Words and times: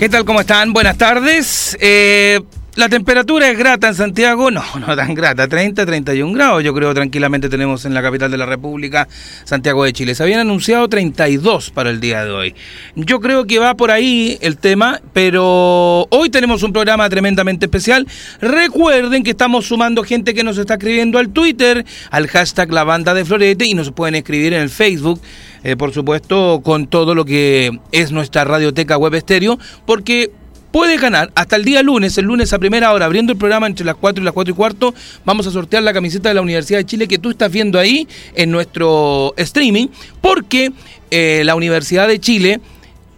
¿Qué 0.00 0.08
tal? 0.08 0.24
¿Cómo 0.24 0.40
están? 0.40 0.72
Buenas 0.72 0.96
tardes. 0.96 1.76
Eh, 1.78 2.40
la 2.74 2.88
temperatura 2.88 3.50
es 3.50 3.58
grata 3.58 3.88
en 3.88 3.94
Santiago, 3.94 4.50
no, 4.50 4.64
no 4.86 4.96
tan 4.96 5.12
grata, 5.12 5.46
30, 5.46 5.84
31 5.84 6.32
grados, 6.32 6.64
yo 6.64 6.72
creo 6.72 6.94
tranquilamente 6.94 7.50
tenemos 7.50 7.84
en 7.84 7.92
la 7.92 8.00
capital 8.00 8.30
de 8.30 8.38
la 8.38 8.46
República, 8.46 9.08
Santiago 9.44 9.84
de 9.84 9.92
Chile. 9.92 10.14
Se 10.14 10.22
habían 10.22 10.40
anunciado 10.40 10.88
32 10.88 11.68
para 11.72 11.90
el 11.90 12.00
día 12.00 12.24
de 12.24 12.30
hoy. 12.30 12.54
Yo 12.94 13.20
creo 13.20 13.44
que 13.44 13.58
va 13.58 13.74
por 13.74 13.90
ahí 13.90 14.38
el 14.40 14.56
tema, 14.56 15.02
pero 15.12 16.06
hoy 16.08 16.30
tenemos 16.30 16.62
un 16.62 16.72
programa 16.72 17.06
tremendamente 17.10 17.66
especial. 17.66 18.06
Recuerden 18.40 19.22
que 19.22 19.32
estamos 19.32 19.66
sumando 19.66 20.02
gente 20.02 20.32
que 20.32 20.44
nos 20.44 20.56
está 20.56 20.74
escribiendo 20.74 21.18
al 21.18 21.28
Twitter, 21.28 21.84
al 22.10 22.26
hashtag 22.26 22.72
La 22.72 22.84
Banda 22.84 23.12
de 23.12 23.26
Florete 23.26 23.66
y 23.66 23.74
nos 23.74 23.90
pueden 23.92 24.14
escribir 24.14 24.54
en 24.54 24.62
el 24.62 24.70
Facebook. 24.70 25.20
Eh, 25.62 25.76
por 25.76 25.92
supuesto, 25.92 26.60
con 26.64 26.86
todo 26.86 27.14
lo 27.14 27.24
que 27.24 27.78
es 27.92 28.12
nuestra 28.12 28.44
radioteca 28.44 28.96
web 28.96 29.14
estéreo, 29.14 29.58
porque 29.86 30.30
puede 30.72 30.96
ganar 30.96 31.30
hasta 31.34 31.56
el 31.56 31.64
día 31.64 31.82
lunes, 31.82 32.16
el 32.18 32.26
lunes 32.26 32.52
a 32.52 32.58
primera 32.58 32.92
hora, 32.92 33.06
abriendo 33.06 33.32
el 33.32 33.38
programa 33.38 33.66
entre 33.66 33.84
las 33.84 33.96
4 33.96 34.22
y 34.22 34.24
las 34.24 34.32
4 34.32 34.52
y 34.52 34.56
cuarto, 34.56 34.94
vamos 35.24 35.46
a 35.46 35.50
sortear 35.50 35.82
la 35.82 35.92
camiseta 35.92 36.28
de 36.28 36.34
la 36.34 36.42
Universidad 36.42 36.78
de 36.78 36.86
Chile 36.86 37.08
que 37.08 37.18
tú 37.18 37.30
estás 37.30 37.50
viendo 37.50 37.78
ahí 37.78 38.06
en 38.34 38.50
nuestro 38.50 39.34
streaming, 39.36 39.88
porque 40.20 40.72
eh, 41.10 41.42
la 41.44 41.54
Universidad 41.54 42.08
de 42.08 42.20
Chile 42.20 42.60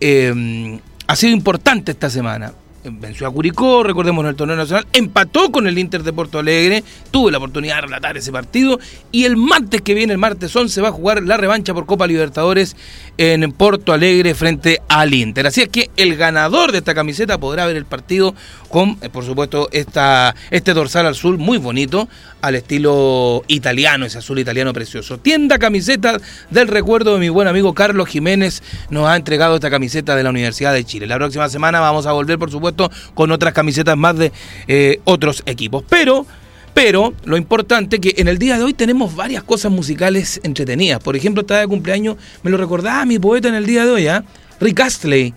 eh, 0.01 0.81
ha 1.07 1.17
sido 1.17 1.33
importante 1.33 1.93
esta 1.93 2.11
semana 2.11 2.55
venció 2.85 3.27
a 3.27 3.31
Curicó, 3.31 3.83
recordemos 3.83 4.25
en 4.25 4.31
el 4.31 4.37
torneo 4.37 4.57
nacional, 4.57 4.87
empató 4.93 5.53
con 5.53 5.67
el 5.67 5.79
Inter 5.79 6.03
de 6.03 6.13
Porto 6.13 6.39
Alegre, 6.39 6.83
tuve 7.11 7.31
la 7.31 7.39
oportunidad 7.39 7.77
de 7.77 7.81
relatar 7.83 8.17
ese 8.17 8.33
partido 8.33 8.79
y 9.11 9.25
el 9.25 9.37
martes 9.37 9.83
que 9.83 9.95
viene, 9.95 10.13
el 10.13 10.19
martes 10.19 10.55
11, 10.55 10.81
va 10.81 10.89
a 10.89 10.93
jugar 10.93 11.23
la 11.23 11.37
revancha 11.37 11.75
por 11.75 11.87
Copa 11.87 12.07
Libertadores 12.07 12.77
en 13.19 13.53
Porto 13.53 13.93
Alegre 13.93 14.35
frente 14.35 14.81
al 14.89 15.15
Inter. 15.15 15.47
Así 15.47 15.63
es 15.63 15.69
que 15.69 15.91
el 15.97 16.17
ganador 16.17 16.73
de 16.73 16.79
esta 16.79 16.95
camiseta 16.95 17.39
podrá 17.39 17.67
ver 17.67 17.77
el 17.77 17.85
partido 17.85 18.35
con, 18.73 18.97
eh, 19.03 19.11
por 19.11 19.23
supuesto, 19.23 19.69
esta, 19.71 20.35
este 20.51 20.73
dorsal 20.73 21.07
azul 21.07 21.37
muy 21.37 21.59
bonito, 21.59 22.09
al 22.41 22.55
estilo 22.55 23.45
italiano, 23.47 24.07
ese 24.07 24.19
azul 24.19 24.39
italiano 24.39 24.73
precioso. 24.73 25.19
Tienda 25.19 25.59
camiseta 25.59 26.19
del 26.51 26.69
recuerdo 26.69 27.13
de 27.13 27.21
mi 27.21 27.29
buen 27.29 27.47
amigo 27.49 27.75
Carlos 27.75 28.09
Jiménez 28.09 28.63
nos 28.89 29.07
ha 29.07 29.17
entregado 29.17 29.57
esta 29.57 29.69
camiseta 29.69 30.17
de 30.17 30.23
la 30.23 30.31
Universidad 30.31 30.73
de 30.73 30.85
Chile. 30.85 31.07
La 31.07 31.17
próxima 31.17 31.51
semana 31.51 31.81
vamos 31.81 32.07
a 32.07 32.13
volver, 32.13 32.39
por 32.39 32.51
supuesto, 32.51 32.91
con 33.13 33.31
otras 33.31 33.53
camisetas 33.53 33.97
más 33.97 34.17
de 34.17 34.33
eh, 34.67 35.01
otros 35.05 35.43
equipos. 35.45 35.85
Pero, 35.91 36.25
pero, 36.73 37.13
lo 37.25 37.37
importante 37.37 38.01
que 38.01 38.15
en 38.17 38.27
el 38.27 38.39
día 38.39 38.57
de 38.57 38.65
hoy 38.65 38.73
tenemos 38.73 39.15
varias 39.15 39.43
cosas 39.43 39.71
musicales 39.71 40.41
entretenidas. 40.45 41.03
Por 41.03 41.15
ejemplo, 41.15 41.43
está 41.43 41.61
de 41.61 41.67
cumpleaños, 41.67 42.17
me 42.43 42.51
lo 42.51 42.57
recordaba 42.57 43.05
mi 43.05 43.19
poeta 43.19 43.49
en 43.49 43.55
el 43.55 43.67
día 43.67 43.85
de 43.85 43.91
hoy, 43.91 44.07
¿ah? 44.07 44.25
Rick 44.61 44.81
Astley 44.81 45.35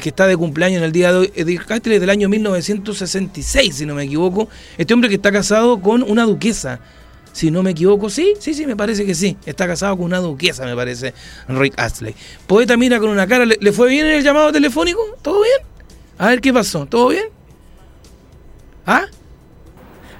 que 0.00 0.08
está 0.08 0.26
de 0.26 0.36
cumpleaños 0.36 0.78
en 0.78 0.84
el 0.84 0.92
día 0.92 1.12
de 1.12 1.18
hoy, 1.18 1.32
Edith 1.34 1.64
Castell 1.64 2.00
del 2.00 2.10
año 2.10 2.28
1966, 2.28 3.76
si 3.76 3.86
no 3.86 3.94
me 3.94 4.04
equivoco. 4.04 4.48
Este 4.76 4.94
hombre 4.94 5.08
que 5.08 5.16
está 5.16 5.30
casado 5.30 5.80
con 5.80 6.02
una 6.02 6.24
duquesa. 6.24 6.80
Si 7.32 7.50
no 7.50 7.64
me 7.64 7.72
equivoco, 7.72 8.10
sí, 8.10 8.34
sí, 8.38 8.54
sí, 8.54 8.64
me 8.64 8.76
parece 8.76 9.04
que 9.04 9.14
sí. 9.14 9.36
Está 9.44 9.66
casado 9.66 9.96
con 9.96 10.06
una 10.06 10.18
duquesa, 10.18 10.64
me 10.64 10.76
parece, 10.76 11.14
Rick 11.48 11.74
Astley. 11.76 12.14
Poeta 12.46 12.76
mira 12.76 13.00
con 13.00 13.10
una 13.10 13.26
cara, 13.26 13.44
¿le, 13.44 13.72
fue 13.72 13.88
bien 13.88 14.06
en 14.06 14.12
el 14.12 14.22
llamado 14.22 14.52
telefónico? 14.52 15.00
¿Todo 15.20 15.42
bien? 15.42 15.58
A 16.16 16.28
ver 16.28 16.40
qué 16.40 16.52
pasó, 16.52 16.86
¿todo 16.86 17.08
bien? 17.08 17.24
¿Ah? 18.86 19.06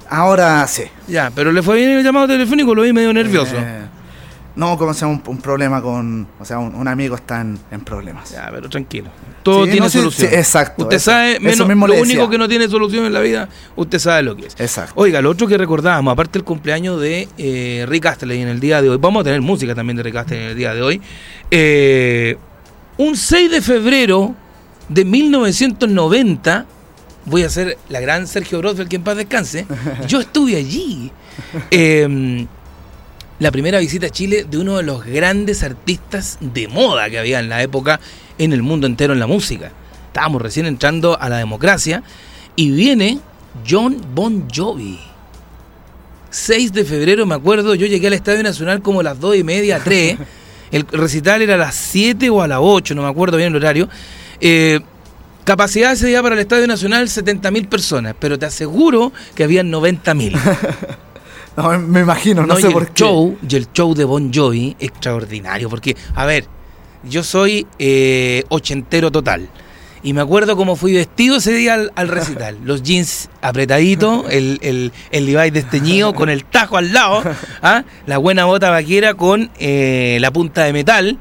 Ahora 0.08 0.66
sí. 0.66 0.82
Ya, 1.06 1.30
pero 1.34 1.52
le 1.52 1.62
fue 1.62 1.76
bien 1.76 1.90
en 1.90 1.98
el 1.98 2.04
llamado 2.04 2.26
telefónico, 2.26 2.74
lo 2.74 2.82
vi 2.82 2.92
medio 2.92 3.12
nervioso. 3.12 3.54
Eh, 3.56 3.82
no, 4.56 4.78
como 4.78 4.94
sea 4.94 5.08
un, 5.08 5.20
un, 5.26 5.38
problema 5.38 5.82
con. 5.82 6.26
O 6.38 6.44
sea, 6.44 6.58
un, 6.58 6.74
un 6.74 6.86
amigo 6.86 7.16
está 7.16 7.40
en, 7.40 7.58
en, 7.70 7.80
problemas. 7.80 8.30
Ya, 8.30 8.48
pero 8.52 8.68
tranquilo. 8.68 9.10
Todo 9.42 9.64
Sí, 9.64 9.70
tiene 9.72 9.86
no, 9.86 9.90
solución. 9.90 10.30
sí, 10.30 10.36
exacto, 10.36 10.84
Usted 10.84 10.96
eso. 10.96 11.10
sabe, 11.10 11.40
menos, 11.40 11.66
mismo 11.66 11.86
lo 11.88 11.94
único 12.00 12.30
que 12.30 12.38
no 12.38 12.48
tiene 12.48 12.68
solución 12.68 13.04
en 13.04 13.12
la 13.12 13.20
vida, 13.20 13.48
usted 13.76 13.98
sabe 13.98 14.22
lo 14.22 14.36
que 14.36 14.46
es. 14.46 14.54
Exacto. 14.58 14.92
Oiga, 14.96 15.20
lo 15.20 15.30
otro 15.30 15.46
que 15.48 15.58
recordábamos, 15.58 16.12
aparte 16.12 16.38
del 16.38 16.44
cumpleaños 16.44 17.00
de 17.00 17.28
eh, 17.36 17.84
Rick 17.88 18.06
Astley 18.06 18.40
en 18.42 18.48
el 18.48 18.60
día 18.60 18.80
de 18.80 18.90
hoy, 18.90 18.96
vamos 18.98 19.22
a 19.22 19.24
tener 19.24 19.40
música 19.40 19.74
también 19.74 19.96
de 19.96 20.02
Rick 20.04 20.16
Astley 20.16 20.38
en 20.40 20.46
el 20.50 20.56
día 20.56 20.72
de 20.74 20.82
hoy. 20.82 21.02
eh, 21.50 22.36
un 22.96 23.16
6 23.16 23.50
de 23.50 23.60
febrero 23.60 24.34
de 24.88 25.04
1990, 25.04 26.66
voy 27.26 27.42
a 27.42 27.50
ser 27.50 27.76
la 27.88 28.00
gran 28.00 28.26
Sergio 28.26 28.58
Brosfeld, 28.58 28.88
que 28.88 28.96
en 28.96 29.02
paz 29.02 29.16
descanse, 29.16 29.66
yo 30.06 30.20
estuve 30.20 30.56
allí. 30.56 31.10
Eh, 31.70 32.46
la 33.44 33.52
primera 33.52 33.78
visita 33.78 34.06
a 34.06 34.10
Chile 34.10 34.46
de 34.50 34.56
uno 34.56 34.78
de 34.78 34.82
los 34.84 35.04
grandes 35.04 35.62
artistas 35.62 36.38
de 36.40 36.66
moda 36.66 37.10
que 37.10 37.18
había 37.18 37.40
en 37.40 37.50
la 37.50 37.62
época 37.62 38.00
en 38.38 38.54
el 38.54 38.62
mundo 38.62 38.86
entero 38.86 39.12
en 39.12 39.18
la 39.18 39.26
música. 39.26 39.70
Estábamos 40.06 40.40
recién 40.40 40.64
entrando 40.64 41.20
a 41.20 41.28
la 41.28 41.36
democracia 41.36 42.02
y 42.56 42.70
viene 42.70 43.18
John 43.68 44.00
Bon 44.14 44.48
Jovi. 44.50 44.98
6 46.30 46.72
de 46.72 46.86
febrero, 46.86 47.26
me 47.26 47.34
acuerdo, 47.34 47.74
yo 47.74 47.86
llegué 47.86 48.06
al 48.06 48.14
Estadio 48.14 48.42
Nacional 48.42 48.80
como 48.80 49.00
a 49.00 49.02
las 49.02 49.20
2 49.20 49.36
y 49.36 49.44
media, 49.44 49.78
3. 49.78 50.16
El 50.70 50.86
recital 50.86 51.42
era 51.42 51.56
a 51.56 51.58
las 51.58 51.74
7 51.74 52.30
o 52.30 52.40
a 52.40 52.48
las 52.48 52.60
8, 52.62 52.94
no 52.94 53.02
me 53.02 53.08
acuerdo 53.08 53.36
bien 53.36 53.50
el 53.50 53.56
horario. 53.56 53.90
Eh, 54.40 54.80
capacidad 55.44 55.92
ese 55.92 56.06
día 56.06 56.22
para 56.22 56.34
el 56.34 56.40
Estadio 56.40 56.66
Nacional, 56.66 57.08
70.000 57.08 57.68
personas, 57.68 58.14
pero 58.18 58.38
te 58.38 58.46
aseguro 58.46 59.12
que 59.34 59.44
habían 59.44 59.70
90.000. 59.70 60.32
No, 61.56 61.78
me 61.78 62.00
imagino, 62.00 62.42
no, 62.42 62.54
No, 62.54 62.56
sé 62.60 62.70
y 62.70 62.72
por 62.72 62.82
el 62.82 62.88
qué. 62.88 62.94
show, 63.04 63.36
y 63.48 63.54
el 63.56 63.72
show 63.72 63.94
de 63.94 64.04
Bon 64.04 64.32
Jovi, 64.32 64.76
extraordinario, 64.80 65.68
porque, 65.70 65.96
a 66.14 66.24
ver, 66.24 66.46
yo 67.04 67.22
soy 67.22 67.66
eh, 67.78 68.42
ochentero 68.48 69.10
total. 69.12 69.48
Y 70.02 70.12
me 70.12 70.20
acuerdo 70.20 70.54
cómo 70.56 70.76
fui 70.76 70.92
vestido 70.92 71.36
ese 71.36 71.52
día 71.54 71.74
al, 71.74 71.90
al 71.94 72.08
recital. 72.08 72.58
Los 72.64 72.82
jeans 72.82 73.30
apretaditos, 73.40 74.26
el, 74.30 74.58
el, 74.62 74.92
el 75.10 75.26
Levi's 75.26 75.52
desteñido 75.52 76.12
con 76.12 76.28
el 76.28 76.44
tajo 76.44 76.76
al 76.76 76.92
lado, 76.92 77.22
¿ah? 77.62 77.84
la 78.06 78.18
buena 78.18 78.44
bota 78.44 78.68
vaquera 78.70 79.14
con 79.14 79.50
eh, 79.58 80.18
la 80.20 80.30
punta 80.30 80.64
de 80.64 80.72
metal, 80.74 81.18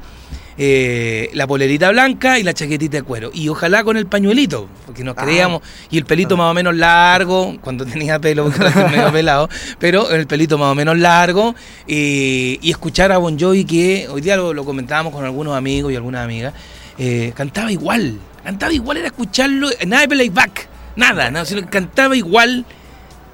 eh, 0.58 1.30
la 1.34 1.46
polerita 1.46 1.90
blanca 1.90 2.38
y 2.38 2.42
la 2.42 2.52
chaquetita 2.54 2.98
de 2.98 3.02
cuero. 3.02 3.30
Y 3.34 3.48
ojalá 3.48 3.82
con 3.84 3.96
el 3.96 4.06
pañuelito, 4.06 4.68
porque 4.86 5.02
nos 5.04 5.16
Ah. 5.18 5.22
creíamos. 5.24 5.62
Y 5.90 5.98
el 5.98 6.04
pelito 6.04 6.36
más 6.36 6.50
o 6.50 6.54
menos 6.54 6.74
largo, 6.76 7.56
cuando 7.60 7.84
tenía 7.86 8.18
pelo, 8.18 8.48
medio 8.90 9.12
pelado, 9.12 9.48
pero 9.78 10.10
el 10.10 10.26
pelito 10.26 10.56
más 10.58 10.72
o 10.72 10.74
menos 10.74 10.98
largo. 10.98 11.54
Y, 11.86 12.58
y 12.62 12.70
escuchar 12.70 13.12
a 13.12 13.18
Bon 13.18 13.38
Jovi, 13.38 13.64
que 13.64 14.06
hoy 14.10 14.20
día 14.20 14.36
lo, 14.36 14.52
lo 14.54 14.64
comentábamos 14.64 15.12
con 15.12 15.24
algunos 15.24 15.56
amigos 15.56 15.92
y 15.92 15.96
algunas 15.96 16.24
amigas, 16.24 16.54
eh, 16.98 17.32
cantaba 17.36 17.70
igual. 17.72 18.18
Cantaba 18.44 18.72
igual, 18.72 18.98
era 18.98 19.06
escucharlo, 19.06 19.68
nada 19.86 20.02
de 20.02 20.08
playback, 20.08 20.68
nada, 20.96 21.30
nada, 21.30 21.46
sino 21.46 21.62
que 21.62 21.68
cantaba 21.68 22.14
igual 22.14 22.66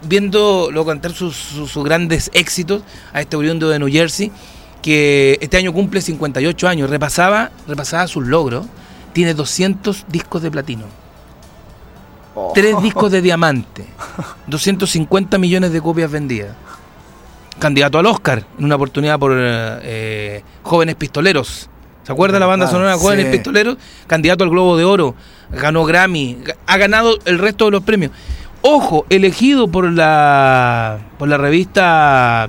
viéndolo 0.02 0.86
cantar 0.86 1.12
sus, 1.12 1.36
sus- 1.36 1.70
sus 1.70 1.84
grandes 1.84 2.30
éxitos 2.32 2.82
a 3.12 3.20
este 3.20 3.36
oriundo 3.36 3.68
de 3.68 3.78
New 3.78 3.90
Jersey, 3.90 4.30
que 4.82 5.38
este 5.40 5.56
año 5.56 5.72
cumple 5.72 6.00
58 6.00 6.68
años, 6.68 6.90
repasaba, 6.90 7.50
repasaba 7.66 8.06
sus 8.06 8.26
logros, 8.26 8.66
tiene 9.12 9.34
200 9.34 10.06
discos 10.08 10.42
de 10.42 10.50
platino, 10.50 10.84
Oh. 12.34 12.52
tres 12.54 12.80
discos 12.80 13.10
de 13.10 13.20
diamante, 13.22 13.84
250 14.46 15.36
millones 15.36 15.72
de 15.72 15.80
copias 15.80 16.08
vendidas, 16.10 16.54
candidato 17.58 17.98
al 17.98 18.06
Oscar 18.06 18.44
en 18.56 18.64
una 18.64 18.76
oportunidad 18.76 19.18
por 19.18 19.32
eh, 19.32 19.38
eh, 19.82 20.42
Jóvenes 20.62 20.94
Pistoleros. 20.94 21.68
¿Se 22.04 22.12
acuerda 22.12 22.38
la 22.38 22.46
banda 22.46 22.66
Ah, 22.66 22.70
sonora 22.70 22.96
Jóvenes 22.96 23.26
sí. 23.26 23.32
Pistoleros? 23.32 23.76
Candidato 24.06 24.44
al 24.44 24.50
Globo 24.50 24.76
de 24.76 24.84
Oro, 24.84 25.14
ganó 25.50 25.84
Grammy, 25.84 26.38
ha 26.66 26.76
ganado 26.76 27.18
el 27.24 27.38
resto 27.40 27.64
de 27.66 27.72
los 27.72 27.82
premios. 27.82 28.12
Ojo, 28.62 29.04
elegido 29.10 29.66
por 29.68 29.90
la 29.90 30.98
por 31.18 31.28
la 31.28 31.36
revista 31.36 32.48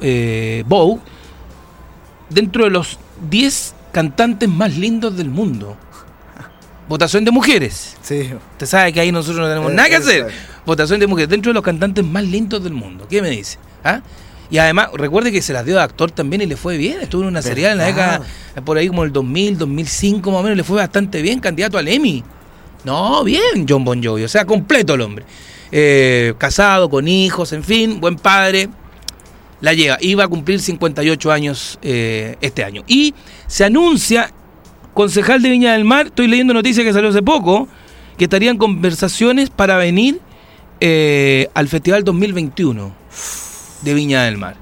eh, 0.00 0.64
Vogue 0.66 1.00
dentro 2.30 2.64
de 2.64 2.70
los 2.70 2.98
10 3.30 3.74
cantantes 3.92 4.48
más 4.48 4.76
lindos 4.76 5.16
del 5.16 5.30
mundo. 5.30 5.76
Votación 6.88 7.24
de 7.24 7.30
mujeres. 7.32 7.96
Sí. 8.02 8.30
Usted 8.52 8.66
sabe 8.66 8.92
que 8.92 9.00
ahí 9.00 9.10
nosotros 9.10 9.40
no 9.40 9.48
tenemos 9.48 9.72
Eh, 9.72 9.74
nada 9.74 9.88
que 9.88 9.96
hacer. 9.96 10.20
exacto. 10.22 10.62
Votación 10.66 11.00
de 11.00 11.06
mujeres. 11.08 11.28
Dentro 11.28 11.50
de 11.50 11.54
los 11.54 11.64
cantantes 11.64 12.04
más 12.04 12.22
lindos 12.24 12.62
del 12.62 12.74
mundo. 12.74 13.06
¿Qué 13.10 13.20
me 13.20 13.30
dice? 13.30 13.58
¿Ah? 13.82 14.00
Y 14.50 14.58
además, 14.58 14.90
recuerde 14.94 15.32
que 15.32 15.42
se 15.42 15.52
las 15.52 15.64
dio 15.64 15.74
de 15.74 15.82
actor 15.82 16.12
también 16.12 16.42
y 16.42 16.46
le 16.46 16.56
fue 16.56 16.76
bien. 16.76 17.00
Estuvo 17.00 17.22
en 17.22 17.28
una 17.28 17.40
¿Verdad? 17.40 17.50
serie 17.50 17.70
en 17.72 17.78
la 17.78 17.84
década, 17.86 18.20
por 18.64 18.78
ahí 18.78 18.86
como 18.86 19.02
el 19.02 19.12
2000, 19.12 19.58
2005 19.58 20.30
más 20.30 20.38
o 20.38 20.42
menos, 20.44 20.56
le 20.56 20.62
fue 20.62 20.76
bastante 20.76 21.20
bien, 21.22 21.40
candidato 21.40 21.76
al 21.78 21.88
Emmy. 21.88 22.22
No, 22.84 23.24
bien, 23.24 23.66
John 23.68 23.82
Bon 23.84 24.00
Jovi. 24.00 24.22
O 24.22 24.28
sea, 24.28 24.44
completo 24.44 24.94
el 24.94 25.00
hombre. 25.00 25.24
Eh, 25.72 26.34
casado, 26.38 26.88
con 26.88 27.08
hijos, 27.08 27.52
en 27.52 27.64
fin, 27.64 28.00
buen 28.00 28.14
padre. 28.14 28.68
La 29.60 29.72
llega. 29.72 29.98
Iba 30.00 30.24
a 30.24 30.28
cumplir 30.28 30.60
58 30.60 31.32
años 31.32 31.78
eh, 31.82 32.36
este 32.40 32.64
año. 32.64 32.82
Y 32.86 33.14
se 33.46 33.64
anuncia, 33.64 34.30
concejal 34.94 35.42
de 35.42 35.50
Viña 35.50 35.72
del 35.72 35.84
Mar, 35.84 36.06
estoy 36.06 36.26
leyendo 36.26 36.54
noticias 36.54 36.84
que 36.84 36.92
salió 36.92 37.10
hace 37.10 37.22
poco, 37.22 37.68
que 38.18 38.24
estarían 38.24 38.58
conversaciones 38.58 39.50
para 39.50 39.76
venir 39.76 40.20
eh, 40.80 41.48
al 41.54 41.68
Festival 41.68 42.04
2021 42.04 42.92
de 43.82 43.94
Viña 43.94 44.24
del 44.24 44.36
Mar. 44.36 44.56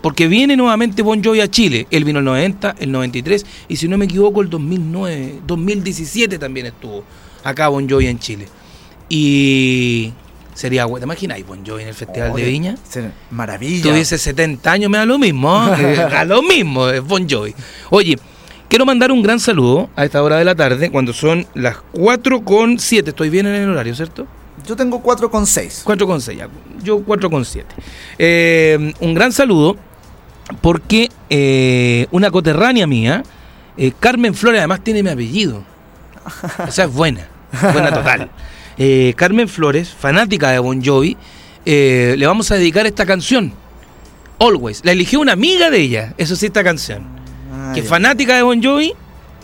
Porque 0.00 0.28
viene 0.28 0.56
nuevamente 0.56 1.02
Bon 1.02 1.22
Jovi 1.22 1.40
a 1.40 1.48
Chile. 1.48 1.86
Él 1.90 2.04
vino 2.04 2.20
el 2.20 2.24
90, 2.24 2.76
el 2.78 2.92
93 2.92 3.44
y 3.68 3.76
si 3.76 3.88
no 3.88 3.98
me 3.98 4.04
equivoco 4.04 4.40
el 4.42 4.48
2009, 4.48 5.40
2017 5.46 6.38
también 6.38 6.66
estuvo 6.66 7.04
acá 7.44 7.68
Bon 7.68 7.88
Jovi 7.88 8.06
en 8.06 8.18
Chile. 8.18 8.46
Y 9.08 10.12
sería 10.58 10.86
bueno, 10.86 11.02
¿te 11.02 11.04
imagináis 11.06 11.46
Bon 11.46 11.64
Jovi 11.64 11.82
en 11.82 11.88
el 11.88 11.94
Festival 11.94 12.34
de 12.34 12.42
Viña? 12.42 12.74
Maravilla. 13.30 13.90
tuviese 13.90 14.18
70 14.18 14.72
años, 14.72 14.90
me 14.90 14.98
da 14.98 15.06
lo 15.06 15.16
mismo. 15.16 15.72
¿eh? 15.78 16.00
a 16.16 16.24
lo 16.24 16.42
mismo, 16.42 16.88
es 16.88 17.00
Bon 17.00 17.28
Jovi. 17.30 17.54
Oye, 17.90 18.18
quiero 18.68 18.84
mandar 18.84 19.12
un 19.12 19.22
gran 19.22 19.38
saludo 19.38 19.88
a 19.94 20.04
esta 20.04 20.20
hora 20.20 20.36
de 20.36 20.44
la 20.44 20.56
tarde, 20.56 20.90
cuando 20.90 21.12
son 21.12 21.46
las 21.54 21.76
4 21.92 22.40
con 22.40 22.80
7. 22.80 23.10
Estoy 23.10 23.30
bien 23.30 23.46
en 23.46 23.54
el 23.54 23.70
horario, 23.70 23.94
¿cierto? 23.94 24.26
Yo 24.66 24.74
tengo 24.74 25.00
4,6. 25.00 25.82
4 25.84 26.06
con 26.08 26.20
6, 26.20 26.38
ya. 26.38 26.48
yo 26.82 27.04
4 27.04 27.30
con 27.30 27.44
7. 27.44 27.74
Eh, 28.18 28.92
un 28.98 29.14
gran 29.14 29.30
saludo 29.30 29.76
porque 30.60 31.08
eh, 31.30 32.08
una 32.10 32.32
coterránea 32.32 32.88
mía, 32.88 33.22
eh, 33.76 33.92
Carmen 34.00 34.34
Flores, 34.34 34.58
además 34.58 34.82
tiene 34.82 35.04
mi 35.04 35.10
apellido. 35.10 35.62
O 36.66 36.70
sea, 36.72 36.86
es 36.86 36.92
buena, 36.92 37.28
buena 37.72 37.92
total. 37.94 38.28
Eh, 38.78 39.12
Carmen 39.16 39.48
Flores, 39.48 39.90
fanática 39.90 40.50
de 40.50 40.60
Bon 40.60 40.82
Jovi, 40.84 41.16
eh, 41.64 42.14
le 42.16 42.26
vamos 42.26 42.50
a 42.52 42.54
dedicar 42.54 42.86
esta 42.86 43.04
canción. 43.04 43.52
Always. 44.38 44.82
La 44.84 44.92
eligió 44.92 45.20
una 45.20 45.32
amiga 45.32 45.68
de 45.68 45.80
ella, 45.80 46.14
eso 46.16 46.36
sí, 46.36 46.46
esta 46.46 46.62
canción. 46.62 47.02
Ah, 47.52 47.72
que 47.74 47.82
ya. 47.82 47.88
fanática 47.88 48.36
de 48.36 48.42
Bon 48.42 48.62
Jovi, 48.62 48.94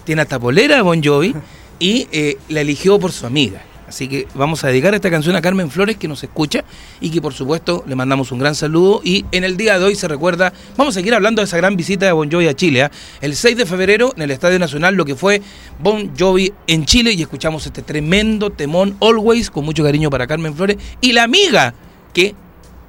tiene 0.05 0.23
hasta 0.23 0.39
polera 0.39 0.77
de 0.77 0.83
Bon 0.83 1.03
Jovi 1.03 1.35
y 1.81 2.07
eh, 2.13 2.39
la 2.49 2.61
eligió 2.61 2.99
por 3.01 3.11
su 3.11 3.27
amiga. 3.27 3.61
Así 3.95 4.09
que 4.09 4.27
vamos 4.35 4.65
a 4.65 4.67
dedicar 4.67 4.93
esta 4.93 5.09
canción 5.09 5.37
a 5.37 5.41
Carmen 5.41 5.71
Flores 5.71 5.97
que 5.97 6.09
nos 6.09 6.25
escucha 6.25 6.65
y 7.01 7.11
que 7.11 7.23
por 7.23 7.33
supuesto 7.33 7.85
le 7.87 7.95
mandamos 7.95 8.33
un 8.33 8.41
gran 8.41 8.57
saludo 8.57 9.01
y 9.05 9.25
en 9.31 9.45
el 9.45 9.57
día 9.57 9.79
de 9.79 9.85
hoy 9.85 9.95
se 9.95 10.09
recuerda, 10.09 10.53
vamos 10.77 10.97
a 10.97 10.99
seguir 10.99 11.15
hablando 11.15 11.41
de 11.41 11.47
esa 11.47 11.59
gran 11.59 11.77
visita 11.77 12.05
de 12.05 12.11
Bon 12.11 12.29
Jovi 12.29 12.49
a 12.49 12.55
Chile, 12.55 12.83
¿ah? 12.83 12.91
el 13.21 13.37
6 13.37 13.57
de 13.57 13.67
febrero 13.67 14.13
en 14.17 14.23
el 14.23 14.33
Estadio 14.33 14.59
Nacional 14.59 14.97
lo 14.97 15.05
que 15.05 15.15
fue 15.15 15.43
Bon 15.79 16.11
Jovi 16.19 16.53
en 16.67 16.85
Chile 16.87 17.13
y 17.13 17.23
escuchamos 17.23 17.67
este 17.67 17.83
tremendo 17.83 18.51
temón 18.51 18.97
Always 19.01 19.49
con 19.49 19.65
mucho 19.65 19.85
cariño 19.85 20.11
para 20.11 20.27
Carmen 20.27 20.57
Flores 20.57 20.77
y 21.01 21.13
la 21.13 21.23
amiga 21.23 21.73
que 22.13 22.35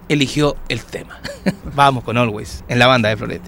eligió 0.09 0.55
el 0.69 0.83
tema. 0.85 1.19
vamos 1.75 2.03
con 2.03 2.17
Always 2.17 2.63
en 2.67 2.79
la 2.79 2.87
banda 2.87 3.09
de 3.09 3.17
Florete. 3.17 3.47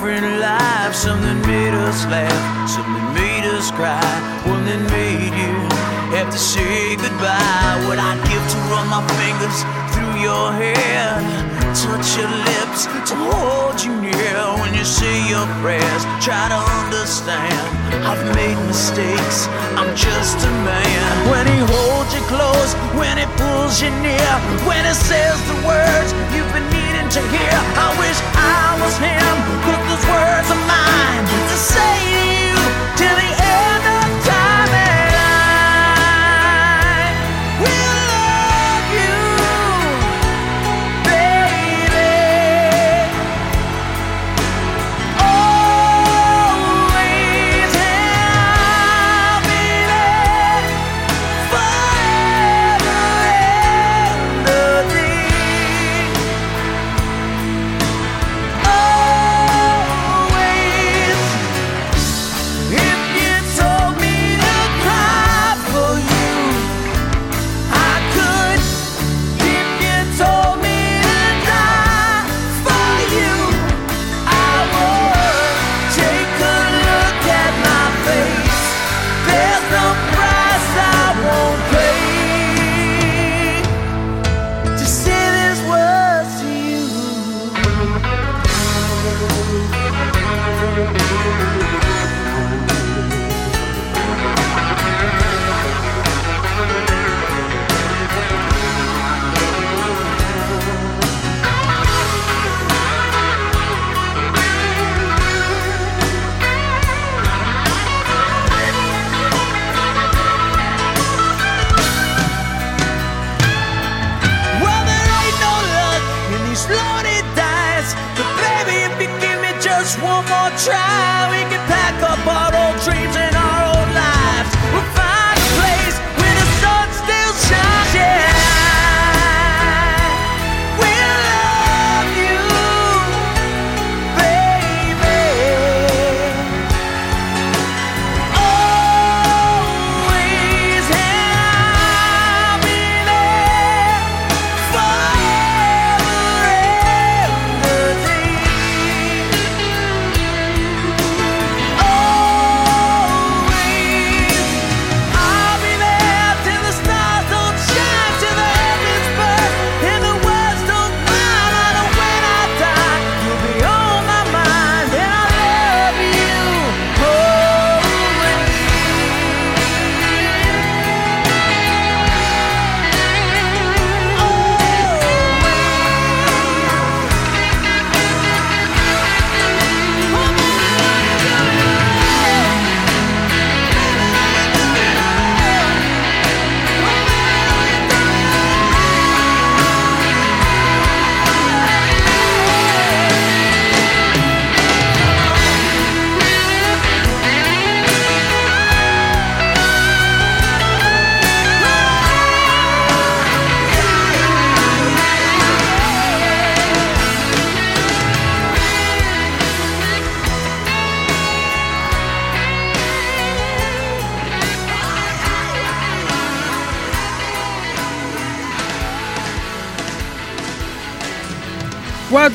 Different 0.00 0.40
life. 0.40 0.94
Something 0.94 1.42
made 1.42 1.74
us 1.74 2.06
laugh, 2.06 2.68
something 2.70 3.12
made 3.12 3.44
us 3.44 3.70
cry, 3.70 4.00
one 4.48 4.64
that 4.64 4.80
made 4.90 5.34
you 5.36 5.52
have 6.16 6.32
to 6.32 6.38
say 6.38 6.96
goodbye. 6.96 7.76
What 7.84 7.98
I'd 8.00 8.16
give 8.24 8.40
to 8.40 8.58
run 8.72 8.88
my 8.88 9.04
fingers 9.20 9.60
through 9.92 10.24
your 10.24 10.52
hair, 10.56 11.20
touch 11.80 12.20
your 12.20 12.28
lips 12.28 12.84
to 13.08 13.16
hold 13.16 13.80
you 13.80 13.92
near 14.04 14.36
when 14.60 14.74
you 14.76 14.84
say 14.84 15.16
your 15.32 15.46
prayers. 15.64 16.02
Try 16.20 16.52
to 16.52 16.60
understand, 16.84 17.56
I've 18.04 18.20
made 18.36 18.60
mistakes. 18.68 19.48
I'm 19.80 19.88
just 19.96 20.36
a 20.44 20.52
man. 20.68 21.10
When 21.32 21.46
he 21.48 21.58
holds 21.72 22.12
you 22.12 22.20
close, 22.28 22.76
when 23.00 23.16
he 23.16 23.24
pulls 23.40 23.80
you 23.80 23.88
near, 24.04 24.32
when 24.68 24.84
he 24.84 24.92
says 24.92 25.40
the 25.48 25.56
words 25.64 26.12
you've 26.36 26.52
been 26.52 26.68
needing 26.68 27.08
to 27.16 27.22
hear. 27.32 27.56
I 27.80 27.88
wish 27.96 28.18
I 28.36 28.76
was 28.84 28.94
him, 29.00 29.34
cause 29.64 29.80
those 29.88 30.04
words 30.04 30.48
are 30.52 30.64
mine 30.68 31.24
to 31.24 31.56
say 31.56 31.96
to 32.12 32.22
you 32.44 32.56
till 33.00 33.29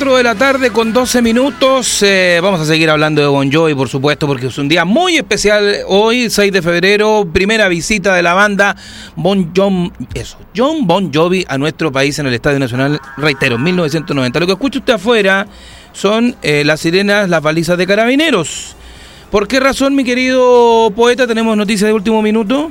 4 0.06 0.18
de 0.18 0.24
la 0.24 0.36
tarde 0.36 0.70
con 0.70 0.94
12 0.94 1.24
minutos. 1.24 2.04
Eh, 2.04 2.40
vamos 2.40 2.62
a 2.62 2.66
seguir 2.66 2.92
hablando 2.92 3.22
de 3.24 3.28
Bon 3.28 3.52
Jovi, 3.52 3.74
por 3.74 3.90
supuesto, 3.90 4.28
porque 4.28 4.46
es 4.46 4.58
un 4.60 4.68
día 4.68 4.86
muy 4.86 5.18
especial 5.18 5.80
hoy, 5.88 6.30
6 6.30 6.54
de 6.54 6.62
febrero, 6.62 7.28
primera 7.34 7.68
visita 7.68 8.14
de 8.14 8.22
la 8.22 8.36
banda 8.36 8.76
Bon 9.16 9.52
Jovi, 9.56 9.92
eso, 10.14 10.38
John 10.56 10.86
Bon 10.86 11.12
Jovi 11.12 11.44
a 11.48 11.58
nuestro 11.58 11.92
país 11.92 12.20
en 12.20 12.28
el 12.28 12.36
Estadio 12.36 12.60
Nacional, 12.60 13.02
reitero, 13.18 13.58
1990. 13.58 14.40
Lo 14.40 14.46
que 14.46 14.52
escucha 14.52 14.78
usted 14.78 14.94
afuera 14.94 15.48
son 15.92 16.36
eh, 16.44 16.64
las 16.64 16.82
sirenas, 16.82 17.28
las 17.28 17.42
balizas 17.42 17.76
de 17.76 17.88
carabineros. 17.88 18.76
¿Por 19.32 19.48
qué 19.48 19.60
razón, 19.60 19.96
mi 19.96 20.04
querido 20.04 20.94
poeta, 20.96 21.26
tenemos 21.26 21.58
noticias 21.58 21.88
de 21.88 21.94
último 21.94 22.22
minuto? 22.22 22.70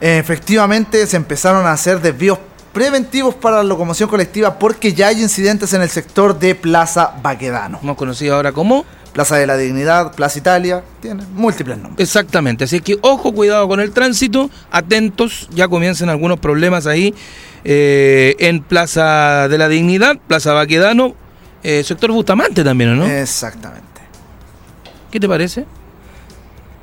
Efectivamente, 0.00 1.06
se 1.06 1.16
empezaron 1.16 1.64
a 1.64 1.70
hacer 1.70 2.00
desvíos 2.00 2.40
preventivos 2.76 3.34
para 3.34 3.56
la 3.56 3.62
locomoción 3.62 4.06
colectiva 4.06 4.58
porque 4.58 4.92
ya 4.92 5.06
hay 5.06 5.22
incidentes 5.22 5.72
en 5.72 5.80
el 5.80 5.88
sector 5.88 6.38
de 6.38 6.54
Plaza 6.54 7.14
Baquedano. 7.22 7.80
Hemos 7.82 7.96
conocido 7.96 8.34
ahora 8.34 8.52
como 8.52 8.84
Plaza 9.14 9.36
de 9.36 9.46
la 9.46 9.56
Dignidad, 9.56 10.14
Plaza 10.14 10.38
Italia, 10.38 10.84
tiene 11.00 11.24
múltiples 11.32 11.78
nombres. 11.78 12.06
Exactamente, 12.06 12.64
así 12.64 12.80
que 12.80 12.98
ojo, 13.00 13.32
cuidado 13.32 13.66
con 13.66 13.80
el 13.80 13.92
tránsito, 13.92 14.50
atentos, 14.70 15.48
ya 15.54 15.68
comienzan 15.68 16.10
algunos 16.10 16.38
problemas 16.38 16.86
ahí 16.86 17.14
eh, 17.64 18.36
en 18.40 18.62
Plaza 18.62 19.48
de 19.48 19.56
la 19.56 19.68
Dignidad, 19.68 20.18
Plaza 20.26 20.52
Baquedano, 20.52 21.14
eh, 21.62 21.82
sector 21.82 22.12
Bustamante 22.12 22.62
también, 22.62 22.90
¿o 22.90 22.96
¿no? 22.96 23.06
Exactamente. 23.06 23.86
¿Qué 25.10 25.18
te 25.18 25.26
parece? 25.26 25.64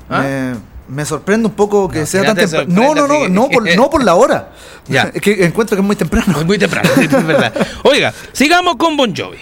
¿Ah? 0.09 0.23
Me, 0.23 0.72
me 0.87 1.05
sorprende 1.05 1.47
un 1.47 1.53
poco 1.53 1.89
que 1.89 1.99
No, 1.99 2.05
sea 2.05 2.21
tan 2.23 2.35
no 2.35 2.41
te 2.41 2.47
temprano. 2.47 2.93
No, 2.93 3.07
no, 3.07 3.29
no, 3.29 3.49
por, 3.49 3.75
no 3.75 3.89
por 3.89 4.03
la 4.03 4.15
hora. 4.15 4.51
Ya. 4.85 5.03
Es 5.13 5.21
que 5.21 5.45
encuentro 5.45 5.77
que 5.77 5.81
es 5.81 5.85
muy 5.85 5.95
temprano. 5.95 6.39
Es 6.39 6.45
muy 6.45 6.57
temprano, 6.57 6.89
es 6.97 7.09
verdad. 7.09 7.53
Oiga, 7.83 8.13
sigamos 8.33 8.75
con 8.75 8.97
Bon 8.97 9.15
Jovi. 9.15 9.37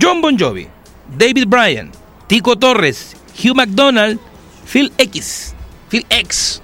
John 0.00 0.20
Bon 0.20 0.38
Jovi, 0.38 0.68
David 1.16 1.46
Bryan, 1.48 1.90
Tico 2.26 2.56
Torres, 2.56 3.16
Hugh 3.42 3.56
McDonald, 3.56 4.20
Phil 4.70 4.92
X, 4.98 5.54
Phil 5.88 6.04
X. 6.10 6.60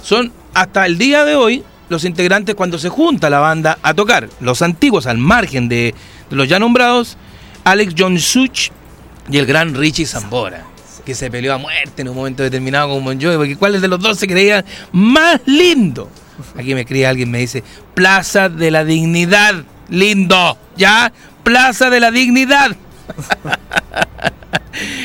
Son 0.00 0.32
hasta 0.54 0.86
el 0.86 0.96
día 0.96 1.24
de 1.24 1.34
hoy 1.34 1.64
los 1.88 2.04
integrantes 2.04 2.54
cuando 2.54 2.78
se 2.78 2.88
junta 2.88 3.28
la 3.28 3.40
banda 3.40 3.78
a 3.82 3.94
tocar. 3.94 4.28
Los 4.38 4.62
antiguos, 4.62 5.06
al 5.06 5.18
margen 5.18 5.68
de, 5.68 5.92
de 6.30 6.36
los 6.36 6.48
ya 6.48 6.60
nombrados, 6.60 7.16
Alex 7.64 7.94
John 7.98 8.18
Such 8.20 8.70
y 9.28 9.38
el 9.38 9.46
gran 9.46 9.74
Richie 9.74 10.06
Zambora, 10.06 10.64
que 11.04 11.14
se 11.14 11.30
peleó 11.30 11.54
a 11.54 11.58
muerte 11.58 12.02
en 12.02 12.08
un 12.08 12.16
momento 12.16 12.42
determinado 12.42 12.90
con 12.90 13.04
Bon 13.04 13.20
Jovi, 13.20 13.36
porque 13.36 13.56
cuál 13.56 13.80
de 13.80 13.88
los 13.88 14.00
dos 14.00 14.18
se 14.18 14.26
creía 14.26 14.64
más 14.92 15.40
lindo. 15.46 16.10
Aquí 16.56 16.74
me 16.74 16.82
escribe 16.82 17.06
alguien, 17.06 17.30
me 17.30 17.38
dice, 17.38 17.62
Plaza 17.94 18.48
de 18.48 18.70
la 18.70 18.84
Dignidad, 18.84 19.64
lindo, 19.88 20.58
¿ya? 20.76 21.12
Plaza 21.42 21.90
de 21.90 22.00
la 22.00 22.10
Dignidad. 22.10 22.76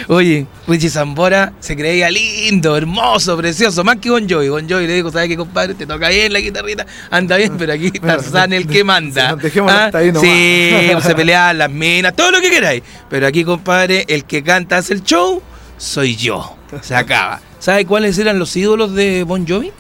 Oye, 0.08 0.46
Richie 0.68 0.90
Zambora 0.90 1.54
se 1.60 1.76
creía 1.76 2.10
lindo, 2.10 2.78
hermoso, 2.78 3.36
precioso, 3.36 3.84
más 3.84 3.98
que 3.98 4.10
Bon 4.10 4.28
Jovi. 4.28 4.50
Bon 4.50 4.68
Jovi 4.68 4.88
le 4.88 4.96
dijo, 4.96 5.12
¿sabes 5.12 5.28
qué, 5.28 5.36
compadre? 5.36 5.74
Te 5.74 5.86
toca 5.86 6.10
bien 6.10 6.32
la 6.32 6.40
guitarrita, 6.40 6.86
anda 7.12 7.38
bien, 7.38 7.58
pero 7.58 7.74
aquí 7.74 7.92
Tarzán 7.92 8.54
el 8.54 8.68
que 8.68 8.84
manda. 8.84 9.32
¿Ah? 9.32 9.86
hasta 9.86 9.98
ahí 9.98 10.12
nomás. 10.12 10.30
Sí, 10.30 10.72
se 11.02 11.16
pelean 11.16 11.58
las 11.58 11.70
minas, 11.70 12.16
todo 12.16 12.32
lo 12.32 12.40
que 12.40 12.50
queráis. 12.50 12.84
Pero 13.10 13.28
aquí, 13.28 13.44
compadre, 13.44 14.06
el 14.08 14.24
que 14.24 14.44
canta, 14.44 14.78
hace 14.78 14.94
el 14.94 15.04
show, 15.04 15.42
soy 15.78 16.16
yo. 16.16 16.56
Se 16.82 16.96
acaba. 16.96 17.40
¿Sabes 17.60 17.86
cuáles 17.86 18.18
eran 18.18 18.40
los 18.40 18.56
ídolos 18.56 18.94
de 18.94 19.24
Bon 19.24 19.48
Jovi? 19.48 19.72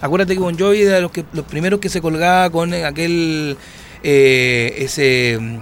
Acuérdate 0.00 0.34
que 0.34 0.40
Bon 0.40 0.58
Jovi 0.58 0.82
era 0.82 0.96
de 0.96 1.00
los, 1.02 1.10
que, 1.12 1.24
los 1.32 1.44
primeros 1.44 1.80
que 1.80 1.88
se 1.88 2.00
colgaba 2.00 2.50
con 2.50 2.72
aquel, 2.74 3.56
eh, 4.02 4.74
ese, 4.78 5.38
mm, 5.40 5.58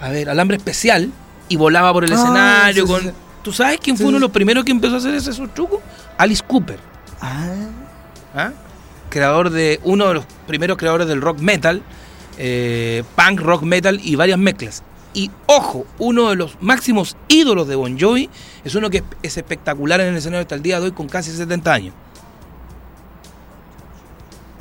a 0.00 0.08
ver, 0.10 0.30
alambre 0.30 0.56
especial 0.56 1.10
y 1.48 1.56
volaba 1.56 1.92
por 1.92 2.04
el 2.04 2.12
Ah, 2.12 2.14
escenario 2.14 2.86
sí, 2.86 2.92
con... 2.92 3.02
sí. 3.02 3.10
¿Tú 3.42 3.52
sabes 3.52 3.80
quién 3.82 3.96
fue 3.96 4.06
uno 4.06 4.16
de 4.16 4.20
los 4.22 4.30
primeros 4.30 4.64
que 4.64 4.70
empezó 4.70 4.94
a 4.94 4.98
hacer 4.98 5.14
ese 5.14 5.32
truco? 5.48 5.80
Alice 6.18 6.42
Cooper. 6.46 6.78
Ah, 7.22 7.46
¿ah? 8.34 8.50
creador 9.08 9.50
de 9.50 9.80
uno 9.82 10.08
de 10.08 10.14
los 10.14 10.24
primeros 10.46 10.76
creadores 10.76 11.06
del 11.06 11.20
rock 11.20 11.40
metal, 11.40 11.82
eh, 12.38 13.02
punk, 13.16 13.40
rock 13.40 13.62
metal 13.62 14.00
y 14.02 14.14
varias 14.14 14.38
mezclas. 14.38 14.82
Y 15.12 15.30
ojo, 15.46 15.86
uno 15.98 16.30
de 16.30 16.36
los 16.36 16.56
máximos 16.60 17.16
ídolos 17.28 17.66
de 17.66 17.74
Bon 17.74 17.98
Jovi 17.98 18.30
es 18.64 18.74
uno 18.74 18.90
que 18.90 18.98
es, 18.98 19.04
es 19.22 19.36
espectacular 19.36 20.00
en 20.00 20.08
el 20.08 20.16
escenario 20.16 20.42
hasta 20.42 20.54
el 20.54 20.62
día 20.62 20.78
de 20.78 20.86
hoy 20.86 20.92
con 20.92 21.08
casi 21.08 21.32
70 21.32 21.72
años. 21.72 21.94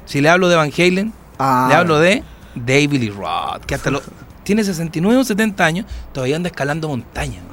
Si 0.06 0.22
le 0.22 0.30
hablo 0.30 0.50
de 0.50 0.56
Van 0.56 0.72
Halen, 0.76 1.14
Ah. 1.38 1.68
le 1.70 1.76
hablo 1.76 2.00
de 2.00 2.24
David 2.56 3.00
Lee 3.00 3.10
Roth, 3.12 3.64
que 3.66 3.74
hasta 3.76 3.90
los 3.92 4.02
tiene 4.44 4.64
69 4.64 5.22
o 5.22 5.24
70 5.24 5.64
años, 5.64 5.86
todavía 6.12 6.36
anda 6.36 6.50
escalando 6.50 6.90
montañas 6.90 7.44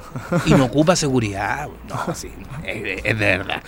y 0.46 0.54
no 0.54 0.64
ocupa 0.64 0.96
seguridad. 0.96 1.68
No, 1.88 2.14
sí, 2.14 2.30
es, 2.64 3.00
es 3.04 3.18
de 3.18 3.26
verdad. 3.38 3.62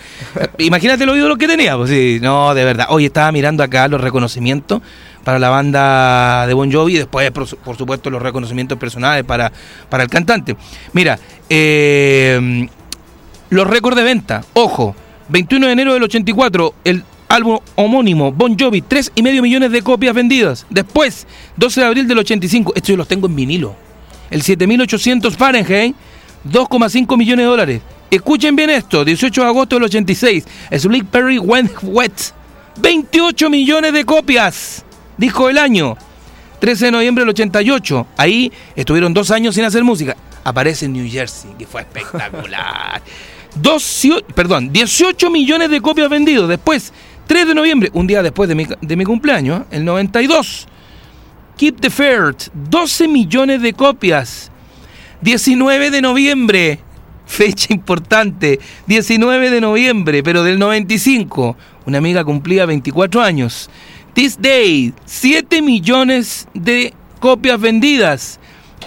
Imagínate 0.57 1.05
los 1.05 1.15
ídolos 1.15 1.37
que 1.37 1.47
tenía, 1.47 1.77
pues 1.77 1.91
sí, 1.91 2.17
no, 2.21 2.53
de 2.55 2.65
verdad. 2.65 2.87
Hoy 2.89 3.05
estaba 3.05 3.31
mirando 3.31 3.63
acá 3.63 3.87
los 3.87 4.01
reconocimientos 4.01 4.81
para 5.29 5.37
la 5.37 5.49
banda 5.49 6.47
de 6.47 6.55
Bon 6.55 6.71
Jovi 6.71 6.95
después, 6.95 7.29
por 7.29 7.77
supuesto, 7.77 8.09
los 8.09 8.19
reconocimientos 8.19 8.79
personales 8.79 9.23
para, 9.23 9.51
para 9.87 10.01
el 10.01 10.09
cantante. 10.09 10.57
Mira, 10.93 11.19
eh, 11.47 12.67
los 13.51 13.67
récords 13.67 13.95
de 13.95 14.01
venta, 14.01 14.43
ojo, 14.53 14.95
21 15.27 15.67
de 15.67 15.71
enero 15.71 15.93
del 15.93 16.01
84, 16.01 16.73
el 16.83 17.03
álbum 17.27 17.59
homónimo 17.75 18.31
Bon 18.31 18.57
Jovi, 18.57 18.81
3,5 18.81 19.39
millones 19.43 19.71
de 19.71 19.83
copias 19.83 20.15
vendidas. 20.15 20.65
Después, 20.71 21.27
12 21.57 21.81
de 21.81 21.85
abril 21.85 22.07
del 22.07 22.17
85, 22.17 22.73
estos 22.75 22.89
yo 22.89 22.97
los 22.97 23.07
tengo 23.07 23.27
en 23.27 23.35
vinilo. 23.35 23.75
El 24.31 24.41
7800 24.41 25.37
Fahrenheit, 25.37 25.95
2,5 26.51 27.17
millones 27.19 27.43
de 27.43 27.49
dólares. 27.49 27.81
Escuchen 28.09 28.55
bien 28.55 28.71
esto, 28.71 29.05
18 29.05 29.41
de 29.41 29.47
agosto 29.47 29.75
del 29.75 29.83
86, 29.83 30.43
Slick 30.75 31.05
Perry 31.05 31.37
Went 31.37 31.71
Wet, 31.83 32.33
28 32.81 33.47
millones 33.51 33.93
de 33.93 34.05
copias, 34.05 34.85
disco 35.19 35.47
del 35.47 35.57
año. 35.57 35.97
13 36.59 36.85
de 36.85 36.91
noviembre 36.91 37.21
del 37.23 37.29
88. 37.29 38.07
Ahí 38.17 38.51
estuvieron 38.75 39.13
dos 39.13 39.31
años 39.31 39.55
sin 39.55 39.65
hacer 39.65 39.83
música. 39.83 40.15
Aparece 40.43 40.85
en 40.85 40.93
New 40.93 41.09
Jersey, 41.09 41.51
que 41.57 41.67
fue 41.67 41.81
espectacular. 41.81 43.01
Dos, 43.55 44.07
perdón, 44.35 44.71
18 44.71 45.29
millones 45.31 45.71
de 45.71 45.81
copias 45.81 46.07
vendidos. 46.07 46.47
Después, 46.47 46.93
3 47.25 47.47
de 47.47 47.55
noviembre, 47.55 47.89
un 47.93 48.05
día 48.05 48.21
después 48.21 48.47
de 48.47 48.55
mi, 48.55 48.67
de 48.79 48.95
mi 48.95 49.03
cumpleaños, 49.03 49.63
el 49.71 49.83
92. 49.83 50.67
Keep 51.57 51.81
the 51.81 51.89
Fair, 51.89 52.35
12 52.53 53.07
millones 53.07 53.61
de 53.61 53.73
copias. 53.73 54.51
19 55.21 55.91
de 55.91 56.01
noviembre, 56.01 56.79
fecha 57.25 57.73
importante, 57.73 58.59
19 58.87 59.49
de 59.49 59.61
noviembre, 59.61 60.23
pero 60.23 60.43
del 60.43 60.59
95. 60.59 61.57
Una 61.85 61.97
amiga 61.97 62.23
cumplía 62.23 62.65
24 62.65 63.21
años. 63.21 63.69
This 64.19 64.37
Day, 64.37 64.93
7 65.05 65.61
millones 65.61 66.45
de 66.53 66.93
copias 67.21 67.57
vendidas. 67.57 68.37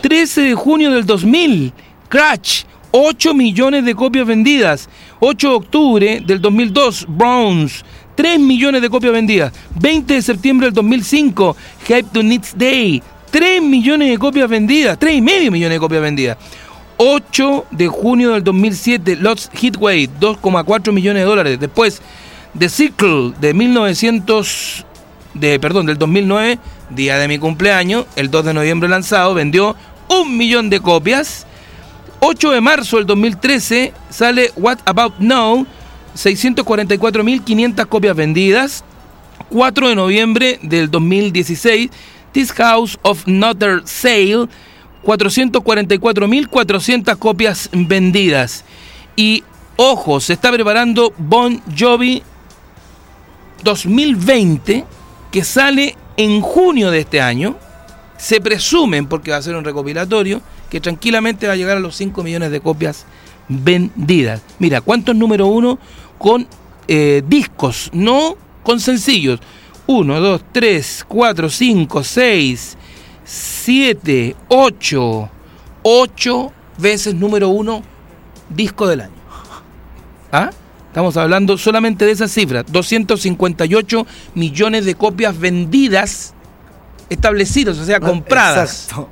13 0.02 0.42
de 0.42 0.54
junio 0.54 0.90
del 0.90 1.06
2000, 1.06 1.72
Crash, 2.10 2.64
8 2.90 3.32
millones 3.32 3.86
de 3.86 3.94
copias 3.94 4.26
vendidas. 4.26 4.90
8 5.20 5.48
de 5.48 5.54
octubre 5.54 6.22
del 6.26 6.38
2002, 6.38 7.06
Browns, 7.08 7.82
3 8.14 8.40
millones 8.40 8.82
de 8.82 8.90
copias 8.90 9.14
vendidas. 9.14 9.54
20 9.80 10.12
de 10.12 10.20
septiembre 10.20 10.66
del 10.66 10.74
2005, 10.74 11.56
Hype 11.86 12.08
to 12.12 12.22
Needs 12.22 12.52
Day, 12.54 13.02
3 13.30 13.62
millones 13.62 14.10
de 14.10 14.18
copias 14.18 14.50
vendidas. 14.50 14.98
3 14.98 15.14
y 15.14 15.22
medio 15.22 15.50
millones 15.50 15.76
de 15.76 15.80
copias 15.80 16.02
vendidas. 16.02 16.36
8 16.98 17.68
de 17.70 17.88
junio 17.88 18.32
del 18.32 18.44
2007, 18.44 19.16
Lost 19.16 19.50
Hitway, 19.54 20.10
2,4 20.20 20.92
millones 20.92 21.22
de 21.22 21.26
dólares. 21.26 21.58
Después, 21.58 22.02
The 22.58 22.68
Circle 22.68 23.32
de 23.40 23.54
1900, 23.54 24.84
de, 25.34 25.58
perdón, 25.58 25.86
del 25.86 25.98
2009, 25.98 26.60
día 26.90 27.18
de 27.18 27.26
mi 27.28 27.38
cumpleaños, 27.38 28.06
el 28.16 28.30
2 28.30 28.44
de 28.46 28.54
noviembre 28.54 28.88
lanzado, 28.88 29.34
vendió 29.34 29.76
un 30.08 30.36
millón 30.36 30.70
de 30.70 30.80
copias. 30.80 31.46
8 32.20 32.52
de 32.52 32.60
marzo 32.60 32.98
del 32.98 33.06
2013 33.06 33.92
sale 34.10 34.52
What 34.56 34.78
About 34.84 35.14
Now, 35.18 35.66
644.500 36.16 37.86
copias 37.86 38.14
vendidas. 38.14 38.84
4 39.48 39.88
de 39.88 39.94
noviembre 39.94 40.58
del 40.62 40.90
2016, 40.90 41.90
This 42.32 42.52
House 42.52 42.98
of 43.02 43.26
Notre 43.26 43.80
Sale, 43.84 44.48
444.400 45.04 47.18
copias 47.18 47.68
vendidas. 47.72 48.64
Y 49.16 49.42
ojo, 49.76 50.20
se 50.20 50.32
está 50.32 50.50
preparando 50.52 51.12
Bon 51.18 51.60
Jovi 51.78 52.22
2020, 53.62 54.86
que 55.32 55.42
sale 55.42 55.96
en 56.16 56.40
junio 56.40 56.92
de 56.92 57.00
este 57.00 57.20
año. 57.20 57.56
Se 58.16 58.40
presumen, 58.40 59.08
porque 59.08 59.32
va 59.32 59.38
a 59.38 59.42
ser 59.42 59.56
un 59.56 59.64
recopilatorio, 59.64 60.40
que 60.70 60.80
tranquilamente 60.80 61.48
va 61.48 61.54
a 61.54 61.56
llegar 61.56 61.78
a 61.78 61.80
los 61.80 61.96
5 61.96 62.22
millones 62.22 62.52
de 62.52 62.60
copias 62.60 63.06
vendidas. 63.48 64.42
Mira, 64.60 64.80
¿cuántos 64.80 65.16
número 65.16 65.46
uno 65.46 65.78
con 66.18 66.46
eh, 66.86 67.22
discos, 67.26 67.90
no 67.92 68.36
con 68.62 68.78
sencillos? 68.78 69.40
1, 69.88 70.20
2, 70.20 70.42
3, 70.52 71.04
4, 71.08 71.50
5, 71.50 72.04
6, 72.04 72.76
7, 73.24 74.36
8, 74.48 75.30
8 75.82 76.52
veces 76.78 77.14
número 77.14 77.48
uno 77.48 77.82
disco 78.48 78.86
del 78.86 79.00
año. 79.00 79.22
¿Ah? 80.30 80.50
Estamos 80.92 81.16
hablando 81.16 81.56
solamente 81.56 82.04
de 82.04 82.10
esa 82.10 82.28
cifra, 82.28 82.64
258 82.64 84.06
millones 84.34 84.84
de 84.84 84.94
copias 84.94 85.40
vendidas, 85.40 86.34
establecidas, 87.08 87.78
o 87.78 87.84
sea, 87.86 87.98
compradas. 87.98 88.88
Exacto. 88.90 89.08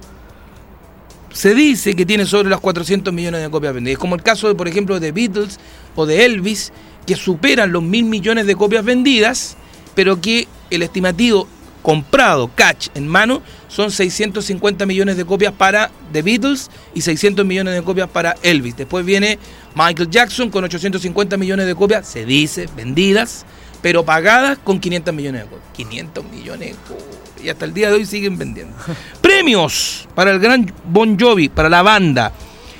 Se 1.33 1.55
dice 1.55 1.95
que 1.95 2.05
tiene 2.05 2.27
sobre 2.27 2.51
las 2.51 2.61
400 2.61 3.14
millones 3.14 3.40
de 3.40 3.49
copias 3.49 3.73
vendidas. 3.73 3.99
Como 3.99 4.14
el 4.14 4.23
caso, 4.23 4.47
de, 4.47 4.55
por 4.55 4.69
ejemplo, 4.69 5.01
de 5.01 5.11
Beatles 5.11 5.59
o 5.97 6.05
de 6.05 6.27
Elvis, 6.27 6.71
que 7.07 7.16
superan 7.16 7.73
los 7.73 7.83
mil 7.83 8.05
millones 8.05 8.45
de 8.45 8.57
copias 8.57 8.85
vendidas, 8.85 9.57
pero 9.95 10.21
que 10.21 10.49
el 10.69 10.83
estimativo 10.83 11.49
comprado, 11.81 12.51
catch, 12.55 12.88
en 12.95 13.09
mano, 13.09 13.40
son 13.69 13.90
650 13.90 14.85
millones 14.85 15.16
de 15.16 15.25
copias 15.25 15.55
para 15.55 15.90
The 16.12 16.21
Beatles 16.21 16.71
y 16.95 17.01
600 17.01 17.47
millones 17.47 17.75
de 17.75 17.83
copias 17.83 18.11
para 18.11 18.37
Elvis. 18.43 18.77
Después 18.77 19.07
viene 19.07 19.38
Michael 19.74 20.11
Jackson 20.11 20.50
con 20.50 20.64
850 20.64 21.37
millones 21.37 21.66
de 21.66 21.74
copias, 21.74 22.06
se 22.06 22.24
dice, 22.24 22.68
vendidas, 22.76 23.44
pero 23.83 24.04
pagadas 24.04 24.59
con 24.59 24.80
500 24.80 25.14
millones 25.14 25.42
de 25.42 25.48
copias. 25.48 25.70
500 25.74 26.24
millones 26.24 26.68
de 26.70 26.74
copias. 26.88 27.20
Y 27.42 27.48
hasta 27.48 27.64
el 27.64 27.72
día 27.72 27.88
de 27.88 27.94
hoy 27.94 28.06
siguen 28.06 28.37
vendiendo. 28.37 28.76
Premios 29.20 30.09
para 30.14 30.33
el 30.33 30.40
gran 30.40 30.72
Bon 30.85 31.18
Jovi, 31.18 31.48
para 31.48 31.68
la 31.68 31.83
banda. 31.83 32.33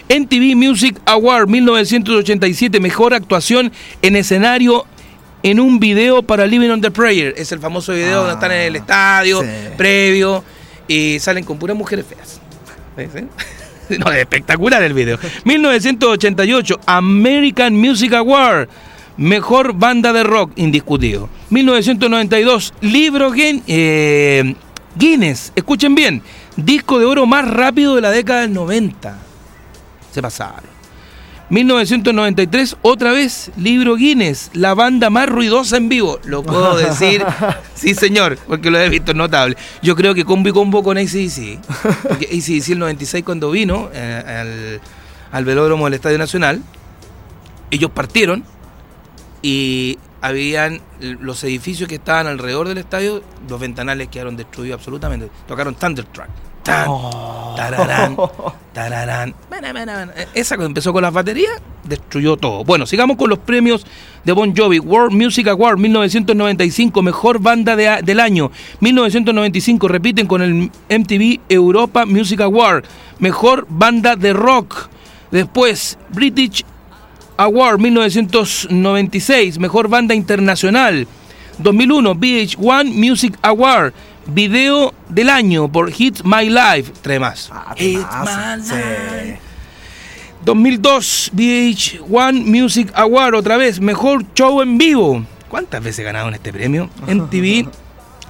NTV 0.09 0.57
Music 0.57 1.01
Award 1.07 1.49
1987, 1.49 2.81
mejor 2.81 3.15
actuación 3.15 3.71
en 4.03 4.17
escenario 4.17 4.85
en 5.43 5.61
un 5.61 5.79
video 5.79 6.23
para 6.23 6.47
Living 6.47 6.71
on 6.71 6.81
the 6.81 6.91
Prayer. 6.91 7.33
Es 7.37 7.53
el 7.53 7.61
famoso 7.61 7.93
video 7.93 8.19
donde 8.19 8.35
están 8.35 8.53
en 8.53 8.61
el 8.61 8.75
ah, 8.75 8.79
estadio, 8.79 9.43
previo, 9.77 10.45
y 10.89 11.19
salen 11.21 11.45
con 11.45 11.59
puras 11.59 11.77
mujeres 11.77 12.05
feas. 12.07 12.41
Espectacular 14.19 14.83
el 14.83 14.95
video. 14.95 15.19
1988, 15.45 16.81
American 16.87 17.75
Music 17.75 18.13
Award. 18.15 18.69
Mejor 19.17 19.75
banda 19.75 20.13
de 20.13 20.23
rock 20.23 20.53
indiscutido. 20.57 21.29
1992, 21.51 22.73
libro 22.81 23.33
eh, 23.37 24.55
Guinness. 24.97 25.53
Escuchen 25.55 25.95
bien. 25.95 26.23
Disco 26.57 26.99
de 26.99 27.05
oro 27.05 27.27
más 27.27 27.47
rápido 27.47 27.97
de 27.97 28.01
la 28.01 28.11
década 28.11 28.43
del 28.43 28.55
90. 28.55 29.19
Se 30.11 30.23
pasaron. 30.23 30.70
1993, 31.51 32.77
otra 32.83 33.13
vez, 33.13 33.51
libro 33.57 33.97
Guinness, 33.97 34.51
la 34.55 34.75
banda 34.75 35.11
más 35.11 35.29
ruidosa 35.29 35.77
en 35.77 35.89
vivo. 35.89 36.21
Lo 36.25 36.45
puedo 36.45 36.77
decir, 36.77 37.25
sí 37.75 37.95
señor, 37.95 38.39
porque 38.47 38.71
lo 38.71 38.79
he 38.79 38.89
visto 38.89 39.15
notable. 39.15 39.57
Yo 39.83 39.97
creo 39.97 40.15
que 40.15 40.25
combi 40.25 40.53
combo 40.53 40.85
con 40.85 40.97
ACDC. 40.97 41.59
Porque 42.09 42.27
ACDC 42.27 42.71
el 42.71 42.79
96 42.79 43.25
cuando 43.25 43.51
vino 43.51 43.91
eh, 43.93 44.81
al, 45.27 45.37
al 45.37 45.45
velódromo 45.45 45.87
del 45.87 45.95
Estadio 45.95 46.19
Nacional, 46.19 46.63
ellos 47.73 47.91
partieron 47.91 48.45
y 49.43 49.99
habían 50.21 50.81
los 51.01 51.43
edificios 51.43 51.89
que 51.89 51.97
estaban 51.97 52.29
alrededor 52.29 52.69
del 52.69 52.79
estadio, 52.79 53.25
los 53.49 53.59
ventanales 53.59 54.07
quedaron 54.07 54.37
destruidos 54.37 54.79
absolutamente. 54.79 55.29
Tocaron 55.49 55.75
Thunderstruck 55.75 56.29
Oh. 56.89 57.55
tararán, 57.57 58.17
tararán. 58.73 59.35
Esa 60.35 60.57
que 60.57 60.65
empezó 60.65 60.93
con 60.93 61.03
las 61.03 61.13
baterías, 61.13 61.61
destruyó 61.85 62.37
todo. 62.37 62.65
Bueno, 62.65 62.87
sigamos 62.87 63.17
con 63.17 63.31
los 63.31 63.39
premios 63.39 63.87
de 64.25 64.33
Bon 64.33 64.55
Jovi. 64.57 64.79
World 64.79 65.13
Music 65.13 65.49
Award 65.49 65.79
1995, 65.79 67.03
mejor 67.03 67.41
banda 67.41 67.77
del 67.77 68.21
año. 68.21 68.51
1995, 68.81 69.89
repiten 69.89 70.27
con 70.27 70.43
el 70.43 70.71
MTV 70.89 71.41
Europa 71.49 72.07
Music 72.07 72.41
Award, 72.41 72.85
mejor 73.19 73.67
banda 73.69 74.17
de 74.17 74.33
rock. 74.33 74.89
Después, 75.31 75.99
British 76.11 76.65
Award 77.37 77.79
1996, 77.81 79.59
mejor 79.59 79.89
banda 79.89 80.15
internacional. 80.15 81.07
2001, 81.59 82.15
VH1 82.15 82.95
Music 82.95 83.39
Award, 83.43 83.93
Video 84.27 84.95
del 85.09 85.29
año 85.29 85.71
por 85.71 85.91
Hits 85.97 86.25
My 86.25 86.49
Life. 86.49 86.93
Tres 87.03 87.21
más. 87.21 87.51
Ah, 87.53 87.75
Hits 87.77 88.07
My 88.25 89.39
2002 90.45 91.33
VH1 91.35 92.45
Music 92.45 92.91
Award 92.95 93.35
otra 93.35 93.57
vez. 93.57 93.81
Mejor 93.81 94.25
show 94.35 94.63
en 94.63 94.79
vivo. 94.79 95.25
¿Cuántas 95.49 95.83
veces 95.83 96.05
ganaron 96.05 96.33
este 96.35 96.53
premio? 96.53 96.89
En 97.07 97.29
TV 97.31 97.69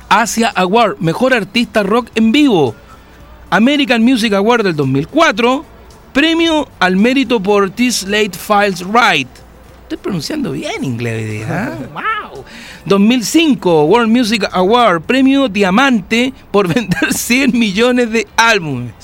Asia 0.08 0.52
Award. 0.54 0.96
Mejor 0.98 1.34
artista 1.34 1.82
rock 1.82 2.08
en 2.14 2.32
vivo. 2.32 2.74
American 3.50 4.02
Music 4.02 4.32
Award 4.32 4.64
del 4.64 4.76
2004. 4.76 5.64
Premio 6.12 6.68
al 6.80 6.96
mérito 6.96 7.40
por 7.40 7.70
This 7.70 8.02
Late 8.04 8.32
Files 8.32 8.84
Right. 8.84 9.28
Estoy 9.90 10.04
pronunciando 10.04 10.52
bien 10.52 10.84
inglés. 10.84 11.48
¡Wow! 11.48 12.44
2005 12.84 13.86
World 13.86 14.08
Music 14.08 14.48
Award, 14.52 15.02
premio 15.02 15.48
diamante 15.48 16.32
por 16.52 16.68
vender 16.72 17.12
100 17.12 17.58
millones 17.58 18.12
de 18.12 18.28
álbumes. 18.36 18.94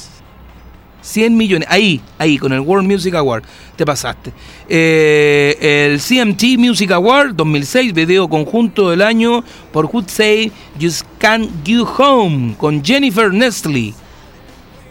100 1.03 1.37
millones, 1.37 1.67
ahí, 1.69 2.01
ahí, 2.19 2.39
con 2.39 2.53
el 2.53 2.61
World 2.61 2.89
Music 2.89 3.17
Award, 3.17 3.43
te 3.75 3.85
pasaste. 3.85 4.33
Eh, 4.69 5.89
el 5.91 6.01
CMT 6.01 6.57
Music 6.57 6.93
Award 6.93 7.35
2006, 7.35 7.93
video 7.93 8.29
conjunto 8.29 8.91
del 8.91 9.03
año 9.03 9.43
por 9.73 9.87
Who 9.87 10.05
Say 10.07 10.53
Just 10.81 11.05
Can't 11.19 11.51
You 11.65 11.85
Home, 11.99 12.55
con 12.57 12.85
Jennifer 12.85 13.35
Nestle. 13.35 13.93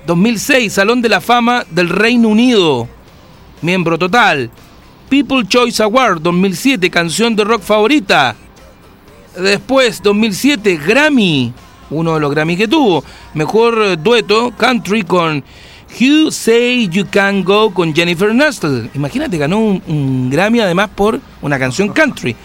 2006, 0.07 0.73
Salón 0.73 1.01
de 1.01 1.07
la 1.07 1.21
Fama 1.21 1.65
del 1.71 1.87
Reino 1.87 2.27
Unido, 2.27 2.85
miembro 3.61 3.97
total. 3.97 4.51
People 5.09 5.43
Choice 5.47 5.81
Award 5.83 6.21
2007, 6.21 6.89
canción 6.89 7.35
de 7.35 7.43
rock 7.43 7.61
favorita. 7.61 8.35
Después, 9.39 10.01
2007, 10.01 10.77
Grammy 10.85 11.53
uno 11.91 12.15
de 12.15 12.19
los 12.19 12.31
Grammy 12.31 12.57
que 12.57 12.67
tuvo. 12.67 13.03
Mejor 13.35 13.79
eh, 13.83 13.95
dueto, 13.97 14.51
country 14.57 15.03
con 15.03 15.43
You 15.99 16.31
Say 16.31 16.89
You 16.89 17.05
Can 17.09 17.43
Go 17.43 17.71
con 17.73 17.93
Jennifer 17.93 18.29
Aniston. 18.31 18.89
Imagínate, 18.95 19.37
ganó 19.37 19.59
un, 19.59 19.81
un 19.87 20.29
Grammy 20.31 20.59
además 20.61 20.89
por 20.95 21.19
una 21.41 21.59
canción 21.59 21.89
country 21.89 22.35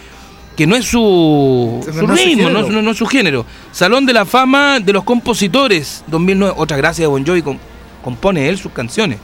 que 0.56 0.66
no 0.66 0.76
es 0.76 0.84
su, 0.84 1.80
su 1.82 2.06
no 2.06 2.12
es 2.12 2.20
su 2.20 2.26
ritmo, 2.26 2.50
no, 2.50 2.62
no- 2.68 2.82
no 2.82 2.90
es 2.90 2.96
su 2.98 3.06
género. 3.06 3.46
Salón 3.72 4.04
de 4.04 4.12
la 4.12 4.26
Fama 4.26 4.78
de 4.78 4.92
los 4.92 5.04
Compositores 5.04 6.04
2009. 6.08 6.54
Otra 6.58 6.76
gracia 6.76 7.04
de 7.04 7.06
Bon 7.08 7.24
Jovi, 7.26 7.40
com- 7.40 7.56
compone 8.04 8.46
él 8.46 8.58
sus 8.58 8.72
canciones. 8.72 9.18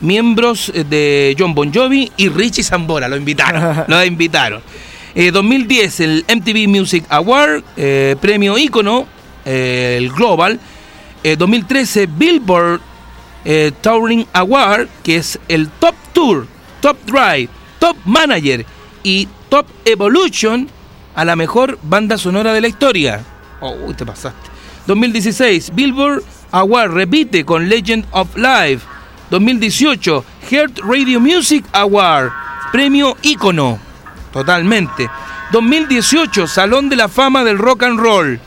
Miembros 0.00 0.70
eh, 0.74 0.84
de 0.84 1.36
John 1.38 1.54
Bon 1.54 1.72
Jovi 1.72 2.10
y 2.16 2.28
Richie 2.28 2.62
Zambora, 2.62 3.08
lo 3.08 3.16
invitaron. 3.16 3.84
lo 3.88 4.04
invitaron. 4.04 4.62
Eh, 5.14 5.30
2010, 5.30 6.00
el 6.00 6.24
MTV 6.28 6.68
Music 6.68 7.04
Award, 7.08 7.64
eh, 7.76 8.16
premio 8.20 8.58
ícono, 8.58 9.06
eh, 9.44 9.96
el 9.98 10.10
Global. 10.10 10.60
Eh, 11.22 11.36
2013, 11.36 12.06
Billboard 12.06 12.80
eh, 13.44 13.72
Touring 13.80 14.26
Award, 14.32 14.88
que 15.02 15.16
es 15.16 15.38
el 15.48 15.68
Top 15.68 15.94
Tour, 16.12 16.46
Top 16.80 16.96
Drive, 17.06 17.48
Top 17.78 17.96
Manager 18.04 18.66
y 19.02 19.28
Top 19.48 19.66
Evolution 19.84 20.68
a 21.14 21.24
la 21.24 21.36
mejor 21.36 21.78
banda 21.82 22.18
sonora 22.18 22.52
de 22.52 22.60
la 22.60 22.68
historia. 22.68 23.24
Oh, 23.60 23.74
uy, 23.86 23.94
te 23.94 24.04
pasaste. 24.04 24.50
2016, 24.86 25.72
Billboard 25.74 26.22
Award 26.50 26.92
repite 26.92 27.44
con 27.44 27.68
Legend 27.68 28.04
of 28.10 28.36
Life. 28.36 28.84
2018, 29.30 30.24
Heart 30.50 30.80
Radio 30.80 31.20
Music 31.20 31.64
Award, 31.72 32.30
premio 32.72 33.16
ícono, 33.22 33.78
totalmente. 34.32 35.08
2018, 35.52 36.46
Salón 36.46 36.88
de 36.88 36.96
la 36.96 37.08
Fama 37.08 37.44
del 37.44 37.58
Rock 37.58 37.84
and 37.84 37.98
Roll, 37.98 38.40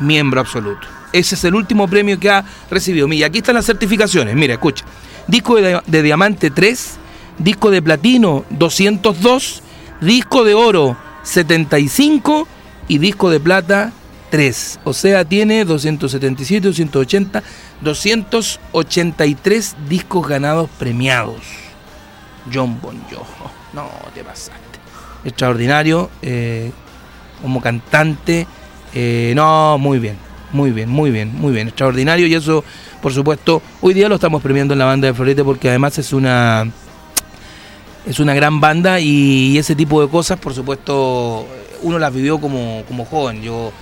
miembro 0.00 0.40
absoluto. 0.40 0.86
Ese 1.12 1.34
es 1.34 1.44
el 1.44 1.54
último 1.54 1.88
premio 1.88 2.18
que 2.18 2.30
ha 2.30 2.44
recibido. 2.70 3.08
Mira, 3.08 3.28
aquí 3.28 3.38
están 3.38 3.54
las 3.54 3.66
certificaciones. 3.66 4.34
Mira, 4.34 4.54
escucha. 4.54 4.84
Disco 5.26 5.56
de, 5.56 5.80
de 5.86 6.02
diamante 6.02 6.50
3, 6.50 6.98
disco 7.38 7.70
de 7.70 7.82
platino 7.82 8.44
202, 8.50 9.62
disco 10.00 10.44
de 10.44 10.54
oro 10.54 10.96
75 11.22 12.46
y 12.88 12.98
disco 12.98 13.30
de 13.30 13.40
plata 13.40 13.92
3. 14.36 14.80
O 14.84 14.92
sea, 14.92 15.24
tiene 15.24 15.64
277, 15.64 16.66
280, 16.68 17.42
283 17.80 19.76
discos 19.88 20.28
ganados 20.28 20.68
premiados. 20.78 21.40
John 22.52 22.78
Bon 22.82 23.00
Jovi. 23.10 23.24
No, 23.72 23.88
te 24.12 24.22
pasaste. 24.22 24.52
Extraordinario. 25.24 26.10
eh, 26.20 26.70
como 27.40 27.62
cantante. 27.62 28.46
eh, 28.92 29.32
no, 29.34 29.78
muy 29.78 29.98
bien. 29.98 30.18
Muy 30.52 30.70
bien, 30.70 30.90
muy 30.90 31.10
bien, 31.10 31.32
muy 31.34 31.54
bien. 31.54 31.68
Extraordinario. 31.68 32.26
Y 32.26 32.34
eso, 32.34 32.62
por 33.00 33.14
supuesto, 33.14 33.62
hoy 33.80 33.94
día 33.94 34.06
lo 34.06 34.16
estamos 34.16 34.42
premiando 34.42 34.74
en 34.74 34.80
la 34.80 34.84
banda 34.84 35.06
de 35.08 35.14
Florete 35.14 35.44
porque 35.44 35.70
además 35.70 35.96
es 35.96 36.12
una. 36.12 36.70
Es 38.04 38.20
una 38.20 38.34
gran 38.34 38.60
banda 38.60 39.00
y 39.00 39.56
ese 39.56 39.74
tipo 39.74 40.02
de 40.02 40.08
cosas, 40.10 40.38
por 40.38 40.52
supuesto, 40.52 41.46
uno 41.80 41.98
las 41.98 42.12
vivió 42.12 42.38
como, 42.38 42.84
como 42.86 43.06
joven. 43.06 43.40
Yo 43.42 43.72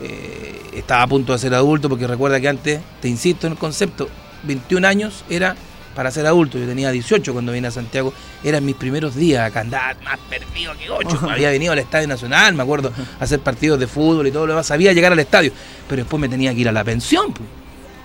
eh, 0.00 0.60
estaba 0.74 1.02
a 1.02 1.06
punto 1.06 1.32
de 1.32 1.38
ser 1.38 1.54
adulto 1.54 1.88
porque 1.88 2.06
recuerda 2.06 2.40
que 2.40 2.48
antes, 2.48 2.80
te 3.00 3.08
insisto 3.08 3.46
en 3.46 3.54
el 3.54 3.58
concepto, 3.58 4.08
21 4.44 4.86
años 4.86 5.24
era 5.28 5.56
para 5.94 6.10
ser 6.10 6.26
adulto. 6.26 6.58
Yo 6.58 6.66
tenía 6.66 6.90
18 6.90 7.32
cuando 7.32 7.52
vine 7.52 7.68
a 7.68 7.70
Santiago. 7.70 8.12
Eran 8.44 8.64
mis 8.64 8.76
primeros 8.76 9.14
días 9.14 9.46
acá, 9.46 9.60
andaba 9.60 9.94
más 10.04 10.18
perdido 10.28 10.74
que 10.78 10.90
ocho. 10.90 11.18
Había 11.30 11.50
venido 11.50 11.72
al 11.72 11.78
Estadio 11.78 12.06
Nacional, 12.06 12.54
me 12.54 12.62
acuerdo, 12.62 12.92
a 13.18 13.24
hacer 13.24 13.40
partidos 13.40 13.80
de 13.80 13.86
fútbol 13.86 14.26
y 14.26 14.30
todo 14.30 14.46
lo 14.46 14.52
demás. 14.52 14.66
Sabía 14.66 14.92
llegar 14.92 15.12
al 15.12 15.18
estadio, 15.18 15.52
pero 15.88 16.02
después 16.02 16.20
me 16.20 16.28
tenía 16.28 16.52
que 16.54 16.60
ir 16.60 16.68
a 16.68 16.72
la 16.72 16.84
pensión. 16.84 17.32
pues. 17.32 17.48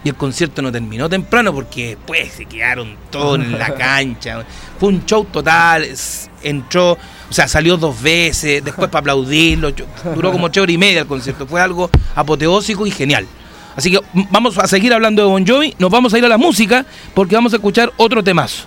Y 0.03 0.09
el 0.09 0.15
concierto 0.15 0.63
no 0.63 0.71
terminó 0.71 1.07
temprano 1.07 1.53
porque 1.53 1.89
después 1.89 2.31
se 2.31 2.45
quedaron 2.45 2.95
todos 3.11 3.39
en 3.39 3.59
la 3.59 3.75
cancha. 3.75 4.43
Fue 4.79 4.89
un 4.89 5.05
show 5.05 5.25
total. 5.25 5.87
Entró, 6.41 6.97
o 7.31 7.33
sea, 7.33 7.47
salió 7.47 7.77
dos 7.77 8.01
veces, 8.01 8.61
después 8.61 8.89
para 8.89 8.99
aplaudirlo. 8.99 9.71
Duró 10.13 10.33
como 10.33 10.47
ocho 10.47 10.63
horas 10.63 10.75
y 10.75 10.77
media 10.77 10.99
el 10.99 11.07
concierto. 11.07 11.47
Fue 11.47 11.61
algo 11.61 11.89
apoteósico 12.13 12.85
y 12.85 12.91
genial. 12.91 13.25
Así 13.73 13.89
que 13.89 14.01
vamos 14.29 14.57
a 14.57 14.67
seguir 14.67 14.93
hablando 14.93 15.21
de 15.21 15.29
Bon 15.29 15.47
Jovi. 15.47 15.73
Nos 15.79 15.89
vamos 15.89 16.13
a 16.13 16.17
ir 16.17 16.25
a 16.25 16.27
la 16.27 16.37
música 16.37 16.85
porque 17.13 17.35
vamos 17.35 17.53
a 17.53 17.55
escuchar 17.55 17.93
otro 17.95 18.21
temazo. 18.21 18.65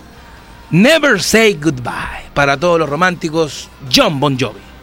Never 0.70 1.22
Say 1.22 1.58
Goodbye. 1.62 2.30
Para 2.32 2.56
todos 2.56 2.78
los 2.78 2.88
románticos, 2.88 3.68
John 3.94 4.18
Bon 4.18 4.34
Jovi. 4.40 4.73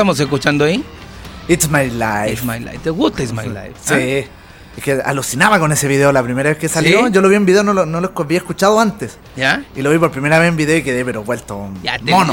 Estamos 0.00 0.18
escuchando 0.18 0.64
ahí? 0.64 0.82
It's 1.46 1.68
My 1.68 1.90
Life. 1.90 2.32
It's 2.32 2.42
My 2.42 2.58
Life. 2.58 2.78
¿Te 2.82 2.88
gusta 2.88 3.22
It's 3.22 3.34
My 3.34 3.46
Life? 3.46 3.74
Sí. 3.82 4.24
¿Ah? 4.26 4.30
Es 4.78 4.82
que 4.82 4.92
alucinaba 4.92 5.58
con 5.58 5.72
ese 5.72 5.88
video 5.88 6.10
la 6.10 6.22
primera 6.22 6.48
vez 6.48 6.58
que 6.58 6.70
salió. 6.70 7.06
¿Sí? 7.06 7.12
Yo 7.12 7.20
lo 7.20 7.28
vi 7.28 7.34
en 7.34 7.44
video, 7.44 7.62
no 7.62 7.74
lo, 7.74 7.84
no 7.84 8.00
lo 8.00 8.10
había 8.16 8.38
escuchado 8.38 8.80
antes. 8.80 9.18
¿Ya? 9.36 9.62
Y 9.76 9.82
lo 9.82 9.90
vi 9.90 9.98
por 9.98 10.10
primera 10.10 10.38
vez 10.38 10.48
en 10.48 10.56
video 10.56 10.78
y 10.78 10.82
quedé 10.82 11.04
pero 11.04 11.22
vuelto 11.22 11.68
Ya 11.82 11.98
mono. 12.02 12.32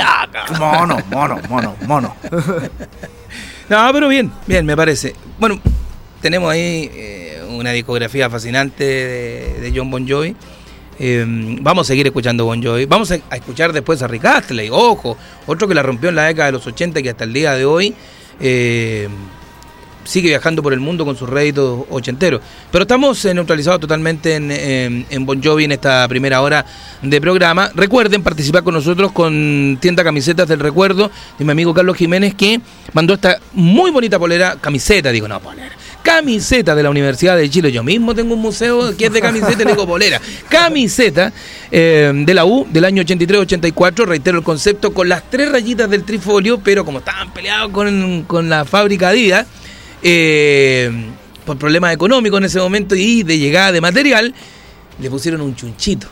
Mono, 0.57 0.97
mono, 1.11 1.41
mono, 1.49 1.75
mono. 1.85 2.15
No, 3.67 3.89
pero 3.91 4.07
bien, 4.07 4.31
bien, 4.45 4.65
me 4.65 4.77
parece. 4.77 5.13
Bueno, 5.37 5.59
tenemos 6.21 6.49
ahí 6.49 6.89
eh, 6.93 7.45
una 7.49 7.71
discografía 7.71 8.29
fascinante 8.29 8.85
de, 8.85 9.59
de 9.59 9.73
John 9.75 9.91
Bon 9.91 10.07
Jovi. 10.07 10.37
Eh, 10.99 11.25
vamos 11.61 11.85
a 11.85 11.89
seguir 11.89 12.07
escuchando 12.07 12.45
Bon 12.45 12.61
Jovi. 12.61 12.85
Vamos 12.85 13.11
a, 13.11 13.15
escuchar 13.35 13.71
después 13.73 14.01
a 14.01 14.07
Rick 14.07 14.25
Astley, 14.25 14.69
ojo, 14.71 15.17
otro 15.45 15.67
que 15.67 15.75
la 15.75 15.83
rompió 15.83 16.09
en 16.09 16.15
la 16.15 16.23
década 16.25 16.47
de 16.47 16.51
los 16.53 16.65
80 16.67 17.01
que 17.01 17.09
hasta 17.11 17.23
el 17.23 17.33
día 17.33 17.53
de 17.53 17.65
hoy 17.65 17.93
eh, 18.39 19.07
sigue 20.03 20.29
viajando 20.29 20.63
por 20.63 20.71
el 20.73 20.79
mundo 20.79 21.03
con 21.05 21.15
sus 21.17 21.29
réditos 21.29 21.83
ochenteros. 21.89 22.41
Pero 22.71 22.83
estamos 22.83 23.23
eh, 23.25 23.33
neutralizados 23.33 23.79
totalmente 23.81 24.35
en, 24.35 24.49
en- 24.51 25.05
en 25.09 25.25
Bon 25.25 25.41
Jovi 25.43 25.65
en 25.65 25.73
esta 25.73 26.07
primera 26.07 26.41
hora 26.41 26.65
de 27.01 27.19
programa. 27.21 27.69
Recuerden 27.75 28.23
participar 28.23 28.63
con 28.63 28.73
nosotros 28.73 29.11
con 29.11 29.77
tienda 29.81 30.03
Camisetas 30.03 30.47
del 30.47 30.59
Recuerdo 30.61 31.11
de 31.37 31.43
mi 31.45 31.51
amigo 31.51 31.73
Carlos 31.73 31.97
Jiménez 31.97 32.33
que 32.35 32.59
mandó 32.93 33.13
esta 33.15 33.37
muy 33.53 33.91
bonita 33.91 34.17
polera, 34.17 34.55
camiseta, 34.61 35.11
digo, 35.11 35.27
no, 35.27 35.39
polera. 35.41 35.75
Camiseta 36.07 36.73
de 36.73 36.83
la 36.83 36.89
Universidad 36.89 37.35
de 37.35 37.49
Chile. 37.49 37.69
Yo 37.69 37.83
mismo 37.83 38.15
tengo 38.15 38.33
un 38.33 38.39
museo 38.39 38.95
que 38.95 39.07
es 39.07 39.11
de 39.11 39.19
camiseta 39.19 39.65
le 39.65 39.71
digo 39.71 39.85
polera. 39.85 40.21
Camiseta 40.47 41.33
eh, 41.69 42.13
de 42.15 42.33
la 42.33 42.45
U 42.45 42.65
del 42.71 42.85
año 42.85 43.03
83-84. 43.03 44.05
Reitero 44.05 44.37
el 44.37 44.43
concepto 44.45 44.93
con 44.93 45.09
las 45.09 45.29
tres 45.29 45.51
rayitas 45.51 45.89
del 45.89 46.05
trifolio, 46.05 46.59
pero 46.59 46.85
como 46.85 46.99
estaban 46.99 47.33
peleados 47.33 47.73
con, 47.73 48.23
con 48.23 48.47
la 48.47 48.63
fábrica 48.63 49.09
Adidas, 49.09 49.47
eh, 50.01 50.89
por 51.45 51.57
problemas 51.57 51.93
económicos 51.93 52.39
en 52.39 52.45
ese 52.45 52.59
momento 52.59 52.95
y 52.95 53.23
de 53.23 53.37
llegada 53.37 53.73
de 53.73 53.81
material, 53.81 54.33
le 55.01 55.09
pusieron 55.09 55.41
un 55.41 55.57
chunchito 55.57 56.07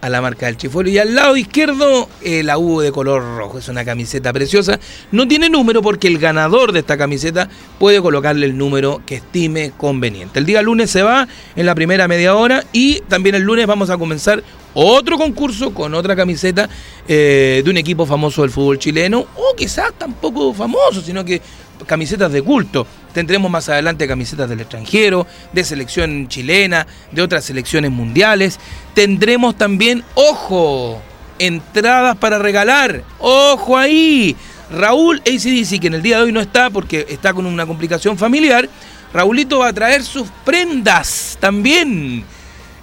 a 0.00 0.08
la 0.08 0.20
marca 0.20 0.46
del 0.46 0.56
Chifolio. 0.56 0.92
Y 0.92 0.98
al 0.98 1.14
lado 1.14 1.36
izquierdo, 1.36 2.08
eh, 2.22 2.42
la 2.42 2.56
de 2.56 2.92
color 2.92 3.36
rojo. 3.36 3.58
Es 3.58 3.68
una 3.68 3.84
camiseta 3.84 4.32
preciosa. 4.32 4.78
No 5.12 5.28
tiene 5.28 5.48
número 5.48 5.82
porque 5.82 6.08
el 6.08 6.18
ganador 6.18 6.72
de 6.72 6.80
esta 6.80 6.96
camiseta 6.96 7.48
puede 7.78 8.00
colocarle 8.00 8.46
el 8.46 8.56
número 8.56 9.02
que 9.06 9.16
estime 9.16 9.72
conveniente. 9.76 10.38
El 10.38 10.46
día 10.46 10.62
lunes 10.62 10.90
se 10.90 11.02
va 11.02 11.28
en 11.54 11.66
la 11.66 11.74
primera 11.74 12.08
media 12.08 12.34
hora 12.34 12.64
y 12.72 13.00
también 13.08 13.34
el 13.34 13.42
lunes 13.42 13.66
vamos 13.66 13.90
a 13.90 13.98
comenzar 13.98 14.42
otro 14.74 15.16
concurso 15.16 15.72
con 15.72 15.94
otra 15.94 16.14
camiseta 16.14 16.68
eh, 17.08 17.62
de 17.64 17.70
un 17.70 17.78
equipo 17.78 18.04
famoso 18.04 18.42
del 18.42 18.50
fútbol 18.50 18.78
chileno 18.78 19.20
o 19.20 19.54
quizás 19.56 19.92
tampoco 19.96 20.52
famoso, 20.52 21.00
sino 21.00 21.24
que 21.24 21.40
camisetas 21.86 22.32
de 22.32 22.42
culto. 22.42 22.86
Tendremos 23.12 23.50
más 23.50 23.68
adelante 23.68 24.06
camisetas 24.06 24.48
del 24.48 24.60
extranjero, 24.60 25.26
de 25.52 25.64
selección 25.64 26.28
chilena, 26.28 26.86
de 27.12 27.22
otras 27.22 27.44
selecciones 27.44 27.90
mundiales. 27.90 28.58
Tendremos 28.94 29.56
también, 29.56 30.04
ojo, 30.14 31.00
entradas 31.38 32.16
para 32.16 32.38
regalar. 32.38 33.02
Ojo 33.18 33.76
ahí. 33.76 34.36
Raúl 34.70 35.20
ACDC, 35.20 35.80
que 35.80 35.86
en 35.86 35.94
el 35.94 36.02
día 36.02 36.16
de 36.16 36.24
hoy 36.24 36.32
no 36.32 36.40
está 36.40 36.70
porque 36.70 37.06
está 37.08 37.32
con 37.32 37.46
una 37.46 37.66
complicación 37.66 38.18
familiar. 38.18 38.68
Raulito 39.12 39.60
va 39.60 39.68
a 39.68 39.72
traer 39.72 40.02
sus 40.02 40.28
prendas 40.44 41.38
también. 41.40 42.24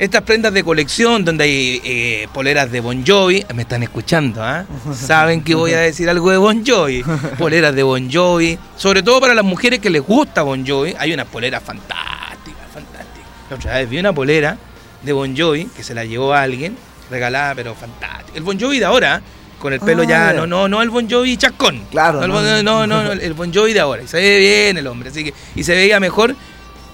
Estas 0.03 0.23
prendas 0.23 0.51
de 0.53 0.65
colección 0.65 1.23
donde 1.23 1.45
hay 1.45 1.81
eh, 1.85 2.27
poleras 2.33 2.69
de 2.69 2.81
Bon 2.81 3.05
Jovi, 3.07 3.45
me 3.55 3.61
están 3.61 3.83
escuchando, 3.83 4.43
¿ah? 4.43 4.65
Saben 4.93 5.41
que 5.41 5.55
voy 5.55 5.71
a 5.71 5.79
decir 5.79 6.09
algo 6.09 6.29
de 6.29 6.35
Bon 6.35 6.61
Jovi. 6.65 7.05
Poleras 7.37 7.73
de 7.73 7.83
Bon 7.83 8.11
Jovi, 8.11 8.59
sobre 8.75 9.01
todo 9.01 9.21
para 9.21 9.33
las 9.33 9.45
mujeres 9.45 9.79
que 9.79 9.89
les 9.89 10.01
gusta 10.01 10.41
Bon 10.41 10.67
Jovi, 10.67 10.93
hay 10.99 11.13
unas 11.13 11.27
poleras 11.27 11.63
fantásticas, 11.63 12.67
fantásticas. 12.73 13.29
La 13.49 13.55
otra 13.55 13.77
vez 13.77 13.89
vi 13.89 13.97
una 13.97 14.11
polera 14.11 14.57
de 15.03 15.13
Bon 15.13 15.33
Jovi 15.37 15.67
que 15.73 15.83
se 15.85 15.93
la 15.95 16.03
llevó 16.03 16.33
a 16.33 16.41
alguien, 16.41 16.75
regalada, 17.09 17.55
pero 17.55 17.73
fantástica. 17.73 18.37
El 18.37 18.43
Bon 18.43 18.59
Jovi 18.59 18.79
de 18.79 18.85
ahora, 18.85 19.21
con 19.57 19.71
el 19.71 19.79
pelo 19.79 20.01
Ah, 20.01 20.05
ya, 20.05 20.33
no, 20.33 20.45
no, 20.45 20.67
no 20.67 20.81
el 20.81 20.89
Bon 20.89 21.09
Jovi 21.09 21.37
chascón. 21.37 21.81
Claro, 21.91 22.27
No, 22.27 22.41
no. 22.41 22.61
No, 22.61 22.85
no, 22.87 23.03
no, 23.05 23.11
el 23.13 23.33
Bon 23.35 23.53
Jovi 23.53 23.71
de 23.71 23.79
ahora. 23.79 24.03
Y 24.03 24.07
se 24.09 24.17
ve 24.17 24.37
bien 24.39 24.77
el 24.77 24.85
hombre, 24.85 25.11
así 25.11 25.23
que, 25.23 25.33
y 25.55 25.63
se 25.63 25.73
veía 25.73 26.01
mejor 26.01 26.35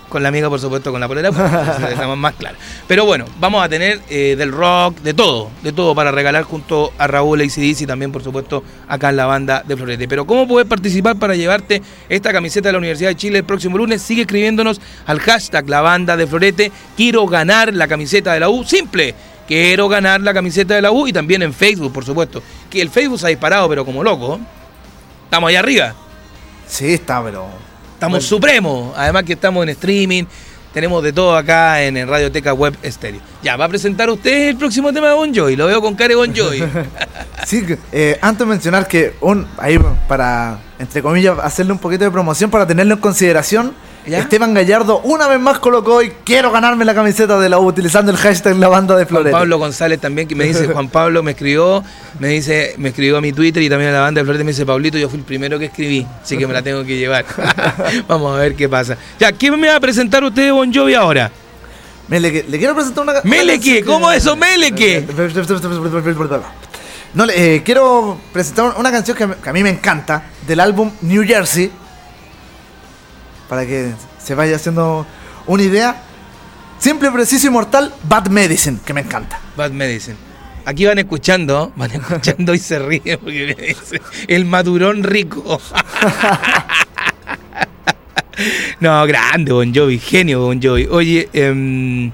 con 0.10 0.24
la 0.24 0.30
amiga, 0.30 0.50
por 0.50 0.60
supuesto, 0.60 0.91
con 0.91 1.00
la 1.00 1.08
polera, 1.08 1.32
la 1.32 1.89
dejamos 1.89 2.17
más 2.17 2.36
clara. 2.36 2.58
Pero 2.88 3.06
bueno, 3.06 3.26
vamos 3.39 3.63
a 3.63 3.69
tener 3.69 4.02
eh, 4.10 4.36
del 4.38 4.52
rock, 4.52 5.00
de 5.00 5.13
todo, 5.13 5.50
de 5.63 5.72
todo 5.72 5.95
para 5.95 6.12
regalar 6.12 6.43
junto 6.43 6.91
a 6.98 7.08
Raúl 7.08 7.41
ACDC 7.41 7.82
y 7.82 7.86
también, 7.86 8.12
por 8.12 8.24
supuesto, 8.24 8.63
acá 8.88 9.10
en 9.10 9.17
la 9.17 9.26
banda 9.26 9.63
de 9.65 9.78
Florete. 9.78 10.08
Pero 10.08 10.26
¿cómo 10.26 10.48
puedes 10.48 10.67
participar 10.67 11.17
para 11.17 11.36
llevarte 11.36 11.82
esta 12.10 12.34
camiseta 12.34 12.69
de 12.69 12.74
la 12.74 12.80
Universidad 12.80 13.10
de 13.10 13.15
Chile 13.15 13.38
el 13.39 13.45
próximo 13.45 13.78
lunes? 13.78 14.02
Sigue 14.02 14.22
escribiéndonos 14.22 14.82
al 15.06 15.19
hashtag 15.19 15.69
la 15.69 15.82
banda 15.82 16.17
de 16.17 16.28
Florete. 16.28 16.72
Quiero 16.98 17.26
ganar 17.28 17.74
la 17.74 17.88
camiseta 17.88 18.34
de 18.34 18.39
la 18.39 18.50
U. 18.50 18.63
Simple. 18.63 19.15
Quiero 19.48 19.88
ganar 19.88 20.22
la 20.22 20.34
camiseta 20.34 20.76
de 20.76 20.82
la 20.82 20.91
U 20.91 21.08
y 21.08 21.13
también 21.13 21.41
en 21.41 21.54
Facebook, 21.54 21.91
por 21.91 22.06
supuesto. 22.06 22.43
Que 22.69 22.82
el 22.82 22.89
Facebook 22.89 23.19
se 23.19 23.28
ha 23.28 23.30
disparado, 23.30 23.67
pero 23.67 23.86
como 23.86 24.04
loco. 24.04 24.39
Estamos 25.26 25.50
allá 25.50 25.60
arriba. 25.60 25.95
Sí, 26.67 26.93
está, 26.93 27.24
pero. 27.24 27.68
Estamos 27.99 28.19
Bueno. 28.19 28.27
supremos. 28.29 28.93
Además 28.95 29.23
que 29.25 29.33
estamos 29.33 29.62
en 29.62 29.69
streaming. 29.69 30.23
Tenemos 30.73 31.03
de 31.03 31.12
todo 31.12 31.35
acá 31.35 31.83
en, 31.83 31.97
el 31.97 32.07
Radioteca 32.07 32.53
Web 32.53 32.77
Estéreo. 32.81 33.19
Ya, 33.43 33.57
va 33.57 33.65
a 33.65 33.67
presentar 33.67 34.09
usted 34.09 34.47
el 34.49 34.55
próximo 34.55 34.93
tema 34.93 35.09
de 35.09 35.15
Bon 35.15 35.35
Jovi. 35.35 35.57
Lo 35.57 35.67
veo 35.67 35.81
con 35.81 35.95
cara 35.95 36.07
de 36.07 36.15
Bon 36.15 36.33
Jovi. 36.33 36.63
Sí, 37.45 37.65
eh, 37.91 38.17
antes 38.21 38.39
de 38.39 38.45
mencionar 38.45 38.88
que 38.88 39.15
un 39.21 39.47
ahí 39.57 39.79
para, 40.07 40.59
entre 40.77 41.01
comillas, 41.01 41.39
hacerle 41.41 41.71
un 41.71 41.79
poquito 41.79 42.03
de 42.03 42.12
promoción 42.12 42.51
para 42.51 42.67
tenerlo 42.67 42.93
en 42.93 42.99
consideración, 42.99 43.73
¿Ya? 44.10 44.19
Esteban 44.19 44.54
Gallardo 44.54 45.00
una 45.04 45.28
vez 45.28 45.39
más 45.39 45.60
colocó 45.60 45.95
hoy 45.95 46.12
quiero 46.26 46.52
ganarme 46.52 46.84
la 46.86 46.93
camiseta 46.95 47.39
de 47.39 47.48
la 47.50 47.60
U 47.60 47.65
utilizando 47.67 48.12
el 48.12 48.17
hashtag 48.17 48.56
la 48.58 48.67
banda 48.67 48.95
de 48.95 49.04
Juan 49.04 49.10
Florete. 49.10 49.32
Pablo 49.32 49.58
González 49.60 50.00
también, 50.00 50.28
que 50.28 50.36
me 50.36 50.45
dice, 50.45 50.67
Juan 50.74 50.89
Pablo 50.89 51.22
me 51.24 51.32
escribió, 51.32 51.84
me 52.19 52.30
dice, 52.30 52.74
me 52.78 52.89
escribió 52.89 53.17
a 53.17 53.22
mi 53.22 53.32
Twitter 53.34 53.62
y 53.62 53.69
también 53.69 53.91
a 53.91 53.93
la 53.93 54.02
banda 54.02 54.19
de 54.22 54.26
Florete 54.26 54.43
me 54.43 54.52
dice, 54.52 54.65
Pablito, 54.65 54.98
yo 54.98 55.10
fui 55.10 55.19
el 55.19 55.26
primero 55.26 55.60
que 55.60 55.65
escribí, 55.65 56.06
así 56.24 56.38
que 56.38 56.48
me 56.48 56.54
la 56.54 56.62
tengo 56.62 56.84
que 56.84 56.98
llevar. 56.98 57.26
Vamos 58.08 58.36
a 58.36 58.39
ver 58.39 58.56
qué 58.56 58.67
pasa. 58.67 58.98
Ya, 59.19 59.32
¿qué 59.32 59.52
me 59.52 59.67
va 59.67 59.76
a 59.76 59.80
presentar 59.80 60.24
usted 60.24 60.45
de 60.45 60.52
Bon 60.52 60.74
Jovi 60.74 60.93
ahora? 60.95 61.32
Meleque, 62.08 62.45
le 62.50 62.58
quiero 62.58 62.74
presentar 62.74 63.04
una 63.04 63.13
Meleque, 63.24 63.84
¿cómo 63.84 64.12
eso, 64.12 64.36
Meleque? 64.36 65.06
No, 67.13 67.26
le- 67.26 67.56
eh, 67.56 67.63
quiero 67.63 68.19
presentar 68.34 68.74
una 68.78 68.91
canción 68.91 69.15
que 69.15 69.50
a 69.50 69.54
mí 69.54 69.62
me 69.63 69.69
encanta 69.69 70.24
del 70.48 70.60
álbum 70.60 70.91
New 71.02 71.24
Jersey 71.24 71.72
para 73.49 73.65
que 73.65 73.91
se 74.23 74.35
vaya 74.35 74.55
haciendo 74.55 75.05
una 75.47 75.63
idea. 75.63 76.03
Simple, 76.77 77.12
preciso 77.12 77.47
y 77.47 77.49
mortal, 77.49 77.93
Bad 78.03 78.27
Medicine, 78.27 78.77
que 78.85 78.93
me 78.93 79.01
encanta. 79.01 79.39
Bad 79.57 79.71
Medicine. 79.71 80.15
Aquí 80.65 80.85
van 80.85 80.99
escuchando, 80.99 81.73
van 81.75 81.91
escuchando 81.91 82.53
y 82.53 82.59
se 82.59 82.79
ríen 82.79 83.19
porque 83.19 83.55
me 83.57 83.65
dice, 83.67 84.01
el 84.27 84.45
madurón 84.45 85.03
rico. 85.03 85.59
no, 88.79 89.05
grande 89.05 89.51
Bon 89.51 89.73
Jovi, 89.73 89.99
genio 89.99 90.41
Bon 90.41 90.62
Jovi. 90.62 90.88
Oye, 90.91 91.29
em, 91.33 92.12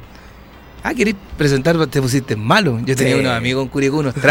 ah, 0.83 0.93
¿querés 0.93 1.15
presentar? 1.37 1.75
Te 1.87 2.01
pusiste 2.01 2.35
malo. 2.35 2.79
Yo 2.85 2.95
tenía 2.95 3.13
Sí. 3.15 3.19
unos 3.19 3.33
amigos 3.33 3.69
en 3.73 3.93
unos 3.93 4.15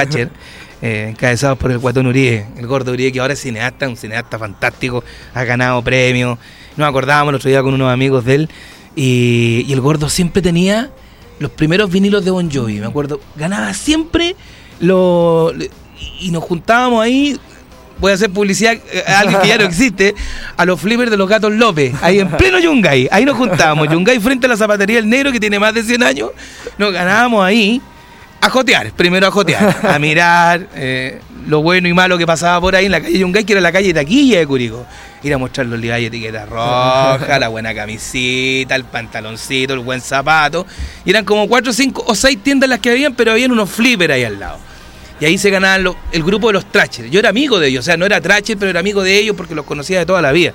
eh, 0.82 1.08
encabezados 1.10 1.58
por 1.58 1.70
el 1.70 1.78
Guatón 1.78 2.06
Uribe, 2.06 2.46
el 2.56 2.66
gordo 2.66 2.92
Uribe, 2.92 3.12
que 3.12 3.20
ahora 3.20 3.34
es 3.34 3.40
cineasta, 3.40 3.88
un 3.88 3.96
cineasta 3.96 4.38
fantástico, 4.38 5.02
ha 5.34 5.44
ganado 5.44 5.82
premios. 5.82 6.38
Nos 6.76 6.88
acordábamos 6.88 7.30
el 7.30 7.36
otro 7.36 7.50
día 7.50 7.62
con 7.62 7.74
unos 7.74 7.92
amigos 7.92 8.24
de 8.24 8.34
él 8.34 8.48
y, 8.96 9.64
y 9.66 9.72
el 9.72 9.80
gordo 9.80 10.08
siempre 10.08 10.42
tenía 10.42 10.90
los 11.38 11.50
primeros 11.50 11.90
vinilos 11.90 12.24
de 12.24 12.30
Bon 12.30 12.50
Jovi, 12.50 12.80
me 12.80 12.86
acuerdo. 12.86 13.20
Ganaba 13.36 13.72
siempre 13.74 14.36
lo, 14.80 15.52
y 16.20 16.30
nos 16.30 16.44
juntábamos 16.44 17.02
ahí. 17.02 17.38
Voy 17.98 18.10
a 18.10 18.14
hacer 18.14 18.30
publicidad 18.30 18.74
eh, 18.74 19.04
a 19.06 19.20
alguien 19.20 19.40
que 19.40 19.48
ya 19.48 19.56
no 19.56 19.64
existe, 19.64 20.14
a 20.56 20.64
los 20.64 20.80
flippers 20.80 21.12
de 21.12 21.16
los 21.16 21.28
gatos 21.28 21.52
López, 21.52 21.94
ahí 22.02 22.18
en 22.18 22.28
pleno 22.28 22.58
Yungay. 22.58 23.08
Ahí 23.10 23.24
nos 23.24 23.36
juntábamos, 23.36 23.88
Yungay 23.88 24.18
frente 24.18 24.46
a 24.46 24.48
la 24.48 24.56
zapatería 24.56 24.98
El 24.98 25.08
Negro, 25.08 25.30
que 25.30 25.38
tiene 25.38 25.60
más 25.60 25.72
de 25.74 25.84
100 25.84 26.02
años. 26.02 26.30
Nos 26.76 26.92
ganábamos 26.92 27.44
ahí 27.44 27.80
a 28.46 28.50
jotear, 28.50 28.90
primero 28.92 29.26
a 29.26 29.30
jotear, 29.30 29.76
a 29.82 29.98
mirar 29.98 30.68
eh, 30.74 31.20
lo 31.46 31.62
bueno 31.62 31.88
y 31.88 31.92
malo 31.94 32.16
que 32.18 32.26
pasaba 32.26 32.60
por 32.60 32.74
ahí 32.76 32.86
en 32.86 32.92
la 32.92 33.00
calle 33.00 33.18
Yungay, 33.18 33.44
que 33.44 33.52
era 33.52 33.60
la 33.60 33.72
calle 33.72 33.92
Taquilla 33.94 34.38
de 34.38 34.46
Curicó. 34.46 34.86
Ir 35.22 35.32
a 35.32 35.38
mostrar 35.38 35.66
los 35.66 35.78
Levi's 35.80 36.08
etiqueta 36.08 36.44
roja, 36.44 37.38
la 37.38 37.48
buena 37.48 37.74
camisita, 37.74 38.74
el 38.76 38.84
pantaloncito, 38.84 39.72
el 39.72 39.80
buen 39.80 40.00
zapato. 40.02 40.66
Y 41.04 41.10
eran 41.10 41.24
como 41.24 41.48
cuatro, 41.48 41.72
cinco 41.72 42.04
o 42.06 42.14
seis 42.14 42.38
tiendas 42.42 42.68
las 42.68 42.78
que 42.80 42.90
habían, 42.90 43.14
pero 43.14 43.32
habían 43.32 43.50
unos 43.50 43.70
flippers 43.70 44.12
ahí 44.12 44.24
al 44.24 44.38
lado. 44.38 44.58
Y 45.20 45.24
ahí 45.24 45.38
se 45.38 45.48
ganaban 45.48 45.82
los- 45.84 45.96
el 46.12 46.22
grupo 46.22 46.48
de 46.48 46.52
los 46.54 46.66
Trachers. 46.70 47.10
Yo 47.10 47.20
era 47.20 47.30
amigo 47.30 47.58
de 47.58 47.68
ellos, 47.68 47.84
o 47.84 47.86
sea, 47.86 47.96
no 47.96 48.04
era 48.04 48.20
Tracher, 48.20 48.58
pero 48.58 48.68
era 48.70 48.80
amigo 48.80 49.02
de 49.02 49.16
ellos 49.16 49.34
porque 49.34 49.54
los 49.54 49.64
conocía 49.64 50.00
de 50.00 50.04
toda 50.06 50.20
la 50.20 50.30
vida. 50.32 50.52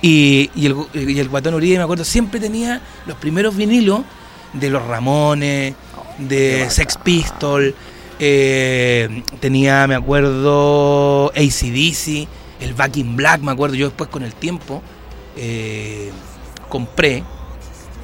Y, 0.00 0.50
y 0.54 0.66
el, 0.66 0.76
y 0.94 1.18
el 1.18 1.28
guatón 1.28 1.54
Uribe, 1.54 1.78
me 1.78 1.82
acuerdo, 1.84 2.04
siempre 2.04 2.38
tenía 2.38 2.80
los 3.06 3.16
primeros 3.16 3.56
vinilos 3.56 4.02
de 4.52 4.70
los 4.70 4.84
Ramones, 4.86 5.74
de 6.18 6.66
Sex 6.70 6.96
Pistol, 6.98 7.74
eh, 8.18 9.22
tenía, 9.40 9.86
me 9.86 9.94
acuerdo, 9.94 11.30
ACDC, 11.34 12.28
el 12.60 12.74
Back 12.74 12.96
in 12.98 13.16
Black, 13.16 13.40
me 13.40 13.52
acuerdo. 13.52 13.74
Yo 13.76 13.86
después 13.86 14.08
con 14.10 14.22
el 14.22 14.34
tiempo 14.34 14.82
eh, 15.36 16.10
compré 16.68 17.22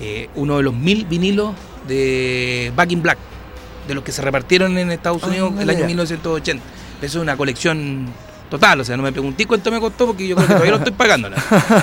eh, 0.00 0.28
uno 0.34 0.56
de 0.56 0.62
los 0.62 0.74
mil 0.74 1.04
vinilos 1.06 1.54
de 1.86 2.72
Back 2.74 2.92
in 2.92 3.02
Black, 3.02 3.18
de 3.88 3.94
los 3.94 4.04
que 4.04 4.12
se 4.12 4.22
repartieron 4.22 4.76
en 4.78 4.90
Estados 4.90 5.22
Ah, 5.24 5.28
Unidos 5.28 5.52
el 5.60 5.70
año 5.70 5.80
ya. 5.80 5.86
1980. 5.86 6.62
Eso 7.02 7.18
es 7.18 7.22
una 7.22 7.36
colección 7.36 8.06
total, 8.50 8.80
o 8.80 8.84
sea, 8.84 8.96
no 8.96 9.02
me 9.04 9.12
pregunté 9.12 9.46
cuánto 9.46 9.70
me 9.70 9.78
costó 9.80 10.06
porque 10.08 10.26
yo 10.26 10.34
creo 10.34 10.46
que 10.48 10.52
todavía 10.54 10.72
no 10.72 10.78
estoy 10.78 10.92
pagándola. 10.92 11.36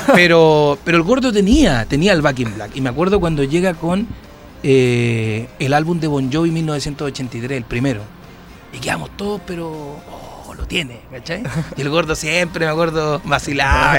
Pero, 0.14 0.78
pero 0.84 0.98
el 0.98 1.04
gordo 1.04 1.32
tenía, 1.32 1.86
tenía 1.86 2.12
el 2.14 2.22
Back 2.22 2.40
in 2.40 2.54
Black. 2.56 2.72
Y 2.76 2.82
me 2.82 2.90
acuerdo 2.90 3.20
cuando 3.22 3.44
llega 3.44 3.74
con 3.74 4.06
eh, 4.64 5.48
el 5.60 5.74
álbum 5.74 6.00
de 6.00 6.08
Bon 6.08 6.32
Jovi 6.32 6.52
1983, 6.52 7.58
el 7.58 7.64
primero. 7.64 8.02
Y 8.74 8.80
quedamos 8.80 9.16
todos, 9.16 9.42
pero 9.46 9.70
oh, 9.70 10.54
lo 10.56 10.66
tiene, 10.66 11.00
¿cachai? 11.12 11.44
Y 11.78 11.82
el 11.82 11.90
gordo 11.90 12.16
siempre, 12.16 12.66
me 12.66 12.72
acuerdo, 12.72 13.22
vacilaba 13.24 13.98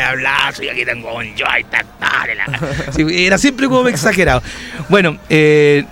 y 0.51 0.55
soy 0.55 0.69
aquí 0.69 0.85
tengo 0.85 1.11
Bon 1.11 1.27
Jovi, 1.27 1.65
ta, 1.71 1.85
ta, 1.99 2.27
la- 2.35 2.93
Sí, 2.93 3.05
era 3.09 3.39
siempre 3.39 3.67
como 3.69 3.89
exagerado. 3.89 4.43
Bueno, 4.89 5.17
eh, 5.29 5.85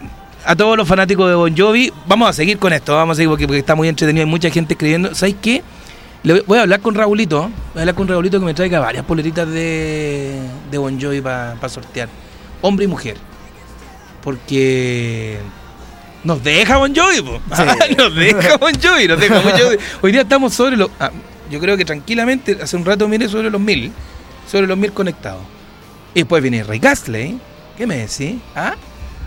a 0.45 0.55
todos 0.55 0.77
los 0.77 0.87
fanáticos 0.87 1.29
de 1.29 1.35
Bon 1.35 1.57
Jovi, 1.57 1.93
vamos 2.07 2.29
a 2.29 2.33
seguir 2.33 2.59
con 2.59 2.73
esto, 2.73 2.95
vamos 2.95 3.15
a 3.15 3.17
seguir 3.17 3.31
porque, 3.31 3.59
está 3.59 3.75
muy 3.75 3.89
entretenido, 3.89 4.25
hay 4.25 4.31
mucha 4.31 4.51
gente 4.51 4.75
escribiendo. 4.75 5.15
¿Sabes 5.15 5.37
qué? 5.41 5.63
Le 6.23 6.41
voy- 6.43 6.59
a 6.59 6.63
hablar 6.63 6.81
con 6.81 6.95
Raulito, 6.95 7.43
voy 7.43 7.53
a 7.77 7.81
hablar 7.81 7.95
con 7.95 8.09
Raulito 8.09 8.39
que 8.41 8.47
me 8.47 8.55
traiga 8.55 8.81
varias 8.81 9.05
poleritas 9.05 9.49
de, 9.49 10.41
de 10.71 10.79
Bon 10.79 11.01
Jovi 11.01 11.21
para 11.21 11.69
sortear. 11.69 12.09
Hombre 12.63 12.85
y 12.85 12.89
mujer. 12.89 13.17
Porque 14.27 15.39
nos 16.25 16.43
deja 16.43 16.79
Bon 16.79 16.93
Jovi, 16.93 17.23
po. 17.23 17.41
nos 17.97 18.13
deja 18.13 18.57
Bon 18.57 18.73
Jovi, 18.75 19.07
nos 19.07 19.21
deja 19.21 19.39
Bon 19.39 19.53
Jovi. 19.53 19.77
Hoy 20.03 20.11
día 20.11 20.23
estamos 20.23 20.53
sobre 20.53 20.77
los... 20.77 20.91
ah, 20.99 21.13
yo 21.49 21.61
creo 21.61 21.77
que 21.77 21.85
tranquilamente, 21.85 22.59
hace 22.61 22.77
un 22.77 22.85
rato 22.85 23.07
miré 23.07 23.29
sobre 23.29 23.51
los 23.51 23.61
mil, 23.61 23.93
sobre 24.51 24.67
los 24.67 24.77
mil 24.77 24.91
conectados. 24.91 25.43
Y 26.13 26.23
después 26.23 26.43
viene 26.43 26.65
Rick 26.65 26.87
Astley. 26.87 27.39
¿Qué 27.79 27.87
me 27.87 27.99
decís? 27.99 28.41
¿Ah? 28.57 28.75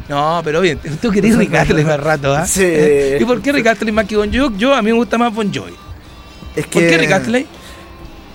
No, 0.09 0.41
pero 0.43 0.59
bien, 0.59 0.77
tú 1.01 1.11
querés 1.11 1.37
Rick 1.37 1.55
Astley 1.55 1.85
más 1.85 2.01
rato, 2.01 2.35
¿ah? 2.35 2.45
Sí. 2.45 2.69
¿Y 3.17 3.23
por 3.23 3.41
qué 3.41 3.53
Rick 3.53 3.67
Astley 3.67 3.93
más 3.93 4.05
que 4.05 4.17
Bon 4.17 4.29
Jovi? 4.29 4.57
Yo, 4.57 4.75
a 4.75 4.81
mí 4.81 4.91
me 4.91 4.97
gusta 4.97 5.17
más 5.17 5.33
Bon 5.33 5.49
Jovi. 5.49 5.75
Es 6.57 6.65
que, 6.65 6.77
¿Por 6.77 6.89
qué 6.89 6.97
Rick 6.97 7.11
Astley? 7.13 7.47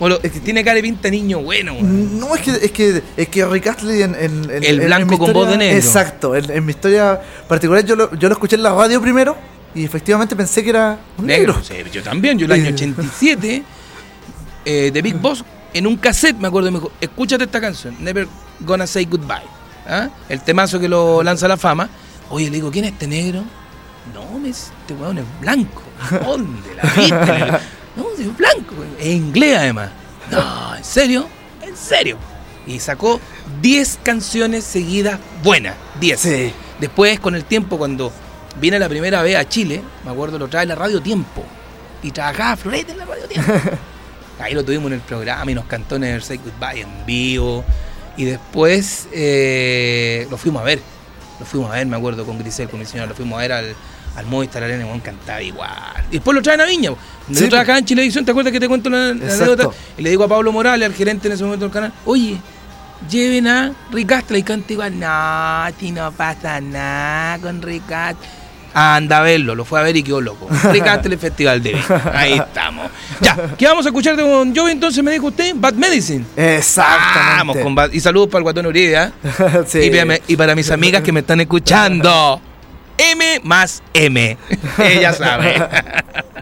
O 0.01 0.09
lo- 0.09 0.20
es 0.22 0.32
que- 0.32 0.40
tiene 0.40 0.64
cara 0.64 0.76
de 0.76 0.82
pinta 0.82 1.09
niño 1.09 1.40
bueno, 1.40 1.72
weón. 1.74 2.18
No, 2.18 2.34
es 2.34 2.42
que, 2.42 2.51
es 2.51 2.70
que, 2.72 3.03
es 3.16 3.28
que 3.28 3.45
Rick 3.47 3.66
Astley 3.68 4.03
en, 4.03 4.14
en- 4.14 4.51
en- 4.51 4.64
El 4.64 4.80
blanco 4.80 5.14
en 5.14 5.18
con 5.18 5.32
voz 5.32 5.49
de 5.49 5.57
negro. 5.59 5.76
Exacto, 5.78 6.34
en, 6.34 6.51
en 6.51 6.64
mi 6.64 6.70
historia 6.70 7.20
particular 7.49 7.84
yo 7.84 7.95
lo, 7.97 8.12
yo 8.16 8.28
lo 8.28 8.34
escuché 8.34 8.57
en 8.57 8.62
la 8.64 8.74
radio 8.74 9.01
primero 9.01 9.36
y 9.74 9.84
efectivamente 9.84 10.34
pensé 10.34 10.62
que 10.64 10.70
era 10.70 10.99
un 11.18 11.26
negro. 11.26 11.55
Negro. 11.55 11.64
Sí, 11.64 11.74
yo 11.92 12.03
también, 12.03 12.38
yo 12.38 12.47
el 12.47 12.53
año 12.53 12.70
87, 12.70 13.62
eh, 14.64 14.90
de 14.92 15.03
Big 15.03 15.16
Boss, 15.16 15.45
en 15.72 15.86
un 15.86 15.97
cassette, 15.97 16.36
me 16.38 16.49
acuerdo, 16.49 16.70
me 16.72 16.78
dijo, 16.78 16.92
escúchate 17.01 17.45
esta 17.45 17.61
canción, 17.61 17.97
Never 18.01 18.26
Gonna 18.61 18.86
Say 18.86 19.05
Goodbye. 19.07 19.42
¿ah? 19.88 20.09
El 20.28 20.40
temazo 20.40 20.78
que 20.80 20.88
lo 20.88 21.22
lanza 21.22 21.47
a 21.47 21.51
la 21.51 21.57
fama. 21.57 21.88
Oye, 22.30 22.47
le 22.47 22.57
digo, 22.57 22.70
¿quién 22.70 22.84
es 22.86 22.92
este 22.92 23.07
negro? 23.07 23.45
No, 24.14 24.38
me 24.38 24.49
este 24.51 24.95
weón 25.01 25.18
es 25.18 25.24
blanco. 25.40 25.82
¿Dónde 26.24 26.74
la 26.74 26.82
viste? 26.95 27.59
No, 27.97 28.07
es 28.18 28.36
blanco, 28.36 28.74
es 28.99 29.07
inglés 29.07 29.57
además. 29.59 29.90
No, 30.30 30.76
¿en 30.76 30.84
serio? 30.84 31.28
¿En 31.62 31.76
serio? 31.76 32.18
Y 32.66 32.80
sacó 32.80 33.20
10 33.61 34.01
canciones 34.03 34.64
seguidas 34.64 35.20
buenas, 35.42 35.74
10. 36.01 36.20
Sí. 36.20 36.53
Después, 36.80 37.20
con 37.20 37.34
el 37.34 37.45
tiempo, 37.45 37.78
cuando 37.78 38.12
vine 38.61 38.78
la 38.78 38.88
primera 38.88 39.22
vez 39.22 39.36
a 39.36 39.49
Chile, 39.49 39.82
me 40.05 40.11
acuerdo, 40.11 40.38
lo 40.38 40.49
trae 40.49 40.66
la 40.66 40.74
Radio 40.74 41.01
Tiempo. 41.01 41.45
Y 42.03 42.11
trabajaba 42.11 42.57
Florete 42.57 42.92
en 42.92 42.99
la 42.99 43.05
Radio 43.05 43.26
Tiempo. 43.26 43.53
Ahí 44.40 44.55
lo 44.55 44.64
tuvimos 44.64 44.86
en 44.88 44.95
el 44.95 45.01
programa 45.01 45.51
y 45.51 45.55
nos 45.55 45.64
cantó 45.66 45.99
Never 45.99 46.22
Say 46.22 46.38
Goodbye 46.38 46.80
en 46.80 47.07
vivo. 47.07 47.64
Y 48.16 48.24
después 48.24 49.09
eh, 49.12 50.26
lo 50.30 50.36
fuimos 50.36 50.62
a 50.62 50.64
ver. 50.64 50.80
Lo 51.38 51.47
fuimos 51.47 51.70
a 51.70 51.74
ver, 51.74 51.86
me 51.86 51.97
acuerdo, 51.97 52.24
con 52.24 52.38
Grisel, 52.38 52.68
con 52.68 52.80
mi 52.80 52.86
señora. 52.86 53.09
Lo 53.09 53.14
fuimos 53.14 53.38
a 53.38 53.42
ver 53.42 53.53
al, 53.53 53.74
al 54.16 54.26
Movistar 54.26 54.62
Arena 54.62 54.86
weón, 54.86 55.00
cantaba 55.00 55.42
igual. 55.42 55.70
Y 56.10 56.14
después 56.14 56.34
lo 56.34 56.42
traen 56.42 56.60
a 56.60 56.64
Viña. 56.64 56.90
Yo 56.90 56.96
Sí, 57.32 57.48
trabajaba 57.48 57.78
en 57.78 57.84
Chilevisión, 57.84 58.24
¿te 58.24 58.30
acuerdas 58.30 58.52
que 58.52 58.60
te 58.60 58.68
cuento 58.68 58.90
la, 58.90 59.08
anécdota? 59.10 59.70
Y 59.98 60.02
le 60.02 60.10
digo 60.10 60.24
a 60.24 60.28
Pablo 60.28 60.52
Morales, 60.52 60.86
al 60.86 60.94
gerente 60.94 61.26
en 61.28 61.34
ese 61.34 61.42
momento 61.44 61.64
del 61.64 61.72
canal, 61.72 61.92
oye, 62.04 62.36
lleven 63.10 63.46
a 63.46 63.72
Rick 63.92 64.12
Astley 64.12 64.40
y 64.40 64.44
canta 64.44 64.72
igual. 64.72 64.98
No, 65.00 65.66
si 65.80 65.90
no 65.90 66.12
pasa 66.12 66.60
nada 66.60 67.38
con 67.38 67.62
Rick 67.62 67.90
Astley. 67.90 68.28
Anda 68.76 69.18
a 69.18 69.22
verlo, 69.22 69.54
lo 69.54 69.64
fue 69.64 69.78
a 69.78 69.84
ver 69.84 69.96
y 69.96 70.02
quedó 70.02 70.20
loco. 70.20 70.48
Rick 70.72 70.86
Astley 70.86 71.16
Festival 71.16 71.62
de 71.62 71.74
Viña. 71.74 72.10
Ahí 72.12 72.32
estamos. 72.34 72.90
Ya, 73.20 73.36
¿qué 73.56 73.66
vamos 73.68 73.86
a 73.86 73.88
escuchar 73.90 74.16
de 74.16 74.22
Bon 74.24 74.54
Jovi 74.54 74.72
entonces? 74.72 75.02
Me 75.02 75.12
dijo 75.12 75.28
usted, 75.28 75.52
Bad 75.54 75.74
Medicine. 75.74 76.24
Exactamente. 76.36 77.36
Vamos 77.38 77.56
con 77.58 77.74
Bad- 77.74 77.92
Y 77.92 78.00
saludos 78.00 78.28
para 78.28 78.38
el 78.40 78.42
Guatón 78.42 78.66
Uribe, 78.66 78.96
¿ah? 78.96 79.12
Sí. 79.66 79.78
y, 79.78 79.90
para, 79.90 80.18
y 80.26 80.36
para 80.36 80.54
mis 80.56 80.70
amigas 80.72 81.02
que 81.02 81.12
me 81.12 81.20
están 81.20 81.40
escuchando. 81.40 82.40
M 82.99 83.40
más 83.42 83.82
M. 83.92 84.36
Ella 84.78 85.12
sabe. 85.12 85.55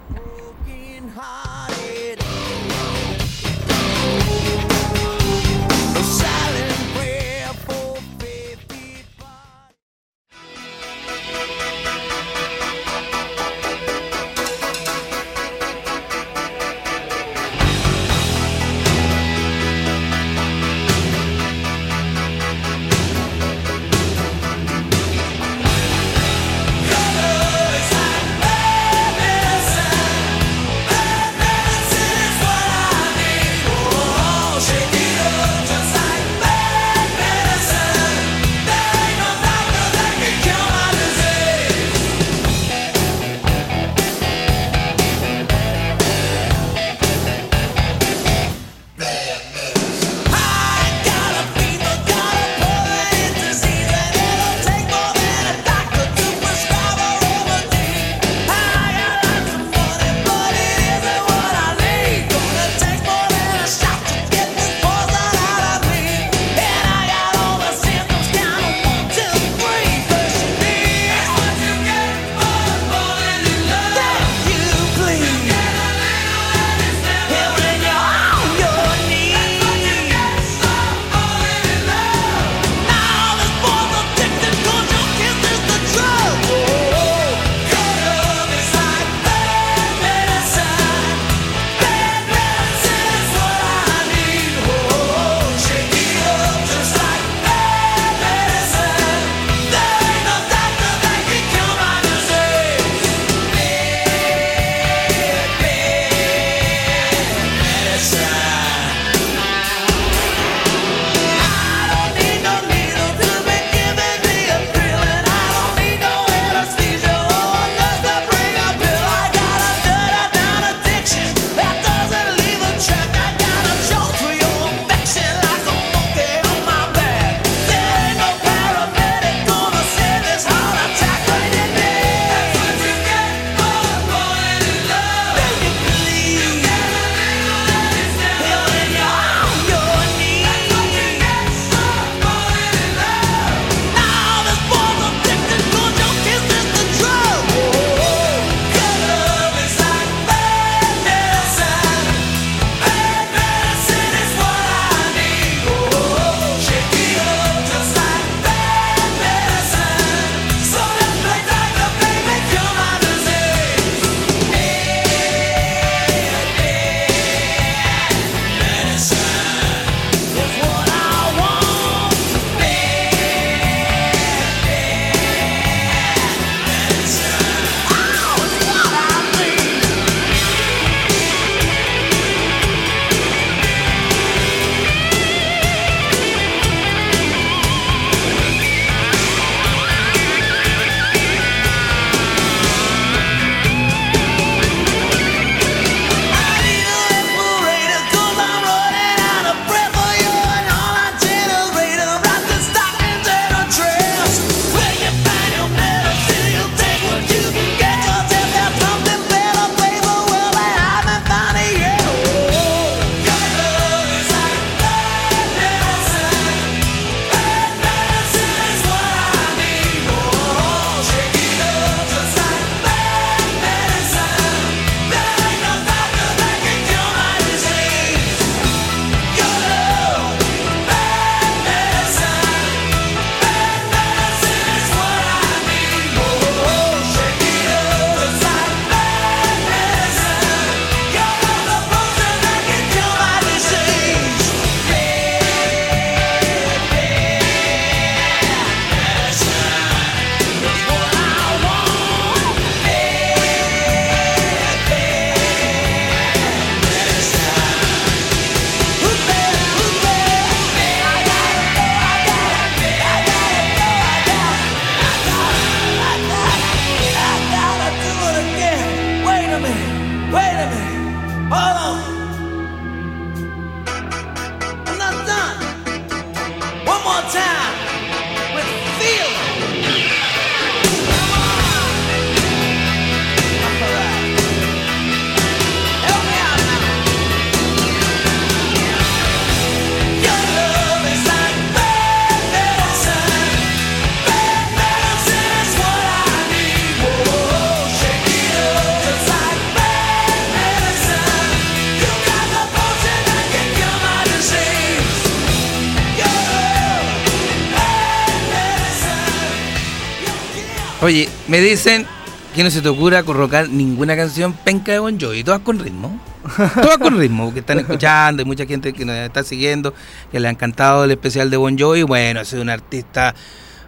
me 311.53 311.61
dicen 311.61 312.07
que 312.55 312.65
no 312.65 312.71
se 312.71 312.81
te 312.81 312.89
ocurra 312.89 313.25
colocar 313.25 313.69
ninguna 313.69 314.17
canción 314.17 314.55
penca 314.55 314.93
de 314.93 315.01
Bon 315.01 315.21
Jovi, 315.21 315.45
todas 315.45 315.61
con 315.61 315.79
ritmo. 315.79 316.19
Todas 316.57 316.97
con 316.97 317.19
ritmo, 317.19 317.45
porque 317.45 317.61
están 317.61 317.79
escuchando, 317.79 318.41
hay 318.41 318.47
mucha 318.47 318.65
gente 318.65 318.95
que 318.95 319.05
nos 319.05 319.15
está 319.17 319.45
siguiendo, 319.45 319.93
que 320.31 320.41
le 320.41 320.49
ha 320.49 320.51
encantado 320.51 321.05
el 321.05 321.11
especial 321.11 321.51
de 321.51 321.59
Bon 321.59 321.79
Jovi. 321.79 322.05
Bueno, 322.05 322.41
es 322.41 322.55
un 322.55 322.71
artista. 322.71 323.35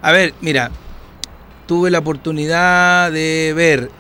A 0.02 0.12
ver, 0.12 0.34
mira, 0.42 0.70
tuve 1.66 1.90
la 1.90 2.00
oportunidad 2.00 3.10
de 3.10 3.54
ver 3.56 3.90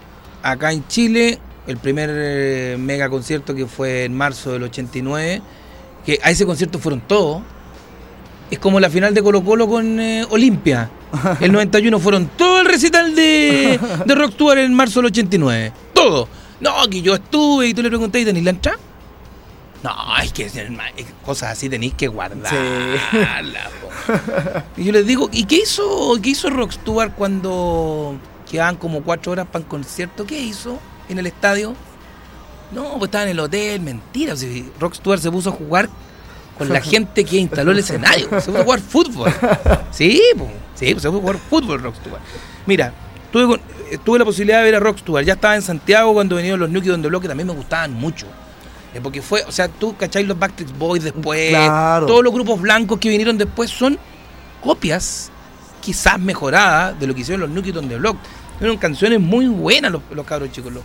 acá 0.42 0.70
en 0.70 0.86
Chile 0.86 1.38
el 1.66 1.78
primer 1.78 2.10
eh, 2.12 2.76
mega 2.78 3.08
concierto 3.08 3.54
que 3.54 3.66
fue 3.66 4.04
en 4.04 4.14
marzo 4.14 4.52
del 4.52 4.64
89, 4.64 5.40
que 6.04 6.18
a 6.22 6.30
ese 6.30 6.44
concierto 6.44 6.78
fueron 6.78 7.00
todos. 7.00 7.40
Es 8.50 8.58
como 8.58 8.78
la 8.78 8.90
final 8.90 9.14
de 9.14 9.22
Colo 9.22 9.42
Colo 9.42 9.66
con 9.66 9.98
eh, 10.00 10.26
Olimpia. 10.28 10.90
El 11.40 11.52
91 11.52 11.98
fueron 11.98 12.28
todo 12.36 12.53
el 12.53 12.53
recital 12.74 13.14
de, 13.14 13.78
de 14.04 14.14
Rock 14.14 14.34
Tour 14.36 14.58
en 14.58 14.74
marzo 14.74 15.00
del 15.00 15.06
89. 15.06 15.72
Todo. 15.92 16.28
No, 16.60 16.88
que 16.90 17.02
yo 17.02 17.14
estuve 17.14 17.68
y 17.68 17.74
tú 17.74 17.82
le 17.82 17.88
pregunté, 17.88 18.20
¿y 18.20 18.24
tenéis 18.24 18.44
la 18.44 18.50
entrada? 18.50 18.78
No, 19.82 19.92
es 20.22 20.32
que 20.32 20.50
cosas 21.24 21.52
así 21.52 21.68
tenéis 21.68 21.94
que 21.94 22.08
guardarlas. 22.08 22.52
po. 23.82 24.80
Y 24.80 24.84
yo 24.84 24.92
les 24.92 25.06
digo, 25.06 25.28
¿y 25.30 25.44
qué 25.44 25.56
hizo, 25.56 26.18
qué 26.22 26.30
hizo 26.30 26.48
Rock 26.50 26.72
Stewart 26.72 27.12
cuando 27.14 28.16
quedaban 28.50 28.76
como 28.76 29.02
cuatro 29.02 29.32
horas 29.32 29.46
para 29.46 29.62
el 29.62 29.68
concierto? 29.68 30.26
¿Qué 30.26 30.40
hizo 30.40 30.78
en 31.08 31.18
el 31.18 31.26
estadio? 31.26 31.74
No, 32.72 32.92
pues 32.92 33.04
estaba 33.04 33.24
en 33.24 33.30
el 33.30 33.40
hotel, 33.40 33.80
mentira. 33.82 34.34
si 34.36 34.68
Rock 34.80 34.94
Stewart 34.94 35.20
se 35.20 35.30
puso 35.30 35.50
a 35.50 35.52
jugar 35.52 35.88
con 36.58 36.68
la 36.68 36.80
gente 36.80 37.24
que 37.24 37.36
instaló 37.36 37.72
el 37.72 37.78
escenario. 37.80 38.28
Se 38.40 38.50
a 38.56 38.62
jugar 38.62 38.80
fútbol. 38.80 39.32
Sí, 39.90 40.20
pues, 40.36 40.50
sí, 40.74 40.92
pues 40.92 41.02
se 41.02 41.08
a 41.08 41.10
jugar 41.10 41.36
fútbol 41.36 41.82
Rock 41.82 41.96
Stewart. 41.96 42.20
Mira, 42.66 42.92
tuve, 43.32 43.60
eh, 43.90 43.98
tuve 44.04 44.18
la 44.18 44.24
posibilidad 44.24 44.58
de 44.58 44.64
ver 44.64 44.74
a 44.76 44.80
Rock 44.80 44.98
Stewart. 44.98 45.24
Ya 45.24 45.34
estaba 45.34 45.56
en 45.56 45.62
Santiago 45.62 46.12
cuando 46.14 46.36
vinieron 46.36 46.60
los 46.60 46.70
Nuki 46.70 46.88
donde 46.88 47.10
que 47.20 47.28
también 47.28 47.46
me 47.46 47.52
gustaban 47.54 47.92
mucho. 47.92 48.26
Eh, 48.94 49.00
Porque 49.02 49.20
fue, 49.22 49.42
o 49.42 49.52
sea, 49.52 49.68
tú 49.68 49.96
cacháis 49.96 50.26
los 50.26 50.38
Backstreet 50.38 50.76
Boys 50.78 51.02
después, 51.02 51.50
Claro. 51.50 52.06
todos 52.06 52.22
los 52.22 52.32
grupos 52.32 52.60
blancos 52.60 52.98
que 53.00 53.08
vinieron 53.08 53.36
después 53.36 53.68
son 53.70 53.98
copias, 54.62 55.30
quizás 55.80 56.18
mejoradas, 56.20 56.98
de 56.98 57.06
lo 57.08 57.14
que 57.14 57.22
hicieron 57.22 57.40
los 57.40 57.50
Nuki 57.50 57.76
on 57.76 57.88
the 57.88 57.96
Block. 57.96 58.16
Fueron 58.58 58.76
canciones 58.76 59.18
muy 59.20 59.48
buenas 59.48 59.90
los, 59.90 60.00
los 60.12 60.24
cabros 60.24 60.52
chicos, 60.52 60.72
los, 60.72 60.84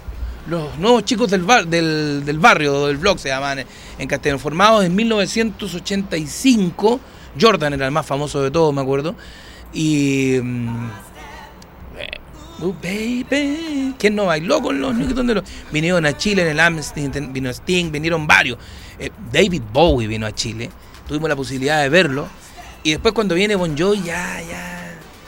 los 0.49 0.77
nuevos 0.77 1.05
chicos 1.05 1.29
del, 1.29 1.43
bar, 1.43 1.67
del, 1.67 2.23
del 2.25 2.39
barrio, 2.39 2.87
del 2.87 2.97
blog 2.97 3.19
se 3.19 3.29
llaman 3.29 3.63
en 3.97 4.07
castellano, 4.07 4.39
formados 4.39 4.83
en 4.83 4.95
1985. 4.95 6.99
Jordan 7.39 7.73
era 7.73 7.85
el 7.85 7.91
más 7.91 8.05
famoso 8.05 8.41
de 8.41 8.51
todos, 8.51 8.73
me 8.73 8.81
acuerdo. 8.81 9.15
Y. 9.73 10.39
mm, 10.41 10.89
eh, 11.99 12.09
Oh, 12.61 12.73
baby. 12.73 13.95
¿Quién 13.97 14.15
no 14.15 14.25
bailó 14.25 14.61
con 14.61 14.81
los 14.81 14.93
Nuki 14.93 15.17
on 15.17 15.27
the 15.27 15.33
Block? 15.33 15.45
Vinieron 15.71 16.05
a 16.05 16.17
Chile 16.17 16.41
en 16.41 16.49
el 16.49 16.59
Amsterdam, 16.59 17.31
vino 17.31 17.49
Sting, 17.49 17.89
vinieron 17.89 18.27
varios. 18.27 18.57
Eh, 18.99 19.11
David 19.31 19.61
Bowie 19.71 20.07
vino 20.07 20.25
a 20.25 20.33
Chile. 20.33 20.69
Tuvimos 21.07 21.29
la 21.29 21.37
posibilidad 21.37 21.81
de 21.81 21.87
verlo. 21.87 22.27
Y 22.83 22.91
después 22.91 23.13
cuando 23.13 23.35
viene 23.35 23.55
Bon 23.55 23.77
Jovi, 23.77 24.03
ya, 24.03 24.41
ya, 24.41 24.78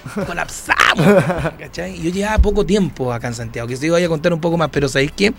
colapsamos. 0.27 1.23
¿cachai? 1.59 2.01
Yo 2.01 2.09
llevaba 2.09 2.37
poco 2.39 2.65
tiempo 2.65 3.13
acá 3.13 3.27
en 3.27 3.35
Santiago, 3.35 3.67
que 3.67 3.77
se 3.77 3.87
iba 3.87 3.97
a 3.97 4.07
contar 4.07 4.33
un 4.33 4.41
poco 4.41 4.57
más, 4.57 4.69
pero 4.71 4.87
¿sabéis 4.87 5.11
qué? 5.15 5.33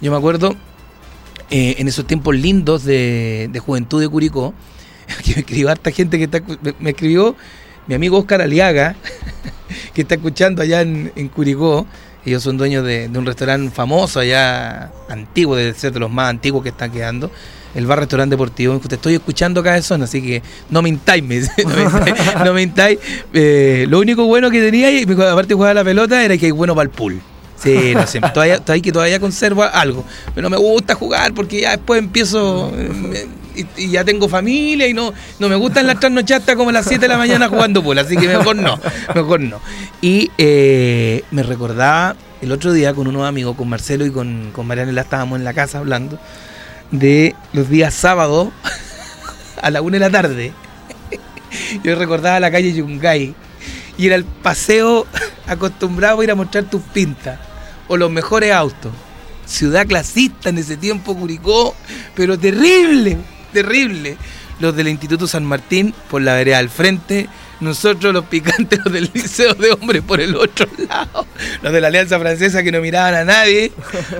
Yo 0.00 0.10
me 0.10 0.16
acuerdo 0.16 0.56
eh, 1.50 1.76
en 1.78 1.88
esos 1.88 2.06
tiempos 2.06 2.34
lindos 2.34 2.84
de, 2.84 3.48
de 3.52 3.58
juventud 3.58 4.00
de 4.00 4.08
Curicó, 4.08 4.54
que 5.24 5.34
me 5.34 5.40
escribió 5.40 5.70
harta 5.70 5.90
gente 5.90 6.18
que 6.18 6.24
está, 6.24 6.40
me, 6.78 6.90
escribió 6.90 7.36
mi 7.86 7.94
amigo 7.94 8.18
Oscar 8.18 8.40
Aliaga, 8.40 8.96
que 9.94 10.02
está 10.02 10.14
escuchando 10.14 10.62
allá 10.62 10.82
en, 10.82 11.28
Curicó. 11.28 11.86
Ellos 12.24 12.44
son 12.44 12.56
dueños 12.56 12.84
de, 12.84 13.08
de 13.08 13.18
un 13.18 13.26
restaurante 13.26 13.74
famoso 13.74 14.20
allá, 14.20 14.92
antiguo, 15.08 15.56
debe 15.56 15.74
ser 15.74 15.92
de 15.92 15.98
los 15.98 16.10
más 16.10 16.30
antiguos 16.30 16.62
que 16.62 16.68
están 16.68 16.92
quedando. 16.92 17.32
El 17.74 17.86
bar 17.86 18.00
restaurante 18.00 18.34
deportivo. 18.34 18.78
Te 18.80 18.96
estoy 18.96 19.14
escuchando 19.14 19.62
Cabezón, 19.62 20.02
así 20.02 20.22
que 20.22 20.42
no 20.70 20.82
mintáis, 20.82 21.22
me 21.22 21.40
no 21.64 21.76
mintáis. 21.76 22.34
no 22.44 22.54
mintáis. 22.54 22.98
Eh, 23.32 23.86
lo 23.88 24.00
único 24.00 24.24
bueno 24.26 24.50
que 24.50 24.60
tenía, 24.60 24.90
y 24.90 25.02
aparte 25.02 25.48
de 25.48 25.54
jugar 25.54 25.74
la 25.74 25.84
pelota, 25.84 26.22
era 26.22 26.36
que 26.36 26.48
es 26.48 26.52
bueno 26.52 26.74
para 26.74 26.84
el 26.84 26.90
pool. 26.90 27.20
Sí, 27.62 27.92
no 27.94 28.06
sé, 28.08 28.20
todavía, 28.20 28.58
todavía, 28.58 28.82
que 28.82 28.92
todavía 28.92 29.20
conserva 29.20 29.68
algo. 29.68 30.04
Pero 30.34 30.42
no 30.42 30.50
me 30.50 30.56
gusta 30.56 30.94
jugar 30.94 31.32
porque 31.32 31.60
ya 31.60 31.70
después 31.70 32.00
empiezo 32.00 32.72
eh, 32.74 33.28
y, 33.76 33.90
ya 33.90 34.04
tengo 34.04 34.28
familia 34.28 34.88
y 34.88 34.94
no, 34.94 35.12
no 35.38 35.48
me 35.48 35.54
gustan 35.54 35.86
las 35.86 36.00
trasnochadas 36.00 36.56
como 36.56 36.70
a 36.70 36.72
las 36.72 36.86
7 36.86 37.02
de 37.02 37.08
la 37.08 37.18
mañana 37.18 37.48
jugando 37.48 37.82
pool, 37.82 37.98
así 37.98 38.16
que 38.16 38.26
mejor 38.26 38.56
no, 38.56 38.80
mejor 39.14 39.40
no. 39.40 39.60
Y 40.00 40.30
eh, 40.38 41.22
me 41.30 41.44
recordaba 41.44 42.16
el 42.40 42.50
otro 42.50 42.72
día 42.72 42.94
con 42.94 43.06
unos 43.06 43.24
amigos, 43.28 43.56
con 43.56 43.68
Marcelo 43.68 44.04
y 44.04 44.10
con, 44.10 44.50
con 44.52 44.66
Marianela, 44.66 45.02
estábamos 45.02 45.38
en 45.38 45.44
la 45.44 45.54
casa 45.54 45.78
hablando 45.78 46.18
de 46.92 47.34
los 47.52 47.68
días 47.68 47.92
sábados 47.94 48.50
a 49.60 49.70
la 49.70 49.82
1 49.82 49.94
de 49.94 49.98
la 49.98 50.10
tarde. 50.10 50.52
Yo 51.82 51.96
recordaba 51.96 52.38
la 52.38 52.50
calle 52.50 52.72
Yungay 52.72 53.34
y 53.98 54.06
era 54.06 54.14
el 54.14 54.24
paseo 54.24 55.06
acostumbrado 55.46 56.20
a 56.20 56.24
ir 56.24 56.30
a 56.30 56.34
mostrar 56.34 56.64
tus 56.64 56.82
pintas 56.82 57.40
o 57.88 57.96
los 57.96 58.10
mejores 58.10 58.52
autos. 58.52 58.92
Ciudad 59.44 59.86
clasista 59.86 60.50
en 60.50 60.58
ese 60.58 60.76
tiempo, 60.76 61.16
Curicó, 61.16 61.74
pero 62.14 62.38
terrible, 62.38 63.18
terrible. 63.52 64.16
Los 64.60 64.76
del 64.76 64.88
Instituto 64.88 65.26
San 65.26 65.44
Martín 65.44 65.92
por 66.08 66.22
la 66.22 66.34
vereda 66.34 66.58
al 66.58 66.70
frente, 66.70 67.28
nosotros 67.60 68.12
los 68.12 68.26
picantes, 68.26 68.78
los 68.84 68.92
del 68.92 69.10
Liceo 69.12 69.54
de 69.54 69.72
Hombres 69.72 70.02
por 70.02 70.20
el 70.20 70.36
otro 70.36 70.68
lado, 70.88 71.26
los 71.62 71.72
de 71.72 71.80
la 71.80 71.88
Alianza 71.88 72.18
Francesa 72.20 72.62
que 72.62 72.70
no 72.70 72.80
miraban 72.80 73.14
a 73.14 73.24
nadie. 73.24 73.72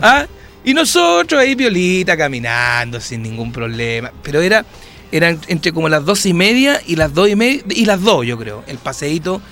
¿ah? 0.02 0.26
Y 0.64 0.74
nosotros 0.74 1.40
ahí 1.40 1.54
violita 1.54 2.16
caminando 2.16 3.00
sin 3.00 3.22
ningún 3.22 3.52
problema. 3.52 4.12
Pero 4.22 4.40
era, 4.40 4.64
eran 5.10 5.40
entre 5.48 5.72
como 5.72 5.88
las 5.88 6.04
dos 6.04 6.24
y 6.26 6.32
media 6.32 6.80
y 6.86 6.96
las 6.96 7.12
dos 7.12 7.28
y 7.28 7.36
media, 7.36 7.62
y 7.70 7.84
las 7.84 8.00
dos 8.00 8.24
yo 8.26 8.38
creo, 8.38 8.64
el 8.66 8.78
paseíto 8.78 9.42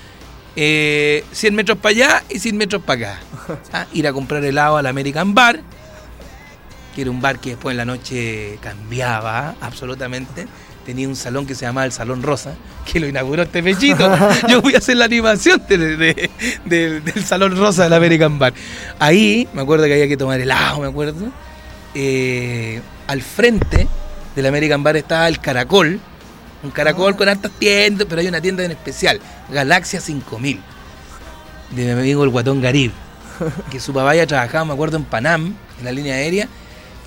eh, 0.57 1.25
100 1.33 1.55
metros 1.55 1.79
para 1.79 1.91
allá 1.91 2.25
y 2.29 2.39
100 2.39 2.57
metros 2.57 2.83
para 2.83 3.13
acá. 3.13 3.21
Ah, 3.73 3.87
ir 3.93 4.07
a 4.07 4.13
comprar 4.13 4.45
helado 4.45 4.77
al 4.77 4.87
American 4.87 5.35
Bar, 5.35 5.61
que 6.95 7.03
era 7.03 7.11
un 7.11 7.21
bar 7.21 7.41
que 7.41 7.51
después 7.51 7.73
en 7.73 7.79
la 7.79 7.85
noche 7.85 8.59
cambiaba 8.61 9.55
absolutamente. 9.61 10.47
Tenía 10.87 11.07
un 11.09 11.15
salón 11.17 11.47
que 11.47 11.55
se 11.55 11.67
llamaba 11.67 11.85
el 11.85 11.93
Salón 11.93 12.23
Rosa, 12.23 12.55
que 12.91 12.99
lo 13.01 13.07
inauguró 13.07 13.43
este 13.43 13.63
pechito. 13.63 14.11
Yo 14.49 14.63
fui 14.63 14.75
a 14.75 14.79
hacer 14.79 14.97
la 14.97 15.05
animación 15.05 15.63
de- 15.69 15.79
de- 15.97 16.31
de- 16.65 17.01
del 17.01 17.25
Salón 17.25 17.57
Rosa 17.57 17.85
del 17.85 17.93
American 17.93 18.39
Bar. 18.39 18.55
Ahí, 18.99 19.47
me 19.53 19.63
acuerdo 19.63 19.85
que 19.87 19.93
había 19.93 20.09
que 20.09 20.17
tomar 20.17 20.41
helado, 20.41 20.81
me 20.81 20.87
acuerdo. 20.89 21.27
Eh, 21.95 22.81
al 23.07 23.21
frente 23.23 23.89
del 24.35 24.47
American 24.47 24.83
Bar 24.83 24.97
estaba 24.97 25.29
el 25.29 25.39
Caracol, 25.41 26.01
un 26.63 26.71
caracol 26.71 27.17
con 27.17 27.29
hartas 27.29 27.51
tiendas, 27.59 28.07
pero 28.09 28.21
hay 28.21 28.29
una 28.29 28.41
tienda 28.41 28.65
en 28.65 28.71
especial, 28.71 29.21
Galaxia 29.51 30.01
5000, 30.01 30.61
de 31.73 31.85
mi 31.85 31.91
amigo 31.91 32.23
el 32.25 32.31
Guatón 32.31 32.61
Garib, 32.61 32.93
que 33.71 33.81
su 33.81 33.93
papá 33.93 34.15
ya 34.15 34.27
trabajaba, 34.27 34.65
me 34.67 34.73
acuerdo, 34.75 34.97
en 34.99 35.05
Panam, 35.05 35.55
en 35.79 35.85
la 35.85 35.93
línea 35.93 36.15
aérea, 36.15 36.49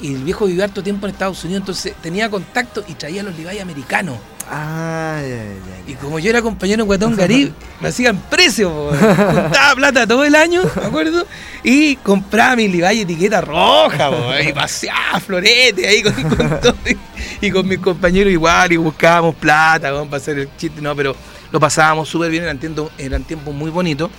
y 0.02 0.16
el 0.16 0.24
viejo 0.24 0.46
vivía 0.46 0.66
harto 0.66 0.84
tiempo 0.84 1.06
en 1.06 1.14
Estados 1.14 1.44
Unidos, 1.44 1.62
entonces 1.62 1.94
tenía 2.02 2.30
contacto 2.30 2.84
y 2.88 2.94
traía 2.94 3.24
los 3.24 3.36
Levi's 3.38 3.62
americanos. 3.62 4.18
Ay. 4.50 5.58
Y 5.88 5.94
como 5.94 6.20
yo 6.20 6.30
era 6.30 6.42
compañero 6.42 6.84
de 6.84 6.88
Guatón 6.88 7.16
Garib, 7.18 7.54
me 7.80 7.88
hacían 7.88 8.18
precio, 8.30 8.90
juntaba 8.90 9.76
plata 9.76 10.06
todo 10.08 10.26
el 10.26 10.36
año, 10.36 10.64
me 10.76 10.86
acuerdo, 10.86 11.26
y 11.64 11.96
compraba 11.98 12.56
mi 12.56 12.68
Levi's 12.68 13.04
etiqueta 13.04 13.42
roja, 13.42 14.10
po, 14.10 14.34
y 14.44 14.52
paseaba 14.52 15.20
florete 15.20 15.88
ahí 15.88 16.04
con, 16.04 16.14
con 16.14 16.50
todo, 16.62 16.76
y, 16.86 17.48
y 17.48 17.52
con 17.52 17.68
mis 17.68 17.80
compañeros 17.80 18.34
igual, 18.34 18.74
y 18.74 18.78
buscábamos 18.78 19.36
plata 19.36 19.92
para 20.06 20.18
hacer 20.18 20.40
el 20.40 20.50
chiste, 20.58 20.82
no, 20.82 20.96
pero 20.96 21.16
lo 21.52 21.60
pasábamos 21.60 22.10
súper 22.10 22.32
bien, 22.32 22.44
eran 22.44 22.58
tiempos, 22.58 22.92
eran 22.98 23.24
tiempos 23.24 23.54
muy 23.54 23.70
bonitos. 23.70 24.10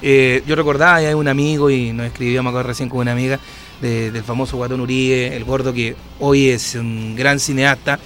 Eh, 0.00 0.42
yo 0.46 0.54
recordaba, 0.54 0.96
hay 0.96 1.12
un 1.12 1.28
amigo 1.28 1.70
y 1.70 1.92
nos 1.92 2.06
escribió, 2.06 2.42
me 2.42 2.48
acuerdo 2.50 2.68
recién 2.68 2.88
con 2.88 3.00
una 3.00 3.12
amiga 3.12 3.38
de- 3.80 4.10
del 4.10 4.22
famoso 4.24 4.56
Guatón 4.56 4.80
Uribe, 4.80 5.36
el 5.36 5.44
gordo 5.44 5.72
que 5.72 5.94
hoy 6.20 6.48
es 6.48 6.74
un 6.74 7.14
gran 7.16 7.38
cineasta 7.40 7.98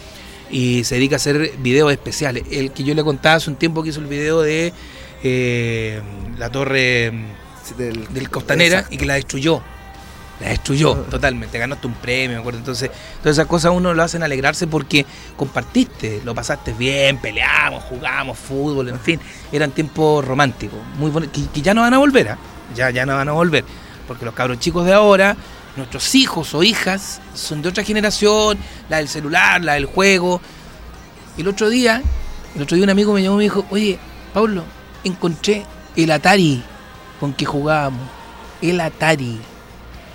y 0.50 0.84
se 0.84 0.96
dedica 0.96 1.16
a 1.16 1.18
hacer 1.18 1.52
videos 1.58 1.90
especiales. 1.92 2.44
El 2.50 2.72
que 2.72 2.84
yo 2.84 2.94
le 2.94 3.02
contaba 3.02 3.36
hace 3.36 3.48
un 3.50 3.56
tiempo 3.56 3.82
que 3.82 3.88
hizo 3.90 4.00
el 4.00 4.06
video 4.06 4.42
de 4.42 4.72
eh, 5.22 6.00
la 6.38 6.50
torre 6.50 7.12
del, 7.78 8.12
del 8.12 8.28
Costanera 8.30 8.76
Exacto. 8.78 8.94
y 8.94 8.98
que 8.98 9.06
la 9.06 9.14
destruyó. 9.14 9.62
La 10.40 10.48
destruyó 10.48 10.94
totalmente, 11.08 11.56
ganaste 11.56 11.86
un 11.86 11.94
premio, 11.94 12.36
me 12.36 12.40
acuerdo. 12.40 12.58
Entonces, 12.58 12.90
todas 13.22 13.36
esas 13.36 13.46
cosas 13.46 13.66
a 13.66 13.70
uno 13.70 13.94
lo 13.94 14.02
hacen 14.02 14.24
alegrarse 14.24 14.66
porque 14.66 15.06
compartiste, 15.36 16.20
lo 16.24 16.34
pasaste 16.34 16.72
bien, 16.72 17.18
peleamos, 17.18 17.84
jugamos 17.84 18.38
fútbol, 18.38 18.88
en 18.88 18.98
fin. 18.98 19.20
Eran 19.52 19.70
tiempos 19.70 20.24
románticos, 20.24 20.80
muy 20.98 21.10
bonitos, 21.12 21.40
que, 21.40 21.48
que 21.48 21.62
ya 21.62 21.74
no 21.74 21.82
van 21.82 21.94
a 21.94 21.98
volver, 21.98 22.30
¿ah? 22.30 22.38
ya, 22.74 22.90
ya 22.90 23.06
no 23.06 23.14
van 23.14 23.28
a 23.28 23.32
volver. 23.32 23.64
Porque 24.08 24.24
los 24.24 24.34
cabros 24.34 24.58
chicos 24.58 24.84
de 24.84 24.92
ahora, 24.92 25.36
nuestros 25.76 26.14
hijos 26.14 26.54
o 26.54 26.62
hijas, 26.62 27.20
son 27.34 27.62
de 27.62 27.68
otra 27.68 27.84
generación, 27.84 28.58
la 28.88 28.98
del 28.98 29.08
celular, 29.08 29.62
la 29.62 29.74
del 29.74 29.86
juego. 29.86 30.40
El 31.38 31.48
otro 31.48 31.70
día, 31.70 32.02
el 32.54 32.62
otro 32.62 32.74
día 32.76 32.84
un 32.84 32.90
amigo 32.90 33.12
me 33.12 33.22
llamó 33.22 33.36
y 33.36 33.38
me 33.38 33.42
dijo, 33.44 33.64
oye, 33.70 33.98
Pablo, 34.34 34.64
encontré 35.04 35.64
el 35.96 36.10
Atari 36.10 36.62
con 37.20 37.32
que 37.32 37.44
jugábamos. 37.44 38.00
El 38.60 38.80
Atari. 38.80 39.40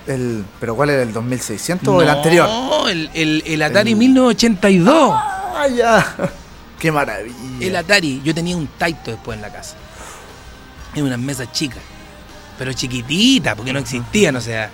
El, 0.06 0.46
¿Pero 0.60 0.76
cuál 0.76 0.90
era 0.92 1.02
el 1.04 1.12
2600 1.12 1.88
o 1.88 2.02
el 2.02 2.10
anterior? 2.10 2.48
No, 2.48 2.88
el, 2.88 3.10
el, 3.14 3.44
el 3.46 3.62
Atari 3.62 3.92
El- 3.92 3.98
1982. 3.98 5.12
Ah, 5.14 5.68
ya. 5.76 6.16
Qué 6.80 6.92
maravilla. 6.92 7.36
El 7.60 7.76
Atari. 7.76 8.22
Yo 8.24 8.34
tenía 8.34 8.56
un 8.56 8.68
Taito 8.68 9.12
después 9.12 9.36
en 9.36 9.42
la 9.42 9.52
casa. 9.52 9.76
En 10.96 11.04
unas 11.04 11.20
mesas 11.20 11.52
chicas. 11.52 11.80
Pero 12.58 12.72
chiquititas, 12.74 13.56
porque 13.56 13.74
no 13.74 13.80
existían, 13.80 14.36
o 14.36 14.42
sea. 14.42 14.70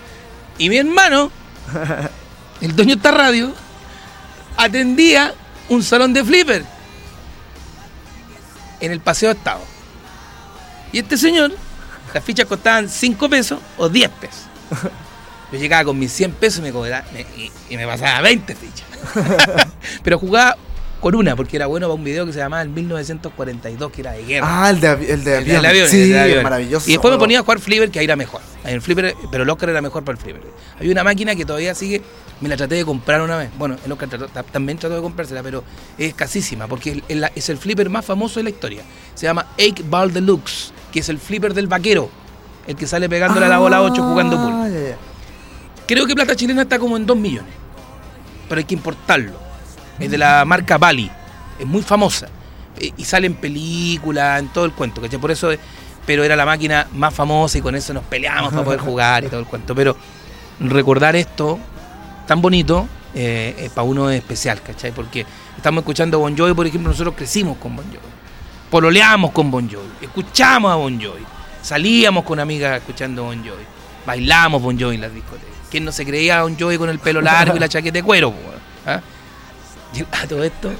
Y 0.58 0.68
mi 0.68 0.76
hermano, 0.78 1.30
el 2.60 2.74
dueño 2.76 2.94
de 2.94 2.96
esta 2.98 3.10
radio, 3.10 3.52
atendía 4.56 5.34
un 5.68 5.82
salón 5.82 6.12
de 6.12 6.24
flipper 6.24 6.64
en 8.80 8.92
el 8.92 9.00
Paseo 9.00 9.32
Estado. 9.32 9.60
Y 10.92 10.98
este 10.98 11.16
señor, 11.16 11.52
las 12.12 12.22
fichas 12.24 12.46
costaban 12.46 12.88
5 12.88 13.28
pesos 13.28 13.58
o 13.76 13.88
10 13.88 14.10
pesos. 14.10 14.42
Yo 15.52 15.58
llegaba 15.58 15.84
con 15.84 15.98
mis 15.98 16.12
100 16.12 16.32
pesos 16.32 16.60
y 16.60 16.62
me, 16.62 16.72
cobraba- 16.72 17.04
me- 17.12 17.20
y, 17.36 17.50
y 17.70 17.76
me 17.76 17.86
pasaba 17.86 18.20
20 18.20 18.54
fichas. 18.54 18.86
Pero 20.02 20.18
jugaba 20.18 20.56
con 21.00 21.14
una, 21.14 21.36
porque 21.36 21.56
era 21.56 21.66
bueno 21.66 21.86
para 21.86 21.94
un 21.94 22.04
video 22.04 22.24
que 22.24 22.32
se 22.32 22.38
llamaba 22.38 22.62
el 22.62 22.70
1942, 22.70 23.92
que 23.92 24.00
era 24.00 24.12
de 24.12 24.24
guerra. 24.24 24.46
Ah, 24.64 24.70
el 24.70 24.80
de, 24.80 24.88
el 25.12 25.22
de 25.24 25.32
El 25.32 25.36
avión. 25.42 25.56
del 25.56 25.66
avión, 25.66 25.88
sí, 25.88 26.12
el 26.12 26.18
avión. 26.18 26.42
maravilloso. 26.42 26.88
Y 26.88 26.92
después 26.92 27.12
me 27.12 27.18
ponía 27.18 27.40
a 27.40 27.42
jugar 27.42 27.58
Flipper, 27.60 27.90
que 27.90 27.98
ahí 27.98 28.04
era 28.06 28.16
mejor. 28.16 28.40
El 28.64 28.80
Flipper, 28.80 29.14
pero 29.30 29.44
el 29.44 29.50
Oscar 29.50 29.68
era 29.68 29.82
mejor 29.82 30.02
para 30.04 30.16
el 30.16 30.22
Flipper. 30.24 30.42
Hay 30.80 30.90
una 30.90 31.04
máquina 31.04 31.34
que 31.36 31.44
todavía 31.44 31.74
sigue, 31.74 32.00
me 32.40 32.48
la 32.48 32.56
traté 32.56 32.76
de 32.76 32.84
comprar 32.86 33.20
una 33.20 33.36
vez. 33.36 33.50
Bueno, 33.58 33.76
el 33.84 33.92
Oscar 33.92 34.08
trató- 34.08 34.28
también 34.50 34.78
trató 34.78 34.96
de 34.96 35.02
comprársela, 35.02 35.42
pero 35.42 35.62
es 35.98 36.08
escasísima, 36.08 36.66
porque 36.66 37.02
es 37.08 37.48
el 37.50 37.58
Flipper 37.58 37.90
más 37.90 38.04
famoso 38.04 38.40
de 38.40 38.44
la 38.44 38.50
historia. 38.50 38.82
Se 39.14 39.26
llama 39.26 39.46
8 39.58 39.84
Ball 39.90 40.12
Deluxe, 40.12 40.72
que 40.90 41.00
es 41.00 41.08
el 41.10 41.18
Flipper 41.18 41.52
del 41.52 41.66
vaquero. 41.66 42.08
El 42.66 42.76
que 42.76 42.86
sale 42.86 43.10
pegándole 43.10 43.44
a 43.44 43.50
la 43.50 43.58
bola 43.58 43.82
8 43.82 44.02
jugando 44.02 44.38
pool. 44.38 44.52
Ah, 44.54 44.68
ya. 44.70 44.96
Creo 45.86 46.06
que 46.06 46.14
Plata 46.14 46.34
Chilena 46.34 46.62
está 46.62 46.78
como 46.78 46.96
en 46.96 47.04
2 47.04 47.14
millones. 47.14 47.52
Pero 48.48 48.58
hay 48.58 48.64
que 48.64 48.74
importarlo. 48.74 49.43
Es 49.98 50.10
de 50.10 50.18
la 50.18 50.44
marca 50.44 50.78
Bali. 50.78 51.10
Es 51.58 51.66
muy 51.66 51.82
famosa. 51.82 52.28
Eh, 52.78 52.92
Y 52.96 53.04
sale 53.04 53.26
en 53.26 53.34
películas, 53.34 54.40
en 54.40 54.48
todo 54.48 54.64
el 54.64 54.72
cuento, 54.72 55.00
¿cachai? 55.00 55.18
Por 55.18 55.30
eso, 55.30 55.52
eh, 55.52 55.58
pero 56.06 56.24
era 56.24 56.36
la 56.36 56.44
máquina 56.44 56.86
más 56.92 57.14
famosa 57.14 57.58
y 57.58 57.62
con 57.62 57.74
eso 57.74 57.94
nos 57.94 58.04
peleamos 58.04 58.52
para 58.52 58.64
poder 58.64 58.80
jugar 58.80 59.24
y 59.24 59.28
todo 59.28 59.40
el 59.40 59.46
cuento. 59.46 59.74
Pero 59.74 59.96
recordar 60.60 61.16
esto 61.16 61.58
tan 62.26 62.40
bonito, 62.42 62.88
eh, 63.14 63.54
eh, 63.58 63.70
para 63.74 63.84
uno 63.84 64.10
es 64.10 64.18
especial, 64.18 64.60
¿cachai? 64.62 64.92
Porque 64.92 65.24
estamos 65.56 65.82
escuchando 65.82 66.18
Bon 66.18 66.36
Jovi, 66.36 66.54
por 66.54 66.66
ejemplo, 66.66 66.90
nosotros 66.90 67.14
crecimos 67.16 67.56
con 67.58 67.76
Bon 67.76 67.84
Jovi. 67.86 67.98
Pololeamos 68.70 69.30
con 69.30 69.50
Bon 69.50 69.68
Jovi, 69.68 69.88
escuchamos 70.00 70.72
a 70.72 70.74
Bon 70.74 71.00
Jovi, 71.00 71.22
salíamos 71.62 72.24
con 72.24 72.40
amigas 72.40 72.78
escuchando 72.78 73.24
Bon 73.24 73.38
Jovi, 73.38 73.62
bailamos 74.04 74.60
Bon 74.60 74.78
Jovi 74.78 74.96
en 74.96 75.02
las 75.02 75.14
discotecas. 75.14 75.54
¿Quién 75.70 75.84
no 75.84 75.92
se 75.92 76.04
creía 76.04 76.40
a 76.40 76.42
Bon 76.42 76.58
Jovi 76.58 76.76
con 76.76 76.88
el 76.88 76.98
pelo 76.98 77.20
largo 77.20 77.56
y 77.56 77.60
la 77.60 77.68
chaqueta 77.68 77.94
de 77.98 78.02
cuero? 78.02 78.32
A 80.12 80.26
todo 80.26 80.42
esto, 80.44 80.72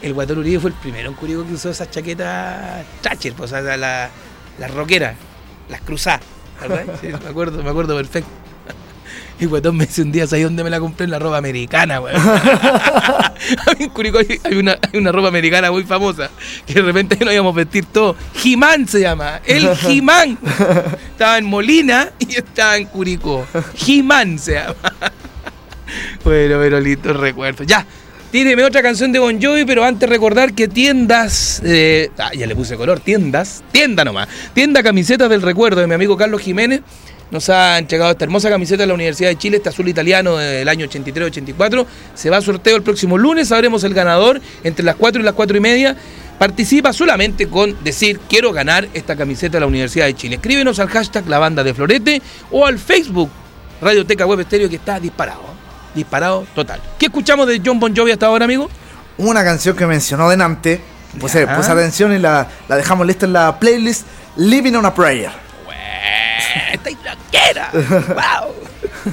el 0.00 0.14
Guatón 0.14 0.38
Uribe 0.38 0.60
fue 0.60 0.70
el 0.70 0.76
primero 0.76 1.08
en 1.08 1.14
Curicó 1.14 1.44
que 1.46 1.54
usó 1.54 1.70
esas 1.70 1.90
chaquetas 1.90 2.84
Thatcher, 3.00 3.32
pues, 3.34 3.52
o 3.52 3.60
sea, 3.62 3.76
la- 3.76 4.10
las 4.58 4.70
roqueras, 4.74 5.14
las 5.68 5.80
cruzadas, 5.82 6.20
¿verdad? 6.60 6.84
Sí, 7.00 7.08
me 7.08 7.28
acuerdo, 7.28 7.62
me 7.62 7.70
acuerdo 7.70 7.96
perfecto. 7.96 8.30
Y 9.40 9.46
Guatón 9.46 9.76
me 9.76 9.86
dice 9.86 10.02
un 10.02 10.10
día, 10.10 10.26
¿sabes 10.26 10.44
dónde 10.44 10.64
me 10.64 10.70
la 10.70 10.80
compré? 10.80 11.04
En 11.04 11.12
la 11.12 11.18
ropa 11.20 11.36
americana, 11.38 12.00
weón. 12.00 12.20
En 13.78 13.88
Curicó 13.90 14.18
hay 14.18 14.40
hay 14.42 14.56
una, 14.56 14.72
hay 14.72 14.98
una 14.98 15.12
ropa 15.12 15.28
americana 15.28 15.70
muy 15.70 15.84
famosa, 15.84 16.28
que 16.66 16.74
de 16.74 16.82
repente 16.82 17.16
nos 17.24 17.32
íbamos 17.32 17.52
a 17.54 17.56
vestir 17.58 17.86
todo. 17.86 18.16
Jimán 18.34 18.88
se 18.88 19.00
llama, 19.00 19.40
el 19.44 19.76
Jimán. 19.76 20.36
Estaba 21.12 21.38
en 21.38 21.44
Molina 21.44 22.10
y 22.18 22.34
estaba 22.36 22.76
en 22.76 22.86
Curicó. 22.86 23.46
Jimán 23.76 24.40
se 24.40 24.54
llama. 24.54 24.74
Bueno, 26.24 26.58
pero 26.58 26.80
lindo 26.80 27.12
recuerdo. 27.12 27.62
Ya, 27.62 27.86
tíreme 28.30 28.64
otra 28.64 28.82
canción 28.82 29.12
de 29.12 29.18
Bon 29.18 29.40
Jovi, 29.40 29.64
pero 29.64 29.84
antes 29.84 30.08
recordar 30.08 30.54
que 30.54 30.68
tiendas. 30.68 31.60
eh, 31.64 32.10
ah, 32.18 32.30
ya 32.34 32.46
le 32.46 32.54
puse 32.54 32.76
color, 32.76 33.00
tiendas. 33.00 33.62
Tienda 33.72 34.04
nomás. 34.04 34.28
Tienda 34.54 34.82
Camisetas 34.82 35.28
del 35.30 35.42
Recuerdo 35.42 35.80
de 35.80 35.86
mi 35.86 35.94
amigo 35.94 36.16
Carlos 36.16 36.40
Jiménez. 36.40 36.82
Nos 37.30 37.50
ha 37.50 37.78
entregado 37.78 38.10
esta 38.10 38.24
hermosa 38.24 38.48
camiseta 38.48 38.84
de 38.84 38.86
la 38.86 38.94
Universidad 38.94 39.28
de 39.28 39.36
Chile, 39.36 39.58
este 39.58 39.68
azul 39.68 39.86
italiano 39.88 40.36
del 40.36 40.66
año 40.66 40.86
83-84. 40.86 41.84
Se 42.14 42.30
va 42.30 42.38
a 42.38 42.40
sorteo 42.40 42.76
el 42.76 42.82
próximo 42.82 43.18
lunes, 43.18 43.48
sabremos 43.48 43.84
el 43.84 43.92
ganador 43.92 44.40
entre 44.64 44.84
las 44.84 44.96
4 44.96 45.20
y 45.20 45.24
las 45.24 45.34
4 45.34 45.56
y 45.56 45.60
media. 45.60 45.96
Participa 46.38 46.92
solamente 46.92 47.48
con 47.48 47.76
decir 47.82 48.20
quiero 48.28 48.52
ganar 48.52 48.88
esta 48.94 49.16
camiseta 49.16 49.54
de 49.54 49.60
la 49.60 49.66
Universidad 49.66 50.06
de 50.06 50.14
Chile. 50.14 50.36
Escríbenos 50.36 50.78
al 50.78 50.88
hashtag 50.88 51.28
La 51.28 51.38
Banda 51.38 51.62
de 51.62 51.74
Florete 51.74 52.22
o 52.50 52.64
al 52.64 52.78
Facebook 52.78 53.28
Radioteca 53.82 54.24
Web 54.24 54.40
Estéreo 54.40 54.70
que 54.70 54.76
está 54.76 54.98
disparado. 54.98 55.57
¿Eh? 55.98 56.04
Disparado 56.04 56.46
total. 56.54 56.80
¿Qué 56.98 57.06
escuchamos 57.06 57.46
de 57.46 57.60
John 57.64 57.78
Bon 57.80 57.94
Jovi 57.94 58.12
hasta 58.12 58.26
ahora, 58.26 58.44
amigo? 58.44 58.68
Una 59.18 59.42
canción 59.44 59.76
que 59.76 59.86
mencionó 59.86 60.28
delante. 60.28 60.80
Puse, 61.18 61.44
Ya. 61.46 61.56
puse 61.56 61.70
atención 61.72 62.12
y 62.14 62.18
la, 62.18 62.46
la 62.68 62.76
dejamos 62.76 63.06
lista 63.06 63.26
en 63.26 63.32
la 63.32 63.58
playlist 63.58 64.06
Living 64.36 64.74
on 64.74 64.86
a 64.86 64.94
Prayer. 64.94 65.30
¡Esta 66.72 66.90
loquera! 66.90 67.70
¡Wow! 67.72 68.54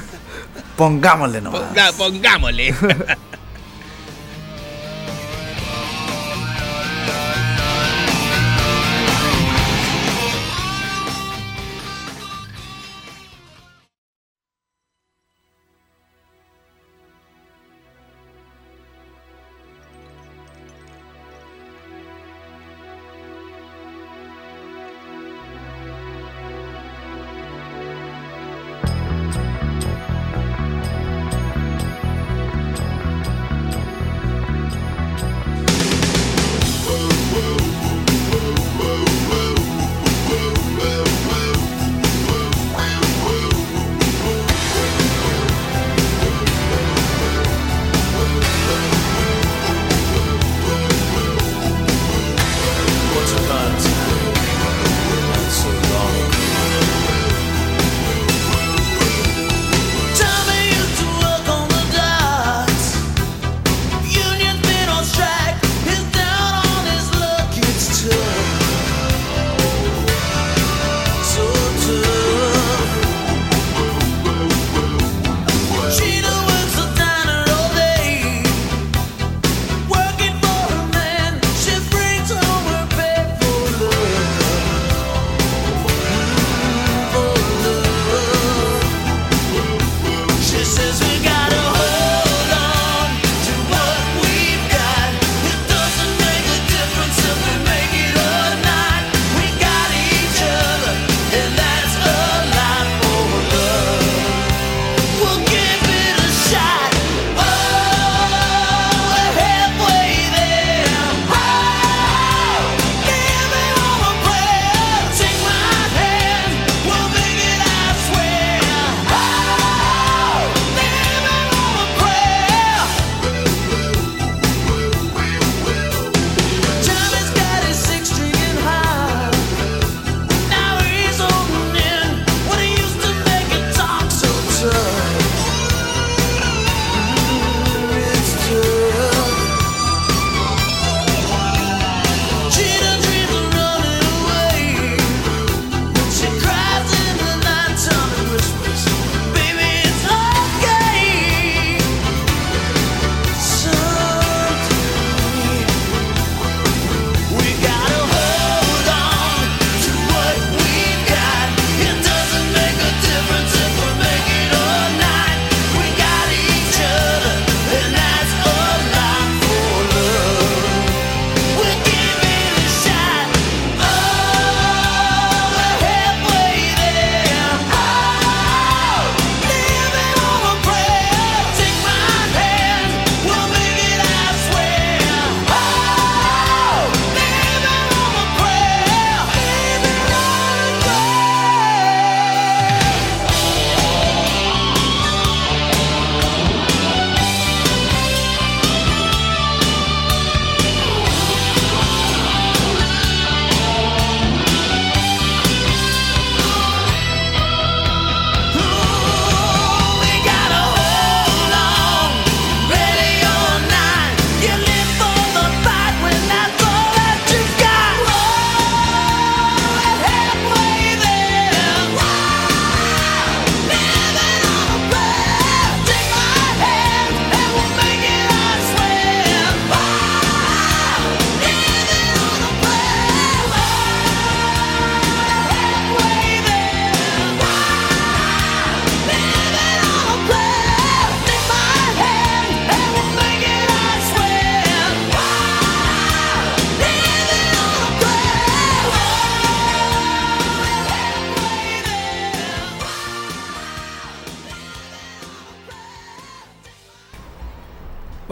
Pongámosle 0.76 1.40
nomás. 1.40 1.62
Ponga- 1.62 1.92
pongámosle. 1.96 2.74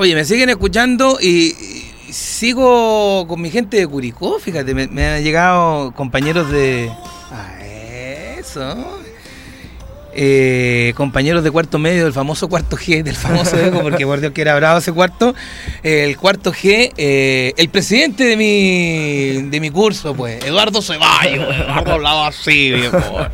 Oye, 0.05 0.15
me 0.15 0.27
siguen 0.27 0.51
escuchando 0.51 1.17
y, 1.19 1.55
sigo 2.11 3.27
con 3.27 3.41
mi 3.41 3.51
gente 3.51 3.79
de 3.79 3.87
Curicó, 3.87 4.39
fíjate, 4.39 4.75
me, 4.75 5.07
han 5.07 5.25
llegado 5.25 5.93
compañeros 5.93 6.51
de... 6.51 6.93
Ah, 7.33 7.65
eso. 8.39 9.01
Eh, 10.13 10.93
compañeros 10.95 11.43
de 11.43 11.51
cuarto 11.51 11.79
medio 11.79 12.05
del 12.05 12.13
famoso 12.13 12.51
cuarto 12.51 12.77
G, 12.77 13.03
del 13.03 13.17
famoso 13.17 13.59
Eco, 13.59 13.81
porque 13.81 14.05
por 14.05 14.21
Dios 14.21 14.35
que 14.35 14.43
era 14.43 14.55
bravo 14.57 14.79
ese 14.79 14.93
cuarto. 14.93 15.35
el 15.83 16.19
cuarto 16.19 16.53
G, 16.53 16.93
eh, 16.99 17.55
el 17.57 17.71
presidente 17.71 18.25
de 18.25 18.37
mi, 18.37 19.49
de 19.49 19.59
mi 19.59 19.71
curso, 19.71 20.15
pues, 20.15 20.45
Eduardo 20.45 20.83
Ceballos. 20.83 21.49
Hablaba 21.69 22.27
así, 22.27 22.73
viejo. 22.73 23.27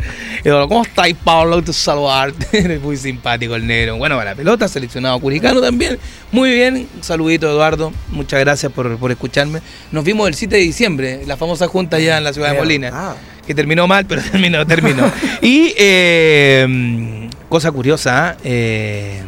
Eduardo, 0.43 0.69
¿cómo 0.69 0.83
estáis, 0.83 1.15
Pablo? 1.23 1.63
Te 1.63 1.73
saludarte. 1.73 2.47
Eres 2.59 2.81
muy 2.81 2.97
simpático 2.97 3.55
el 3.55 3.67
negro. 3.67 3.97
Bueno, 3.99 4.17
para 4.17 4.31
la 4.31 4.37
pelota, 4.37 4.69
seleccionado 4.69 5.19
curicano 5.21 5.61
también. 5.61 5.99
Muy 6.33 6.51
bien, 6.53 6.89
un 6.97 7.03
saludito, 7.03 7.51
Eduardo. 7.51 7.93
Muchas 8.09 8.41
gracias 8.41 8.73
por, 8.73 8.97
por 8.97 9.11
escucharme. 9.11 9.61
Nos 9.93 10.03
vimos 10.05 10.29
el 10.29 10.35
7 10.35 10.57
de 10.57 10.63
diciembre, 10.63 11.23
la 11.27 11.37
famosa 11.37 11.69
junta 11.69 11.97
allá 11.99 12.17
en 12.17 12.25
la 12.25 12.33
ciudad 12.33 12.53
de 12.53 12.59
Molina 12.59 12.91
Ah, 12.93 13.17
que 13.47 13.55
terminó 13.55 13.87
mal, 13.87 14.07
pero 14.07 14.23
terminó, 14.33 14.67
terminó. 14.67 15.11
y 15.43 15.75
eh, 15.77 17.29
cosa 17.49 17.71
curiosa, 17.71 18.37
eh, 18.43 19.21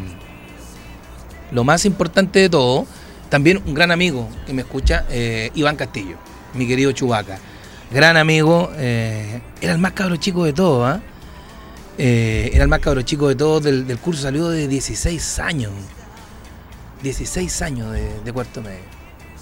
lo 1.51 1.65
más 1.65 1.85
importante 1.85 2.39
de 2.39 2.49
todo, 2.49 2.87
también 3.29 3.61
un 3.67 3.75
gran 3.75 3.91
amigo 3.91 4.29
que 4.47 4.55
me 4.55 4.63
escucha, 4.63 5.05
eh, 5.11 5.51
Iván 5.55 5.77
Castillo, 5.77 6.17
mi 6.55 6.67
querido 6.67 6.93
Chubaca. 6.93 7.39
Gran 7.93 8.17
amigo, 8.17 8.71
eh, 8.77 9.41
era 9.61 9.73
el 9.73 9.79
más 9.79 9.93
cabro 9.93 10.17
chico 10.17 10.45
de 10.45 10.53
todos, 10.53 10.87
¿ah? 10.89 11.01
Eh, 11.99 12.51
era 12.55 12.65
el 12.65 12.69
más 12.71 12.81
cabro 12.81 13.03
chico 13.03 13.29
de 13.29 13.35
todos 13.35 13.63
del, 13.65 13.87
del 13.87 13.99
curso, 13.99 14.23
salió 14.23 14.49
de 14.49 14.67
16 14.67 15.39
años. 15.41 15.73
16 17.03 17.63
años 17.63 17.93
de, 17.93 18.09
de 18.25 18.33
cuarto 18.33 18.63
medio. 18.63 18.81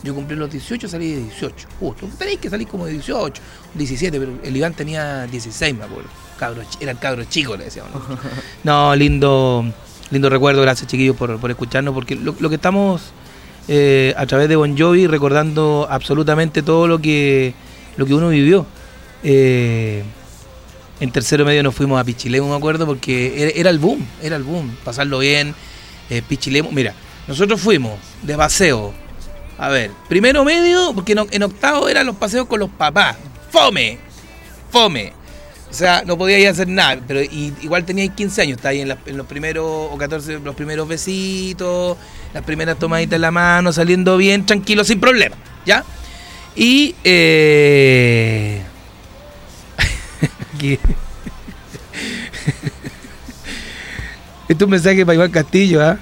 Yo 0.02 0.14
cumplí 0.14 0.34
los 0.34 0.50
18, 0.50 0.88
salí 0.88 1.12
de 1.12 1.22
18. 1.24 1.68
Justo. 1.78 2.08
Tenéis 2.18 2.38
que 2.40 2.48
salir 2.48 2.66
como 2.66 2.86
de 2.86 2.92
18, 2.92 3.40
17, 3.74 4.18
pero 4.18 4.32
el 4.42 4.56
Iván 4.56 4.72
tenía 4.72 5.26
16, 5.26 5.76
me 5.76 5.84
acuerdo. 5.84 6.08
Cabro, 6.38 6.62
chi- 6.68 6.78
era 6.80 6.92
el 6.92 6.98
cabro 6.98 7.22
chico, 7.24 7.56
le 7.56 7.64
decíamos. 7.64 7.92
No, 8.64 8.96
lindo, 8.96 9.64
lindo 10.10 10.30
recuerdo. 10.30 10.62
Gracias, 10.62 10.88
chiquillos, 10.88 11.16
por, 11.16 11.38
por 11.38 11.50
escucharnos, 11.50 11.92
porque 11.94 12.14
lo, 12.16 12.34
lo 12.40 12.48
que 12.48 12.54
estamos 12.54 13.12
eh, 13.68 14.14
a 14.16 14.24
través 14.26 14.48
de 14.48 14.56
Bon 14.56 14.76
Jovi 14.76 15.06
recordando 15.06 15.86
absolutamente 15.90 16.62
todo 16.62 16.88
lo 16.88 16.98
que, 16.98 17.52
lo 17.96 18.06
que 18.06 18.14
uno 18.14 18.28
vivió. 18.28 18.66
Eh, 19.22 20.02
en 21.00 21.10
tercero 21.10 21.44
medio 21.44 21.62
nos 21.62 21.74
fuimos 21.74 21.98
a 22.00 22.04
Pichilemu, 22.04 22.48
me 22.48 22.56
acuerdo, 22.56 22.86
porque 22.86 23.52
era, 23.56 23.70
el 23.70 23.78
boom, 23.78 24.06
era 24.22 24.36
el 24.36 24.42
boom, 24.42 24.76
pasarlo 24.84 25.18
bien. 25.18 25.54
Eh, 26.10 26.22
Pichilemu, 26.26 26.70
mira, 26.72 26.94
nosotros 27.26 27.60
fuimos 27.60 27.98
de 28.22 28.36
paseo. 28.36 28.92
A 29.56 29.68
ver, 29.68 29.90
primero 30.08 30.44
medio, 30.44 30.92
porque 30.94 31.12
en, 31.12 31.42
octavo 31.42 31.88
eran 31.88 32.06
los 32.06 32.16
paseos 32.16 32.46
con 32.46 32.60
los 32.60 32.70
papás. 32.70 33.16
Fome, 33.50 33.98
fome. 34.70 35.12
O 35.70 35.72
sea, 35.72 36.02
no 36.04 36.18
podía 36.18 36.38
ir 36.38 36.48
a 36.48 36.50
hacer 36.50 36.66
nada, 36.66 37.00
pero 37.06 37.22
igual 37.22 37.84
tenía 37.84 38.06
15 38.08 38.42
años, 38.42 38.56
está 38.56 38.70
ahí 38.70 38.80
en, 38.80 38.96
en 39.06 39.16
los 39.16 39.26
primeros, 39.26 39.64
o 39.64 39.96
14, 39.96 40.40
los 40.40 40.54
primeros 40.56 40.88
besitos, 40.88 41.96
las 42.34 42.42
primeras 42.42 42.78
tomaditas 42.78 43.16
en 43.16 43.22
la 43.22 43.30
mano, 43.30 43.72
saliendo 43.72 44.16
bien, 44.16 44.44
tranquilo, 44.44 44.82
sin 44.82 44.98
problema, 44.98 45.36
¿ya? 45.64 45.84
Y, 46.56 46.94
eh... 47.04 48.62
aquí- 50.54 50.78
Este 54.48 54.54
es 54.54 54.62
un 54.62 54.70
mensaje 54.70 55.06
para 55.06 55.14
Iván 55.14 55.30
Castillo, 55.30 55.80
¿ah? 55.82 55.96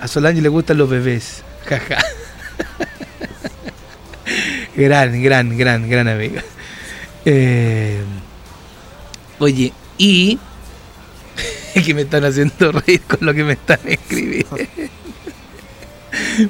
A 0.00 0.06
Solange 0.08 0.42
le 0.42 0.48
gustan 0.50 0.76
los 0.76 0.90
bebés. 0.90 1.42
Jaja. 1.66 1.96
gran, 4.76 5.22
gran, 5.22 5.56
gran, 5.56 5.88
gran 5.88 6.06
amiga. 6.08 6.42
Eh, 7.24 8.02
oye, 9.38 9.72
y 9.96 10.38
que 11.84 11.94
me 11.94 12.02
están 12.02 12.24
haciendo 12.26 12.72
reír 12.72 13.00
con 13.02 13.18
lo 13.22 13.32
que 13.32 13.44
me 13.44 13.54
están 13.54 13.78
escribiendo. 13.86 14.56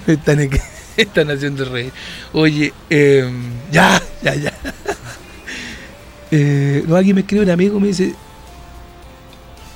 me, 0.06 0.14
están, 0.14 0.38
escri- 0.40 0.60
me 0.60 0.75
están 1.02 1.30
haciendo 1.30 1.64
reír. 1.64 1.92
Oye, 2.32 2.72
eh, 2.90 3.30
ya, 3.70 4.00
ya, 4.22 4.34
ya. 4.34 4.52
Eh, 6.28 6.82
no, 6.88 6.96
aquí 6.96 7.14
me 7.14 7.20
escribe 7.20 7.44
un 7.44 7.50
amigo, 7.50 7.78
me 7.78 7.86
dice, 7.86 8.12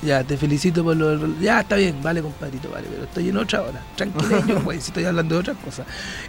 ya, 0.01 0.23
te 0.23 0.35
felicito 0.35 0.83
por 0.83 0.97
lo 0.97 1.39
Ya, 1.39 1.61
está 1.61 1.75
bien, 1.75 2.01
vale, 2.01 2.21
compadrito, 2.21 2.69
vale, 2.69 2.87
pero 2.91 3.03
estoy 3.03 3.29
en 3.29 3.37
otra 3.37 3.61
hora. 3.61 3.81
Tranquileño, 3.95 4.61
güey, 4.63 4.81
si 4.81 4.87
estoy 4.87 5.05
hablando 5.05 5.35
de 5.35 5.41
otras 5.41 5.57
cosas. 5.63 5.85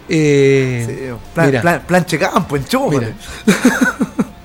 Eh, 0.07 0.85
sí, 0.87 1.23
plan, 1.33 1.47
mira, 1.47 1.61
plan, 1.61 1.83
planche 1.85 2.17
campo, 2.19 2.55
mira. 2.89 3.13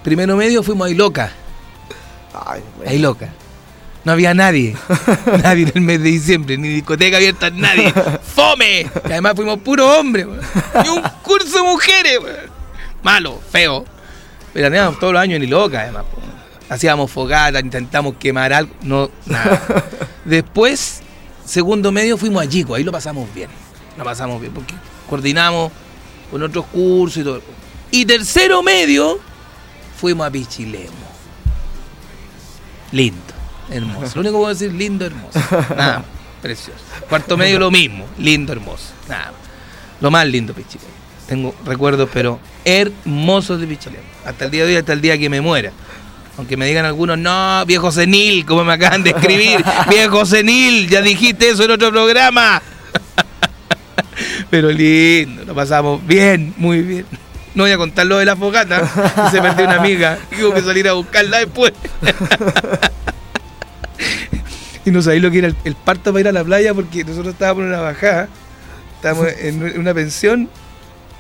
Primero 0.03 0.37
medio 0.37 0.63
fuimos 0.63 0.89
a 0.89 0.91
Iloca, 0.91 1.31
Ay, 2.33 2.63
güey. 2.77 2.89
a 2.89 2.95
Iloca. 2.95 3.29
No 4.09 4.13
había 4.13 4.33
nadie, 4.33 4.75
nadie 5.43 5.65
en 5.65 5.73
el 5.75 5.81
mes 5.83 6.03
de 6.03 6.09
diciembre, 6.09 6.57
ni 6.57 6.69
discoteca 6.69 7.19
abierta, 7.19 7.51
nadie. 7.51 7.93
¡Fome! 8.23 8.91
Y 9.07 9.13
además 9.13 9.35
fuimos 9.37 9.59
puro 9.59 9.87
hombre, 10.01 10.25
güey. 10.25 10.41
y 10.83 10.89
un 10.89 11.03
curso 11.23 11.59
de 11.59 11.63
mujeres. 11.63 12.19
Malo, 13.03 13.39
feo. 13.53 13.85
Veraneábamos 14.55 14.99
todos 14.99 15.13
los 15.13 15.21
años 15.21 15.37
en 15.37 15.43
Iloca, 15.43 15.83
además. 15.83 16.07
Hacíamos 16.71 17.11
fogata, 17.11 17.61
intentamos 17.61 18.15
quemar 18.19 18.51
algo, 18.55 18.73
no, 18.81 19.11
nada. 19.27 19.61
Después, 20.25 21.03
segundo 21.45 21.93
medio, 21.93 22.17
fuimos 22.17 22.43
a 22.43 22.49
Chico, 22.49 22.77
ahí 22.77 22.85
lo 22.85 22.93
pasamos 22.93 23.29
bien. 23.35 23.51
Lo 23.99 24.05
pasamos 24.05 24.41
bien, 24.41 24.55
porque 24.55 24.73
coordinamos 25.07 25.71
con 26.31 26.43
otros 26.43 26.65
cursos 26.73 27.19
y 27.19 27.25
todo. 27.25 27.43
Y 27.91 28.07
tercero 28.07 28.63
medio, 28.63 29.21
fuimos 30.01 30.27
a 30.27 30.31
Pichilemo. 30.31 30.97
Lindo, 32.91 33.28
hermoso. 33.71 34.15
Lo 34.15 34.21
único 34.21 34.35
que 34.35 34.39
puedo 34.39 34.55
decir, 34.55 34.73
lindo, 34.73 35.07
hermoso. 35.07 35.41
Nada 35.77 36.05
precioso. 36.41 36.81
Cuarto 37.09 37.37
medio 37.37 37.59
lo 37.59 37.71
mismo, 37.71 38.07
lindo, 38.19 38.53
hermoso. 38.53 38.93
Nada 39.09 39.27
más. 39.27 39.41
Lo 40.01 40.11
más 40.11 40.27
lindo, 40.27 40.55
Pichilemo. 40.55 40.91
Tengo 41.27 41.55
recuerdos, 41.65 42.09
pero 42.13 42.39
hermosos 42.65 43.61
de 43.61 43.67
Pichilemo. 43.67 44.05
Hasta 44.25 44.45
el 44.47 44.51
día 44.51 44.65
de 44.65 44.73
hoy, 44.73 44.77
hasta 44.77 44.93
el 44.93 45.01
día 45.01 45.19
que 45.19 45.29
me 45.29 45.41
muera. 45.41 45.73
Aunque 46.37 46.57
me 46.57 46.67
digan 46.67 46.85
algunos, 46.85 47.19
no, 47.19 47.65
viejo 47.67 47.91
senil, 47.91 48.47
como 48.47 48.65
me 48.65 48.73
acaban 48.73 49.03
de 49.03 49.11
escribir. 49.11 49.65
viejo 49.91 50.25
senil, 50.25 50.89
ya 50.89 51.03
dijiste 51.03 51.51
eso 51.51 51.65
en 51.65 51.73
otro 51.73 51.91
programa. 51.91 52.63
Pero 54.51 54.71
lindo, 54.71 55.45
lo 55.45 55.55
pasamos 55.55 56.07
bien, 56.07 56.55
muy 56.57 56.83
bien. 56.83 57.07
No 57.55 57.65
voy 57.65 57.73
a 57.73 57.77
contar 57.77 58.07
lo 58.07 58.19
de 58.19 58.25
la 58.25 58.37
fogata, 58.37 59.31
se 59.33 59.43
perdió 59.43 59.65
una 59.65 59.77
amiga, 59.77 60.19
hubo 60.41 60.55
que 60.55 60.63
salir 60.63 60.87
a 60.89 60.93
buscarla 60.93 61.39
después. 61.39 61.73
y 64.89 64.93
no 64.93 65.03
sabéis 65.03 65.23
lo 65.23 65.31
que 65.31 65.39
era 65.39 65.49
el, 65.49 65.57
el 65.65 65.75
parto 65.75 66.13
para 66.13 66.21
ir 66.21 66.29
a 66.29 66.33
la 66.33 66.45
playa, 66.45 66.75
porque 66.75 67.05
nosotros 67.05 67.35
estábamos 67.35 67.65
en 67.65 67.69
una 67.69 67.81
bajada, 67.81 68.29
estábamos 68.97 69.29
en 69.39 69.79
una 69.79 69.95
pensión, 69.95 70.49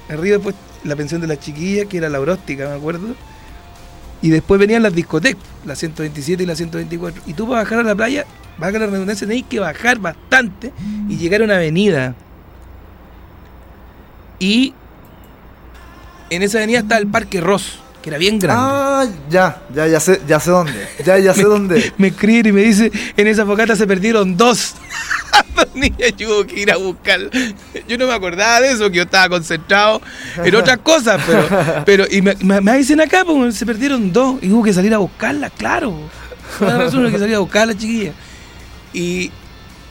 arriba 0.08 0.38
pues 0.38 0.54
la 0.84 0.96
pensión 0.96 1.20
de 1.20 1.26
las 1.26 1.40
chiquillas, 1.40 1.86
que 1.86 1.98
era 1.98 2.08
la 2.08 2.18
Bróstica, 2.18 2.68
me 2.68 2.74
acuerdo. 2.74 3.14
Y 4.20 4.30
después 4.30 4.60
venían 4.60 4.82
las 4.82 4.94
discotecas, 4.94 5.42
la 5.64 5.76
127 5.76 6.42
y 6.42 6.46
la 6.46 6.56
124. 6.56 7.22
Y 7.26 7.34
tú 7.34 7.46
para 7.46 7.62
bajar 7.62 7.80
a 7.80 7.82
la 7.84 7.94
playa, 7.94 8.24
a 8.60 8.70
la 8.70 8.78
redundancia, 8.86 9.26
tenéis 9.26 9.46
que 9.48 9.60
bajar 9.60 9.98
bastante 9.98 10.72
y 11.08 11.16
llegar 11.16 11.42
a 11.42 11.44
una 11.44 11.56
avenida. 11.56 12.14
Y 14.40 14.74
en 16.30 16.42
esa 16.42 16.58
avenida 16.58 16.80
está 16.80 16.98
el 16.98 17.06
Parque 17.06 17.40
Ross, 17.40 17.78
que 18.08 18.14
era 18.14 18.18
bien 18.18 18.38
grande. 18.38 18.62
Ah, 18.64 19.06
ya, 19.30 19.62
ya, 19.74 19.86
ya 19.86 20.00
sé, 20.00 20.20
ya 20.26 20.40
sé 20.40 20.50
dónde. 20.50 20.88
Ya, 21.04 21.18
ya 21.18 21.34
sé 21.34 21.42
dónde. 21.54 21.92
Me 21.98 22.08
escribe 22.08 22.48
y 22.48 22.52
me 22.52 22.62
dice, 22.62 22.90
en 23.16 23.26
esa 23.26 23.44
focata 23.44 23.76
se 23.76 23.86
perdieron 23.86 24.36
dos. 24.36 24.74
dos 25.54 25.66
niñas 25.74 26.14
yo 26.16 26.28
hubo 26.30 26.46
que 26.46 26.60
ir 26.60 26.70
a 26.72 26.76
buscar. 26.76 27.20
Yo 27.86 27.98
no 27.98 28.06
me 28.06 28.12
acordaba 28.14 28.60
de 28.60 28.72
eso, 28.72 28.88
que 28.90 28.96
yo 28.96 29.02
estaba 29.02 29.28
concentrado 29.28 30.00
en 30.42 30.54
otras 30.54 30.78
cosas, 30.78 31.20
pero, 31.26 31.48
pero 31.84 32.04
y 32.10 32.22
me, 32.22 32.34
me- 32.36 32.60
me 32.60 32.76
dicen 32.78 33.00
acá, 33.00 33.24
pues, 33.24 33.54
se 33.56 33.66
perdieron 33.66 34.12
dos. 34.12 34.36
Y 34.42 34.50
hubo 34.50 34.62
que 34.62 34.72
salir 34.72 34.94
a 34.94 34.98
buscarlas, 34.98 35.52
claro. 35.56 35.94
Una 36.60 36.78
razón 36.78 37.10
que 37.10 37.18
salir 37.18 37.34
a 37.34 37.40
buscar 37.40 37.62
a 37.62 37.66
la 37.66 37.74
chiquilla. 37.76 38.12
Y 38.92 39.30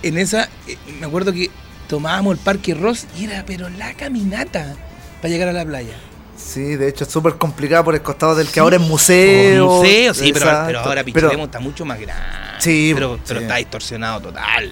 en 0.01 0.17
esa, 0.17 0.49
eh, 0.67 0.77
me 0.99 1.05
acuerdo 1.05 1.31
que 1.31 1.49
tomábamos 1.87 2.37
el 2.37 2.43
Parque 2.43 2.73
Ross 2.73 3.05
y 3.17 3.25
era, 3.25 3.43
pero 3.45 3.69
la 3.69 3.93
caminata 3.93 4.75
para 5.21 5.29
llegar 5.29 5.49
a 5.49 5.53
la 5.53 5.65
playa. 5.65 5.93
Sí, 6.37 6.75
de 6.75 6.87
hecho 6.87 7.03
es 7.03 7.09
súper 7.11 7.35
complicado 7.35 7.83
por 7.83 7.95
el 7.95 8.01
costado 8.01 8.35
del 8.35 8.47
que 8.47 8.53
Sí. 8.53 8.59
ahora 8.59 8.75
es 8.77 8.81
museo. 8.81 9.67
Oh, 9.67 9.77
museo, 9.79 10.13
sí, 10.13 10.31
pero, 10.31 10.45
pero 10.65 10.79
ahora 10.79 11.03
Pichilemu 11.03 11.45
está 11.45 11.59
mucho 11.59 11.83
más 11.83 11.99
grande. 11.99 12.23
Sí, 12.59 12.91
pero, 12.93 13.19
pero 13.27 13.39
sí. 13.39 13.43
está 13.45 13.55
distorsionado 13.57 14.21
total. 14.21 14.71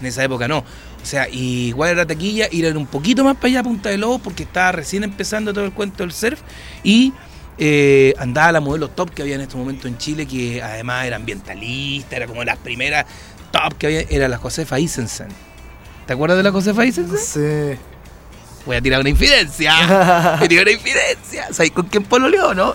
En 0.00 0.06
esa 0.06 0.24
época 0.24 0.48
no. 0.48 0.58
O 0.58 1.08
sea, 1.08 1.28
y 1.28 1.68
igual 1.68 1.90
era 1.90 2.04
taquilla, 2.04 2.48
ir 2.50 2.76
un 2.76 2.86
poquito 2.86 3.22
más 3.22 3.36
para 3.36 3.46
allá 3.46 3.60
a 3.60 3.62
Punta 3.62 3.88
de 3.88 3.96
Lobos 3.98 4.20
porque 4.22 4.42
estaba 4.42 4.72
recién 4.72 5.04
empezando 5.04 5.54
todo 5.54 5.64
el 5.64 5.72
cuento 5.72 6.02
del 6.02 6.12
surf 6.12 6.40
y 6.82 7.12
eh, 7.58 8.12
andaba 8.18 8.50
la 8.52 8.60
modelo 8.60 8.88
top 8.90 9.10
que 9.10 9.22
había 9.22 9.36
en 9.36 9.42
este 9.42 9.56
momento 9.56 9.86
en 9.86 9.96
Chile, 9.98 10.26
que 10.26 10.60
además 10.60 11.06
era 11.06 11.14
ambientalista, 11.16 12.16
era 12.16 12.26
como 12.26 12.42
las 12.42 12.58
primeras 12.58 13.06
top 13.52 13.74
que 13.78 13.86
había, 13.86 14.00
era 14.10 14.26
la 14.28 14.36
Josefa 14.38 14.80
Isensen. 14.80 15.28
¿Te 16.06 16.12
acuerdas 16.12 16.36
de 16.38 16.42
la 16.42 16.50
Josefa 16.50 16.84
Isense? 16.84 17.16
Sí. 17.18 17.78
Voy 18.66 18.76
a 18.76 18.82
tirar 18.82 19.00
una 19.00 19.08
infidencia. 19.08 20.34
A 20.34 20.48
tirar 20.48 20.64
una 20.64 20.72
infidencia. 20.72 21.46
¿Sabes 21.52 21.70
con 21.70 21.86
quién 21.86 22.02
pololeó, 22.02 22.52
no? 22.52 22.74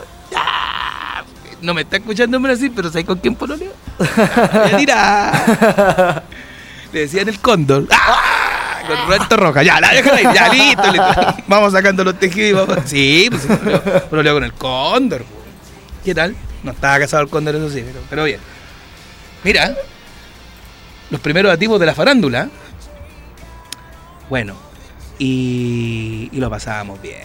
No 1.61 1.73
me 1.75 1.81
está 1.81 1.97
escuchando 1.97 2.37
en 2.37 2.43
Brasil, 2.43 2.71
pero 2.75 2.89
¿sabes 2.89 3.05
con 3.05 3.19
quién 3.19 3.35
pololeó? 3.35 3.71
Voy 3.99 4.73
a 4.73 4.77
tirar. 4.77 6.23
Le 6.93 7.01
decían 7.01 7.27
el 7.29 7.39
cóndor. 7.39 7.87
¡Ah! 7.91 8.79
Con 8.87 8.97
Roberto 9.05 9.37
Roja. 9.37 9.61
Ya, 9.63 9.79
la 9.79 9.89
déjala 9.93 10.17
ahí. 10.17 10.35
Ya, 10.35 10.49
listo, 10.49 10.91
listo. 10.91 11.35
Vamos 11.47 11.71
sacando 11.73 12.03
los 12.03 12.17
tejidos 12.17 12.49
y 12.49 12.53
vamos. 12.53 12.89
Sí, 12.89 13.27
pues 13.29 13.43
pololeó, 13.45 14.03
pololeó 14.09 14.33
con 14.33 14.43
el 14.43 14.53
cóndor. 14.53 15.23
po. 15.23 15.41
¿Qué 16.03 16.15
tal? 16.15 16.35
No 16.63 16.71
estaba 16.71 16.99
casado 16.99 17.21
el 17.23 17.29
cóndor, 17.29 17.55
eso 17.55 17.69
sí, 17.69 17.83
pero, 17.85 17.99
pero 18.09 18.23
bien. 18.23 18.39
Mira, 19.43 19.75
los 21.09 21.21
primeros 21.21 21.51
activos 21.51 21.79
de 21.79 21.85
la 21.85 21.93
farándula. 21.93 22.49
Bueno, 24.29 24.55
y, 25.21 26.29
y 26.31 26.39
lo 26.39 26.49
pasábamos 26.49 26.99
bien. 26.99 27.19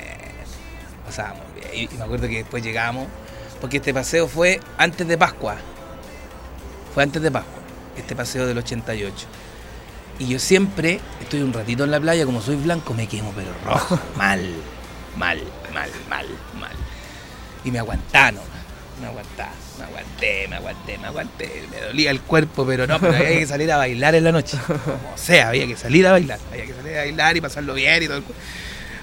Lo 0.99 1.05
pasábamos 1.07 1.44
bien. 1.55 1.88
Y, 1.90 1.94
y 1.94 1.97
me 1.97 2.05
acuerdo 2.05 2.28
que 2.28 2.36
después 2.36 2.62
llegamos, 2.62 3.07
porque 3.59 3.78
este 3.78 3.94
paseo 3.94 4.28
fue 4.28 4.61
antes 4.76 5.09
de 5.09 5.16
Pascua. 5.16 5.57
Fue 6.92 7.03
antes 7.03 7.22
de 7.22 7.30
Pascua, 7.30 7.62
este 7.97 8.14
paseo 8.14 8.47
del 8.47 8.59
88. 8.59 9.26
Y 10.18 10.28
yo 10.28 10.38
siempre 10.38 11.01
estoy 11.22 11.40
un 11.40 11.55
ratito 11.55 11.84
en 11.84 11.90
la 11.90 11.99
playa, 11.99 12.26
como 12.26 12.42
soy 12.42 12.57
blanco, 12.57 12.92
me 12.92 13.07
quemo, 13.07 13.32
pero 13.34 13.49
rojo. 13.64 13.99
Mal, 14.16 14.42
mal, 15.16 15.40
mal, 15.72 15.90
mal, 16.11 16.26
mal. 16.61 16.76
Y 17.64 17.70
me 17.70 17.78
aguantaron, 17.78 18.42
me 19.01 19.07
aguantaba, 19.07 19.53
me 19.53 19.66
aguanté, 19.87 20.47
me 20.49 20.57
aguanté, 20.57 20.99
me 20.99 21.07
aguanté. 21.07 21.62
Me 21.70 21.87
dolía 21.87 22.11
el 22.11 22.20
cuerpo, 22.20 22.64
pero 22.66 22.87
no, 22.87 22.99
pero 23.01 23.14
había 23.16 23.39
que 23.39 23.47
salir 23.47 23.70
a 23.72 23.76
bailar 23.78 24.14
en 24.14 24.24
la 24.24 24.32
noche. 24.32 24.57
Como 24.66 25.16
sea, 25.16 25.49
había 25.49 25.66
que 25.66 25.76
salir 25.76 26.07
a 26.07 26.12
bailar. 26.12 26.39
Había 26.53 26.66
que 26.66 26.74
salir 26.74 26.95
a 26.97 27.01
bailar 27.01 27.37
y 27.37 27.41
pasarlo 27.41 27.74
bien 27.74 28.03
y 28.03 28.07
todo 28.07 28.18
el 28.18 28.22
cu- 28.22 28.32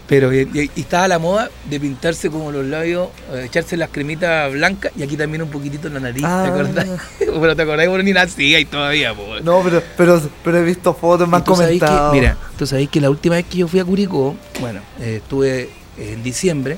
Pero 0.07 0.34
y, 0.34 0.47
y- 0.75 0.79
estaba 0.81 1.07
la 1.07 1.17
moda 1.17 1.49
de 1.69 1.79
pintarse 1.79 2.29
como 2.29 2.51
los 2.51 2.65
labios, 2.65 3.07
eh, 3.34 3.43
echarse 3.45 3.77
las 3.77 3.89
cremitas 3.89 4.51
blancas 4.51 4.91
y 4.97 5.01
aquí 5.03 5.15
también 5.15 5.41
un 5.43 5.49
poquitito 5.49 5.88
en 5.88 5.93
la 5.95 5.99
nariz, 6.01 6.23
Ah. 6.25 6.43
¿te 6.45 6.49
acordás? 6.51 6.88
pero 7.19 7.55
te 7.55 7.61
acordás 7.61 7.88
que 7.88 8.03
ni 8.03 8.11
nacía 8.13 8.59
y 8.59 8.65
todavía, 8.65 9.13
po. 9.13 9.39
No, 9.41 9.61
pero, 9.63 9.81
pero, 9.97 10.21
pero 10.43 10.57
he 10.57 10.63
visto 10.63 10.93
fotos, 10.93 11.29
comentado. 11.45 12.11
Que, 12.11 12.19
mira, 12.19 12.38
tú 12.57 12.67
sabés 12.67 12.89
que 12.89 12.99
la 12.99 13.09
última 13.09 13.36
vez 13.36 13.45
que 13.45 13.57
yo 13.59 13.67
fui 13.67 13.79
a 13.79 13.86
Curicó, 13.86 14.36
bueno, 14.59 14.81
eh, 14.99 15.21
estuve 15.23 15.69
en 15.97 16.21
diciembre, 16.21 16.77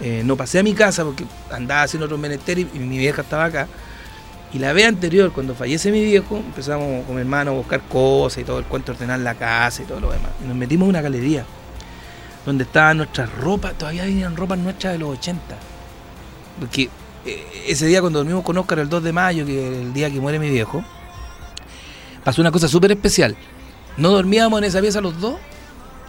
eh, 0.00 0.22
no 0.24 0.36
pasé 0.36 0.58
a 0.58 0.62
mi 0.62 0.72
casa 0.72 1.04
porque 1.04 1.24
andaba 1.50 1.82
haciendo 1.82 2.06
otros 2.06 2.18
menesteres 2.18 2.66
y 2.72 2.78
mi 2.78 2.98
vieja 2.98 3.22
estaba 3.22 3.44
acá. 3.44 3.68
Y 4.52 4.58
la 4.58 4.72
vez 4.72 4.86
anterior, 4.86 5.32
cuando 5.32 5.54
fallece 5.54 5.92
mi 5.92 6.02
viejo, 6.02 6.38
empezamos 6.38 7.04
con 7.06 7.14
mi 7.14 7.20
hermano 7.20 7.52
a 7.52 7.54
buscar 7.54 7.80
cosas 7.82 8.38
y 8.38 8.44
todo 8.44 8.58
el 8.58 8.64
cuento, 8.64 8.92
ordenar 8.92 9.20
la 9.20 9.34
casa 9.34 9.82
y 9.82 9.84
todo 9.84 10.00
lo 10.00 10.10
demás. 10.10 10.30
Y 10.42 10.48
nos 10.48 10.56
metimos 10.56 10.86
en 10.86 10.90
una 10.90 11.02
galería 11.02 11.44
donde 12.44 12.64
estaban 12.64 12.96
nuestras 12.96 13.30
ropas, 13.36 13.74
todavía 13.76 14.04
venían 14.04 14.36
ropas 14.36 14.58
nuestras 14.58 14.94
de 14.94 14.98
los 14.98 15.18
80. 15.18 15.40
Porque 16.58 16.88
eh, 17.26 17.64
ese 17.68 17.86
día 17.86 18.00
cuando 18.00 18.18
dormimos 18.18 18.42
con 18.42 18.56
Oscar 18.58 18.80
el 18.80 18.88
2 18.88 19.02
de 19.04 19.12
mayo, 19.12 19.46
que 19.46 19.68
es 19.68 19.78
el 19.82 19.92
día 19.92 20.10
que 20.10 20.18
muere 20.18 20.38
mi 20.38 20.50
viejo, 20.50 20.82
pasó 22.24 22.40
una 22.40 22.50
cosa 22.50 22.66
súper 22.66 22.90
especial. 22.90 23.36
No 23.96 24.10
dormíamos 24.10 24.58
en 24.58 24.64
esa 24.64 24.80
pieza 24.80 25.00
los 25.00 25.20
dos 25.20 25.36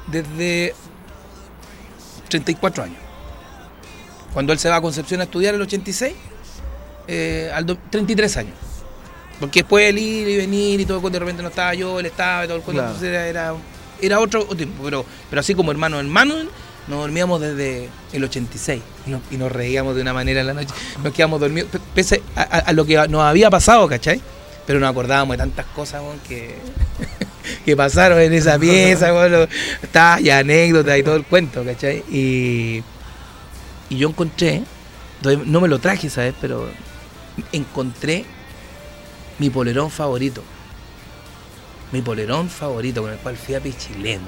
desde 0.07 0.73
34 2.29 2.85
años. 2.85 3.10
Cuando 4.33 4.53
él 4.53 4.59
se 4.59 4.69
va 4.69 4.77
a 4.77 4.81
Concepción 4.81 5.19
a 5.21 5.23
estudiar 5.25 5.55
el 5.55 5.61
86, 5.61 6.13
eh, 7.07 7.51
al 7.53 7.65
do- 7.65 7.77
33 7.89 8.37
años. 8.37 8.53
Porque 9.39 9.61
después 9.61 9.89
el 9.89 9.97
ir 9.97 10.27
y 10.27 10.37
venir 10.37 10.79
y 10.79 10.85
todo, 10.85 11.01
cuando 11.01 11.15
de 11.17 11.19
repente 11.21 11.41
no 11.41 11.49
estaba 11.49 11.73
yo, 11.73 11.99
él 11.99 12.05
estaba 12.05 12.45
y 12.45 12.47
todo 12.47 12.57
el 12.57 12.63
cuento, 12.63 12.81
Claro. 12.83 12.95
entonces 12.95 13.09
era, 13.29 13.53
era, 14.01 14.19
otro 14.19 14.45
tiempo. 14.45 14.83
Pero, 14.83 15.05
pero 15.29 15.39
así 15.39 15.55
como 15.55 15.71
hermano 15.71 15.99
hermano, 15.99 16.35
nos 16.87 16.99
dormíamos 16.99 17.41
desde 17.41 17.89
el 18.13 18.23
86 18.23 18.81
y 19.07 19.09
nos, 19.09 19.21
y 19.31 19.37
nos 19.37 19.51
reíamos 19.51 19.95
de 19.95 20.01
una 20.03 20.13
manera 20.13 20.41
en 20.41 20.47
la 20.47 20.53
noche. 20.53 20.73
Nos 21.03 21.11
quedamos 21.13 21.39
dormidos, 21.39 21.69
pe- 21.71 21.79
pese 21.95 22.21
a, 22.35 22.41
a- 22.41 22.59
a 22.59 22.73
lo 22.73 22.85
que 22.85 22.95
nos 23.07 23.21
había 23.23 23.49
pasado, 23.49 23.87
¿cachai? 23.87 24.21
Pero 24.67 24.79
nos 24.79 24.89
acordábamos 24.91 25.33
de 25.33 25.37
tantas 25.39 25.65
cosas 25.67 26.01
que, 26.27 26.55
que 27.65 27.75
pasaron 27.75 28.19
en 28.19 28.33
esa 28.33 28.59
pieza, 28.59 29.11
weón, 29.13 29.31
lo- 29.31 29.47
tallas, 29.91 30.39
anécdotas 30.41 30.97
y 30.99 31.03
todo 31.03 31.15
el 31.15 31.25
cuento, 31.25 31.63
¿cachai? 31.65 32.03
Y, 32.11 32.83
y 33.91 33.97
yo 33.97 34.07
encontré, 34.09 34.63
no 35.45 35.59
me 35.61 35.67
lo 35.67 35.79
traje, 35.79 36.09
¿sabes? 36.09 36.33
Pero 36.39 36.69
encontré 37.51 38.25
mi 39.37 39.49
polerón 39.49 39.91
favorito. 39.91 40.41
Mi 41.91 42.01
polerón 42.01 42.49
favorito 42.49 43.01
con 43.01 43.11
el 43.11 43.17
cual 43.17 43.35
fui 43.35 43.53
a 43.53 43.59
Pichilemo. 43.59 44.25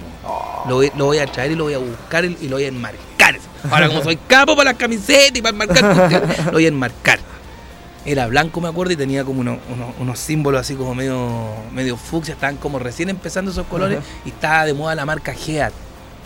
Lo, 0.67 0.75
voy, 0.75 0.91
lo 0.97 1.05
voy 1.05 1.19
a 1.19 1.25
traer 1.27 1.51
y 1.51 1.55
lo 1.55 1.63
voy 1.63 1.73
a 1.73 1.77
buscar 1.77 2.25
y, 2.25 2.35
lo 2.49 2.57
voy 2.57 2.65
a 2.65 2.67
enmarcar. 2.67 3.39
Ahora, 3.71 3.87
como 3.87 4.03
soy 4.03 4.17
capo 4.17 4.55
para 4.55 4.71
las 4.71 4.79
camisetas 4.79 5.31
y 5.37 5.41
para 5.41 5.53
enmarcar, 5.53 6.45
lo 6.47 6.51
voy 6.51 6.65
a 6.65 6.67
enmarcar. 6.67 7.19
Era 8.05 8.27
blanco, 8.27 8.59
me 8.59 8.67
acuerdo, 8.67 8.91
y 8.91 8.97
tenía 8.97 9.23
como 9.23 9.39
unos, 9.39 9.59
unos- 9.73 9.95
unos 9.97 10.19
símbolos 10.19 10.59
así 10.59 10.75
como 10.75 10.93
medio, 10.93 11.53
medio 11.71 11.95
fucsia. 11.95 12.33
Estaban 12.33 12.57
como 12.57 12.79
recién 12.79 13.07
empezando 13.09 13.51
esos 13.51 13.65
colores 13.67 13.99
y 14.25 14.29
estaba 14.29 14.65
de 14.65 14.73
moda 14.73 14.93
la 14.93 15.05
marca 15.05 15.33
Geat. 15.33 15.71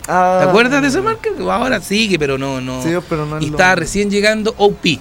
Ah, 0.08 0.40
¿Te 0.42 0.48
acuerdas 0.48 0.80
de 0.82 0.88
esa 0.88 1.02
marca? 1.02 1.28
Ahora 1.50 1.80
sigue, 1.80 2.18
pero 2.18 2.38
no, 2.38 2.60
no. 2.60 2.82
Sí, 2.82 2.90
pero 3.08 3.26
no 3.26 3.36
es 3.36 3.42
y 3.44 3.46
lo- 3.46 3.52
estaba 3.52 3.74
recién 3.74 4.10
llegando 4.10 4.54
OP, 4.56 4.98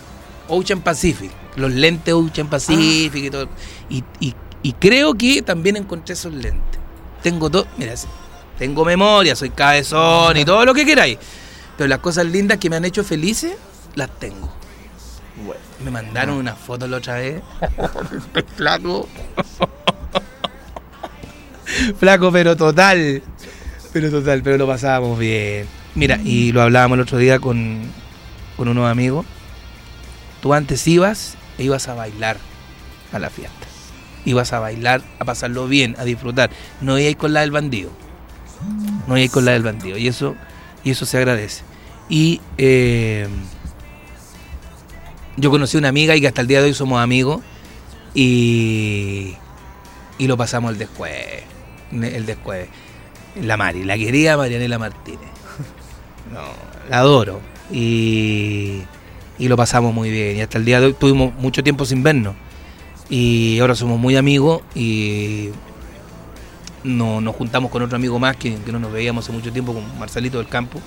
Ocean 0.49 0.82
Pacific, 0.82 1.32
los 1.55 1.72
lentes 1.72 2.14
Ocean 2.14 2.47
Pacific 2.49 3.24
y 3.24 3.30
todo. 3.30 3.47
Y, 3.89 4.03
y- 4.20 4.36
y 4.64 4.74
creo 4.74 5.14
que 5.14 5.41
también 5.41 5.78
encontré 5.78 6.14
esos 6.14 6.34
lentes. 6.34 6.80
Tengo 7.24 7.49
todo, 7.49 7.68
mira, 7.78 7.93
tengo 8.58 8.84
memoria, 8.84 9.36
soy 9.36 9.51
cabezón 9.51 10.36
y 10.36 10.43
todo 10.43 10.66
lo 10.66 10.74
que 10.74 10.86
queráis. 10.86 11.18
Pero 11.78 11.88
las 11.88 11.99
cosas 11.99 12.26
lindas 12.26 12.58
que 12.58 12.70
me 12.70 12.76
han 12.76 12.84
hecho 12.86 13.03
felices, 13.03 13.53
las 13.95 14.10
tengo. 14.20 14.51
Bueno. 15.45 15.62
Me 15.86 15.91
mandaron 15.91 16.36
una 16.36 16.55
foto 16.55 16.88
la 16.88 16.97
otra 16.97 17.16
vez. 17.16 17.41
Estoy 17.62 18.43
flaco. 18.58 19.08
flaco, 21.99 22.32
pero 22.32 22.55
total. 22.58 23.22
Pero 23.98 24.12
total, 24.12 24.43
pero 24.43 24.60
lo 24.60 24.68
pasábamos 24.68 25.18
bien. 25.18 25.66
Mira, 25.95 26.20
y 26.24 26.52
lo 26.52 26.62
hablábamos 26.62 26.98
el 26.98 27.02
otro 27.02 27.18
día 27.18 27.39
con, 27.39 27.82
con 28.56 28.68
unos 28.68 28.88
amigos. 28.91 29.26
Tú 30.39 30.54
antes 30.54 30.88
ibas 30.88 31.36
e 31.58 31.64
ibas 31.64 31.88
a 31.88 31.95
bailar 31.95 32.38
a 33.12 33.18
la 33.18 33.32
fiesta. 33.32 33.66
Ibas 34.24 34.54
a 34.54 34.60
bailar, 34.60 35.02
a 35.18 35.26
pasarlo 35.26 35.68
bien, 35.68 35.95
a 35.98 36.04
disfrutar. 36.04 36.52
No 36.80 37.00
ibas 37.00 37.16
con 37.16 37.34
la 37.34 37.39
del 37.39 37.50
bandido. 37.50 37.89
No 39.08 39.18
ibas 39.18 39.32
con 39.32 39.45
la 39.45 39.54
del 39.54 39.64
bandido. 39.64 39.98
Y 39.98 40.08
eso, 40.08 40.36
y 40.84 40.91
eso 40.91 41.08
se 41.08 41.18
agradece. 41.18 41.64
Y 42.08 42.39
eh, 42.60 43.28
yo 45.38 45.50
conocí 45.50 45.76
una 45.76 45.89
amiga 45.89 46.16
y 46.16 46.22
que 46.22 46.28
hasta 46.28 46.41
el 46.41 46.48
día 46.48 46.62
de 46.62 46.68
hoy 46.68 46.76
somos 46.76 47.02
amigos. 47.02 47.41
Y, 48.14 49.34
y 50.20 50.28
lo 50.28 50.38
pasamos 50.38 50.74
el 50.74 50.78
después. 50.78 51.16
El 51.91 52.28
después. 52.28 52.70
La 53.42 53.58
Mari, 53.58 53.84
la 53.84 53.98
querida 53.98 54.38
Marianela 54.38 54.80
Martínez. 54.80 55.30
No, 56.32 56.42
la 56.90 57.00
adoro. 57.00 57.40
Y, 57.72 58.82
y 59.40 59.48
lo 59.48 59.56
pasamos 59.56 59.94
muy 59.94 60.10
bien. 60.10 60.38
Y 60.38 60.42
hasta 60.42 60.58
el 60.58 60.66
día 60.66 60.80
de 60.80 60.88
hoy 60.88 60.94
tuvimos 60.94 61.34
mucho 61.36 61.64
tiempo 61.64 61.86
sin 61.86 62.04
vernos. 62.04 62.36
Y 63.10 63.60
ahora 63.60 63.76
somos 63.76 64.00
muy 64.00 64.18
amigos 64.18 64.62
y 64.76 65.50
no, 66.84 67.22
nos 67.22 67.36
juntamos 67.36 67.72
con 67.72 67.82
otro 67.82 67.96
amigo 67.96 68.20
más 68.20 68.36
que, 68.36 68.58
no 68.72 68.80
nos 68.80 68.92
veíamos 68.92 69.26
hace 69.26 69.32
mucho 69.32 69.52
tiempo, 69.52 69.74
con 69.74 70.00
Marcelito 70.00 70.38
del 70.38 70.48
Campo, 70.48 70.82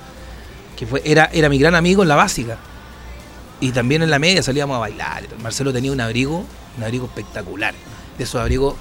que 0.76 0.86
fue, 0.86 1.02
era, 1.04 1.30
era 1.32 1.48
mi 1.48 1.58
gran 1.58 1.74
amigo 1.74 2.02
en 2.02 2.08
la 2.08 2.16
básica. 2.16 2.58
Y 3.60 3.72
también 3.72 4.02
en 4.02 4.10
la 4.10 4.18
media 4.18 4.42
salíamos 4.42 4.76
a 4.76 4.80
bailar. 4.80 5.24
Marcelo 5.42 5.72
tenía 5.72 5.92
un 5.92 6.00
abrigo, 6.00 6.44
un 6.76 6.82
abrigo 6.82 7.06
espectacular. 7.06 7.74
De 8.16 8.24
esos 8.24 8.40
abrigos 8.40 8.74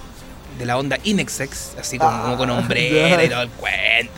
de 0.60 0.66
la 0.66 0.78
onda 0.78 0.97
Inexex, 1.03 1.72
así 1.80 1.97
como, 1.97 2.22
como 2.22 2.38
con 2.38 2.49
hombrera 2.51 3.24
y 3.24 3.30
todo 3.30 3.41
el 3.41 3.49
cuento. 3.49 4.14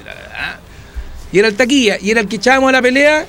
Y 1.31 1.39
era 1.39 1.47
el 1.47 1.55
taquilla, 1.55 1.97
y 2.01 2.11
era 2.11 2.19
el 2.19 2.27
que 2.27 2.35
echábamos 2.35 2.69
a 2.69 2.71
la 2.73 2.81
pelea. 2.81 3.25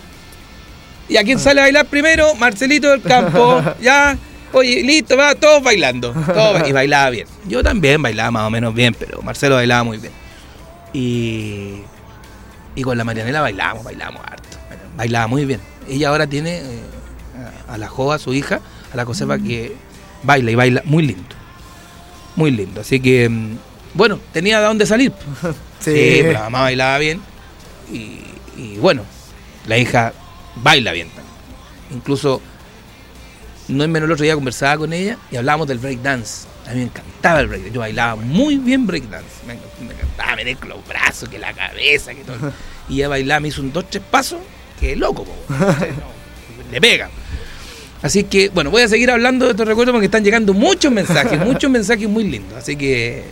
¿Y 1.08 1.16
a 1.18 1.22
quién 1.22 1.38
sale 1.38 1.60
a 1.60 1.64
bailar 1.64 1.86
primero? 1.86 2.34
Marcelito 2.34 2.90
del 2.90 3.02
Campo. 3.02 3.62
Ya, 3.80 4.16
oye, 4.52 4.82
listo, 4.82 5.16
va, 5.16 5.34
todos 5.34 5.62
bailando. 5.62 6.12
todos 6.12 6.60
ba- 6.62 6.68
y 6.68 6.72
bailaba 6.72 7.10
bien. 7.10 7.26
Yo 7.46 7.62
también 7.62 8.00
bailaba 8.02 8.30
más 8.32 8.46
o 8.46 8.50
menos 8.50 8.74
bien, 8.74 8.94
pero 8.98 9.22
Marcelo 9.22 9.54
bailaba 9.56 9.84
muy 9.84 9.98
bien. 9.98 10.12
Y, 10.92 11.82
y 12.74 12.82
con 12.82 12.96
la 12.98 13.04
Marianela 13.04 13.40
bailábamos, 13.40 13.84
bailábamos 13.84 14.22
harto. 14.26 14.48
Bailaba 14.96 15.26
muy 15.26 15.44
bien. 15.44 15.60
Ella 15.88 16.08
ahora 16.08 16.26
tiene 16.26 16.58
eh, 16.58 16.62
a 17.68 17.78
la 17.78 17.88
Joa, 17.88 18.18
su 18.18 18.32
hija, 18.34 18.60
a 18.92 18.96
la 18.96 19.04
Josefa, 19.04 19.38
que 19.38 19.74
baila 20.22 20.50
y 20.50 20.54
baila 20.54 20.82
muy 20.84 21.04
lindo. 21.06 21.34
Muy 22.37 22.51
lindo. 22.51 22.80
Así 22.80 23.01
que, 23.01 23.28
mm, 23.28 23.57
bueno, 23.95 24.18
tenía 24.33 24.61
de 24.61 24.66
dónde 24.66 24.87
salir. 24.87 25.12
Sí. 25.83 25.91
Sí, 25.91 26.18
pero 26.20 26.35
la 26.35 26.43
mamá 26.45 26.61
bailaba 26.61 26.97
bien. 26.99 27.20
Y, 27.93 28.20
y 28.57 28.76
bueno, 28.78 29.03
la 29.66 29.78
hija 29.78 30.12
baila 30.55 30.93
bien 30.93 31.09
también. 31.09 31.26
Incluso, 31.91 32.41
no 33.66 33.83
es 33.83 33.91
menos 33.91 34.07
el 34.07 34.12
otro 34.12 34.22
día 34.22 34.37
conversaba 34.37 34.76
con 34.78 34.93
ella 34.93 35.18
y 35.33 35.37
hablábamos 35.37 35.66
del 35.66 35.78
breakdance. 35.78 36.47
A 36.68 36.70
mí 36.70 36.76
me 36.76 36.83
encantaba 36.85 37.41
el 37.41 37.49
breakdance. 37.49 37.74
Yo 37.74 37.80
bailaba 37.80 38.14
muy 38.14 38.59
bien 38.59 38.87
breakdance. 38.87 39.26
Me, 39.45 39.55
me 39.85 39.93
encantaba, 39.93 40.37
me 40.37 40.55
con 40.55 40.68
los 40.68 40.87
brazos, 40.87 41.28
que 41.28 41.41
la 41.41 41.53
cabeza, 41.53 42.14
que 42.14 42.22
todo. 42.22 42.53
Y 42.89 42.99
ya 42.99 43.09
bailaba, 43.09 43.41
me 43.41 43.49
hizo 43.49 43.61
un 43.61 43.72
dos, 43.72 43.91
tres 43.91 44.05
pasos, 44.09 44.39
que 44.78 44.95
loco, 44.95 45.24
po. 45.24 45.35
No, 45.49 45.66
le 46.70 46.80
pega. 46.80 47.11
Así 48.03 48.24
que, 48.24 48.48
bueno, 48.48 48.70
voy 48.70 48.82
a 48.82 48.88
seguir 48.88 49.11
hablando 49.11 49.46
de 49.46 49.53
estos 49.53 49.66
recuerdos 49.66 49.92
porque 49.92 50.07
están 50.07 50.24
llegando 50.24 50.53
muchos 50.53 50.92
mensajes, 50.92 51.38
muchos 51.44 51.70
mensajes 51.70 52.09
muy 52.09 52.24
lindos. 52.24 52.59
Así 52.59 52.76
que 52.76 53.22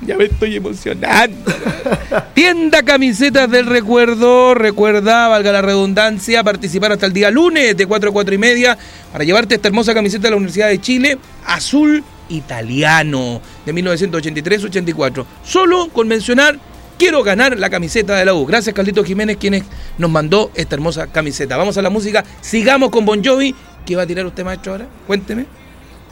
ya 0.00 0.16
me 0.16 0.24
estoy 0.24 0.56
emocionando. 0.56 1.52
Tienda 2.34 2.82
Camisetas 2.82 3.50
del 3.50 3.66
Recuerdo. 3.66 4.54
Recuerda, 4.54 5.28
valga 5.28 5.52
la 5.52 5.62
redundancia, 5.62 6.44
participar 6.44 6.92
hasta 6.92 7.06
el 7.06 7.12
día 7.12 7.30
lunes 7.30 7.76
de 7.76 7.86
4 7.86 8.10
a 8.10 8.12
4 8.12 8.34
y 8.34 8.38
media 8.38 8.78
para 9.12 9.24
llevarte 9.24 9.56
esta 9.56 9.68
hermosa 9.68 9.94
camiseta 9.94 10.24
de 10.24 10.30
la 10.30 10.36
Universidad 10.36 10.68
de 10.68 10.80
Chile, 10.80 11.18
azul 11.46 12.04
italiano, 12.28 13.40
de 13.64 13.74
1983-84. 13.74 15.24
Solo 15.44 15.88
con 15.88 16.06
mencionar, 16.06 16.58
quiero 16.98 17.22
ganar 17.22 17.58
la 17.58 17.70
camiseta 17.70 18.16
de 18.16 18.24
la 18.24 18.34
U. 18.34 18.46
Gracias, 18.46 18.74
Carlito 18.74 19.04
Jiménez, 19.04 19.36
quien 19.36 19.64
nos 19.96 20.10
mandó 20.10 20.50
esta 20.54 20.74
hermosa 20.74 21.06
camiseta. 21.06 21.56
Vamos 21.56 21.78
a 21.78 21.82
la 21.82 21.90
música, 21.90 22.24
sigamos 22.40 22.90
con 22.90 23.04
Bon 23.04 23.24
Jovi. 23.24 23.54
¿Qué 23.88 23.96
va 23.96 24.02
a 24.02 24.06
tirar 24.06 24.26
usted, 24.26 24.44
maestro, 24.44 24.72
ahora? 24.72 24.86
Cuénteme. 25.06 25.46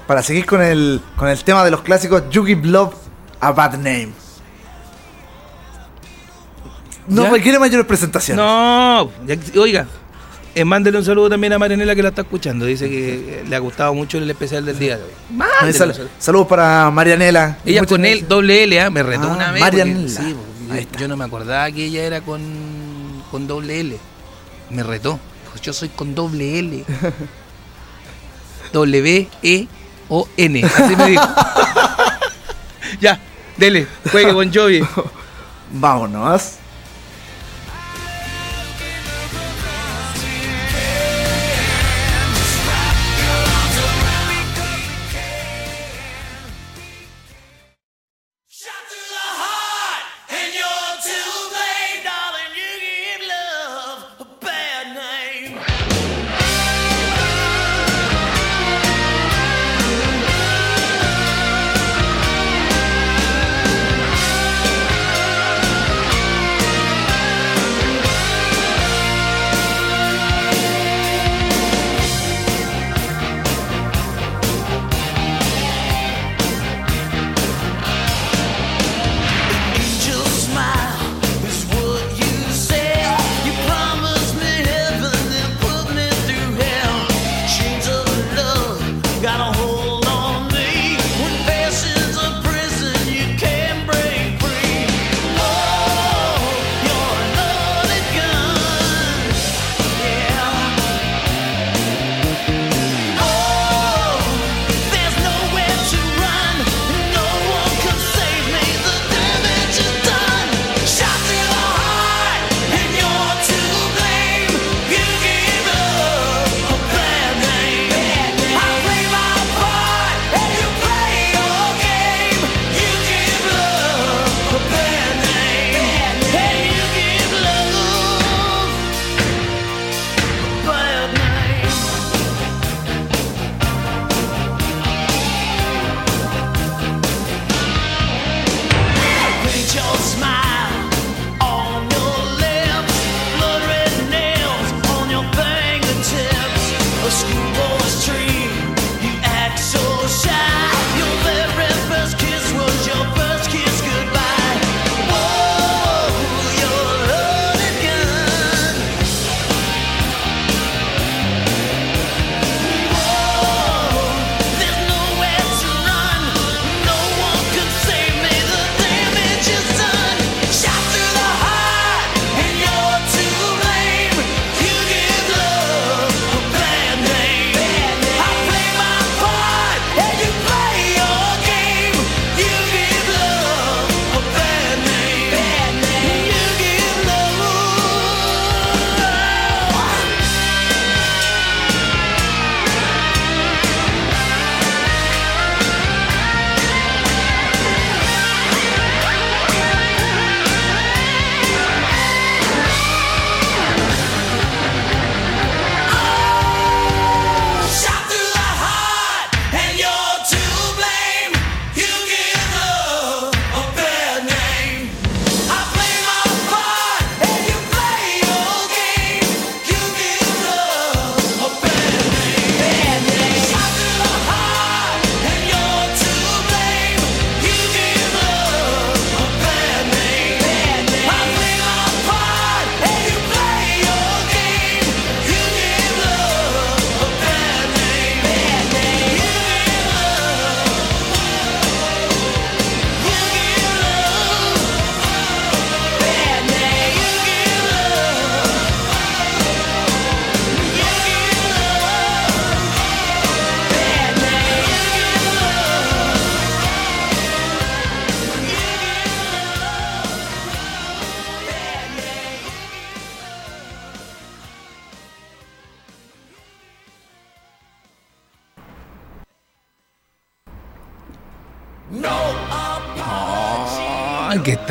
Para 0.06 0.22
seguir 0.22 0.46
con 0.46 0.62
el, 0.62 0.98
con 1.14 1.28
el 1.28 1.44
tema 1.44 1.62
de 1.62 1.70
los 1.70 1.82
clásicos, 1.82 2.22
You 2.30 2.42
Give 2.42 2.66
Love 2.66 2.94
a 3.38 3.52
Bad 3.52 3.74
Name. 3.74 4.12
No 7.06 7.24
¿Ya? 7.24 7.30
requiere 7.30 7.58
mayores 7.58 7.84
presentaciones. 7.84 8.42
No, 8.42 9.10
ya- 9.26 9.60
oiga, 9.60 9.86
eh, 10.54 10.64
mándele 10.64 10.96
un 10.96 11.04
saludo 11.04 11.28
también 11.28 11.52
a 11.52 11.58
Marianela 11.58 11.94
que 11.94 12.02
la 12.02 12.08
está 12.08 12.22
escuchando. 12.22 12.64
Dice 12.64 12.88
que 12.88 13.40
eh, 13.40 13.44
le 13.46 13.54
ha 13.54 13.58
gustado 13.58 13.92
mucho 13.92 14.16
el 14.16 14.30
especial 14.30 14.64
del 14.64 14.78
día 14.78 14.96
de 14.96 15.04
hoy. 15.04 15.10
Mándele 15.34 15.72
sal- 15.74 15.88
un 15.90 15.94
saludo. 15.96 16.10
saludos 16.18 16.46
para 16.46 16.90
Marianela. 16.90 17.58
Ella 17.66 17.84
con 17.84 18.06
él, 18.06 18.26
doble 18.26 18.62
L, 18.64 18.80
¿ah? 18.80 18.88
me 18.88 19.02
retó 19.02 19.24
Ah, 19.30 19.34
una 19.36 19.52
vez. 19.52 19.60
Marianela. 19.60 19.98
porque- 20.00 20.08
sí, 20.08 20.36
porque 20.64 20.98
yo 20.98 21.08
no 21.08 21.16
me 21.18 21.24
acordaba 21.26 21.70
que 21.70 21.84
ella 21.84 22.04
era 22.04 22.22
con, 22.22 22.40
con 23.30 23.46
doble 23.46 23.80
L. 23.80 23.98
Me 24.70 24.82
retó. 24.82 25.20
Pues 25.50 25.60
yo 25.60 25.74
soy 25.74 25.90
con 25.90 26.14
doble 26.14 26.58
L. 26.58 26.84
W 28.76 29.28
E 29.42 29.68
O 30.10 30.28
N. 30.36 30.64
Así 30.64 30.96
me 30.96 31.06
dijo. 31.06 31.22
ya, 33.00 33.18
dele, 33.56 33.86
juegue 34.12 34.34
con 34.34 34.52
Jovi. 34.52 34.86
Vámonos. 35.72 36.56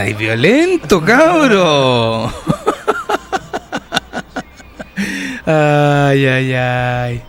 Estáis 0.06 0.18
violento, 0.18 1.02
cabro. 1.03 2.32
Ay, 5.48 6.26
ay, 6.27 6.53
ay. 6.53 7.22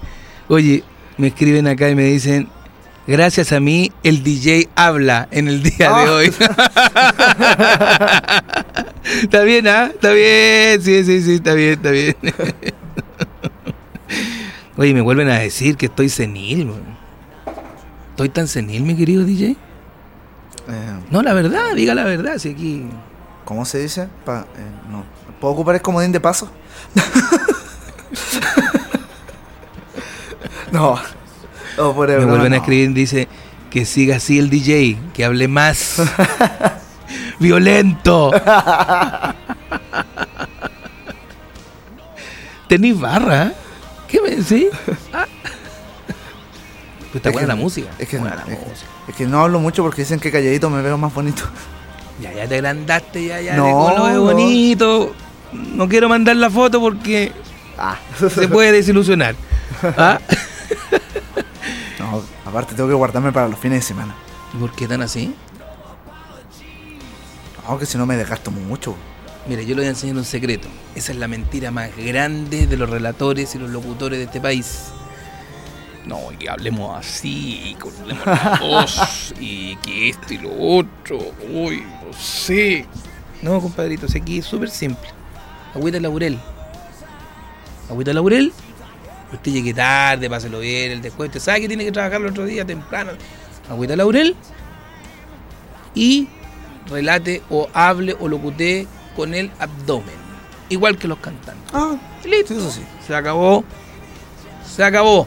Oye, 0.48 0.84
me 1.16 1.28
escriben 1.28 1.66
acá 1.68 1.88
y 1.88 1.94
me 1.94 2.04
dicen, 2.04 2.48
gracias 3.06 3.52
a 3.52 3.60
mí 3.60 3.90
el 4.02 4.22
DJ 4.22 4.68
habla 4.74 5.26
en 5.30 5.48
el 5.48 5.62
día 5.62 5.74
de 5.78 5.86
Ah. 5.86 6.12
hoy. 6.12 6.26
está 9.22 9.42
bien, 9.42 9.66
¿ah? 9.68 9.90
Está 9.94 10.12
bien, 10.12 10.82
sí, 10.82 11.02
sí, 11.04 11.22
sí, 11.22 11.34
está 11.36 11.54
bien, 11.54 11.72
está 11.72 11.90
bien. 11.90 12.14
Oye, 14.76 14.92
me 14.92 15.00
vuelven 15.00 15.30
a 15.30 15.38
decir 15.38 15.78
que 15.78 15.86
estoy 15.86 16.10
senil. 16.10 16.70
¿Estoy 18.10 18.28
tan 18.28 18.46
senil, 18.48 18.82
mi 18.82 18.94
querido 18.94 19.24
DJ? 19.24 19.56
Eh, 21.16 21.18
No, 21.18 21.22
la 21.22 21.32
verdad, 21.32 21.74
diga 21.74 21.94
la 21.94 22.04
verdad, 22.04 22.36
si 22.38 22.50
aquí... 22.50 22.84
¿Cómo 23.46 23.64
se 23.64 23.78
dice? 23.78 24.08
Pa- 24.24 24.46
eh, 24.56 24.70
no. 24.90 25.04
¿Puedo 25.40 25.54
ocupar 25.54 25.74
el 25.76 25.80
comodín 25.82 26.12
de 26.12 26.20
paso? 26.20 26.50
no. 30.72 30.98
No, 31.78 31.94
por 31.94 32.08
Me 32.08 32.16
no, 32.18 32.26
vuelven 32.28 32.52
a 32.54 32.56
escribir, 32.56 32.92
dice 32.92 33.28
que 33.70 33.84
siga 33.84 34.16
así 34.16 34.38
el 34.38 34.48
DJ, 34.50 34.98
que 35.14 35.24
hable 35.24 35.48
más. 35.48 36.02
Violento. 37.38 38.32
¿Tenís 42.68 42.98
barra? 42.98 43.52
¿Qué 44.08 44.20
me 44.20 44.30
decís? 44.36 44.66
Está 47.16 47.28
Es 47.30 47.32
buena 47.34 47.46
que- 47.46 47.56
la 47.56 47.62
música. 47.62 47.88
Es 47.98 48.08
que, 48.08 48.18
buena 48.18 48.36
la 48.36 48.42
es, 48.42 48.48
música. 48.60 48.86
es 49.08 49.14
que 49.14 49.26
no 49.26 49.42
hablo 49.42 49.58
mucho 49.60 49.82
porque 49.82 50.02
dicen 50.02 50.20
que 50.20 50.30
calladito 50.30 50.68
me 50.70 50.82
veo 50.82 50.96
más 50.98 51.12
bonito. 51.14 51.42
Ya, 52.20 52.32
ya 52.32 52.46
te 52.48 52.54
agrandaste, 52.56 53.26
ya, 53.26 53.40
ya. 53.40 53.56
No, 53.56 53.94
no. 54.08 54.22
bonito. 54.22 55.14
No 55.52 55.88
quiero 55.88 56.08
mandar 56.08 56.36
la 56.36 56.48
foto 56.50 56.80
porque 56.80 57.32
Ah. 57.78 57.96
se 58.34 58.48
puede 58.48 58.72
desilusionar. 58.72 59.34
¿Ah? 59.82 60.18
no, 61.98 62.22
aparte 62.44 62.74
tengo 62.74 62.88
que 62.88 62.94
guardarme 62.94 63.32
para 63.32 63.48
los 63.48 63.58
fines 63.58 63.80
de 63.80 63.82
semana. 63.86 64.14
¿Y 64.54 64.56
por 64.58 64.72
qué 64.74 64.86
tan 64.88 65.02
así? 65.02 65.34
No, 67.68 67.78
que 67.78 67.86
si 67.86 67.98
no 67.98 68.06
me 68.06 68.16
desgasto 68.16 68.50
mucho. 68.50 68.94
Mire, 69.48 69.64
yo 69.64 69.74
le 69.74 69.82
voy 69.82 69.86
a 69.86 69.90
enseñar 69.90 70.16
un 70.16 70.24
secreto. 70.24 70.68
Esa 70.94 71.12
es 71.12 71.18
la 71.18 71.28
mentira 71.28 71.70
más 71.70 71.90
grande 71.96 72.66
de 72.66 72.76
los 72.76 72.88
relatores 72.88 73.54
y 73.54 73.58
los 73.58 73.70
locutores 73.70 74.18
de 74.18 74.24
este 74.24 74.40
país. 74.40 74.84
No, 76.06 76.30
y 76.32 76.36
que 76.36 76.48
hablemos 76.48 76.96
así, 76.96 77.76
y 77.76 77.76
hablemos 78.00 78.24
la 78.26 78.58
voz, 78.62 79.34
y 79.40 79.74
que 79.76 80.08
esto 80.10 80.34
y 80.34 80.38
lo 80.38 80.50
otro. 80.58 81.18
Uy, 81.52 81.80
no 82.04 82.12
sé. 82.12 82.86
No, 83.42 83.60
compadrito, 83.60 84.06
si 84.08 84.18
aquí 84.18 84.38
es 84.38 84.46
súper 84.46 84.70
simple. 84.70 85.08
Agüita 85.74 85.96
de 85.96 86.02
laurel. 86.02 86.38
Agüita 87.90 88.10
de 88.10 88.14
laurel. 88.14 88.52
Usted 89.32 89.52
llegue 89.52 89.74
tarde, 89.74 90.30
páselo 90.30 90.60
bien, 90.60 90.92
el 90.92 91.02
después. 91.02 91.28
Usted 91.28 91.40
sabe 91.40 91.62
que 91.62 91.68
tiene 91.68 91.84
que 91.84 91.92
trabajar 91.92 92.20
el 92.20 92.28
otro 92.28 92.44
día 92.44 92.64
temprano. 92.64 93.12
Agüita 93.68 93.94
de 93.94 93.96
laurel. 93.96 94.36
Y 95.94 96.28
relate 96.88 97.42
o 97.50 97.68
hable 97.74 98.16
o 98.20 98.28
locute 98.28 98.86
con 99.16 99.34
el 99.34 99.50
abdomen. 99.58 100.14
Igual 100.68 100.98
que 100.98 101.08
los 101.08 101.18
cantantes. 101.18 101.72
Ah, 101.74 101.96
Listo. 102.24 102.54
eso 102.54 102.70
sí. 102.70 102.82
Se 103.06 103.14
acabó. 103.14 103.64
Se 104.64 104.84
acabó. 104.84 105.26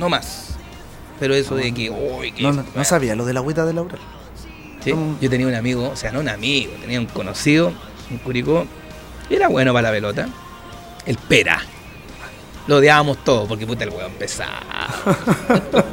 No 0.00 0.08
más. 0.08 0.54
Pero 1.20 1.34
eso 1.34 1.54
de 1.54 1.72
que. 1.72 1.90
uy, 1.90 2.32
que 2.32 2.42
No, 2.42 2.52
no, 2.52 2.64
no 2.74 2.84
sabía 2.84 3.14
lo 3.14 3.26
de 3.26 3.34
la 3.34 3.40
agüita 3.40 3.66
de 3.66 3.74
laurel. 3.74 4.00
Sí. 4.82 4.94
Yo 5.20 5.28
tenía 5.28 5.46
un 5.46 5.54
amigo, 5.54 5.90
o 5.90 5.96
sea, 5.96 6.10
no 6.10 6.20
un 6.20 6.28
amigo, 6.30 6.72
tenía 6.80 6.98
un 6.98 7.04
conocido 7.04 7.70
en 8.10 8.16
Curicó. 8.16 8.66
Era 9.28 9.48
bueno 9.48 9.74
para 9.74 9.88
la 9.88 9.94
pelota. 9.94 10.26
El 11.04 11.18
Pera. 11.18 11.60
Lo 12.66 12.76
odiábamos 12.76 13.22
todos 13.24 13.46
porque 13.46 13.66
puta 13.66 13.84
el 13.84 13.90
hueón 13.90 14.12
pesado. 14.12 14.50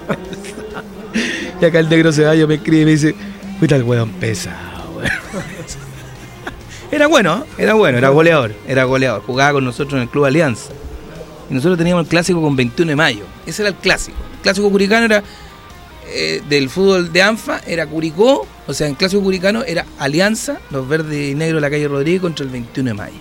y 1.62 1.66
acá 1.66 1.80
el 1.80 1.90
negro 1.90 2.14
Ceballos 2.14 2.48
me 2.48 2.56
escribe 2.56 2.84
y 2.84 2.86
me 2.86 2.92
dice, 2.92 3.14
puta 3.60 3.76
el 3.76 3.84
hueón 3.84 4.12
pesado, 4.12 4.92
weón". 4.96 5.12
Era 6.92 7.08
bueno, 7.08 7.44
¿eh? 7.44 7.64
era 7.64 7.74
bueno, 7.74 7.98
era 7.98 8.08
goleador, 8.08 8.54
era 8.66 8.86
goleador. 8.86 9.22
Jugaba 9.24 9.52
con 9.52 9.66
nosotros 9.66 9.96
en 9.96 10.04
el 10.04 10.10
Club 10.10 10.24
Alianza. 10.24 10.72
Y 11.50 11.54
nosotros 11.54 11.78
teníamos 11.78 12.04
el 12.04 12.10
clásico 12.10 12.42
con 12.42 12.56
21 12.56 12.90
de 12.90 12.96
mayo. 12.96 13.26
Ese 13.46 13.62
era 13.62 13.70
el 13.70 13.76
clásico. 13.76 14.18
El 14.36 14.42
clásico 14.42 14.70
curicano 14.70 15.06
era 15.06 15.24
eh, 16.10 16.42
del 16.48 16.70
fútbol 16.70 17.12
de 17.12 17.22
ANFA, 17.22 17.62
era 17.68 17.86
Curicó, 17.86 18.48
o 18.66 18.74
sea, 18.74 18.88
en 18.88 18.96
clásico 18.96 19.22
curicano 19.22 19.64
era 19.64 19.86
Alianza, 20.00 20.58
los 20.70 20.88
verdes 20.88 21.32
y 21.32 21.36
negros 21.36 21.58
de 21.58 21.62
la 21.62 21.70
calle 21.70 21.88
Rodríguez 21.88 22.22
contra 22.22 22.46
el 22.46 22.52
21 22.52 22.90
de 22.90 22.94
mayo. 22.94 23.20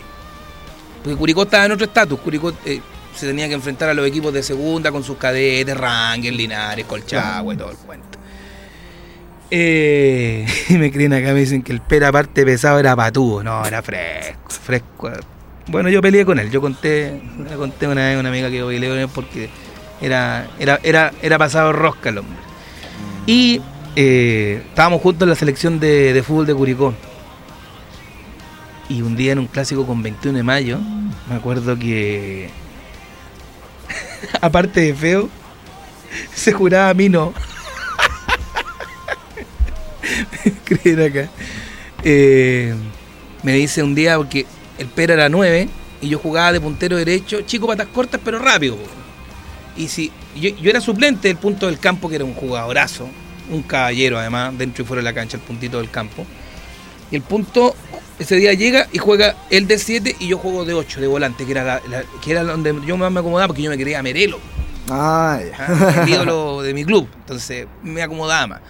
Porque 1.03 1.17
Curicó 1.17 1.43
estaba 1.43 1.67
en 1.67 1.73
otro 1.73 1.87
estatus, 1.87 2.21
Curicó 2.21 2.53
eh, 2.65 2.81
se 3.15 3.27
tenía 3.27 3.49
que 3.49 3.55
enfrentar 3.55 3.89
a 3.89 3.95
los 3.95 4.07
equipos 4.07 4.33
de 4.33 4.43
segunda 4.43 4.93
con 4.93 5.03
sus 5.03 5.17
cadetes, 5.17 5.77
Rangel, 5.77 6.37
Linares, 6.37 6.85
Colchagua 6.85 7.55
y 7.55 7.57
todo 7.57 7.71
el 7.71 7.77
cuento. 7.77 8.19
Eh, 9.51 10.47
y 10.69 10.75
me 10.75 10.93
creen 10.93 11.13
acá, 11.13 11.33
me 11.33 11.41
dicen 11.41 11.63
que 11.63 11.73
el 11.73 11.81
pera 11.81 12.09
aparte 12.09 12.45
pesado 12.45 12.79
era 12.79 12.95
patúo, 12.95 13.43
no, 13.43 13.65
era 13.67 13.83
fresco, 13.83 14.49
fresco. 14.49 15.11
Bueno, 15.69 15.89
yo 15.89 16.01
peleé 16.01 16.25
con 16.25 16.39
él, 16.39 16.51
yo 16.51 16.61
conté, 16.61 17.21
le 17.49 17.57
conté 17.57 17.89
una 17.89 18.07
vez 18.07 18.17
a 18.17 18.21
una 18.21 18.29
amiga 18.29 18.49
que 18.51 18.63
peleé 18.63 18.89
con 18.89 18.99
él 18.99 19.09
porque 19.13 19.51
era, 20.01 20.49
era, 20.59 20.79
era, 20.83 21.13
era 21.23 21.39
pasado 21.39 21.73
rosca 21.73 22.11
el 22.11 22.19
hombre. 22.19 22.37
Y 23.27 23.61
eh, 23.97 24.63
estábamos 24.69 25.03
juntos 25.03 25.27
en 25.27 25.31
la 25.31 25.35
selección 25.35 25.81
de, 25.81 26.13
de 26.13 26.23
fútbol 26.23 26.47
de 26.47 26.55
Curicó. 26.55 26.95
Y 28.89 29.03
un 29.03 29.17
día 29.17 29.33
en 29.33 29.41
un 29.41 29.49
clásico 29.49 29.85
con 29.85 30.01
21 30.03 30.39
de 30.39 30.45
mayo, 30.45 30.79
me 31.29 31.35
acuerdo 31.35 31.77
que, 31.77 32.49
aparte 34.41 34.81
de 34.81 34.95
feo, 34.95 35.29
se 36.35 36.53
juraba 36.53 36.91
a 36.91 36.95
mí 36.95 37.09
no. 37.09 37.35
Creer 40.65 41.03
acá. 41.03 41.29
Eh, 42.05 42.73
me 43.43 43.55
dice 43.55 43.83
un 43.83 43.97
día, 43.97 44.17
porque 44.17 44.47
el 44.79 44.87
Pera 44.87 45.15
era 45.15 45.29
9 45.29 45.69
y 46.03 46.09
yo 46.09 46.19
jugaba 46.19 46.53
de 46.53 46.61
puntero 46.61 46.97
derecho, 46.97 47.41
chico 47.43 47.67
patas 47.67 47.89
cortas 47.89 48.21
pero 48.25 48.39
rápido. 48.39 48.77
Y 49.77 49.89
si 49.89 50.11
yo, 50.41 50.51
yo 50.51 50.71
era 50.71 50.81
suplente 50.81 51.29
del 51.29 51.37
punto 51.37 51.67
del 51.67 51.79
campo, 51.79 52.09
que 52.09 52.17
era 52.17 52.25
un 52.25 52.35
jugadorazo, 52.35 53.09
un 53.51 53.63
caballero 53.63 54.19
además, 54.19 54.57
dentro 54.57 54.83
y 54.85 54.87
fuera 54.87 55.01
de 55.01 55.05
la 55.05 55.13
cancha, 55.15 55.37
el 55.37 55.43
puntito 55.43 55.79
del 55.79 55.91
campo. 55.91 56.25
Y 57.11 57.17
el 57.17 57.23
punto, 57.23 57.75
ese 58.19 58.37
día 58.37 58.53
llega 58.55 58.89
y 58.93 58.99
juega 58.99 59.37
él 59.51 59.67
de 59.69 59.79
7 59.79 60.17
y 60.19 60.29
yo 60.29 60.39
juego 60.39 60.65
de 60.65 60.75
8, 60.75 61.01
de 61.01 61.07
volante, 61.07 61.45
que 61.45 61.53
era, 61.53 61.63
la- 61.65 61.83
la- 61.89 62.05
que 62.23 62.33
era 62.33 62.43
donde 62.43 62.75
yo 62.87 62.97
más 62.97 63.13
me 63.13 63.21
acomodaba 63.21 63.49
porque 63.49 63.63
yo 63.63 63.71
me 63.71 63.79
quería 63.79 64.03
Merelo, 64.03 64.41
Ah. 64.91 65.39
¿ah? 65.59 66.03
el 66.05 66.09
ídolo 66.09 66.63
de 66.63 66.73
mi 66.75 66.85
club. 66.85 67.09
Entonces 67.21 67.67
me 67.83 68.03
acomodaba 68.03 68.47
más. 68.47 68.61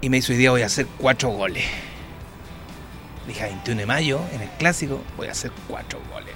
Y 0.00 0.08
me 0.08 0.16
dice 0.18 0.32
hoy 0.32 0.38
día 0.38 0.50
voy 0.50 0.62
a 0.62 0.66
hacer 0.66 0.86
4 0.98 1.28
goles. 1.30 1.64
Dije, 3.30 3.44
a 3.44 3.46
21 3.46 3.78
de 3.78 3.86
mayo, 3.86 4.20
en 4.32 4.40
el 4.40 4.48
clásico, 4.58 5.00
voy 5.16 5.28
a 5.28 5.30
hacer 5.30 5.52
4 5.68 6.00
goles. 6.12 6.34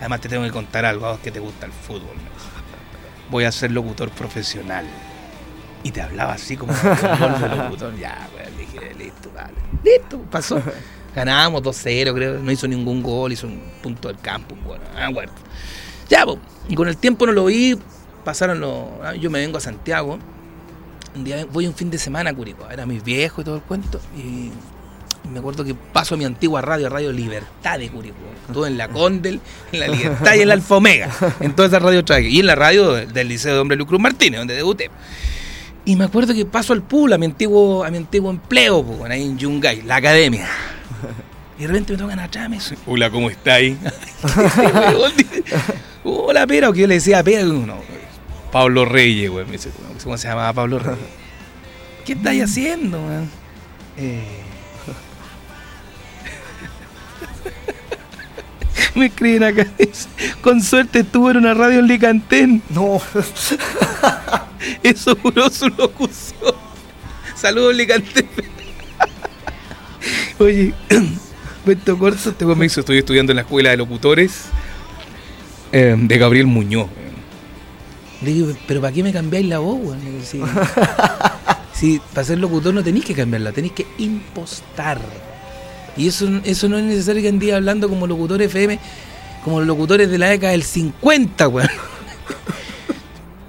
Además 0.00 0.20
te 0.20 0.28
tengo 0.28 0.42
que 0.42 0.50
contar 0.50 0.84
algo 0.84 1.06
a 1.06 1.12
vos 1.12 1.20
que 1.20 1.30
te 1.30 1.38
gusta 1.38 1.64
el 1.64 1.70
fútbol. 1.70 2.16
Voy 3.30 3.44
a 3.44 3.52
ser 3.52 3.70
locutor 3.70 4.10
profesional. 4.10 4.84
Y 5.84 5.92
te 5.92 6.02
hablaba 6.02 6.32
así 6.32 6.56
como 6.56 6.72
de 6.72 7.56
locutor. 7.56 7.96
Ya, 7.96 8.28
weón, 8.34 8.56
dije, 8.58 8.94
listo, 8.94 9.30
dale. 9.32 9.54
Listo, 9.84 10.22
pasó. 10.22 10.60
Ganábamos 11.14 11.62
2-0, 11.62 12.12
creo. 12.12 12.40
No 12.40 12.50
hizo 12.50 12.66
ningún 12.66 13.00
gol, 13.00 13.30
hizo 13.30 13.46
un 13.46 13.62
punto 13.80 14.08
del 14.08 14.18
campo. 14.18 14.56
Bueno, 14.66 14.82
ah, 14.96 15.10
bueno. 15.10 15.30
Ya, 16.08 16.26
po. 16.26 16.40
y 16.68 16.74
con 16.74 16.88
el 16.88 16.96
tiempo 16.96 17.26
no 17.26 17.32
lo 17.32 17.44
vi. 17.44 17.78
Pasaron 18.24 18.58
los. 18.58 18.88
ah, 19.04 19.14
Yo 19.14 19.30
me 19.30 19.38
vengo 19.38 19.58
a 19.58 19.60
Santiago. 19.60 20.18
Un 21.14 21.22
día 21.22 21.46
voy 21.52 21.68
un 21.68 21.74
fin 21.74 21.92
de 21.92 21.98
semana 21.98 22.30
a 22.30 22.34
Curicó. 22.34 22.68
Era 22.68 22.86
mis 22.86 23.04
viejos 23.04 23.42
y 23.42 23.44
todo 23.44 23.54
el 23.54 23.62
cuento. 23.62 24.00
Y 24.16 24.50
me 25.32 25.38
acuerdo 25.38 25.64
que 25.64 25.74
paso 25.74 26.14
a 26.14 26.18
mi 26.18 26.24
antigua 26.24 26.60
radio, 26.60 26.88
Radio 26.88 27.12
Libertad 27.12 27.78
de 27.78 27.88
Curicó. 27.88 28.16
Todo 28.52 28.66
en 28.66 28.76
la 28.76 28.88
Condel, 28.88 29.40
en 29.72 29.80
la 29.80 29.88
Libertad 29.88 30.34
y 30.34 30.42
en 30.42 30.48
la 30.48 30.54
Alfomega. 30.54 31.10
En 31.40 31.54
toda 31.54 31.68
esa 31.68 31.78
radio 31.78 32.04
traje. 32.04 32.28
Y 32.28 32.40
en 32.40 32.46
la 32.46 32.54
radio 32.54 32.92
del 32.92 33.28
Liceo 33.28 33.54
de 33.54 33.60
Hombre 33.60 33.76
Luis 33.76 33.88
Cruz 33.88 34.00
Martínez, 34.00 34.38
donde 34.38 34.54
debuté. 34.54 34.90
Y 35.86 35.96
me 35.96 36.04
acuerdo 36.04 36.34
que 36.34 36.44
paso 36.44 36.72
al 36.72 36.82
pool, 36.82 37.12
a 37.12 37.18
mi 37.18 37.26
antiguo, 37.26 37.84
a 37.84 37.90
mi 37.90 37.98
antiguo 37.98 38.30
empleo, 38.30 38.84
po, 38.84 39.04
ahí 39.04 39.22
en 39.22 39.38
Yungay, 39.38 39.82
la 39.82 39.96
academia. 39.96 40.46
Y 41.58 41.62
de 41.62 41.68
repente 41.68 41.92
me 41.92 41.98
tocan 41.98 42.18
atrás, 42.18 42.48
me 42.48 42.56
dicen, 42.56 42.78
hola, 42.86 43.10
¿cómo 43.10 43.30
está 43.30 43.54
ahí? 43.54 43.78
hola, 46.04 46.46
pero 46.46 46.72
que 46.72 46.80
yo 46.80 46.86
le 46.86 46.94
decía, 46.94 47.22
pero 47.22 47.46
no, 47.46 47.78
Pablo 48.50 48.84
Reyes, 48.84 49.30
güey. 49.30 49.44
Me 49.44 49.52
dice, 49.52 49.70
¿cómo 50.02 50.16
se 50.16 50.28
llamaba 50.28 50.52
Pablo 50.52 50.78
Reyes? 50.78 50.98
¿Qué 52.04 52.14
estáis 52.14 52.42
haciendo, 52.42 53.00
man? 53.00 53.28
Eh... 53.96 54.43
Me 58.96 59.06
escriben 59.06 59.42
acá, 59.42 59.66
con 60.40 60.62
suerte 60.62 61.00
estuvo 61.00 61.30
en 61.30 61.38
una 61.38 61.54
radio 61.54 61.80
en 61.80 61.86
Licantén. 61.88 62.62
No. 62.70 63.00
Eso 64.82 65.16
juró 65.16 65.50
su 65.50 65.68
locución. 65.68 66.54
Saludos, 67.34 67.74
Licante. 67.74 68.26
Oye, 70.38 70.72
cuento 71.64 71.98
corto, 71.98 72.30
este 72.30 72.44
me 72.44 72.66
hizo, 72.66 72.80
estoy 72.80 72.98
estudiando 72.98 73.32
en 73.32 73.36
la 73.36 73.42
escuela 73.42 73.70
de 73.70 73.76
locutores 73.76 74.44
eh, 75.72 75.96
de 75.98 76.18
Gabriel 76.18 76.46
Muñoz. 76.46 76.88
Le 78.22 78.32
digo, 78.32 78.56
pero 78.66 78.80
¿para 78.80 78.92
qué 78.92 79.02
me 79.02 79.12
cambiáis 79.12 79.46
la 79.46 79.58
voz, 79.58 79.96
Si, 80.24 80.40
si 81.72 82.00
para 82.14 82.24
ser 82.24 82.38
locutor 82.38 82.72
no 82.72 82.82
tenéis 82.82 83.04
que 83.04 83.14
cambiarla, 83.14 83.52
tenéis 83.52 83.74
que 83.74 83.86
impostar. 83.98 84.98
Y 85.96 86.08
eso, 86.08 86.28
eso 86.44 86.68
no 86.68 86.78
es 86.78 86.84
necesario 86.84 87.22
que 87.22 87.28
andéis 87.28 87.52
hablando 87.52 87.88
como 87.88 88.06
locutor 88.06 88.42
FM, 88.42 88.78
como 89.44 89.58
los 89.60 89.66
locutores 89.66 90.10
de 90.10 90.18
la 90.18 90.28
década 90.28 90.52
del 90.52 90.64
50, 90.64 91.48
weón. 91.48 91.68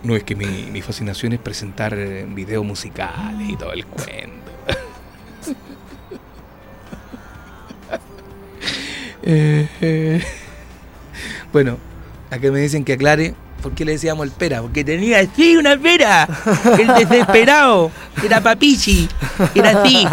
No, 0.03 0.15
es 0.15 0.23
que 0.23 0.35
mi, 0.35 0.45
mi 0.45 0.83
fascinación 0.83 1.33
es 1.33 1.39
presentar 1.39 1.95
eh, 1.95 2.27
videos 2.29 2.63
musicales 2.63 3.49
y 3.49 3.55
todo 3.55 3.73
el 3.73 3.85
cuento. 3.85 4.51
Eh, 9.27 9.67
eh. 9.81 10.23
Bueno, 11.51 11.79
acá 12.29 12.51
me 12.51 12.59
dicen 12.59 12.85
que 12.85 12.93
aclare 12.93 13.33
por 13.63 13.73
qué 13.73 13.83
le 13.83 13.93
decíamos 13.93 14.27
el 14.27 14.31
pera. 14.31 14.61
Porque 14.61 14.83
tenía 14.83 15.17
así 15.17 15.57
una 15.57 15.75
pera. 15.75 16.29
El 16.77 16.85
desesperado. 16.85 17.89
Era 18.23 18.39
papichi. 18.39 19.09
Era 19.55 19.81
así. 19.81 20.05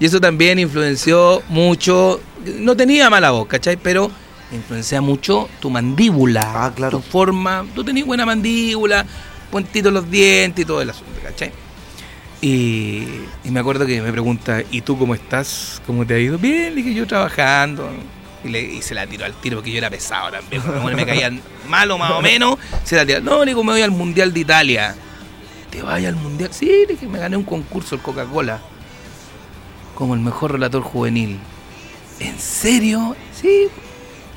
Y 0.00 0.06
eso 0.06 0.20
también 0.20 0.58
influenció 0.58 1.42
mucho. 1.48 2.20
No 2.56 2.76
tenía 2.76 3.10
mala 3.10 3.32
voz, 3.32 3.48
¿cachai? 3.48 3.76
Pero 3.76 4.10
influencia 4.52 5.00
mucho 5.00 5.48
tu 5.60 5.70
mandíbula. 5.70 6.42
Ah, 6.44 6.72
claro. 6.74 6.98
Tu 6.98 7.02
forma. 7.02 7.66
Tú 7.74 7.84
tenías 7.84 8.06
buena 8.06 8.24
mandíbula, 8.24 9.04
puentitos 9.50 9.92
los 9.92 10.10
dientes 10.10 10.62
y 10.62 10.66
todo 10.66 10.80
el 10.80 10.90
asunto, 10.90 11.20
¿cachai? 11.22 11.52
Y, 12.40 13.08
y 13.44 13.50
me 13.50 13.58
acuerdo 13.58 13.84
que 13.84 14.00
me 14.00 14.12
pregunta, 14.12 14.62
¿y 14.70 14.82
tú 14.82 14.96
cómo 14.96 15.14
estás? 15.14 15.82
¿Cómo 15.86 16.06
te 16.06 16.14
ha 16.14 16.18
ido? 16.18 16.38
Bien, 16.38 16.74
le 16.74 16.82
dije 16.82 16.94
yo 16.94 17.06
trabajando. 17.06 17.90
Y, 18.44 18.48
le, 18.50 18.62
y 18.62 18.82
se 18.82 18.94
la 18.94 19.04
tiró 19.04 19.24
al 19.24 19.34
tiro 19.34 19.56
porque 19.56 19.72
yo 19.72 19.78
era 19.78 19.90
pesado 19.90 20.30
también. 20.30 20.62
Me 20.94 21.04
caían 21.04 21.40
malo 21.68 21.98
más 21.98 22.12
o 22.12 22.22
menos, 22.22 22.56
se 22.84 22.94
la 22.94 23.04
tiró. 23.04 23.20
No, 23.20 23.44
le 23.44 23.50
digo, 23.50 23.64
me 23.64 23.72
voy 23.72 23.82
al 23.82 23.90
Mundial 23.90 24.32
de 24.32 24.40
Italia. 24.40 24.94
¿Te 25.70 25.82
vayas 25.82 26.14
al 26.14 26.20
Mundial? 26.20 26.50
Sí, 26.52 26.66
le 26.66 26.94
dije, 26.94 27.08
me 27.08 27.18
gané 27.18 27.36
un 27.36 27.42
concurso 27.42 27.96
el 27.96 28.00
Coca-Cola. 28.00 28.60
Como 29.98 30.14
el 30.14 30.20
mejor 30.20 30.52
relator 30.52 30.80
juvenil. 30.80 31.40
¿En 32.20 32.38
serio? 32.38 33.16
Sí, 33.34 33.66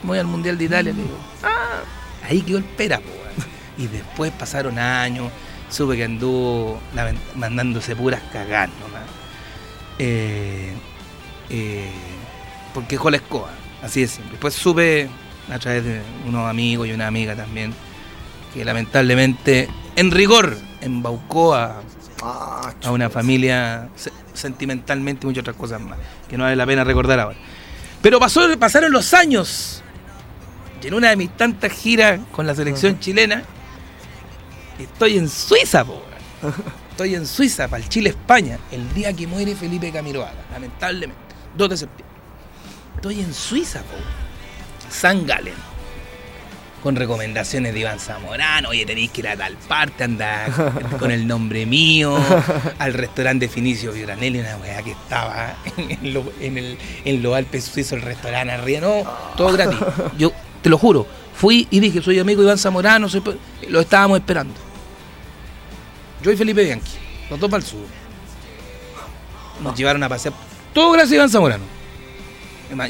voy 0.02 0.18
al 0.18 0.26
Mundial 0.26 0.58
de 0.58 0.64
Italia. 0.66 0.92
Le 0.92 1.04
digo, 1.04 1.16
ah, 1.44 1.84
ahí 2.28 2.42
quedó 2.42 2.58
el 2.58 2.64
pera, 2.64 2.98
po. 2.98 3.12
Y 3.78 3.86
después 3.86 4.32
pasaron 4.32 4.80
años, 4.80 5.32
supe 5.70 5.98
que 5.98 6.06
anduvo 6.06 6.80
mandándose 7.36 7.96
puras 7.96 8.24
cagar 8.34 8.70
nomás. 8.80 9.04
Eh, 10.00 10.74
eh, 11.52 11.92
porque 12.74 12.96
dejó 12.96 13.12
la 13.12 13.18
escoba, 13.18 13.52
así 13.84 14.02
es. 14.02 14.20
Después 14.32 14.56
supe, 14.56 15.10
a 15.48 15.60
través 15.60 15.84
de 15.84 16.02
unos 16.28 16.50
amigos 16.50 16.88
y 16.88 16.92
una 16.92 17.06
amiga 17.06 17.36
también, 17.36 17.72
que 18.52 18.66
lamentablemente, 18.66 19.70
en 19.96 20.10
rigor, 20.10 20.58
embaucó 20.82 21.54
a, 21.54 21.84
Ah, 22.24 22.74
a 22.84 22.92
una 22.92 23.10
familia 23.10 23.90
sentimentalmente 24.34 25.26
y 25.26 25.28
muchas 25.28 25.42
otras 25.42 25.56
cosas 25.56 25.82
más, 25.82 25.98
que 26.30 26.38
no 26.38 26.44
vale 26.44 26.56
la 26.56 26.66
pena 26.66 26.84
recordar 26.84 27.20
ahora. 27.20 27.38
Pero 28.02 28.20
pasó, 28.20 28.42
pasaron 28.58 28.92
los 28.92 29.14
años. 29.14 29.84
Y 30.82 30.88
en 30.88 30.94
una 30.96 31.10
de 31.10 31.16
mis 31.16 31.36
tantas 31.38 31.72
giras 31.72 32.20
con 32.32 32.48
la 32.48 32.56
selección 32.56 33.00
chilena, 33.00 33.44
estoy 34.80 35.18
en 35.18 35.30
Suiza, 35.30 35.86
po. 35.86 36.04
Estoy 36.92 37.16
en 37.16 37.26
Suiza 37.26 37.68
para 37.68 37.82
el 37.82 37.90
Chile-España, 37.90 38.60
el 38.72 38.94
día 38.94 39.14
que 39.14 39.26
muere 39.26 39.56
Felipe 39.56 39.92
Camiroaga, 39.92 40.34
lamentablemente, 40.52 41.22
2 41.58 41.70
de 41.70 41.78
septiembre. 41.78 42.16
Estoy 42.96 43.22
en 43.22 43.34
Suiza, 43.34 43.80
po. 43.80 43.96
San 44.90 45.26
Galen. 45.26 45.71
Con 46.82 46.96
recomendaciones 46.96 47.74
de 47.76 47.80
Iván 47.82 48.00
Zamorano, 48.00 48.70
oye, 48.70 48.88
tenéis 48.88 49.12
que 49.12 49.22
ir 49.22 49.28
a 49.28 49.38
tal 49.38 49.56
parte, 49.56 50.04
anda 50.04 50.48
con 51.00 51.12
el 51.12 51.28
nombre 51.28 51.68
mío, 51.68 52.18
al 52.80 52.94
restaurante 52.94 53.48
Finicio 53.48 53.92
Vioranelli, 53.94 54.40
una 54.40 54.58
weá 54.58 54.82
que 54.82 54.92
estaba 54.92 55.56
en, 55.78 56.12
lo- 56.14 56.34
en 56.40 56.58
el, 56.58 56.78
en 57.06 57.22
los 57.22 57.36
Alpes 57.36 57.66
suizos, 57.66 57.94
el 57.94 58.02
restaurante 58.02 58.52
arriba, 58.54 58.80
no, 58.82 59.04
todo 59.38 59.52
gratis. 59.54 59.78
Yo 60.18 60.32
te 60.64 60.70
lo 60.70 60.80
juro, 60.80 61.06
fui 61.36 61.68
y 61.70 61.80
dije, 61.80 62.02
soy 62.02 62.18
amigo 62.18 62.42
de 62.42 62.48
Iván 62.48 62.58
Zamorano, 62.58 63.08
soy 63.08 63.22
lo 63.70 63.80
estábamos 63.82 64.18
esperando. 64.20 64.56
Yo 66.24 66.32
y 66.32 66.36
Felipe 66.38 66.64
Bianchi, 66.64 66.94
los 67.30 67.40
dos 67.40 67.50
para 67.50 67.62
el 67.62 67.68
sur. 67.70 67.86
Nos 69.62 69.78
llevaron 69.78 70.02
a 70.02 70.10
pasear, 70.10 70.34
todo 70.74 70.92
gracias 70.94 71.12
a 71.12 71.16
Iván 71.16 71.30
Zamorano. 71.30 71.64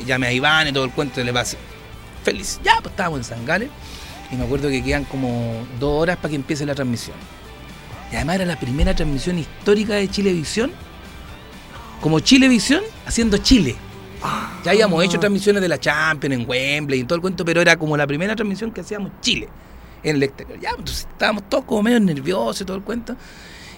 Llamé 0.05 0.27
a 0.27 0.31
Iván 0.31 0.67
y 0.69 0.71
todo 0.71 0.85
el 0.85 0.91
cuento, 0.91 1.21
le 1.21 1.33
pasé. 1.33 1.57
Feliz. 2.23 2.59
Ya, 2.63 2.75
pues 2.81 2.91
estábamos 2.91 3.19
en 3.19 3.23
San 3.23 3.45
Gales 3.45 3.69
y 4.31 4.35
me 4.35 4.45
acuerdo 4.45 4.69
que 4.69 4.83
quedan 4.83 5.05
como 5.05 5.65
dos 5.79 6.01
horas 6.01 6.17
para 6.17 6.29
que 6.29 6.35
empiece 6.35 6.65
la 6.65 6.75
transmisión. 6.75 7.15
Y 8.11 8.15
además 8.15 8.35
era 8.35 8.45
la 8.45 8.59
primera 8.59 8.95
transmisión 8.95 9.39
histórica 9.39 9.95
de 9.95 10.09
Chilevisión, 10.09 10.71
como 12.01 12.19
Chilevisión 12.19 12.83
haciendo 13.05 13.37
Chile. 13.37 13.75
Ya 14.63 14.71
habíamos 14.71 15.03
hecho 15.03 15.19
transmisiones 15.19 15.61
de 15.61 15.67
la 15.67 15.79
Champions 15.79 16.35
en 16.35 16.47
Wembley 16.47 16.99
y 16.99 17.03
todo 17.05 17.15
el 17.15 17.21
cuento, 17.21 17.43
pero 17.43 17.61
era 17.61 17.77
como 17.77 17.97
la 17.97 18.05
primera 18.05 18.35
transmisión 18.35 18.71
que 18.71 18.81
hacíamos 18.81 19.11
Chile 19.21 19.49
en 20.03 20.17
el 20.17 20.23
exterior. 20.23 20.59
Ya, 20.59 20.69
entonces 20.71 21.07
estábamos 21.11 21.49
todos 21.49 21.65
como 21.65 21.83
medio 21.83 21.99
nerviosos 21.99 22.61
y 22.61 22.65
todo 22.65 22.77
el 22.77 22.83
cuento. 22.83 23.15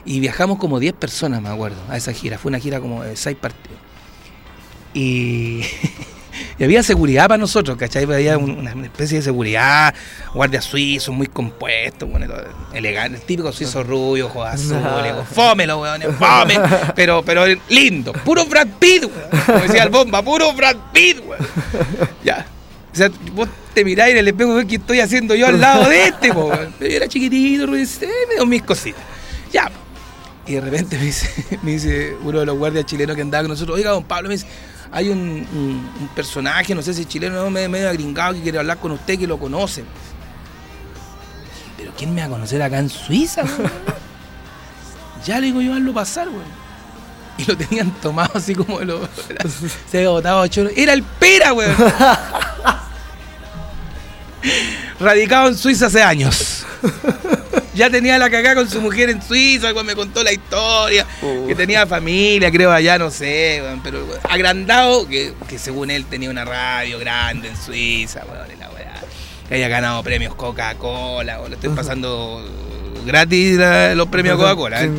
Y 0.05 0.19
viajamos 0.19 0.57
como 0.57 0.79
10 0.79 0.95
personas, 0.95 1.41
me 1.41 1.49
acuerdo, 1.49 1.81
a 1.89 1.95
esa 1.95 2.11
gira. 2.11 2.37
Fue 2.37 2.49
una 2.49 2.59
gira 2.59 2.81
como 2.81 3.03
de 3.03 3.15
6 3.15 3.37
partidos. 3.37 3.79
Y, 4.93 5.61
y 6.59 6.63
había 6.63 6.83
seguridad 6.83 7.27
para 7.27 7.37
nosotros, 7.37 7.77
¿cachai? 7.77 8.03
Había 8.03 8.37
un- 8.37 8.57
una 8.59 8.71
especie 8.85 9.17
de 9.17 9.23
seguridad, 9.23 9.93
guardias 10.33 10.65
suizos 10.65 11.13
muy 11.13 11.27
compuestos, 11.27 12.09
bueno, 12.09 12.27
todo 12.27 12.43
elegante, 12.73 13.17
el 13.19 13.23
típico 13.23 13.51
suizo 13.51 13.83
rubio, 13.83 14.27
ojos 14.27 14.47
azules, 14.47 15.13
fome 15.33 15.65
los 15.67 15.81
weones, 15.81 16.09
fome, 16.17 16.59
pero, 16.95 17.23
pero 17.23 17.45
lindo, 17.69 18.13
puro 18.13 18.45
Brad 18.45 18.67
Pitt, 18.79 19.03
weón. 19.05 19.43
Como 19.45 19.59
decía 19.59 19.83
el 19.83 19.89
bomba, 19.89 20.21
puro 20.21 20.53
Brad 20.53 20.77
Pitt, 20.93 21.19
weón. 21.25 21.45
Ya. 22.23 22.45
O 22.91 22.95
sea, 22.95 23.09
vos 23.33 23.47
te 23.73 23.83
miráis 23.83 24.11
en 24.13 24.19
el 24.19 24.27
espejo 24.27 24.61
y 24.61 24.67
qué 24.67 24.75
estoy 24.75 24.99
haciendo 24.99 25.33
yo 25.33 25.47
al 25.47 25.59
lado 25.59 25.89
de 25.89 26.07
este, 26.07 26.31
weón. 26.31 26.73
Yo 26.79 26.85
era 26.85 27.07
chiquitito, 27.07 27.65
me 27.67 27.83
dio 28.35 28.45
mis 28.45 28.61
cositas. 28.61 29.01
Ya. 29.51 29.71
Y 30.45 30.53
de 30.53 30.61
repente 30.61 30.97
me 30.97 31.05
dice, 31.05 31.57
me 31.63 31.71
dice 31.71 32.15
uno 32.23 32.39
de 32.41 32.45
los 32.45 32.57
guardias 32.57 32.85
chilenos 32.85 33.15
que 33.15 33.21
andaba 33.21 33.43
con 33.43 33.51
nosotros, 33.51 33.77
oiga, 33.77 33.91
don 33.91 34.03
Pablo, 34.03 34.27
me 34.29 34.35
dice, 34.35 34.45
hay 34.93 35.09
un, 35.09 35.19
un- 35.19 35.91
un 36.01 36.07
personaje, 36.15 36.73
no 36.75 36.81
sé 36.81 36.93
si 36.93 37.05
chileno 37.05 37.39
o 37.41 37.43
no, 37.45 37.49
medio, 37.49 37.69
medio 37.69 37.89
agringado 37.89 38.33
que 38.35 38.41
quiere 38.41 38.59
hablar 38.59 38.77
con 38.77 38.91
usted, 38.91 39.17
que 39.19 39.27
lo 39.27 39.37
conoce. 39.39 39.83
Pero 41.77 41.91
¿quién 41.97 42.13
me 42.13 42.21
va 42.21 42.27
a 42.27 42.29
conocer 42.29 42.61
acá 42.61 42.77
en 42.79 42.89
Suiza? 42.89 43.43
ya 45.25 45.39
le 45.39 45.47
digo 45.47 45.61
yo, 45.61 45.73
hazlo 45.73 45.93
pasar, 45.93 46.29
weón. 46.29 46.63
Y 47.37 47.45
lo 47.45 47.57
tenían 47.57 47.89
tomado 48.01 48.31
así 48.35 48.53
como 48.53 48.79
lo, 48.81 49.01
se 49.91 49.97
había 49.97 50.09
botado 50.11 50.45
choro. 50.47 50.69
Era 50.75 50.93
el 50.93 51.01
pera, 51.03 51.51
weón. 51.53 51.75
Radicado 54.99 55.47
en 55.49 55.57
Suiza 55.57 55.87
hace 55.87 56.03
años. 56.03 56.65
Ya 57.75 57.89
tenía 57.89 58.17
la 58.19 58.29
cagada 58.29 58.55
con 58.55 58.69
su 58.69 58.81
mujer 58.81 59.09
en 59.09 59.21
Suiza, 59.21 59.73
weón, 59.73 59.85
me 59.85 59.95
contó 59.95 60.23
la 60.23 60.31
historia, 60.31 61.05
que 61.47 61.55
tenía 61.55 61.87
familia, 61.87 62.51
creo 62.51 62.71
allá, 62.71 62.97
no 62.99 63.09
sé, 63.09 63.61
weón, 63.63 63.81
pero 63.83 64.05
weón, 64.05 64.19
agrandado, 64.29 65.07
que, 65.07 65.33
que 65.47 65.57
según 65.57 65.89
él 65.89 66.05
tenía 66.05 66.29
una 66.29 66.45
radio 66.45 66.99
grande 66.99 67.47
en 67.49 67.57
Suiza, 67.57 68.23
weón, 68.25 68.47
la 68.59 68.69
weá. 68.69 68.93
Que 69.49 69.55
haya 69.55 69.67
ganado 69.69 70.03
premios 70.03 70.35
Coca-Cola, 70.35 71.37
lo 71.39 71.47
estoy 71.55 71.69
pasando 71.71 72.47
gratis 73.05 73.57
la- 73.57 73.95
los 73.95 74.07
premios 74.07 74.37
Coca-Cola, 74.37 74.83
¿eh? 74.83 74.91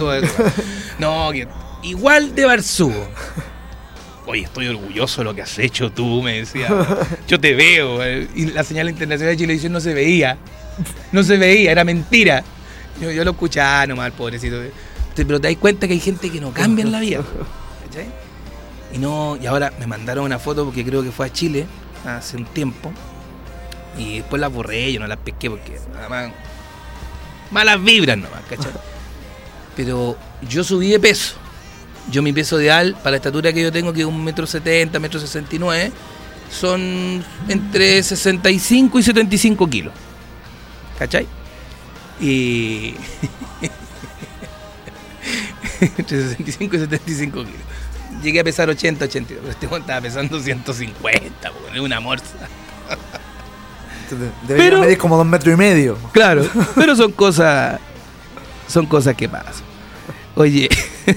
No, 0.98 1.30
que 1.32 1.46
igual 1.82 2.34
de 2.34 2.44
Barzugo. 2.46 3.08
Oye, 4.26 4.42
estoy 4.44 4.68
orgulloso 4.68 5.20
de 5.20 5.24
lo 5.26 5.34
que 5.34 5.42
has 5.42 5.58
hecho 5.58 5.92
tú, 5.92 6.22
me 6.22 6.38
decía. 6.38 6.68
Yo 7.28 7.38
te 7.38 7.54
veo. 7.54 8.00
Y 8.34 8.46
la 8.46 8.64
señal 8.64 8.88
internacional 8.88 9.34
de 9.34 9.38
Chilevisión 9.38 9.72
no 9.72 9.80
se 9.80 9.92
veía. 9.92 10.38
No 11.12 11.22
se 11.22 11.36
veía, 11.36 11.70
era 11.72 11.84
mentira. 11.84 12.42
Yo, 13.00 13.10
yo 13.10 13.24
lo 13.24 13.32
escuchaba 13.32 13.86
nomás, 13.86 14.12
pobrecito. 14.12 14.56
Pero 15.14 15.40
te 15.40 15.48
das 15.48 15.56
cuenta 15.58 15.86
que 15.86 15.94
hay 15.94 16.00
gente 16.00 16.30
que 16.30 16.40
no 16.40 16.52
cambia 16.52 16.84
en 16.84 16.92
la 16.92 17.00
vida. 17.00 17.22
¿cachai? 17.86 18.06
Y 18.92 18.98
no, 18.98 19.36
y 19.40 19.46
ahora 19.46 19.72
me 19.78 19.86
mandaron 19.86 20.24
una 20.24 20.38
foto 20.38 20.64
porque 20.64 20.84
creo 20.84 21.02
que 21.02 21.10
fue 21.10 21.26
a 21.26 21.32
Chile 21.32 21.66
hace 22.06 22.36
un 22.36 22.44
tiempo. 22.46 22.92
Y 23.98 24.18
después 24.18 24.40
las 24.40 24.52
borré, 24.52 24.92
yo 24.92 25.00
no 25.00 25.06
las 25.06 25.18
pesqué 25.18 25.50
porque 25.50 25.78
además 25.98 26.32
malas 27.50 27.82
vibras 27.82 28.16
nomás, 28.16 28.42
¿cachai? 28.48 28.72
Pero 29.76 30.16
yo 30.48 30.64
subí 30.64 30.90
de 30.90 31.00
peso. 31.00 31.34
Yo 32.10 32.22
mi 32.22 32.32
peso 32.32 32.60
ideal 32.60 32.94
para 32.96 33.12
la 33.12 33.16
estatura 33.16 33.52
que 33.52 33.62
yo 33.62 33.72
tengo, 33.72 33.92
que 33.92 34.00
es 34.00 34.06
un 34.06 34.22
metro 34.22 34.46
setenta, 34.46 34.98
metro 34.98 35.18
sesenta 35.18 35.56
y 35.56 35.58
nueve, 35.58 35.92
son 36.50 37.24
entre 37.48 38.02
65 38.02 38.98
y 38.98 39.02
75 39.02 39.70
kilos. 39.70 39.94
¿Cachai? 40.98 41.26
Y. 42.20 42.94
entre 45.80 46.22
65 46.22 46.76
y 46.76 46.78
75 46.78 47.44
kilos. 47.44 47.60
Llegué 48.22 48.40
a 48.40 48.44
pesar 48.44 48.68
80, 48.68 49.04
82, 49.04 49.40
pero 49.42 49.50
este 49.52 49.66
estaba 49.66 50.00
pesando 50.00 50.40
150, 50.40 51.50
po, 51.50 51.56
es 51.74 51.80
una 51.80 52.00
morsa. 52.00 52.24
Entonces, 54.04 54.30
Pero- 54.46 54.80
medir 54.80 54.98
como 54.98 55.16
dos 55.16 55.26
metros 55.26 55.54
y 55.54 55.56
medio. 55.56 55.98
Claro, 56.12 56.46
pero 56.74 56.94
son 56.96 57.12
cosas. 57.12 57.80
Son 58.68 58.86
cosas 58.86 59.14
que 59.14 59.28
pasan. 59.28 59.64
Oye. 60.36 60.68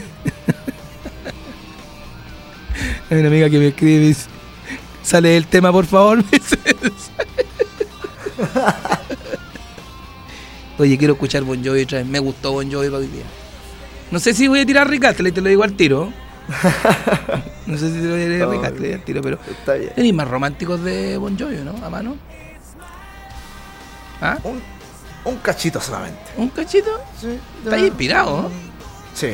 Hay 3.09 3.17
una 3.19 3.29
amiga 3.29 3.49
que 3.49 3.57
me 3.57 3.67
escribe 3.67 3.93
y 3.93 3.99
me 3.99 4.05
dice, 4.07 4.27
Sale 5.01 5.29
del 5.29 5.47
tema, 5.47 5.71
por 5.71 5.85
favor. 5.85 6.21
Oye, 10.79 10.97
quiero 10.97 11.13
escuchar 11.13 11.43
Bon 11.43 11.63
Jovi 11.63 11.83
otra 11.83 11.99
vez. 11.99 12.07
Me 12.07 12.19
gustó 12.19 12.51
Bon 12.51 12.71
Jovi 12.71 12.87
para 12.87 12.99
hoy 12.99 13.07
día. 13.07 13.23
No 14.11 14.19
sé 14.19 14.33
si 14.33 14.47
voy 14.47 14.61
a 14.61 14.65
tirar 14.65 14.89
Ricastle, 14.89 15.31
te 15.31 15.41
lo 15.41 15.49
digo 15.49 15.63
al 15.63 15.73
tiro. 15.73 16.11
No 17.67 17.77
sé 17.77 17.91
si 17.91 17.99
te 17.99 18.03
lo 18.05 18.11
voy 18.11 18.21
a 18.21 18.25
tirar 18.25 18.47
No, 18.47 18.63
al 18.63 19.03
tiro, 19.03 19.21
pero. 19.21 19.39
Está 19.51 19.73
bien. 19.73 19.91
Tenéis 19.93 20.13
más 20.13 20.27
románticos 20.29 20.81
de 20.85 21.17
Bon 21.17 21.37
Jovi, 21.37 21.57
¿no? 21.57 21.75
A 21.85 21.89
mano. 21.89 22.15
¿Ah? 24.21 24.37
Un, 24.43 24.61
un 25.25 25.35
cachito 25.39 25.81
solamente. 25.81 26.17
¿Un 26.37 26.47
cachito? 26.49 26.89
Sí, 27.19 27.37
Está 27.63 27.77
inspirado. 27.77 28.49
Sí. 29.13 29.31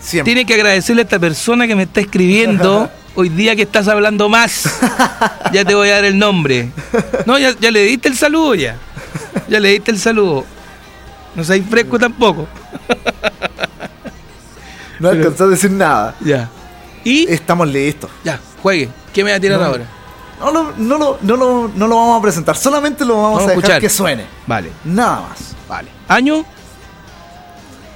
Siempre. 0.00 0.32
Tiene 0.32 0.46
que 0.46 0.54
agradecerle 0.54 1.02
a 1.02 1.04
esta 1.04 1.18
persona 1.18 1.66
que 1.66 1.74
me 1.76 1.82
está 1.82 2.00
escribiendo 2.00 2.90
hoy 3.14 3.28
día 3.28 3.54
que 3.54 3.62
estás 3.62 3.88
hablando 3.88 4.30
más. 4.30 4.64
Ya 5.52 5.64
te 5.66 5.74
voy 5.74 5.90
a 5.90 5.96
dar 5.96 6.04
el 6.06 6.18
nombre. 6.18 6.70
No, 7.26 7.38
ya, 7.38 7.54
ya 7.60 7.70
le 7.70 7.82
diste 7.84 8.08
el 8.08 8.16
saludo 8.16 8.54
ya. 8.54 8.78
Ya 9.48 9.60
le 9.60 9.70
diste 9.70 9.90
el 9.90 9.98
saludo. 9.98 10.44
No 11.34 11.44
seas 11.44 11.66
fresco 11.68 11.98
tampoco. 11.98 12.46
No 15.00 15.08
alcanzó 15.10 15.44
a 15.44 15.48
decir 15.48 15.70
nada. 15.72 16.14
Ya. 16.24 16.48
Y 17.02 17.30
Estamos 17.30 17.68
listos. 17.68 18.10
ya, 18.24 18.38
juegue. 18.62 18.88
¿Qué 19.12 19.24
me 19.24 19.30
va 19.32 19.36
a 19.36 19.40
tirar 19.40 19.58
No. 19.60 19.66
ahora? 19.66 19.84
No 20.40 20.50
lo, 20.50 20.72
no, 20.76 20.98
lo, 20.98 21.18
no, 21.20 21.36
lo, 21.36 21.70
no 21.74 21.86
lo 21.86 21.96
vamos 21.96 22.18
a 22.18 22.22
presentar, 22.22 22.56
solamente 22.56 23.04
lo 23.04 23.14
vamos, 23.16 23.30
Vamos 23.38 23.42
a 23.42 23.46
dejar 23.48 23.58
escuchar. 23.58 23.80
que 23.80 23.88
suene. 23.88 24.24
Vale, 24.46 24.70
Nada 24.84 25.22
más. 25.28 25.54
vale. 25.68 25.88
¿Año? 26.08 26.44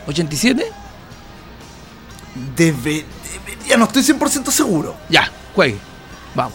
¿87? 0.07 0.65
Debe, 2.57 3.05
debería, 3.47 3.77
no 3.77 3.85
estoy 3.85 4.03
100% 4.03 4.51
seguro. 4.51 4.95
Ya, 5.09 5.31
juegue. 5.55 5.78
Vamos. 6.35 6.55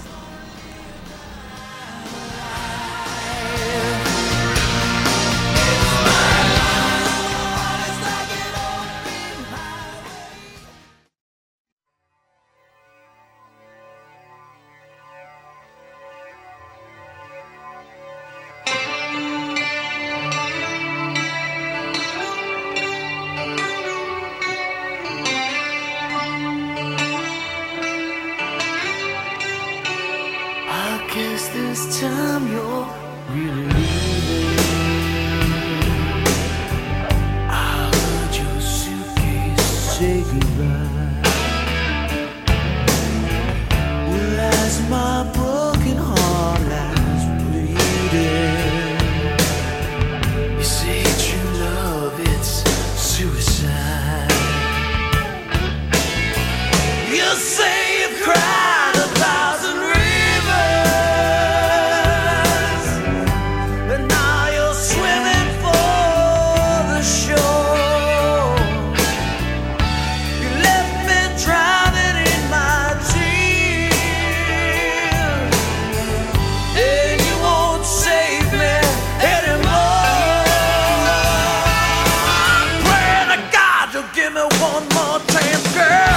same 85.44 85.74
girl. 85.74 86.12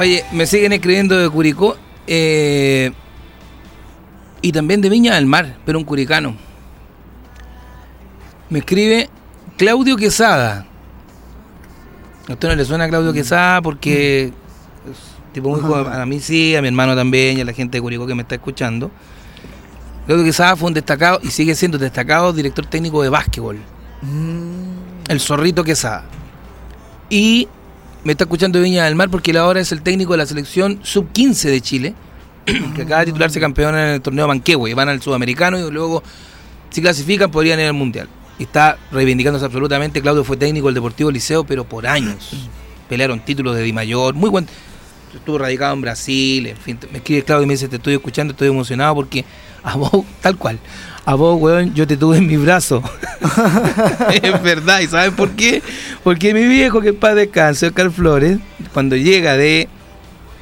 Oye, 0.00 0.24
me 0.32 0.46
siguen 0.46 0.72
escribiendo 0.72 1.18
de 1.18 1.28
Curicó 1.28 1.76
eh, 2.06 2.90
y 4.40 4.50
también 4.50 4.80
de 4.80 4.88
Viña 4.88 5.14
del 5.16 5.26
Mar, 5.26 5.58
pero 5.66 5.78
un 5.78 5.84
curicano. 5.84 6.34
Me 8.48 8.60
escribe 8.60 9.10
Claudio 9.58 9.98
Quesada. 9.98 10.64
A 12.26 12.32
usted 12.32 12.48
no 12.48 12.54
le 12.54 12.64
suena 12.64 12.88
Claudio 12.88 13.12
Quesada 13.12 13.60
porque 13.60 14.28
es 14.90 15.32
tipo 15.34 15.50
muy 15.50 15.60
joven. 15.60 15.92
a 15.92 16.06
mí 16.06 16.18
sí, 16.18 16.56
a 16.56 16.62
mi 16.62 16.68
hermano 16.68 16.96
también 16.96 17.36
y 17.36 17.42
a 17.42 17.44
la 17.44 17.52
gente 17.52 17.76
de 17.76 17.82
Curicó 17.82 18.06
que 18.06 18.14
me 18.14 18.22
está 18.22 18.36
escuchando. 18.36 18.90
Claudio 20.06 20.24
Quesada 20.24 20.56
fue 20.56 20.68
un 20.68 20.72
destacado 20.72 21.20
y 21.22 21.28
sigue 21.28 21.54
siendo 21.54 21.76
destacado 21.76 22.32
director 22.32 22.64
técnico 22.64 23.02
de 23.02 23.10
básquetbol. 23.10 23.58
El 25.08 25.20
zorrito 25.20 25.62
Quesada. 25.62 26.06
Y 27.10 27.48
me 28.04 28.12
está 28.12 28.24
escuchando 28.24 28.60
Viña 28.60 28.84
del 28.84 28.94
Mar 28.94 29.10
porque 29.10 29.30
él 29.30 29.36
ahora 29.36 29.60
es 29.60 29.72
el 29.72 29.82
técnico 29.82 30.12
de 30.12 30.18
la 30.18 30.26
selección 30.26 30.80
sub-15 30.82 31.50
de 31.50 31.60
Chile, 31.60 31.94
que 32.44 32.82
acaba 32.82 33.00
de 33.00 33.06
titularse 33.06 33.40
campeón 33.40 33.74
en 33.74 33.88
el 33.88 34.00
torneo 34.00 34.26
Manquehue. 34.26 34.74
Van 34.74 34.88
al 34.88 35.02
sudamericano 35.02 35.58
y 35.58 35.70
luego, 35.70 36.02
si 36.70 36.80
clasifican, 36.80 37.30
podrían 37.30 37.60
ir 37.60 37.66
al 37.66 37.74
mundial. 37.74 38.08
Y 38.38 38.44
está 38.44 38.78
reivindicándose 38.90 39.44
absolutamente. 39.44 40.00
Claudio 40.00 40.24
fue 40.24 40.36
técnico 40.36 40.66
del 40.66 40.74
Deportivo 40.74 41.10
Liceo, 41.10 41.44
pero 41.44 41.64
por 41.64 41.86
años. 41.86 42.30
Pelearon 42.88 43.20
títulos 43.20 43.54
de 43.54 43.62
Di 43.62 43.72
Mayor, 43.72 44.14
muy 44.14 44.30
buen. 44.30 44.48
Estuvo 45.14 45.38
radicado 45.38 45.74
en 45.74 45.80
Brasil, 45.80 46.46
en 46.46 46.56
fin. 46.56 46.78
Me 46.90 46.98
escribe 46.98 47.22
Claudio 47.24 47.44
y 47.44 47.46
me 47.46 47.54
dice: 47.54 47.68
Te 47.68 47.76
estoy 47.76 47.94
escuchando, 47.94 48.32
estoy 48.32 48.48
emocionado 48.48 48.94
porque 48.94 49.24
a 49.62 49.76
vos, 49.76 49.90
tal 50.22 50.36
cual, 50.36 50.58
a 51.04 51.14
vos, 51.14 51.40
weón, 51.40 51.74
yo 51.74 51.86
te 51.86 51.96
tuve 51.96 52.18
en 52.18 52.26
mi 52.26 52.36
brazo. 52.36 52.82
es 54.22 54.42
verdad, 54.42 54.80
¿y 54.80 54.86
sabes 54.86 55.12
por 55.12 55.30
qué? 55.30 55.62
Porque 56.04 56.34
mi 56.34 56.46
viejo, 56.46 56.80
que 56.80 56.92
padre 56.92 57.22
descanso, 57.22 57.66
Oscar 57.66 57.90
Flores, 57.90 58.38
cuando 58.72 58.96
llega 58.96 59.36
de, 59.36 59.68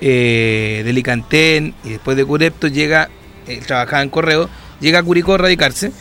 eh, 0.01 0.83
Licantén 0.93 1.75
y 1.85 1.91
después 1.91 2.17
de 2.17 2.25
Curepto, 2.25 2.69
llega, 2.69 3.09
él 3.47 3.65
trabajaba 3.67 4.03
en 4.03 4.11
correo, 4.11 4.49
llega 4.81 5.01
a 5.01 5.03
Curicó 5.03 5.35
a 5.35 5.39
radicarse, 5.39 5.93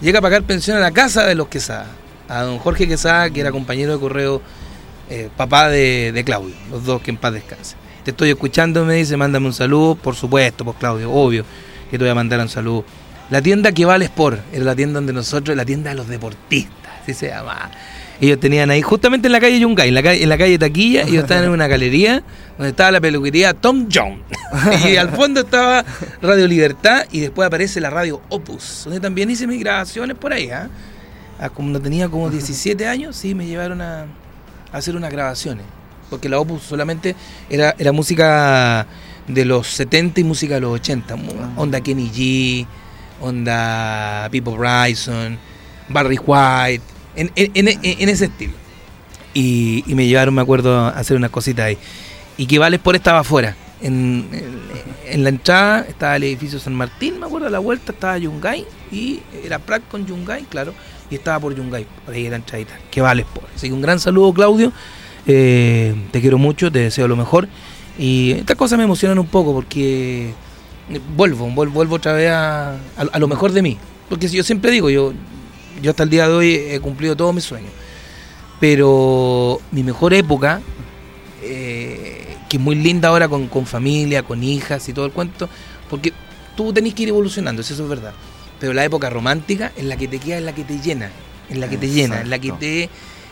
llega 0.00 0.18
a 0.20 0.22
pagar 0.22 0.42
pensión 0.42 0.76
a 0.76 0.80
la 0.80 0.92
casa 0.92 1.26
de 1.26 1.34
los 1.34 1.48
Quesada, 1.48 1.86
a 2.28 2.42
don 2.42 2.58
Jorge 2.58 2.88
Quesada, 2.88 3.30
que 3.30 3.40
era 3.40 3.52
compañero 3.52 3.92
de 3.92 4.00
correo, 4.00 4.42
eh, 5.08 5.28
papá 5.36 5.68
de, 5.68 6.12
de 6.12 6.24
Claudio, 6.24 6.54
los 6.70 6.84
dos 6.84 7.02
que 7.02 7.10
en 7.10 7.16
paz 7.16 7.32
descansen. 7.32 7.78
Te 8.02 8.12
estoy 8.12 8.30
escuchando, 8.30 8.84
me 8.84 8.94
dice, 8.94 9.16
mándame 9.16 9.46
un 9.46 9.52
saludo, 9.52 9.94
por 9.96 10.14
supuesto, 10.14 10.64
pues 10.64 10.76
Claudio, 10.78 11.12
obvio 11.12 11.44
que 11.90 11.98
te 11.98 12.04
voy 12.04 12.10
a 12.10 12.14
mandar 12.14 12.40
un 12.40 12.48
saludo. 12.48 12.84
La 13.30 13.42
tienda 13.42 13.72
que 13.72 13.84
vale 13.84 14.04
Sport 14.04 14.38
era 14.52 14.64
la 14.64 14.74
tienda 14.76 14.94
donde 15.00 15.12
nosotros, 15.12 15.56
la 15.56 15.64
tienda 15.64 15.90
de 15.90 15.96
los 15.96 16.06
deportistas, 16.08 16.92
así 17.02 17.12
se 17.14 17.28
llama. 17.28 17.70
Ellos 18.20 18.40
tenían 18.40 18.70
ahí, 18.70 18.80
justamente 18.80 19.28
en 19.28 19.32
la 19.32 19.40
calle 19.40 19.58
Yungay, 19.60 19.88
en 19.88 19.94
la 19.94 20.02
calle, 20.02 20.22
en 20.22 20.28
la 20.30 20.38
calle 20.38 20.58
Taquilla, 20.58 21.02
ellos 21.02 21.24
estaban 21.24 21.44
en 21.44 21.50
una 21.50 21.66
galería 21.66 22.22
donde 22.56 22.70
estaba 22.70 22.90
la 22.92 23.00
peluquería 23.00 23.52
Tom 23.52 23.88
Jones. 23.92 24.20
y 24.90 24.96
al 24.96 25.10
fondo 25.10 25.40
estaba 25.40 25.84
Radio 26.22 26.46
Libertad 26.48 27.04
y 27.12 27.20
después 27.20 27.46
aparece 27.46 27.78
la 27.80 27.90
radio 27.90 28.22
Opus, 28.30 28.82
donde 28.84 29.00
también 29.00 29.28
hice 29.28 29.46
mis 29.46 29.60
grabaciones 29.60 30.16
por 30.16 30.32
ahí. 30.32 30.48
¿ah? 30.50 30.68
Ah, 31.38 31.50
Cuando 31.50 31.78
tenía 31.80 32.08
como 32.08 32.30
17 32.30 32.86
años, 32.86 33.16
sí, 33.16 33.34
me 33.34 33.44
llevaron 33.44 33.82
a, 33.82 34.02
a 34.72 34.76
hacer 34.78 34.96
unas 34.96 35.12
grabaciones. 35.12 35.66
Porque 36.08 36.28
la 36.30 36.38
Opus 36.38 36.62
solamente 36.62 37.14
era, 37.50 37.74
era 37.78 37.92
música 37.92 38.86
de 39.28 39.44
los 39.44 39.66
70 39.66 40.20
y 40.20 40.24
música 40.24 40.54
de 40.54 40.60
los 40.62 40.70
80. 40.76 41.16
mu- 41.16 41.32
Onda 41.56 41.82
Kenny 41.82 42.08
G, 42.08 42.66
onda 43.20 44.28
People 44.30 44.54
Bryson, 44.56 45.38
Barry 45.88 46.18
White, 46.24 46.82
en, 47.16 47.30
en- 47.36 47.68
en- 47.68 47.80
en 47.82 48.08
ese 48.08 48.26
estilo. 48.26 48.52
Y, 49.34 49.84
y 49.86 49.94
me 49.94 50.06
llevaron, 50.06 50.34
me 50.34 50.42
acuerdo, 50.42 50.78
a 50.86 50.88
hacer 50.90 51.16
unas 51.16 51.30
cositas 51.30 51.66
ahí. 51.66 51.78
Y 52.38 52.46
que 52.46 52.58
Vales 52.58 52.80
por 52.80 52.96
estaba 52.96 53.20
afuera. 53.20 53.54
En, 53.82 54.28
en- 55.06 55.22
la 55.22 55.28
entrada 55.28 55.86
estaba 55.88 56.16
el 56.16 56.24
edificio 56.24 56.58
San 56.58 56.74
Martín, 56.74 57.20
me 57.20 57.26
acuerdo, 57.26 57.46
a 57.46 57.50
la 57.50 57.58
vuelta 57.58 57.92
estaba 57.92 58.16
Yungay 58.18 58.64
y 58.90 59.20
era 59.44 59.58
Prat 59.58 59.82
con 59.90 60.06
Yungay, 60.06 60.44
claro, 60.44 60.74
y 61.10 61.14
estaba 61.14 61.38
por 61.40 61.54
Yungay, 61.54 61.86
por 62.04 62.14
ahí 62.14 62.26
era 62.26 62.36
entradita. 62.36 62.74
Que 62.90 63.00
Vales 63.00 63.26
por. 63.32 63.44
Así 63.54 63.68
que 63.68 63.72
un 63.74 63.82
gran 63.82 64.00
saludo, 64.00 64.32
Claudio. 64.32 64.72
Eh, 65.26 65.94
te 66.12 66.20
quiero 66.20 66.38
mucho, 66.38 66.70
te 66.72 66.80
deseo 66.80 67.06
lo 67.08 67.16
mejor. 67.16 67.48
Y 67.98 68.32
estas 68.32 68.56
cosas 68.56 68.78
me 68.78 68.84
emocionan 68.84 69.18
un 69.18 69.26
poco 69.26 69.52
porque 69.54 70.32
vuelvo, 71.16 71.48
vuelvo, 71.50 71.94
otra 71.96 72.12
vez 72.12 72.30
a, 72.30 72.72
a- 72.74 72.78
a 73.12 73.18
lo 73.18 73.28
mejor 73.28 73.52
de 73.52 73.62
mí. 73.62 73.76
Porque 74.08 74.28
yo 74.28 74.42
siempre 74.44 74.70
digo, 74.70 74.88
yo, 74.90 75.12
yo 75.82 75.90
hasta 75.90 76.02
el 76.04 76.10
día 76.10 76.28
de 76.28 76.34
hoy 76.34 76.54
he 76.54 76.80
cumplido 76.80 77.16
todos 77.16 77.34
mis 77.34 77.44
sueños. 77.44 77.70
Pero 78.60 79.60
mi 79.72 79.82
mejor 79.82 80.14
época, 80.14 80.60
eh, 81.42 82.36
que 82.48 82.56
es 82.56 82.62
muy 82.62 82.74
linda 82.76 83.08
ahora 83.08 83.28
con, 83.28 83.48
con 83.48 83.66
familia, 83.66 84.22
con 84.22 84.42
hijas 84.42 84.88
y 84.88 84.92
todo 84.92 85.06
el 85.06 85.12
cuento, 85.12 85.48
porque 85.90 86.12
tú 86.56 86.72
tenés 86.72 86.94
que 86.94 87.02
ir 87.04 87.08
evolucionando, 87.10 87.60
eso 87.62 87.74
es 87.82 87.88
verdad. 87.88 88.12
Pero 88.58 88.72
la 88.72 88.84
época 88.84 89.10
romántica 89.10 89.72
es 89.76 89.84
la 89.84 89.96
que 89.96 90.08
te 90.08 90.18
queda, 90.18 90.38
es 90.38 90.44
la 90.44 90.54
que 90.54 90.64
te 90.64 90.80
llena, 90.80 91.10
es 91.50 91.58
la 91.58 91.68
que 91.68 91.76
te 91.76 91.88
llena, 91.90 92.20
es 92.22 92.28
la 92.28 92.38
que 92.38 92.52
te 92.58 92.88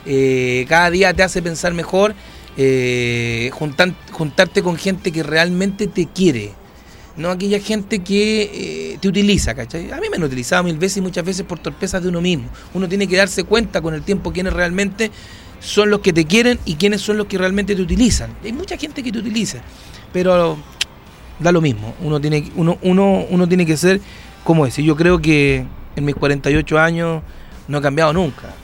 eh, 0.06 0.66
cada 0.68 0.90
día 0.90 1.14
te 1.14 1.22
hace 1.22 1.40
pensar 1.40 1.72
mejor, 1.72 2.14
eh, 2.58 3.50
juntan- 3.54 3.94
juntarte 4.12 4.62
con 4.62 4.76
gente 4.76 5.10
que 5.12 5.22
realmente 5.22 5.86
te 5.86 6.06
quiere. 6.06 6.52
No 7.16 7.30
aquella 7.30 7.60
gente 7.60 8.00
que 8.00 8.42
eh, 8.94 8.98
te 9.00 9.08
utiliza, 9.08 9.54
¿cachai? 9.54 9.92
A 9.92 9.96
mí 9.98 10.08
me 10.10 10.16
han 10.16 10.24
utilizado 10.24 10.64
mil 10.64 10.76
veces 10.76 10.98
y 10.98 11.00
muchas 11.00 11.24
veces 11.24 11.46
por 11.46 11.60
torpezas 11.60 12.02
de 12.02 12.08
uno 12.08 12.20
mismo. 12.20 12.48
Uno 12.74 12.88
tiene 12.88 13.06
que 13.06 13.16
darse 13.16 13.44
cuenta 13.44 13.80
con 13.80 13.94
el 13.94 14.02
tiempo 14.02 14.32
quiénes 14.32 14.52
realmente 14.52 15.10
son 15.60 15.90
los 15.90 16.00
que 16.00 16.12
te 16.12 16.24
quieren 16.26 16.58
y 16.64 16.74
quiénes 16.74 17.00
son 17.00 17.16
los 17.16 17.26
que 17.26 17.38
realmente 17.38 17.76
te 17.76 17.82
utilizan. 17.82 18.34
Hay 18.42 18.52
mucha 18.52 18.76
gente 18.76 19.02
que 19.02 19.12
te 19.12 19.18
utiliza, 19.18 19.58
pero 20.12 20.58
da 21.38 21.52
lo 21.52 21.60
mismo. 21.60 21.94
Uno 22.00 22.20
tiene, 22.20 22.50
uno, 22.56 22.78
uno, 22.82 23.24
uno 23.30 23.48
tiene 23.48 23.64
que 23.64 23.76
ser 23.76 24.00
como 24.42 24.66
es. 24.66 24.78
Y 24.78 24.84
yo 24.84 24.96
creo 24.96 25.20
que 25.20 25.64
en 25.96 26.04
mis 26.04 26.14
48 26.14 26.78
años 26.78 27.22
no 27.68 27.78
he 27.78 27.80
cambiado 27.80 28.12
nunca. 28.12 28.54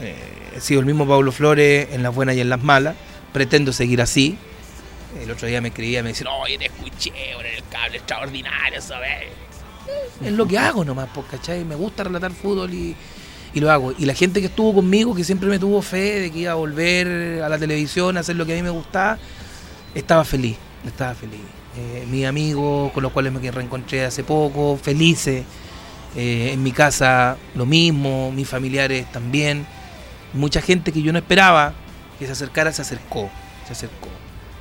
Eh, 0.00 0.14
he 0.56 0.60
sido 0.60 0.80
el 0.80 0.86
mismo 0.86 1.06
Pablo 1.06 1.32
Flores 1.32 1.88
en 1.92 2.02
las 2.02 2.14
buenas 2.14 2.36
y 2.36 2.40
en 2.40 2.50
las 2.50 2.62
malas. 2.62 2.96
Pretendo 3.32 3.72
seguir 3.72 4.00
así. 4.00 4.38
El 5.22 5.30
otro 5.30 5.48
día 5.48 5.60
me 5.60 5.68
escribía, 5.68 6.02
me 6.02 6.10
decían, 6.10 6.28
en 7.06 7.46
el 7.46 7.64
cable 7.70 7.98
extraordinario, 7.98 8.80
¿sabes? 8.80 9.26
Es 10.22 10.32
lo 10.32 10.46
que 10.46 10.58
hago 10.58 10.84
nomás, 10.84 11.08
pues, 11.14 11.26
¿cachai? 11.30 11.64
Me 11.64 11.74
gusta 11.74 12.04
relatar 12.04 12.32
fútbol 12.32 12.72
y, 12.74 12.94
y 13.54 13.60
lo 13.60 13.70
hago. 13.70 13.92
Y 13.96 14.04
la 14.04 14.14
gente 14.14 14.40
que 14.40 14.46
estuvo 14.46 14.74
conmigo, 14.74 15.14
que 15.14 15.24
siempre 15.24 15.48
me 15.48 15.58
tuvo 15.58 15.80
fe 15.80 16.20
de 16.20 16.30
que 16.30 16.40
iba 16.40 16.52
a 16.52 16.56
volver 16.56 17.42
a 17.42 17.48
la 17.48 17.58
televisión 17.58 18.16
a 18.16 18.20
hacer 18.20 18.36
lo 18.36 18.44
que 18.44 18.52
a 18.52 18.56
mí 18.56 18.62
me 18.62 18.70
gustaba, 18.70 19.18
estaba 19.94 20.24
feliz, 20.24 20.56
estaba 20.84 21.14
feliz. 21.14 21.40
Eh, 21.76 22.06
mis 22.10 22.26
amigos 22.26 22.90
con 22.92 23.02
los 23.02 23.12
cuales 23.12 23.32
me 23.32 23.50
reencontré 23.50 24.04
hace 24.04 24.24
poco, 24.24 24.76
felices. 24.76 25.44
Eh, 26.16 26.50
en 26.52 26.62
mi 26.62 26.72
casa 26.72 27.36
lo 27.54 27.66
mismo, 27.66 28.32
mis 28.32 28.48
familiares 28.48 29.10
también. 29.12 29.66
Mucha 30.32 30.60
gente 30.60 30.92
que 30.92 31.00
yo 31.02 31.12
no 31.12 31.18
esperaba 31.18 31.72
que 32.18 32.26
se 32.26 32.32
acercara, 32.32 32.72
se 32.72 32.82
acercó, 32.82 33.30
se 33.66 33.72
acercó. 33.72 34.08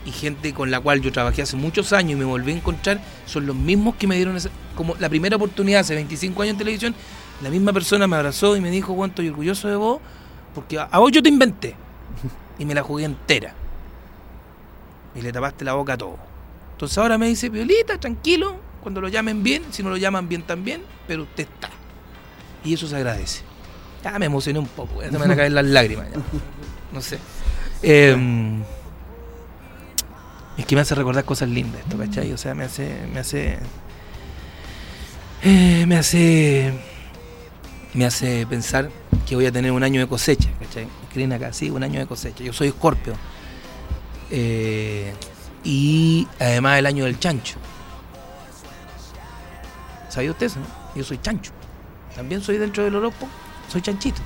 Y 0.07 0.11
gente 0.11 0.53
con 0.53 0.71
la 0.71 0.79
cual 0.79 1.01
yo 1.01 1.11
trabajé 1.11 1.41
hace 1.43 1.55
muchos 1.57 1.91
años 1.93 2.13
y 2.13 2.15
me 2.15 2.25
volví 2.25 2.53
a 2.53 2.55
encontrar, 2.55 2.99
son 3.25 3.45
los 3.45 3.55
mismos 3.55 3.95
que 3.95 4.07
me 4.07 4.15
dieron 4.15 4.35
esa- 4.37 4.49
como 4.75 4.95
la 4.95 5.09
primera 5.09 5.35
oportunidad 5.35 5.81
hace 5.81 5.93
25 5.95 6.41
años 6.41 6.53
en 6.53 6.57
televisión. 6.57 6.95
La 7.43 7.49
misma 7.49 7.73
persona 7.73 8.07
me 8.07 8.15
abrazó 8.15 8.55
y 8.57 8.61
me 8.61 8.71
dijo, 8.71 8.93
Juan, 8.95 9.09
estoy 9.11 9.27
orgulloso 9.29 9.67
de 9.67 9.75
vos, 9.75 9.99
porque 10.55 10.79
a, 10.79 10.83
a 10.83 10.97
vos 10.99 11.11
yo 11.11 11.21
te 11.21 11.29
inventé. 11.29 11.75
Y 12.59 12.65
me 12.65 12.73
la 12.73 12.81
jugué 12.81 13.03
entera. 13.05 13.53
Y 15.15 15.21
le 15.21 15.31
tapaste 15.31 15.63
la 15.65 15.73
boca 15.73 15.93
a 15.93 15.97
todo. 15.97 16.17
Entonces 16.71 16.97
ahora 16.97 17.17
me 17.19 17.27
dice, 17.27 17.49
Violita, 17.49 17.99
tranquilo, 17.99 18.55
cuando 18.81 18.99
lo 19.01 19.07
llamen 19.09 19.43
bien, 19.43 19.63
si 19.71 19.83
no 19.83 19.89
lo 19.91 19.97
llaman 19.97 20.27
bien 20.29 20.41
también, 20.43 20.81
pero 21.07 21.23
usted 21.23 21.43
está. 21.43 21.69
Y 22.63 22.73
eso 22.73 22.87
se 22.87 22.95
agradece. 22.95 23.41
Ya 24.03 24.17
me 24.17 24.25
emocioné 24.27 24.57
un 24.59 24.67
poco, 24.67 25.01
ya 25.01 25.07
se 25.07 25.11
me 25.13 25.19
van 25.19 25.31
a 25.31 25.35
caer 25.35 25.51
las 25.51 25.65
lágrimas. 25.77 26.07
ya. 26.11 26.17
No 26.93 27.01
sé. 27.01 27.19
Eh, 27.83 28.15
es 30.57 30.65
que 30.65 30.75
me 30.75 30.81
hace 30.81 30.95
recordar 30.95 31.23
cosas 31.23 31.49
lindas 31.49 31.81
esto, 31.81 31.97
¿cachai? 31.97 32.31
O 32.33 32.37
sea, 32.37 32.53
me 32.55 32.63
hace. 32.65 32.97
Me 33.13 33.19
hace. 33.19 33.57
eh, 35.43 35.85
me 35.87 35.97
hace. 35.97 36.73
Me 37.93 38.05
hace 38.05 38.45
pensar 38.47 38.89
que 39.27 39.35
voy 39.35 39.45
a 39.45 39.51
tener 39.51 39.71
un 39.71 39.83
año 39.83 39.99
de 39.99 40.07
cosecha, 40.07 40.49
¿cachai? 40.59 40.87
Escriben 41.03 41.33
acá, 41.33 41.53
sí, 41.53 41.69
un 41.69 41.83
año 41.83 41.99
de 41.99 42.05
cosecha. 42.05 42.43
Yo 42.43 42.53
soy 42.53 42.67
escorpio. 42.69 43.13
Eh, 44.29 45.13
y 45.63 46.27
además 46.39 46.79
el 46.79 46.85
año 46.85 47.05
del 47.05 47.19
chancho. 47.19 47.55
¿Sabía 50.09 50.31
usted 50.31 50.47
eso? 50.47 50.59
no? 50.59 50.65
Yo 50.95 51.03
soy 51.03 51.19
chancho. 51.19 51.51
También 52.15 52.41
soy 52.41 52.57
dentro 52.57 52.83
del 52.83 52.95
horóscopo, 52.95 53.27
soy 53.71 53.81
chanchito. 53.81 54.21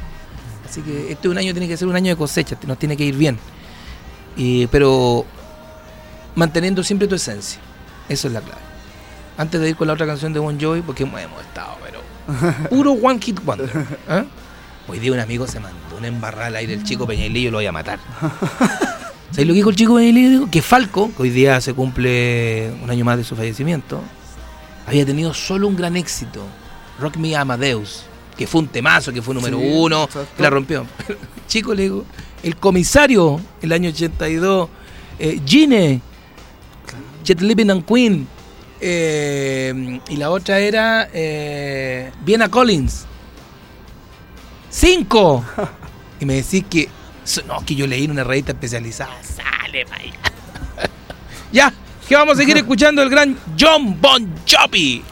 Así 0.67 0.81
que 0.81 1.11
este 1.11 1.27
un 1.27 1.37
año 1.37 1.51
tiene 1.53 1.67
que 1.67 1.75
ser 1.75 1.87
un 1.87 1.95
año 1.95 2.11
de 2.11 2.15
cosecha, 2.15 2.57
nos 2.65 2.77
tiene 2.77 2.95
que 2.95 3.03
ir 3.03 3.15
bien. 3.15 3.37
Pero 4.71 5.25
manteniendo 6.35 6.83
siempre 6.83 7.07
tu 7.07 7.15
esencia. 7.15 7.59
Eso 8.09 8.27
es 8.27 8.33
la 8.33 8.41
clave. 8.41 8.61
Antes 9.37 9.61
de 9.61 9.69
ir 9.69 9.75
con 9.75 9.87
la 9.87 9.93
otra 9.93 10.05
canción 10.05 10.33
de 10.33 10.39
Bon 10.39 10.59
Jovi, 10.59 10.81
porque 10.81 11.03
hemos 11.03 11.19
estado, 11.41 11.77
pero 11.83 12.01
puro 12.69 12.91
one 12.91 13.19
hit 13.21 13.43
wonder. 13.43 13.69
¿eh? 14.09 14.23
Hoy 14.87 14.99
día 14.99 15.11
un 15.13 15.19
amigo 15.19 15.47
se 15.47 15.59
mandó 15.59 15.97
una 15.97 16.07
embarrada 16.07 16.47
al 16.47 16.55
aire, 16.57 16.73
el 16.73 16.83
chico 16.83 17.07
Peñailillo 17.07 17.51
lo 17.51 17.57
voy 17.57 17.65
a 17.65 17.71
matar. 17.71 17.99
¿Sabes 19.31 19.47
lo 19.47 19.53
que 19.53 19.57
dijo 19.57 19.69
el 19.69 19.75
chico 19.77 19.93
Benilio? 19.93 20.49
Que 20.51 20.61
Falco, 20.61 21.09
que 21.15 21.21
hoy 21.23 21.29
día 21.29 21.61
se 21.61 21.73
cumple 21.73 22.71
un 22.83 22.89
año 22.89 23.05
más 23.05 23.17
de 23.17 23.23
su 23.23 23.35
fallecimiento, 23.35 24.01
había 24.85 25.05
tenido 25.05 25.33
solo 25.33 25.67
un 25.69 25.77
gran 25.77 25.95
éxito, 25.95 26.43
Rock 26.99 27.15
Me 27.15 27.33
Amadeus, 27.35 28.03
que 28.37 28.45
fue 28.45 28.59
un 28.59 28.67
temazo, 28.67 29.13
que 29.13 29.21
fue 29.21 29.33
número 29.33 29.57
Sí, 29.57 29.71
uno, 29.73 30.03
exacto. 30.03 30.27
que 30.35 30.43
la 30.43 30.49
rompió. 30.49 30.85
Pero, 31.07 31.17
chico, 31.47 31.73
le 31.73 31.83
digo, 31.83 32.05
el 32.43 32.57
comisario, 32.57 33.39
el 33.61 33.71
año 33.71 33.89
82, 33.89 34.69
eh, 35.19 35.39
Gine, 35.45 36.01
Jet 37.23 37.41
Living 37.41 37.69
and 37.69 37.85
Queen, 37.85 38.27
eh, 38.79 39.99
y 40.09 40.17
la 40.17 40.31
otra 40.31 40.59
era 40.59 41.07
eh, 41.13 42.11
Vienna 42.25 42.49
Collins. 42.49 43.05
¡Cinco! 44.69 45.43
Y 46.19 46.25
me 46.25 46.35
decís 46.35 46.63
que. 46.69 46.87
No, 47.47 47.65
que 47.65 47.73
yo 47.73 47.87
leí 47.87 48.05
en 48.05 48.11
una 48.11 48.23
revista 48.23 48.51
especializada. 48.51 49.11
Sale, 49.23 49.85
vaya. 49.85 50.13
ya, 51.51 51.73
que 52.07 52.15
vamos 52.15 52.35
a 52.35 52.37
seguir 52.37 52.57
escuchando 52.57 53.01
el 53.01 53.09
gran 53.09 53.35
John 53.59 53.99
Bon 53.99 54.31
Jovi. 54.47 55.03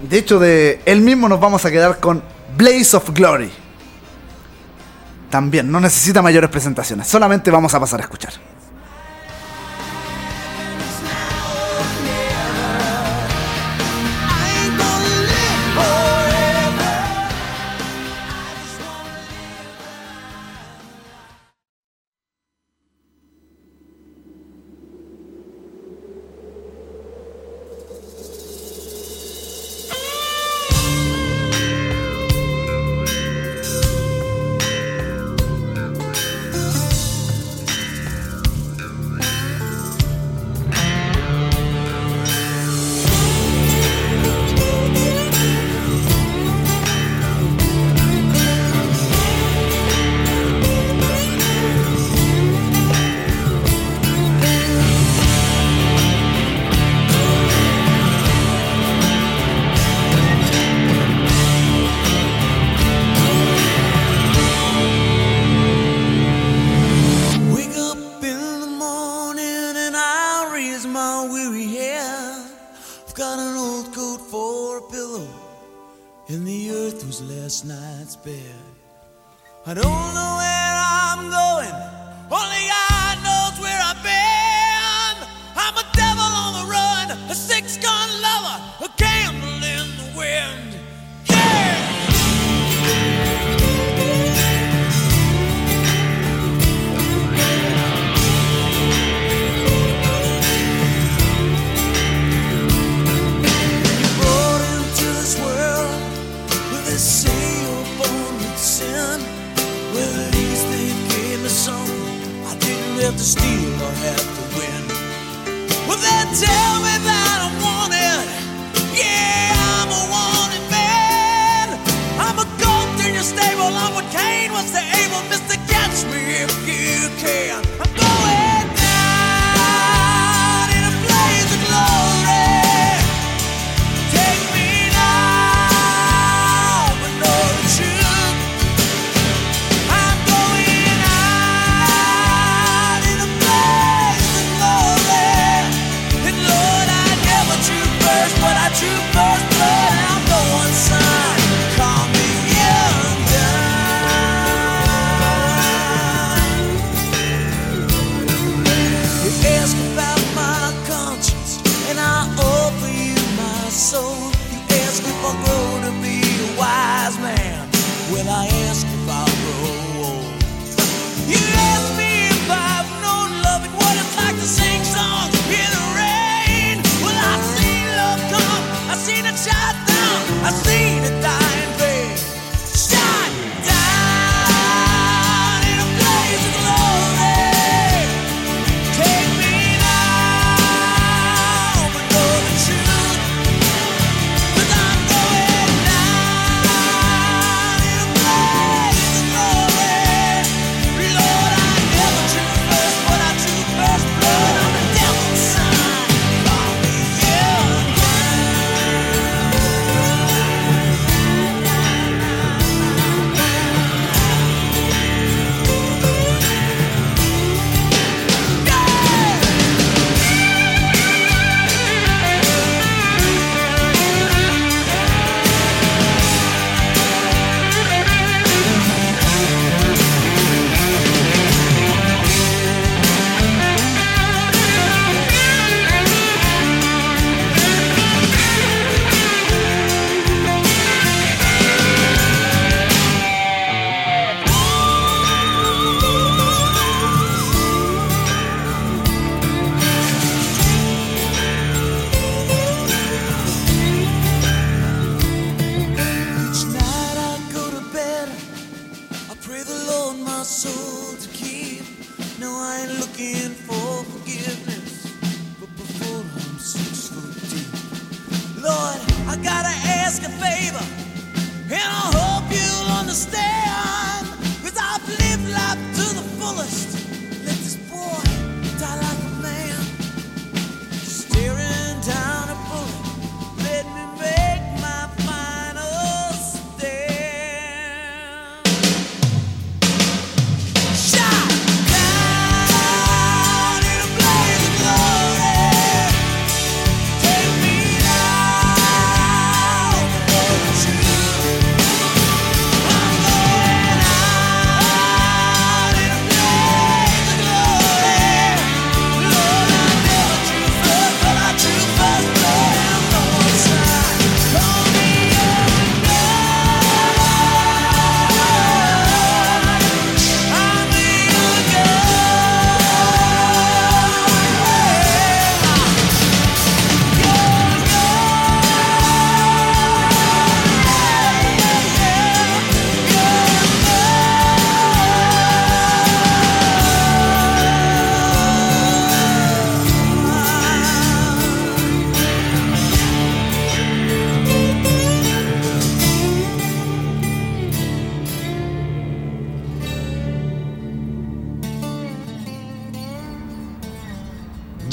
De 0.00 0.18
hecho, 0.18 0.38
de 0.38 0.80
él 0.86 1.02
mismo 1.02 1.28
nos 1.28 1.38
vamos 1.38 1.62
a 1.66 1.70
quedar 1.70 2.00
con 2.00 2.22
Blaze 2.56 2.96
of 2.96 3.10
Glory. 3.10 3.50
También, 5.28 5.70
no 5.70 5.80
necesita 5.80 6.22
mayores 6.22 6.48
presentaciones, 6.48 7.06
solamente 7.08 7.50
vamos 7.50 7.74
a 7.74 7.80
pasar 7.80 8.00
a 8.00 8.04
escuchar. 8.04 8.32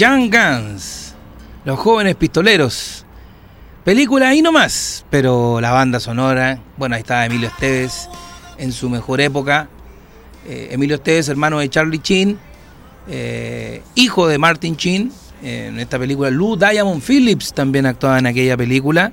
Young 0.02 0.32
Guns, 0.32 1.14
Los 1.64 1.78
Jóvenes 1.78 2.16
Pistoleros. 2.16 3.06
Película 3.84 4.30
ahí 4.30 4.42
nomás, 4.42 5.06
pero 5.12 5.62
la 5.62 5.74
banda 5.74 6.00
sonora, 6.00 6.58
bueno, 6.76 6.96
ahí 6.96 7.02
está 7.02 7.24
Emilio 7.24 7.50
Esteves 7.50 8.10
en 8.58 8.72
su 8.72 8.90
mejor 8.90 9.22
época. 9.22 9.70
Eh, 10.48 10.70
Emilio 10.72 10.96
Esteves, 10.96 11.30
hermano 11.30 11.60
de 11.60 11.70
Charlie 11.70 12.00
Chin, 12.00 12.40
eh, 13.10 13.84
hijo 13.94 14.28
de 14.28 14.40
Martin 14.40 14.76
Chin, 14.76 15.12
en 15.44 15.80
esta 15.80 16.00
película. 16.00 16.32
Lou 16.32 16.56
Diamond 16.56 17.04
Phillips 17.04 17.54
también 17.54 17.86
actuaba 17.86 18.18
en 18.18 18.26
aquella 18.26 18.58
película, 18.58 19.12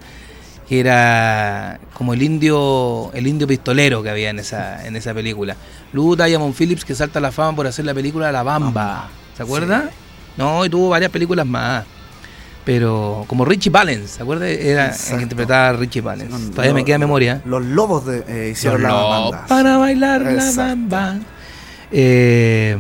que 0.67 0.81
era 0.81 1.81
como 1.93 2.15
el 2.15 2.23
indio, 2.23 3.13
el 3.13 3.27
indio 3.27 3.47
pistolero 3.47 4.03
que 4.03 4.09
había 4.09 4.31
en 4.31 4.39
esa, 4.39 4.87
en 4.87 4.97
esa 4.97 5.13
película. 5.13 5.55
Lou 5.93 6.17
Diamond 6.17 6.55
Phillips 6.55 6.87
que 6.87 6.95
salta 6.95 7.19
a 7.19 7.23
la 7.23 7.31
fama 7.31 7.55
por 7.55 7.67
hacer 7.67 7.85
la 7.85 7.93
película 7.93 8.33
La 8.33 8.43
Bamba. 8.43 9.11
¿Se 9.37 9.43
acuerda? 9.43 9.91
No, 10.39 10.65
y 10.65 10.71
tuvo 10.71 10.89
varias 10.89 11.11
películas 11.11 11.45
más. 11.45 11.85
Pero 12.65 13.25
como 13.27 13.45
Richie 13.45 13.71
Valens, 13.71 14.11
¿se 14.11 14.23
acuerda? 14.23 14.47
Era 14.49 14.95
el 14.95 15.17
que 15.17 15.23
interpretaba 15.23 15.71
a 15.71 15.73
Richie 15.73 16.01
Valens. 16.01 16.31
No, 16.31 16.51
Todavía 16.51 16.75
me 16.75 16.85
queda 16.85 16.97
en 16.97 17.01
memoria. 17.01 17.43
Los 17.45 17.65
lobos 17.65 18.07
de, 18.07 18.25
eh, 18.29 18.51
hicieron 18.51 18.83
Los 18.83 18.91
la 18.91 18.99
lobos 18.99 19.31
banda. 19.31 19.47
Para 19.47 19.79
bailar 19.79 20.23
la 20.23 20.53
bamba. 20.53 21.17
Eh, 21.91 22.77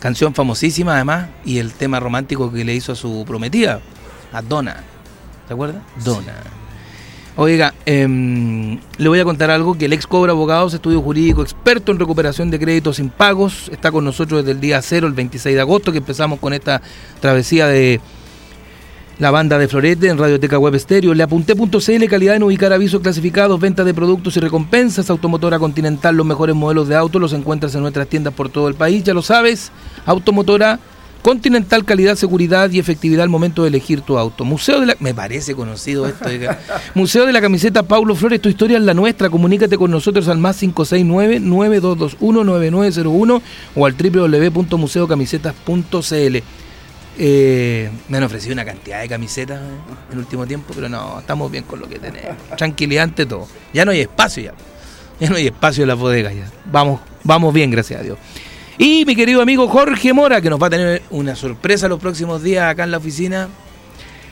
canción 0.00 0.34
famosísima 0.34 0.94
además 0.94 1.28
y 1.44 1.58
el 1.58 1.72
tema 1.74 2.00
romántico 2.00 2.50
que 2.50 2.64
le 2.64 2.74
hizo 2.74 2.92
a 2.92 2.96
su 2.96 3.24
prometida, 3.26 3.80
a 4.32 4.42
Donna. 4.42 4.82
¿Se 5.46 5.52
acuerda? 5.52 5.82
Donna. 6.02 6.32
Oiga, 7.42 7.72
em, 7.86 8.78
le 8.98 9.08
voy 9.08 9.18
a 9.18 9.24
contar 9.24 9.50
algo 9.50 9.72
que 9.72 9.86
el 9.86 9.94
ex 9.94 10.06
Cobra 10.06 10.32
Abogados, 10.32 10.74
estudio 10.74 11.00
jurídico, 11.00 11.40
experto 11.40 11.90
en 11.90 11.98
recuperación 11.98 12.50
de 12.50 12.58
créditos 12.58 12.98
impagos, 12.98 13.70
está 13.72 13.90
con 13.90 14.04
nosotros 14.04 14.42
desde 14.42 14.52
el 14.52 14.60
día 14.60 14.82
cero, 14.82 15.06
el 15.06 15.14
26 15.14 15.54
de 15.54 15.60
agosto, 15.62 15.90
que 15.90 15.96
empezamos 15.96 16.38
con 16.38 16.52
esta 16.52 16.82
travesía 17.18 17.66
de 17.66 17.98
la 19.18 19.30
banda 19.30 19.56
de 19.56 19.68
Florete 19.68 20.08
en 20.08 20.18
Radioteca 20.18 20.58
Web 20.58 20.74
Estéreo. 20.74 21.14
Le 21.14 21.22
apunté.cl, 21.22 22.04
calidad 22.10 22.36
en 22.36 22.42
ubicar 22.42 22.74
avisos 22.74 23.00
clasificados, 23.00 23.58
venta 23.58 23.84
de 23.84 23.94
productos 23.94 24.36
y 24.36 24.40
recompensas. 24.40 25.08
Automotora 25.08 25.58
Continental, 25.58 26.16
los 26.16 26.26
mejores 26.26 26.54
modelos 26.54 26.88
de 26.88 26.96
auto 26.96 27.18
los 27.18 27.32
encuentras 27.32 27.74
en 27.74 27.80
nuestras 27.80 28.06
tiendas 28.06 28.34
por 28.34 28.50
todo 28.50 28.68
el 28.68 28.74
país, 28.74 29.02
ya 29.02 29.14
lo 29.14 29.22
sabes. 29.22 29.72
Automotora 30.04 30.78
Continental, 31.22 31.84
calidad, 31.84 32.16
seguridad 32.16 32.70
y 32.70 32.78
efectividad 32.78 33.24
al 33.24 33.28
momento 33.28 33.60
de 33.62 33.68
elegir 33.68 34.00
tu 34.00 34.16
auto. 34.16 34.44
Museo 34.44 34.80
de 34.80 34.86
la... 34.86 34.96
Me 35.00 35.12
parece 35.12 35.54
conocido 35.54 36.06
esto. 36.06 36.30
Museo 36.94 37.26
de 37.26 37.32
la 37.32 37.42
camiseta 37.42 37.82
Paulo 37.82 38.14
Flores, 38.14 38.40
tu 38.40 38.48
historia 38.48 38.78
es 38.78 38.84
la 38.84 38.94
nuestra. 38.94 39.28
Comunícate 39.28 39.76
con 39.76 39.90
nosotros 39.90 40.28
al 40.28 40.38
más 40.38 40.62
569-9221-9901 40.62 43.42
o 43.74 43.86
al 43.86 43.94
www.museocamisetas.cl. 43.94 46.36
Eh, 47.22 47.90
me 48.08 48.16
han 48.16 48.24
ofrecido 48.24 48.54
una 48.54 48.64
cantidad 48.64 49.02
de 49.02 49.08
camisetas 49.08 49.60
eh, 49.60 49.64
en 50.08 50.12
el 50.12 50.20
último 50.20 50.46
tiempo, 50.46 50.72
pero 50.74 50.88
no, 50.88 51.20
estamos 51.20 51.50
bien 51.50 51.64
con 51.64 51.80
lo 51.80 51.86
que 51.86 51.98
tenemos. 51.98 52.34
Tranquilidad 52.56 53.04
ante 53.04 53.26
todo. 53.26 53.46
Ya 53.74 53.84
no 53.84 53.90
hay 53.90 54.00
espacio 54.00 54.44
ya. 54.44 54.54
Ya 55.20 55.28
no 55.28 55.36
hay 55.36 55.48
espacio 55.48 55.82
en 55.82 55.88
las 55.88 55.98
bodegas 55.98 56.34
ya. 56.34 56.50
Vamos, 56.64 56.98
vamos 57.24 57.52
bien, 57.52 57.70
gracias 57.70 58.00
a 58.00 58.02
Dios. 58.02 58.16
Y 58.82 59.04
mi 59.04 59.14
querido 59.14 59.42
amigo 59.42 59.68
Jorge 59.68 60.14
Mora, 60.14 60.40
que 60.40 60.48
nos 60.48 60.58
va 60.58 60.68
a 60.68 60.70
tener 60.70 61.02
una 61.10 61.36
sorpresa 61.36 61.86
los 61.86 62.00
próximos 62.00 62.42
días 62.42 62.64
acá 62.64 62.84
en 62.84 62.90
la 62.90 62.96
oficina. 62.96 63.50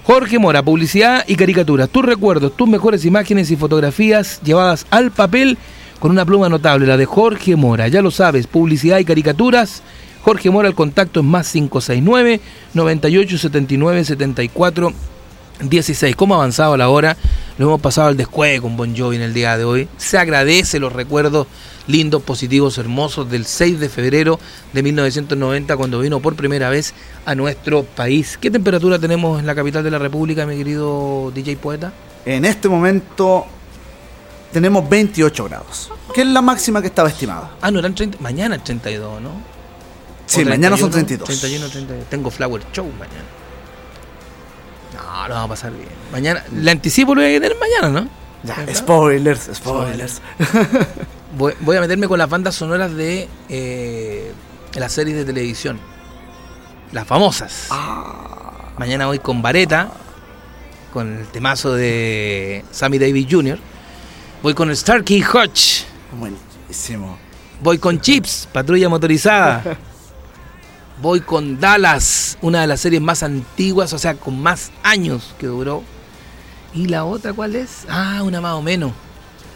Jorge 0.04 0.38
Mora, 0.38 0.62
publicidad 0.62 1.22
y 1.28 1.36
caricaturas. 1.36 1.90
Tus 1.90 2.02
recuerdos, 2.02 2.56
tus 2.56 2.66
mejores 2.66 3.04
imágenes 3.04 3.50
y 3.50 3.56
fotografías 3.56 4.40
llevadas 4.42 4.86
al 4.88 5.10
papel 5.10 5.58
con 5.98 6.12
una 6.12 6.24
pluma 6.24 6.48
notable, 6.48 6.86
la 6.86 6.96
de 6.96 7.04
Jorge 7.04 7.56
Mora. 7.56 7.88
Ya 7.88 8.00
lo 8.00 8.10
sabes, 8.10 8.46
publicidad 8.46 8.98
y 9.00 9.04
caricaturas. 9.04 9.82
Jorge 10.22 10.48
Mora, 10.48 10.68
el 10.68 10.74
contacto 10.74 11.20
es 11.20 11.26
más 11.26 11.52
569 11.52 12.40
98 12.72 13.36
79 13.36 14.04
74 14.06 14.94
16. 15.60 16.16
¿Cómo 16.16 16.34
ha 16.34 16.38
avanzado 16.38 16.74
la 16.78 16.88
hora? 16.88 17.18
Lo 17.58 17.66
hemos 17.66 17.82
pasado 17.82 18.08
al 18.08 18.16
descueve 18.16 18.62
con 18.62 18.78
Bon 18.78 18.96
Jovi 18.96 19.16
en 19.16 19.22
el 19.22 19.34
día 19.34 19.58
de 19.58 19.64
hoy. 19.64 19.88
Se 19.98 20.16
agradece 20.16 20.78
los 20.78 20.94
recuerdos 20.94 21.46
lindos, 21.88 22.22
positivos, 22.22 22.78
hermosos 22.78 23.28
del 23.28 23.44
6 23.44 23.80
de 23.80 23.88
febrero 23.88 24.38
de 24.72 24.82
1990 24.84 25.76
cuando 25.76 25.98
vino 25.98 26.20
por 26.20 26.36
primera 26.36 26.70
vez 26.70 26.94
a 27.26 27.34
nuestro 27.34 27.82
país. 27.82 28.38
¿Qué 28.40 28.50
temperatura 28.50 28.98
tenemos 28.98 29.40
en 29.40 29.46
la 29.46 29.54
capital 29.54 29.82
de 29.82 29.90
la 29.90 29.98
República, 29.98 30.46
mi 30.46 30.56
querido 30.56 31.32
DJ 31.34 31.56
Poeta? 31.56 31.92
En 32.24 32.44
este 32.44 32.68
momento 32.68 33.46
tenemos 34.52 34.88
28 34.88 35.44
grados, 35.44 35.90
que 36.14 36.20
es 36.20 36.26
la 36.26 36.42
máxima 36.42 36.80
que 36.80 36.88
estaba 36.88 37.08
estimada. 37.08 37.52
Ah, 37.60 37.70
no, 37.70 37.80
eran 37.80 37.94
30, 37.94 38.18
mañana 38.20 38.56
es 38.56 38.64
32, 38.64 39.20
¿no? 39.20 39.30
Sí, 40.26 40.44
mañana 40.44 40.76
son 40.76 40.90
31, 40.90 41.24
32. 41.24 41.40
31, 41.40 41.68
32. 41.68 42.10
Tengo 42.10 42.30
Flower 42.30 42.62
Show 42.72 42.86
mañana. 42.98 43.24
No, 44.94 45.28
lo 45.28 45.34
vamos 45.34 45.46
a 45.46 45.48
pasar 45.48 45.72
bien. 45.72 45.88
Mañana, 46.12 46.44
le 46.52 46.70
anticipo 46.70 47.14
lo 47.14 47.22
voy 47.22 47.34
a 47.34 47.40
tener 47.40 47.56
mañana, 47.58 48.00
¿no? 48.00 48.08
Ya, 48.44 48.74
spoilers, 48.74 49.50
spoilers. 49.54 50.20
Voy, 51.36 51.52
voy 51.60 51.76
a 51.76 51.80
meterme 51.80 52.08
con 52.08 52.18
las 52.18 52.28
bandas 52.28 52.54
sonoras 52.54 52.94
de 52.94 53.28
eh, 53.48 54.32
las 54.74 54.92
series 54.92 55.16
de 55.16 55.24
televisión. 55.24 55.78
Las 56.92 57.06
famosas. 57.06 57.66
Ah. 57.70 58.72
Mañana 58.78 59.06
voy 59.06 59.18
con 59.18 59.42
Vareta, 59.42 59.90
con 60.92 61.18
el 61.18 61.26
temazo 61.26 61.74
de 61.74 62.64
Sammy 62.70 62.98
Davis 62.98 63.26
Jr. 63.28 63.58
Voy 64.42 64.54
con 64.54 64.70
el 64.70 64.76
Starkey 64.76 65.22
Hutch. 65.22 65.82
Buenísimo. 66.18 67.18
Voy 67.60 67.78
con 67.78 68.00
Chips, 68.00 68.48
Patrulla 68.52 68.88
Motorizada. 68.88 69.76
Voy 71.02 71.20
con 71.20 71.60
Dallas, 71.60 72.38
una 72.40 72.62
de 72.62 72.66
las 72.66 72.80
series 72.80 73.00
más 73.00 73.22
antiguas, 73.22 73.92
o 73.92 73.98
sea, 73.98 74.14
con 74.14 74.40
más 74.40 74.72
años 74.82 75.34
que 75.38 75.46
duró. 75.46 75.84
¿Y 76.74 76.86
la 76.86 77.04
otra 77.04 77.32
cuál 77.32 77.54
es? 77.54 77.84
Ah, 77.88 78.20
una 78.24 78.40
más 78.40 78.54
o 78.54 78.62
menos. 78.62 78.92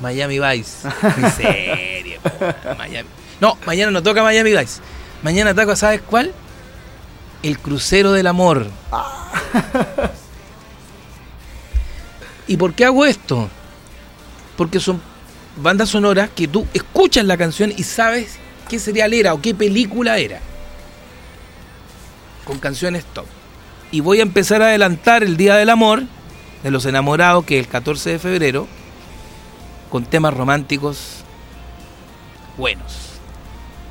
Miami 0.03 0.41
Vice. 0.41 0.89
Miami. 2.77 3.09
No, 3.41 3.57
mañana 3.65 3.93
no 3.93 4.03
toca 4.03 4.23
Miami 4.23 4.51
Vice. 4.51 4.81
Mañana 5.23 5.55
toca, 5.55 5.77
¿sabes 5.77 6.03
cuál? 6.03 6.33
El 7.43 7.59
Crucero 7.59 8.13
del 8.13 8.27
Amor. 8.27 8.67
¿Y 12.49 12.57
por 12.57 12.75
qué 12.75 12.85
hago 12.85 13.07
esto? 13.07 13.49
Porque 14.57 14.81
son 14.81 15.01
bandas 15.57 15.91
sonoras 15.91 16.31
que 16.35 16.49
tú 16.49 16.67
escuchas 16.75 17.25
la 17.25 17.37
canción 17.37 17.73
y 17.77 17.85
sabes 17.85 18.39
qué 18.69 18.81
serial 18.81 19.15
era 19.15 19.35
o 19.35 19.41
qué 19.41 19.55
película 19.55 20.19
era. 20.19 20.41
Con 22.45 22.59
canciones 22.59 23.05
top. 23.05 23.27
Y 23.93 24.01
voy 24.01 24.19
a 24.19 24.23
empezar 24.23 24.63
a 24.63 24.67
adelantar 24.67 25.23
el 25.23 25.37
Día 25.37 25.55
del 25.55 25.71
Amor 25.71 26.03
de 26.65 26.71
los 26.73 26.87
Enamorados, 26.87 27.45
que 27.45 27.61
es 27.61 27.67
el 27.67 27.71
14 27.71 28.11
de 28.11 28.19
febrero, 28.19 28.67
con 29.93 30.07
temas 30.07 30.33
románticos 30.33 31.19
buenos. 32.57 33.11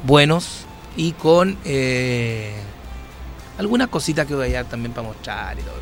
Buenos 0.04 0.66
y 0.98 1.12
con 1.12 1.60
eh, 1.64 2.56
algunas 3.60 3.88
cositas 3.88 4.26
que 4.26 4.34
voy 4.34 4.50
a 4.50 4.64
dar 4.64 4.66
también 4.66 4.94
para 4.94 5.08
mostrar 5.08 5.60
y 5.60 5.62
todo. 5.62 5.76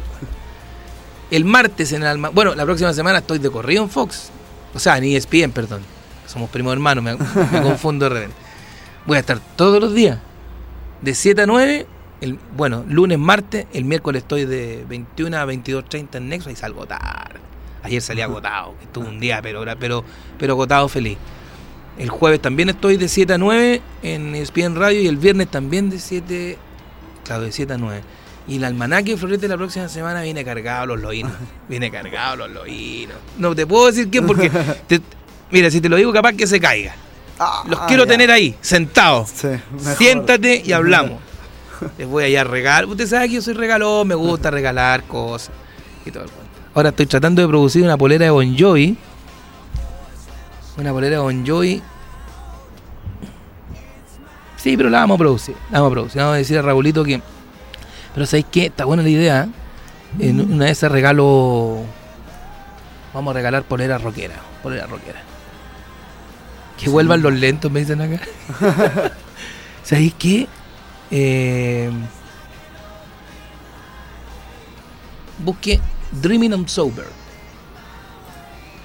El 1.32 1.46
martes 1.46 1.94
en 1.94 2.02
el 2.02 2.10
alma. 2.10 2.30
Bueno, 2.30 2.54
la 2.54 2.66
próxima 2.66 2.94
semana 2.94 3.20
estoy 3.20 3.40
de 3.40 3.50
corrido 3.50 3.82
en 3.82 3.90
Fox. 3.90 4.30
O 4.74 4.80
sea, 4.80 4.98
en 4.98 5.06
ESPN, 5.06 5.52
perdón. 5.54 5.84
Somos 6.28 6.50
primos 6.50 6.74
hermanos, 6.74 7.02
me, 7.02 7.16
me 7.16 7.62
confundo 7.64 8.10
de 8.10 8.10
repente. 8.10 8.36
Voy 9.06 9.16
a 9.16 9.22
estar 9.22 9.40
todos 9.56 9.80
los 9.80 9.94
días. 9.94 10.20
De 11.02 11.16
7 11.16 11.44
a 11.44 11.46
9. 11.46 11.88
El, 12.20 12.38
bueno, 12.58 12.84
lunes, 12.90 13.18
martes. 13.18 13.68
El 13.72 13.86
miércoles 13.86 14.24
estoy 14.24 14.44
de 14.44 14.86
21 14.90 15.38
a 15.38 15.46
22.30 15.46 16.16
en 16.16 16.28
Nexo 16.28 16.50
y 16.50 16.58
salgo 16.58 16.86
tarde. 16.86 17.40
Ayer 17.84 18.02
salí 18.02 18.22
agotado. 18.22 18.76
que 18.78 18.86
Estuve 18.86 19.08
un 19.08 19.20
día, 19.20 19.40
pero, 19.42 19.64
pero, 19.80 20.04
pero 20.38 20.54
agotado 20.54 20.88
feliz. 20.90 21.18
El 21.98 22.10
jueves 22.10 22.42
también 22.42 22.70
estoy 22.70 22.98
de 22.98 23.08
7 23.10 23.34
a 23.34 23.38
9 23.38 23.82
en 24.04 24.36
ESPN 24.36 24.76
Radio 24.76 25.02
y 25.02 25.08
el 25.08 25.18
viernes 25.18 25.50
también 25.50 25.90
de 25.90 26.00
7. 26.00 26.58
Claro, 27.26 27.44
de 27.44 27.52
7 27.52 27.74
a 27.74 27.78
9. 27.78 28.02
Y 28.48 28.56
el 28.56 28.64
almanaque 28.64 29.16
Florete 29.18 29.48
la 29.48 29.58
próxima 29.58 29.88
semana 29.90 30.22
viene 30.22 30.44
cargado 30.44 30.88
los 30.88 31.00
loínos. 31.02 31.34
Viene 31.70 31.92
cargado 31.92 32.36
los 32.38 32.50
loínos. 32.52 33.18
No 33.38 33.54
te 33.54 33.68
puedo 33.68 33.88
decir 33.88 34.10
quién 34.10 34.26
porque. 34.26 34.50
te- 34.88 35.02
mira, 35.52 35.70
si 35.70 35.80
te 35.82 35.88
lo 35.90 35.98
digo, 35.98 36.12
capaz 36.14 36.34
que 36.34 36.48
se 36.48 36.60
caiga. 36.60 36.96
Ah, 37.38 37.64
Los 37.68 37.80
quiero 37.82 38.06
ya. 38.06 38.12
tener 38.12 38.32
ahí, 38.32 38.56
sentados. 38.62 39.30
Sí. 39.30 39.48
Siéntate 39.98 40.62
y 40.66 40.72
hablamos. 40.74 41.20
Les 41.98 42.08
voy 42.08 42.24
a 42.24 42.28
ir 42.30 42.40
a 42.40 42.44
regalar. 42.44 42.86
Usted 42.88 43.08
sabe 43.08 43.28
que 43.30 43.36
yo 43.36 43.42
soy 43.42 43.54
regalón, 43.54 44.08
me 44.08 44.16
gusta 44.16 44.50
regalar 44.52 45.04
cosas 45.04 45.52
y 46.06 46.12
todo. 46.12 46.26
Ahora 46.74 46.90
estoy 46.90 47.08
tratando 47.08 47.42
de 47.42 47.48
producir 47.48 47.84
una 47.84 47.98
polera 47.98 48.26
de 48.26 48.32
Bon 48.32 48.58
Jovi. 48.58 48.98
Una 50.78 50.92
polera 50.92 51.16
de 51.18 51.22
Bon 51.22 51.46
Jovi. 51.46 51.82
Sí, 54.58 54.78
pero 54.78 54.90
la 54.90 55.00
vamos 55.00 55.16
a 55.16 55.18
producir. 55.18 55.56
La 55.72 55.80
vamos 55.80 55.92
a 55.92 55.94
producir. 55.94 56.22
Vamos 56.22 56.36
a 56.36 56.38
decir 56.38 56.58
a 56.58 56.62
Raulito 56.62 57.04
que. 57.04 57.22
Pero 58.14 58.26
¿sabéis 58.26 58.46
qué? 58.52 58.66
Está 58.68 58.86
buena 58.86 59.02
la 59.02 59.10
idea. 59.10 59.44
¿eh? 59.44 60.28
En 60.28 60.42
una 60.42 60.66
de 60.66 60.72
esas 60.72 60.92
regalo. 60.92 61.80
Vamos 63.14 63.32
a 63.32 63.34
regalar 63.34 63.64
polera 63.64 63.98
rockera. 63.98 64.36
Polera 64.62 64.86
rockera. 64.86 65.22
Que 66.78 66.90
vuelvan 66.90 67.22
los 67.22 67.34
lentos, 67.34 67.72
me 67.72 67.80
dicen 67.80 68.02
acá. 68.02 68.22
¿Sabéis 69.84 70.14
qué? 70.18 70.48
Eh, 71.12 71.90
busque 75.44 75.82
Dreaming 76.12 76.54
on 76.54 76.68
Sober 76.68 77.06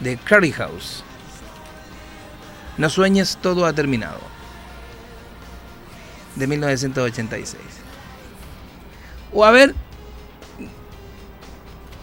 de 0.01 0.17
Curry 0.19 0.53
House. 0.53 1.03
No 2.77 2.91
sueñes, 2.91 3.39
todo 3.41 3.65
ha 3.65 3.73
terminado. 3.73 4.21
De 6.37 6.47
1986. 6.47 7.63
O 9.33 9.45
a 9.45 9.51
ver. 9.51 9.75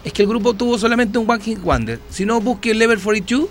Es 0.04 0.12
que 0.12 0.22
el 0.22 0.28
grupo 0.28 0.54
tuvo 0.54 0.78
solamente 0.78 1.18
un 1.18 1.30
One 1.30 1.42
Hit 1.42 1.60
Wonder. 1.60 2.00
Si 2.10 2.24
no, 2.24 2.40
busque 2.40 2.74
Level 2.74 2.98
42, 2.98 3.48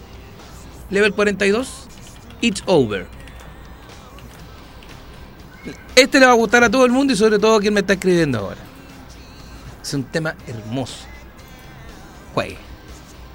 Level 0.89 1.13
42, 1.13 1.87
It's 2.41 2.61
Over. 2.65 3.07
Este 5.95 6.19
le 6.19 6.25
va 6.25 6.33
a 6.33 6.35
gustar 6.35 6.63
a 6.63 6.69
todo 6.69 6.85
el 6.85 6.91
mundo 6.91 7.13
y 7.13 7.15
sobre 7.15 7.39
todo 7.39 7.55
a 7.55 7.61
quien 7.61 7.73
me 7.73 7.79
está 7.79 7.93
escribiendo 7.93 8.39
ahora. 8.39 8.59
Es 9.81 9.93
un 9.93 10.03
tema 10.03 10.35
hermoso. 10.47 11.10
Juegue. 12.33 12.57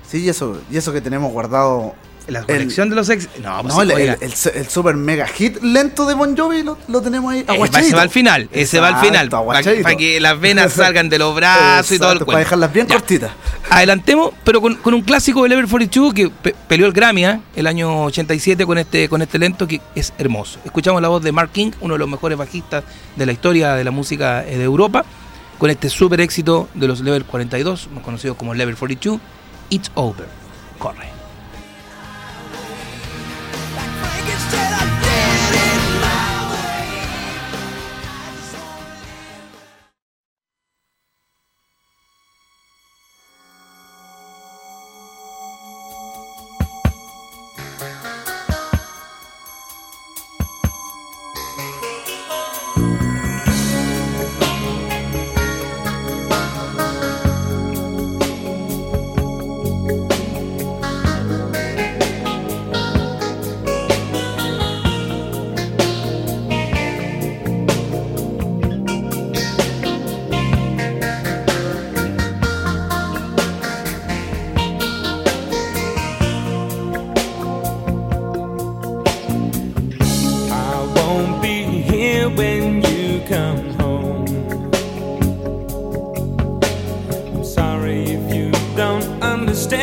Sí, 0.08 0.18
y 0.24 0.28
eso, 0.28 0.60
y 0.70 0.76
eso 0.76 0.92
que 0.92 1.00
tenemos 1.00 1.32
guardado. 1.32 1.94
La 2.28 2.42
colección 2.42 2.90
de 2.90 2.96
los 2.96 3.08
ex. 3.08 3.28
No, 3.40 3.62
pues 3.62 3.72
No, 3.72 3.82
el, 3.82 3.90
el- 3.92 4.08
el- 4.20 4.32
el 4.54 4.68
super 4.68 4.96
mega 4.96 5.28
hit 5.28 5.62
lento 5.62 6.06
de 6.06 6.14
Bon 6.14 6.36
Jovi 6.36 6.64
lo, 6.64 6.76
lo 6.88 7.00
tenemos 7.00 7.32
ahí. 7.32 7.44
Eh, 7.46 7.68
ese 7.78 7.94
va 7.94 8.02
al 8.02 8.10
final, 8.10 8.48
ese 8.50 8.80
va 8.80 8.88
al 8.88 8.96
final. 8.96 9.26
Exacto, 9.26 9.46
Para 9.46 9.62
que, 9.62 9.82
pa' 9.82 9.94
que 9.94 10.18
las 10.20 10.40
venas 10.40 10.72
salgan 10.72 11.08
de 11.08 11.20
los 11.20 11.36
brazos 11.36 11.92
y 11.92 11.98
todo 12.00 12.10
el 12.10 12.16
Exacto, 12.16 12.24
cuento. 12.24 12.32
Para 12.32 12.38
dejarlas 12.40 12.72
bien 12.72 12.86
Ya. 12.88 12.96
cortitas. 12.96 13.30
Adelantemos, 13.70 14.32
pero 14.42 14.60
con, 14.60 14.74
con 14.74 14.94
un 14.94 15.02
clásico 15.02 15.44
de 15.44 15.50
Level 15.50 15.68
42 15.68 16.14
que 16.14 16.28
pe- 16.28 16.56
peleó 16.66 16.86
el 16.88 16.92
Grammy 16.92 17.26
¿eh? 17.26 17.40
el 17.54 17.66
año 17.68 18.02
87 18.06 18.66
con 18.66 18.78
este, 18.78 19.08
con 19.08 19.22
este 19.22 19.38
lento 19.38 19.68
que 19.68 19.80
es 19.94 20.12
hermoso. 20.18 20.58
Escuchamos 20.64 21.00
la 21.00 21.06
voz 21.08 21.22
de 21.22 21.30
Mark 21.30 21.50
King, 21.52 21.70
uno 21.80 21.94
de 21.94 21.98
los 22.00 22.08
mejores 22.08 22.36
bajistas 22.36 22.82
de 23.14 23.24
la 23.24 23.30
historia 23.30 23.74
de 23.74 23.84
la 23.84 23.92
música 23.92 24.44
eh, 24.44 24.58
de 24.58 24.64
Europa, 24.64 25.04
con 25.58 25.70
este 25.70 25.88
súper 25.88 26.20
éxito 26.20 26.68
de 26.74 26.86
los 26.86 27.00
Level 27.00 27.24
42, 27.24 27.88
más 27.92 28.02
conocidos 28.02 28.36
como 28.36 28.54
Level 28.54 28.76
42, 28.76 29.20
It's 29.70 29.90
Over. 29.94 30.28
Corre. 30.78 31.15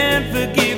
can't 0.04 0.26
forgive. 0.34 0.73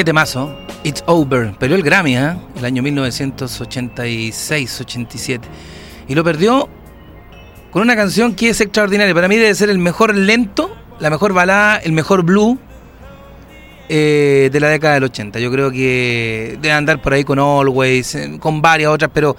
Qué 0.00 0.04
temazo. 0.04 0.56
It's 0.82 1.04
Over. 1.04 1.52
Perdió 1.58 1.76
el 1.76 1.82
Grammy, 1.82 2.16
¿eh? 2.16 2.34
El 2.56 2.64
año 2.64 2.82
1986-87. 2.84 5.40
Y 6.08 6.14
lo 6.14 6.24
perdió 6.24 6.70
con 7.70 7.82
una 7.82 7.94
canción 7.94 8.34
que 8.34 8.48
es 8.48 8.62
extraordinaria. 8.62 9.14
Para 9.14 9.28
mí 9.28 9.36
debe 9.36 9.54
ser 9.54 9.68
el 9.68 9.76
mejor 9.76 10.14
lento, 10.14 10.74
la 11.00 11.10
mejor 11.10 11.34
balada, 11.34 11.76
el 11.76 11.92
mejor 11.92 12.22
blue 12.22 12.58
eh, 13.90 14.48
de 14.50 14.58
la 14.58 14.68
década 14.68 14.94
del 14.94 15.04
80. 15.04 15.38
Yo 15.38 15.52
creo 15.52 15.70
que 15.70 16.56
debe 16.62 16.72
andar 16.72 17.02
por 17.02 17.12
ahí 17.12 17.22
con 17.22 17.38
Always, 17.38 18.14
eh, 18.14 18.38
con 18.40 18.62
varias 18.62 18.90
otras, 18.90 19.10
pero 19.12 19.36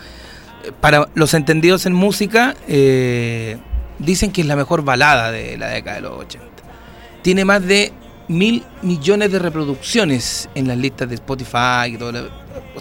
eh, 0.63 0.71
para 0.79 1.09
los 1.15 1.33
entendidos 1.33 1.87
en 1.87 1.93
música, 1.93 2.55
dicen 2.67 4.31
que 4.31 4.41
es 4.41 4.47
la 4.47 4.55
mejor 4.55 4.83
balada 4.83 5.31
de 5.31 5.57
la 5.57 5.69
década 5.69 5.95
de 5.95 6.01
los 6.03 6.19
80. 6.19 6.45
Tiene 7.23 7.45
más 7.45 7.65
de 7.65 7.93
mil 8.31 8.63
millones 8.81 9.31
de 9.31 9.39
reproducciones 9.39 10.49
en 10.55 10.67
las 10.67 10.77
listas 10.77 11.09
de 11.09 11.15
Spotify 11.15 11.93
y 11.93 11.97
todo. 11.97 12.29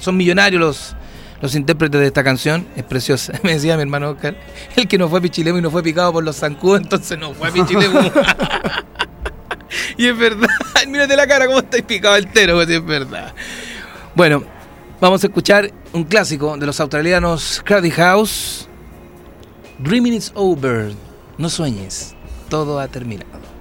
Son 0.00 0.16
millonarios 0.16 0.60
los, 0.60 0.96
los 1.42 1.54
intérpretes 1.54 2.00
de 2.00 2.06
esta 2.06 2.22
canción. 2.22 2.66
Es 2.76 2.84
preciosa. 2.84 3.32
Me 3.42 3.54
decía 3.54 3.76
mi 3.76 3.82
hermano 3.82 4.10
Oscar, 4.10 4.36
el 4.76 4.86
que 4.86 4.96
no 4.96 5.08
fue 5.08 5.20
pichilemo 5.20 5.58
y 5.58 5.62
no 5.62 5.70
fue 5.70 5.82
picado 5.82 6.12
por 6.12 6.24
los 6.24 6.36
zancudos, 6.36 6.80
entonces 6.80 7.18
no 7.18 7.34
fue 7.34 7.50
pichilemo. 7.50 8.00
y 9.96 10.06
es 10.06 10.16
verdad. 10.16 10.48
Mírate 10.88 11.16
la 11.16 11.26
cara, 11.26 11.46
cómo 11.46 11.58
estáis 11.58 11.82
picado 11.82 12.16
entero, 12.16 12.54
pues 12.54 12.70
es 12.70 12.84
verdad. 12.84 13.34
Bueno, 14.14 14.44
vamos 15.00 15.22
a 15.24 15.26
escuchar 15.26 15.72
un 15.92 16.04
clásico 16.04 16.56
de 16.56 16.66
los 16.66 16.78
australianos 16.78 17.60
Crowdy 17.64 17.90
House. 17.90 18.68
Dreaming 19.80 20.14
is 20.14 20.30
over. 20.34 20.92
No 21.38 21.48
sueñes. 21.48 22.14
Todo 22.48 22.78
ha 22.78 22.86
terminado. 22.86 23.59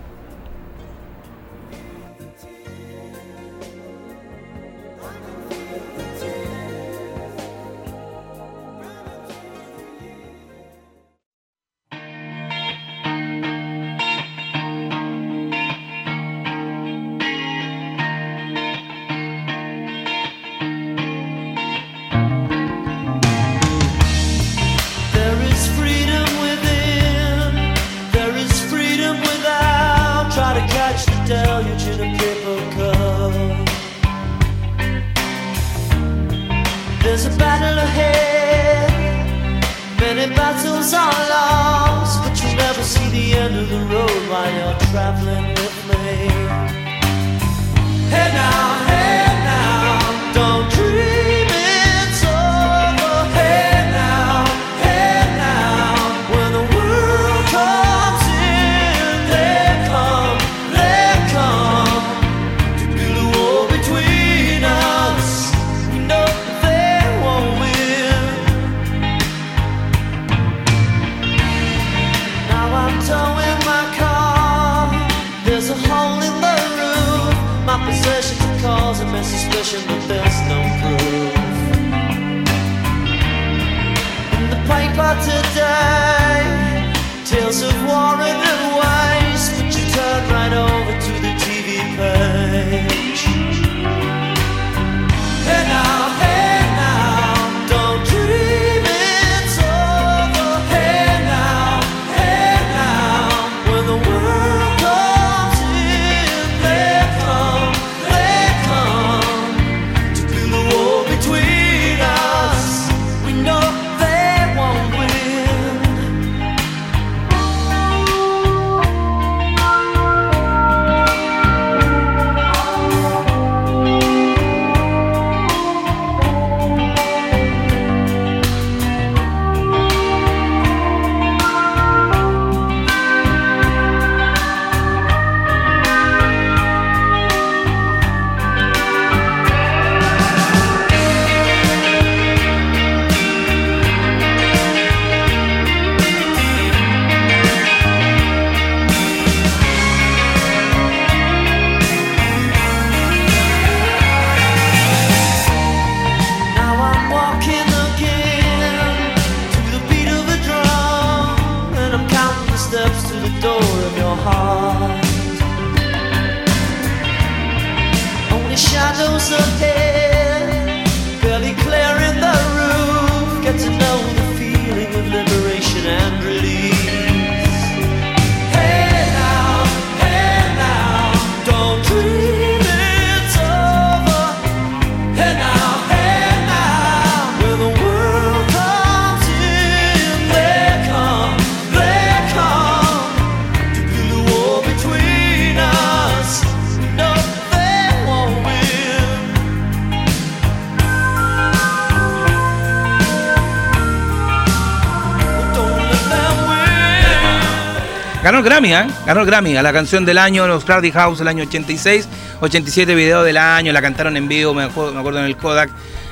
Ganó 208.21 208.39
el 208.39 208.43
Grammy, 208.43 208.73
¿eh? 208.73 208.85
Ganó 209.05 209.21
el 209.21 209.25
Grammy 209.25 209.55
a 209.55 209.63
la 209.63 209.71
canción 209.71 210.03
del 210.03 210.17
año, 210.17 210.45
los 210.45 210.65
Crowdy 210.65 210.91
House, 210.91 211.21
el 211.21 211.29
año 211.29 211.45
86, 211.45 212.05
87 212.41 212.93
video 212.93 213.23
del 213.23 213.37
año, 213.37 213.71
la 213.71 213.81
cantaron 213.81 214.17
en 214.17 214.27
vivo, 214.27 214.53
me 214.53 214.63
acuerdo, 214.63 215.19
en 215.19 215.25
el 215.25 215.37
Kodak, 215.37 215.69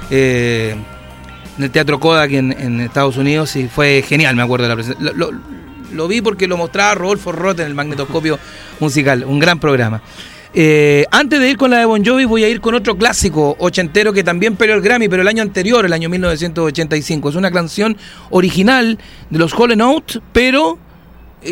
eh, 0.10 0.74
en 1.58 1.64
el 1.64 1.70
Teatro 1.70 2.00
Kodak 2.00 2.32
en, 2.32 2.80
Estados 2.80 3.18
Unidos 3.18 3.58
y 3.58 3.68
fue 3.68 4.06
genial, 4.08 4.38
me 4.38 4.42
acuerdo 4.42 4.64
de 4.64 4.70
la 4.70 4.76
presentación. 4.76 5.44
Lo, 5.92 6.08
vi 6.08 6.22
porque 6.22 6.48
lo 6.48 6.56
mostraba 6.56 6.96
Rodolfo 6.96 7.34
Roth 7.34 7.60
en 7.60 7.68
el 7.68 7.76
magnetoscopio 7.76 8.40
musical, 8.80 9.26
un 9.26 9.40
gran 9.40 9.60
programa. 9.60 10.02
Eh, 10.54 11.06
antes 11.12 11.42
de 11.42 11.50
ir 11.50 11.58
con 11.58 11.72
la 11.72 11.80
de 11.80 11.86
Bon 11.86 12.04
Jovi, 12.06 12.24
voy 12.24 12.46
a 12.46 12.48
ir 12.48 12.62
con 12.62 12.74
otro 12.74 12.98
clásico 12.98 13.58
ochentero 13.60 14.14
que 14.14 14.24
también 14.24 14.56
perdió 14.56 14.76
el 14.76 14.82
Grammy, 14.82 15.10
pero 15.10 15.24
el 15.24 15.28
año 15.28 15.44
anterior, 15.44 15.86
el 15.86 15.92
año 15.92 16.08
1985. 16.08 17.30
Es 17.30 17.36
una 17.36 17.52
canción 17.52 17.98
original 18.30 18.98
de 19.30 19.40
los 19.40 19.54
Hollow 19.54 19.76
Note, 19.76 20.22
pero 20.32 20.80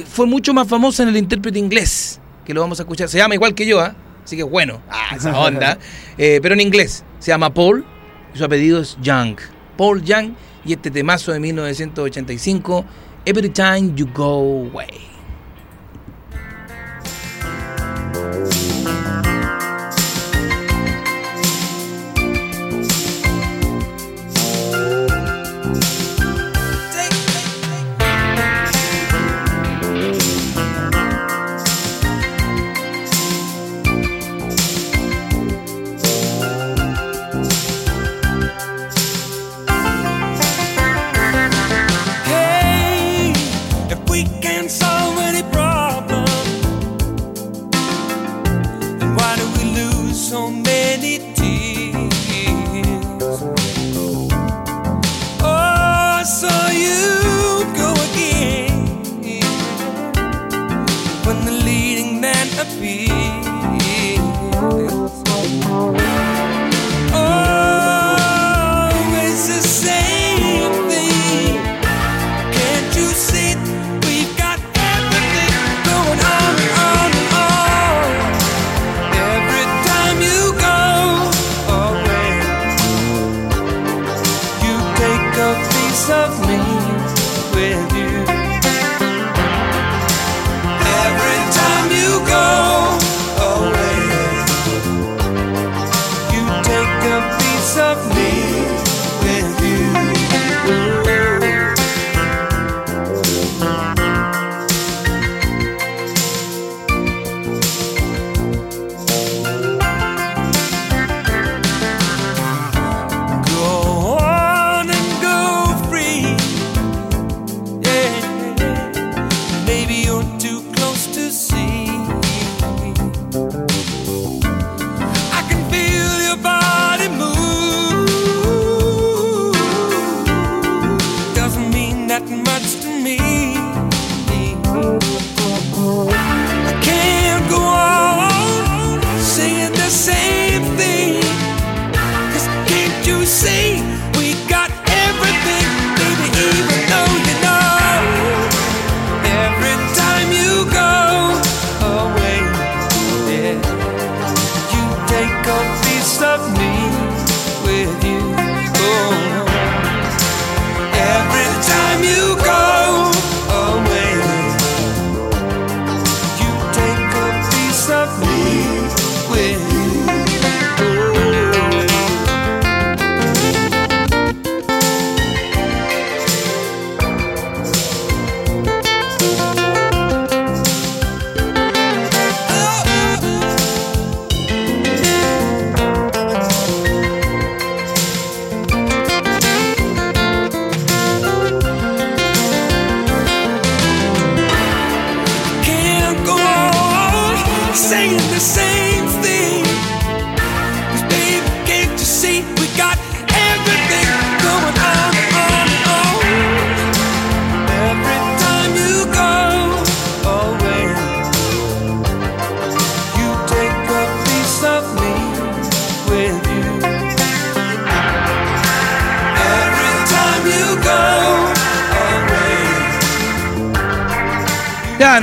fue 0.06 0.26
mucho 0.26 0.54
más 0.54 0.68
famosa 0.68 1.04
en 1.04 1.10
el 1.10 1.18
intérprete 1.18 1.60
inglés, 1.60 2.20
que 2.46 2.54
lo 2.54 2.62
vamos 2.62 2.80
a 2.80 2.84
escuchar. 2.84 3.10
Se 3.10 3.18
llama 3.18 3.36
igual 3.36 3.54
que 3.54 3.66
yo, 3.66 3.80
¿ah? 3.80 3.96
Así 4.24 4.36
que 4.36 4.44
bueno, 4.44 4.82
ah, 4.90 5.16
esa 5.16 5.38
onda. 5.40 5.78
Eh, 6.18 6.40
pero 6.42 6.54
en 6.54 6.62
inglés. 6.62 7.04
Se 7.20 7.32
llama 7.32 7.54
Paul 7.54 7.86
y 8.34 8.38
su 8.38 8.44
apellido 8.44 8.82
es 8.82 8.98
Young. 9.02 9.38
Paul 9.78 10.04
Young 10.04 10.34
y 10.66 10.74
este 10.74 10.92
temazo 10.92 11.32
de 11.32 11.40
1985, 11.40 12.86
Every 13.26 13.50
Time 13.50 13.94
You 13.96 14.08
Go 14.14 14.70
Away. 14.72 15.16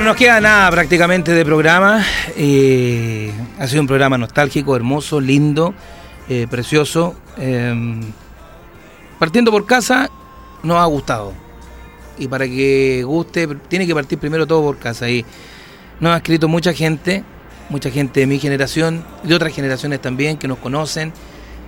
Ya, 0.03 0.07
no 0.07 0.09
nos 0.09 0.17
queda 0.17 0.41
nada 0.41 0.69
prácticamente 0.69 1.31
de 1.31 1.45
programa. 1.45 2.03
Eh, 2.35 3.31
ha 3.57 3.65
sido 3.67 3.79
un 3.79 3.87
programa 3.87 4.17
nostálgico, 4.17 4.75
hermoso, 4.75 5.21
lindo, 5.21 5.73
eh, 6.27 6.45
precioso. 6.49 7.15
Eh, 7.37 8.01
partiendo 9.17 9.49
por 9.49 9.65
casa, 9.65 10.09
nos 10.61 10.75
ha 10.75 10.85
gustado. 10.87 11.31
Y 12.17 12.27
para 12.27 12.45
que 12.45 13.03
guste, 13.05 13.47
tiene 13.69 13.87
que 13.87 13.93
partir 13.93 14.19
primero 14.19 14.45
todo 14.45 14.61
por 14.61 14.77
casa. 14.77 15.09
Y 15.09 15.25
nos 16.01 16.11
ha 16.13 16.17
escrito 16.17 16.49
mucha 16.49 16.73
gente, 16.73 17.23
mucha 17.69 17.89
gente 17.89 18.19
de 18.19 18.27
mi 18.27 18.39
generación, 18.39 19.05
de 19.23 19.33
otras 19.33 19.55
generaciones 19.55 20.01
también, 20.01 20.37
que 20.37 20.49
nos 20.49 20.57
conocen, 20.57 21.13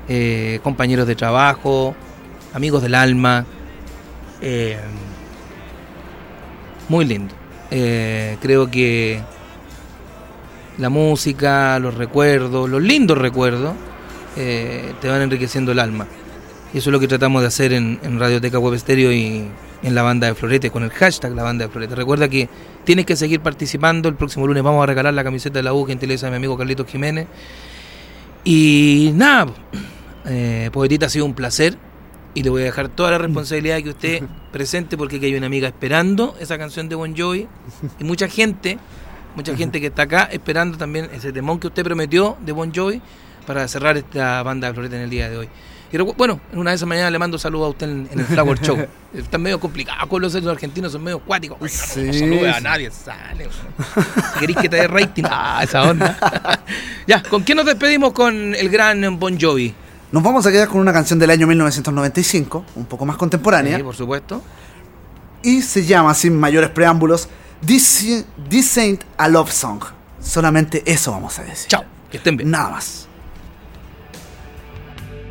eh, 0.10 0.60
compañeros 0.62 1.08
de 1.08 1.16
trabajo, 1.16 1.96
amigos 2.54 2.82
del 2.82 2.96
alma. 2.96 3.46
Eh, 4.42 4.78
muy 6.90 7.06
lindo. 7.06 7.34
Eh, 7.78 8.38
creo 8.42 8.72
que 8.72 9.20
la 10.78 10.88
música, 10.88 11.78
los 11.78 11.96
recuerdos, 11.96 12.70
los 12.70 12.82
lindos 12.82 13.18
recuerdos, 13.18 13.74
eh, 14.38 14.94
te 15.02 15.10
van 15.10 15.22
enriqueciendo 15.22 15.74
el 15.74 15.80
alma. 15.80 16.08
Y 16.74 16.78
eso 16.78 16.90
es 16.90 16.94
lo 16.94 17.02
que 17.02 17.10
tratamos 17.10 17.42
de 17.42 17.50
hacer 17.50 17.74
en, 17.74 18.00
en 18.02 18.18
Radioteca 18.18 18.60
Web 18.60 18.76
Estéreo 18.76 19.12
y 19.12 19.50
en 19.84 19.94
la 19.94 20.04
banda 20.04 20.28
de 20.28 20.36
Florete, 20.36 20.72
con 20.72 20.84
el 20.84 20.90
hashtag 20.90 21.34
la 21.36 21.44
banda 21.44 21.66
de 21.66 21.72
Florete. 21.72 21.96
Recuerda 21.96 22.30
que 22.30 22.48
tienes 22.86 23.06
que 23.06 23.18
seguir 23.18 23.42
participando. 23.42 24.08
El 24.08 24.16
próximo 24.16 24.48
lunes 24.48 24.64
vamos 24.64 24.82
a 24.82 24.86
regalar 24.86 25.14
la 25.14 25.26
camiseta 25.26 25.60
de 25.60 25.64
la 25.64 25.74
U, 25.74 25.86
gentileza 25.86 26.28
de 26.28 26.32
mi 26.32 26.38
amigo 26.38 26.58
Carlitos 26.58 26.88
Jiménez. 26.88 27.28
Y 28.46 29.12
nada, 29.16 29.48
eh, 30.26 30.70
Poetita 30.72 31.08
ha 31.08 31.10
sido 31.10 31.26
un 31.26 31.34
placer. 31.34 31.78
Y 32.36 32.44
le 32.44 32.50
voy 32.52 32.62
a 32.62 32.66
dejar 32.66 32.90
toda 32.90 33.10
la 33.12 33.18
responsabilidad 33.26 33.82
que 33.82 33.90
usted 33.90 34.24
presente 34.52 34.98
porque 34.98 35.16
aquí 35.16 35.26
hay 35.26 35.36
una 35.36 35.48
amiga 35.48 35.68
esperando 35.68 36.36
esa 36.40 36.58
canción 36.58 36.88
de 36.90 36.96
Bon 36.96 37.16
Jovi 37.18 37.48
y 38.00 38.04
mucha 38.04 38.28
gente, 38.28 38.78
mucha 39.36 39.56
gente 39.56 39.82
que 39.82 39.88
está 39.88 40.04
acá 40.04 40.30
esperando 40.32 40.78
también 40.78 41.10
ese 41.14 41.32
temón 41.32 41.60
que 41.60 41.68
usted 41.68 41.84
prometió 41.84 42.38
de 42.46 42.52
Bon 42.52 42.72
Jovi 42.76 43.02
para 43.48 43.68
cerrar 43.68 43.98
esta 43.98 44.44
banda 44.44 44.68
de 44.68 44.74
Floreta 44.74 44.98
en 44.98 45.04
el 45.04 45.10
día 45.10 45.30
de 45.30 45.38
hoy. 45.38 45.50
Y 45.92 45.98
bueno, 45.98 46.42
en 46.52 46.60
una 46.60 46.72
de 46.72 46.76
esas 46.76 46.90
mañanas 46.90 47.10
le 47.12 47.20
mando 47.20 47.38
saludos 47.38 47.68
a 47.68 47.70
usted 47.70 47.90
en, 47.90 48.10
en 48.12 48.20
el 48.20 48.26
Flower 48.26 48.60
Show. 48.60 48.86
Está 49.14 49.38
medio 49.38 49.60
complicado 49.62 50.10
con 50.10 50.22
los 50.22 50.36
argentinos, 50.36 50.92
son 50.92 51.04
medio 51.04 51.18
acuáticos. 51.18 51.58
Oiga, 51.62 51.74
no, 51.96 52.04
no 52.04 52.40
Sí, 52.42 52.46
a 52.46 52.58
sí. 52.58 52.64
nadie, 52.64 52.92
sale. 52.92 53.48
Si 54.34 54.40
queréis 54.40 54.58
que 54.58 54.68
te 54.68 54.76
dé 54.76 54.88
rating, 54.88 55.24
ah, 55.30 55.62
esa 55.64 55.84
onda. 55.84 56.18
ya, 57.08 57.24
¿con 57.24 57.44
quién 57.44 57.56
nos 57.56 57.66
despedimos 57.66 58.12
con 58.12 58.54
el 58.56 58.70
gran 58.70 59.18
Bon 59.18 59.40
Jovi? 59.40 59.74
Nos 60.12 60.24
vamos 60.24 60.46
a 60.46 60.52
quedar 60.52 60.68
con 60.68 60.80
una 60.82 60.94
canción 60.94 61.20
del 61.20 61.30
año 61.30 61.46
1995, 61.48 62.66
un 62.76 62.86
poco 62.86 63.06
más 63.06 63.18
contemporánea, 63.18 63.78
Sí, 63.78 63.84
por 63.84 63.96
supuesto. 63.96 64.42
y 65.44 65.62
se 65.62 65.86
llama, 65.86 66.14
sin 66.14 66.38
mayores 66.40 66.70
preámbulos, 66.70 67.28
This, 67.66 68.24
This 68.50 68.78
Ain't 68.78 69.02
a 69.18 69.28
Love 69.28 69.52
Song. 69.52 69.82
Solamente 70.22 70.84
eso 70.86 71.12
vamos 71.12 71.38
a 71.40 71.44
decir. 71.44 71.68
Chao, 71.68 71.84
que 72.10 72.18
estén 72.18 72.38
bien. 72.38 72.50
Nada 72.52 72.70
más. 72.70 73.08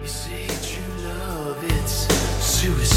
You 0.02 0.08
say 0.08 0.46
true 0.46 1.04
love, 1.06 1.56
it's 1.64 2.06
suicide. 2.40 2.93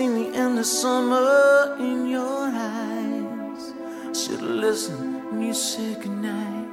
Seen 0.00 0.14
the 0.14 0.34
end 0.34 0.58
of 0.58 0.64
summer 0.64 1.76
in 1.78 2.08
your 2.08 2.48
eyes. 2.50 3.74
Should 4.18 4.40
have 4.40 4.56
listened 4.64 5.30
when 5.30 5.42
you 5.42 5.52
said 5.52 6.00
goodnight. 6.00 6.68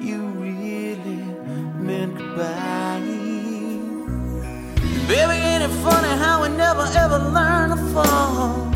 You 0.00 0.18
really 0.46 1.24
meant 1.86 2.16
goodbye. 2.18 3.00
Baby, 5.08 5.36
ain't 5.48 5.64
it 5.64 5.74
funny 5.82 6.14
how 6.22 6.42
we 6.42 6.50
never 6.50 6.86
ever 7.02 7.18
learn 7.18 7.70
to 7.70 7.78
fall? 7.92 8.70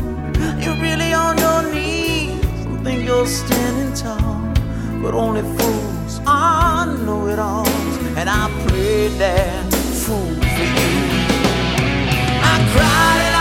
You're 0.61 0.81
really 0.87 1.13
on 1.13 1.37
your 1.37 1.61
knees 1.73 2.65
and 2.65 2.83
think 2.83 3.05
you're 3.05 3.25
standing 3.25 3.93
tall, 3.93 4.51
but 5.01 5.13
only 5.13 5.43
fools 5.57 6.19
are 6.27 6.87
know-it-alls, 6.87 7.97
and 8.17 8.29
I 8.29 8.51
prayed 8.67 9.13
that 9.23 9.73
fool 10.03 10.35
for 10.55 10.67
you. 10.75 10.97
I 12.51 12.55
cried, 12.73 13.36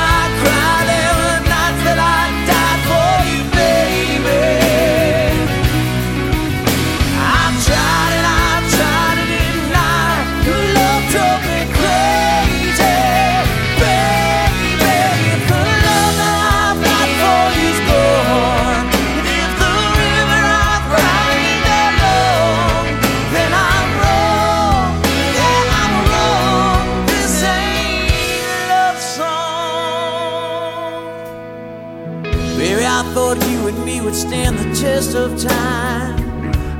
test 34.86 35.16
of 35.16 35.30
time. 35.36 36.16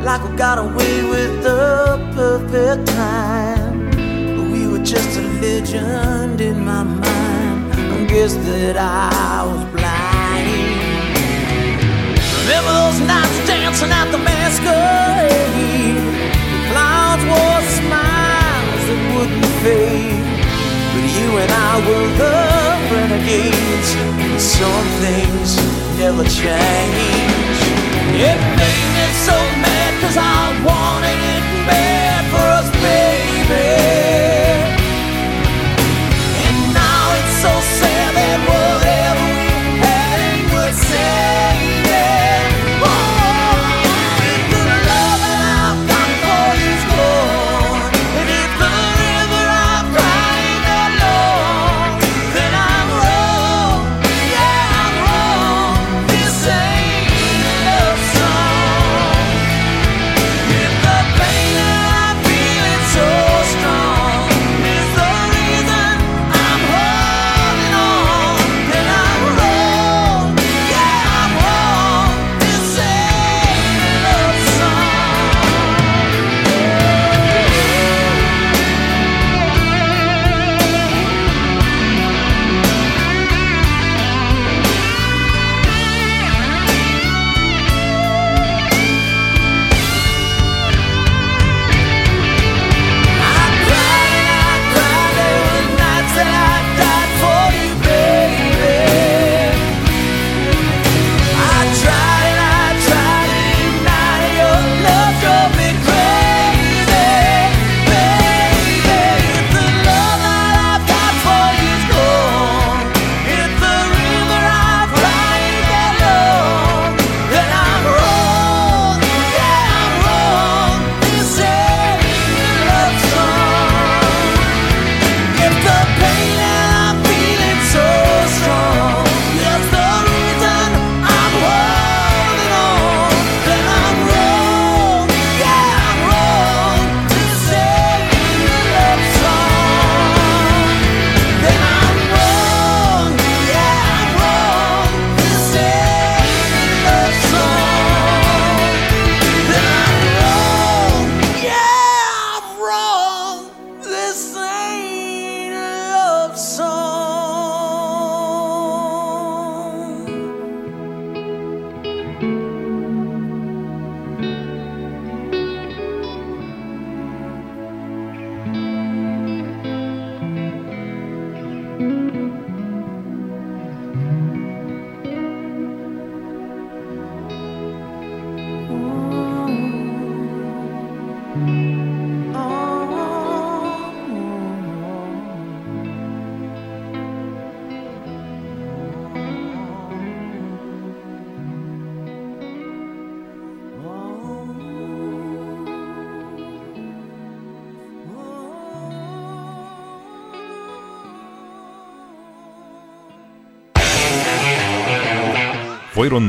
Like 0.09 0.23
we 0.27 0.37
got 0.37 0.59
away 0.67 0.97
with 1.13 1.43
the 1.43 1.67
perfect 2.15 2.87
time. 2.87 3.91
We 4.53 4.61
were 4.71 4.85
just 4.95 5.19
a 5.19 5.25
legend 5.43 6.41
in 6.41 6.65
my 6.65 6.85
mind. 6.85 7.73
I 7.97 7.99
guess 8.13 8.35
that 8.49 8.77
I 8.77 9.43
was 9.49 9.65
blind. 9.75 10.47
Remember 12.39 12.73
those 12.81 13.01
nights 13.13 13.39
dancing 13.51 13.93
at 14.01 14.09
the 14.15 14.21
masquerade? 14.29 15.99
The 16.55 16.61
clouds 16.71 17.25
wore 17.31 17.63
smiles 17.81 18.83
that 18.89 19.01
wouldn't 19.15 19.53
fade. 19.65 20.27
But 20.93 21.07
you 21.19 21.29
and 21.43 21.53
I 21.69 21.73
were 21.87 22.11
the 22.23 22.39
renegades. 22.93 23.91
Some 24.59 24.89
things 25.03 25.51
never 25.99 26.25
change. 26.41 27.46
It 28.19 28.41
made 28.57 28.95
me 28.97 29.13
so 29.13 29.37
mad 29.61 29.66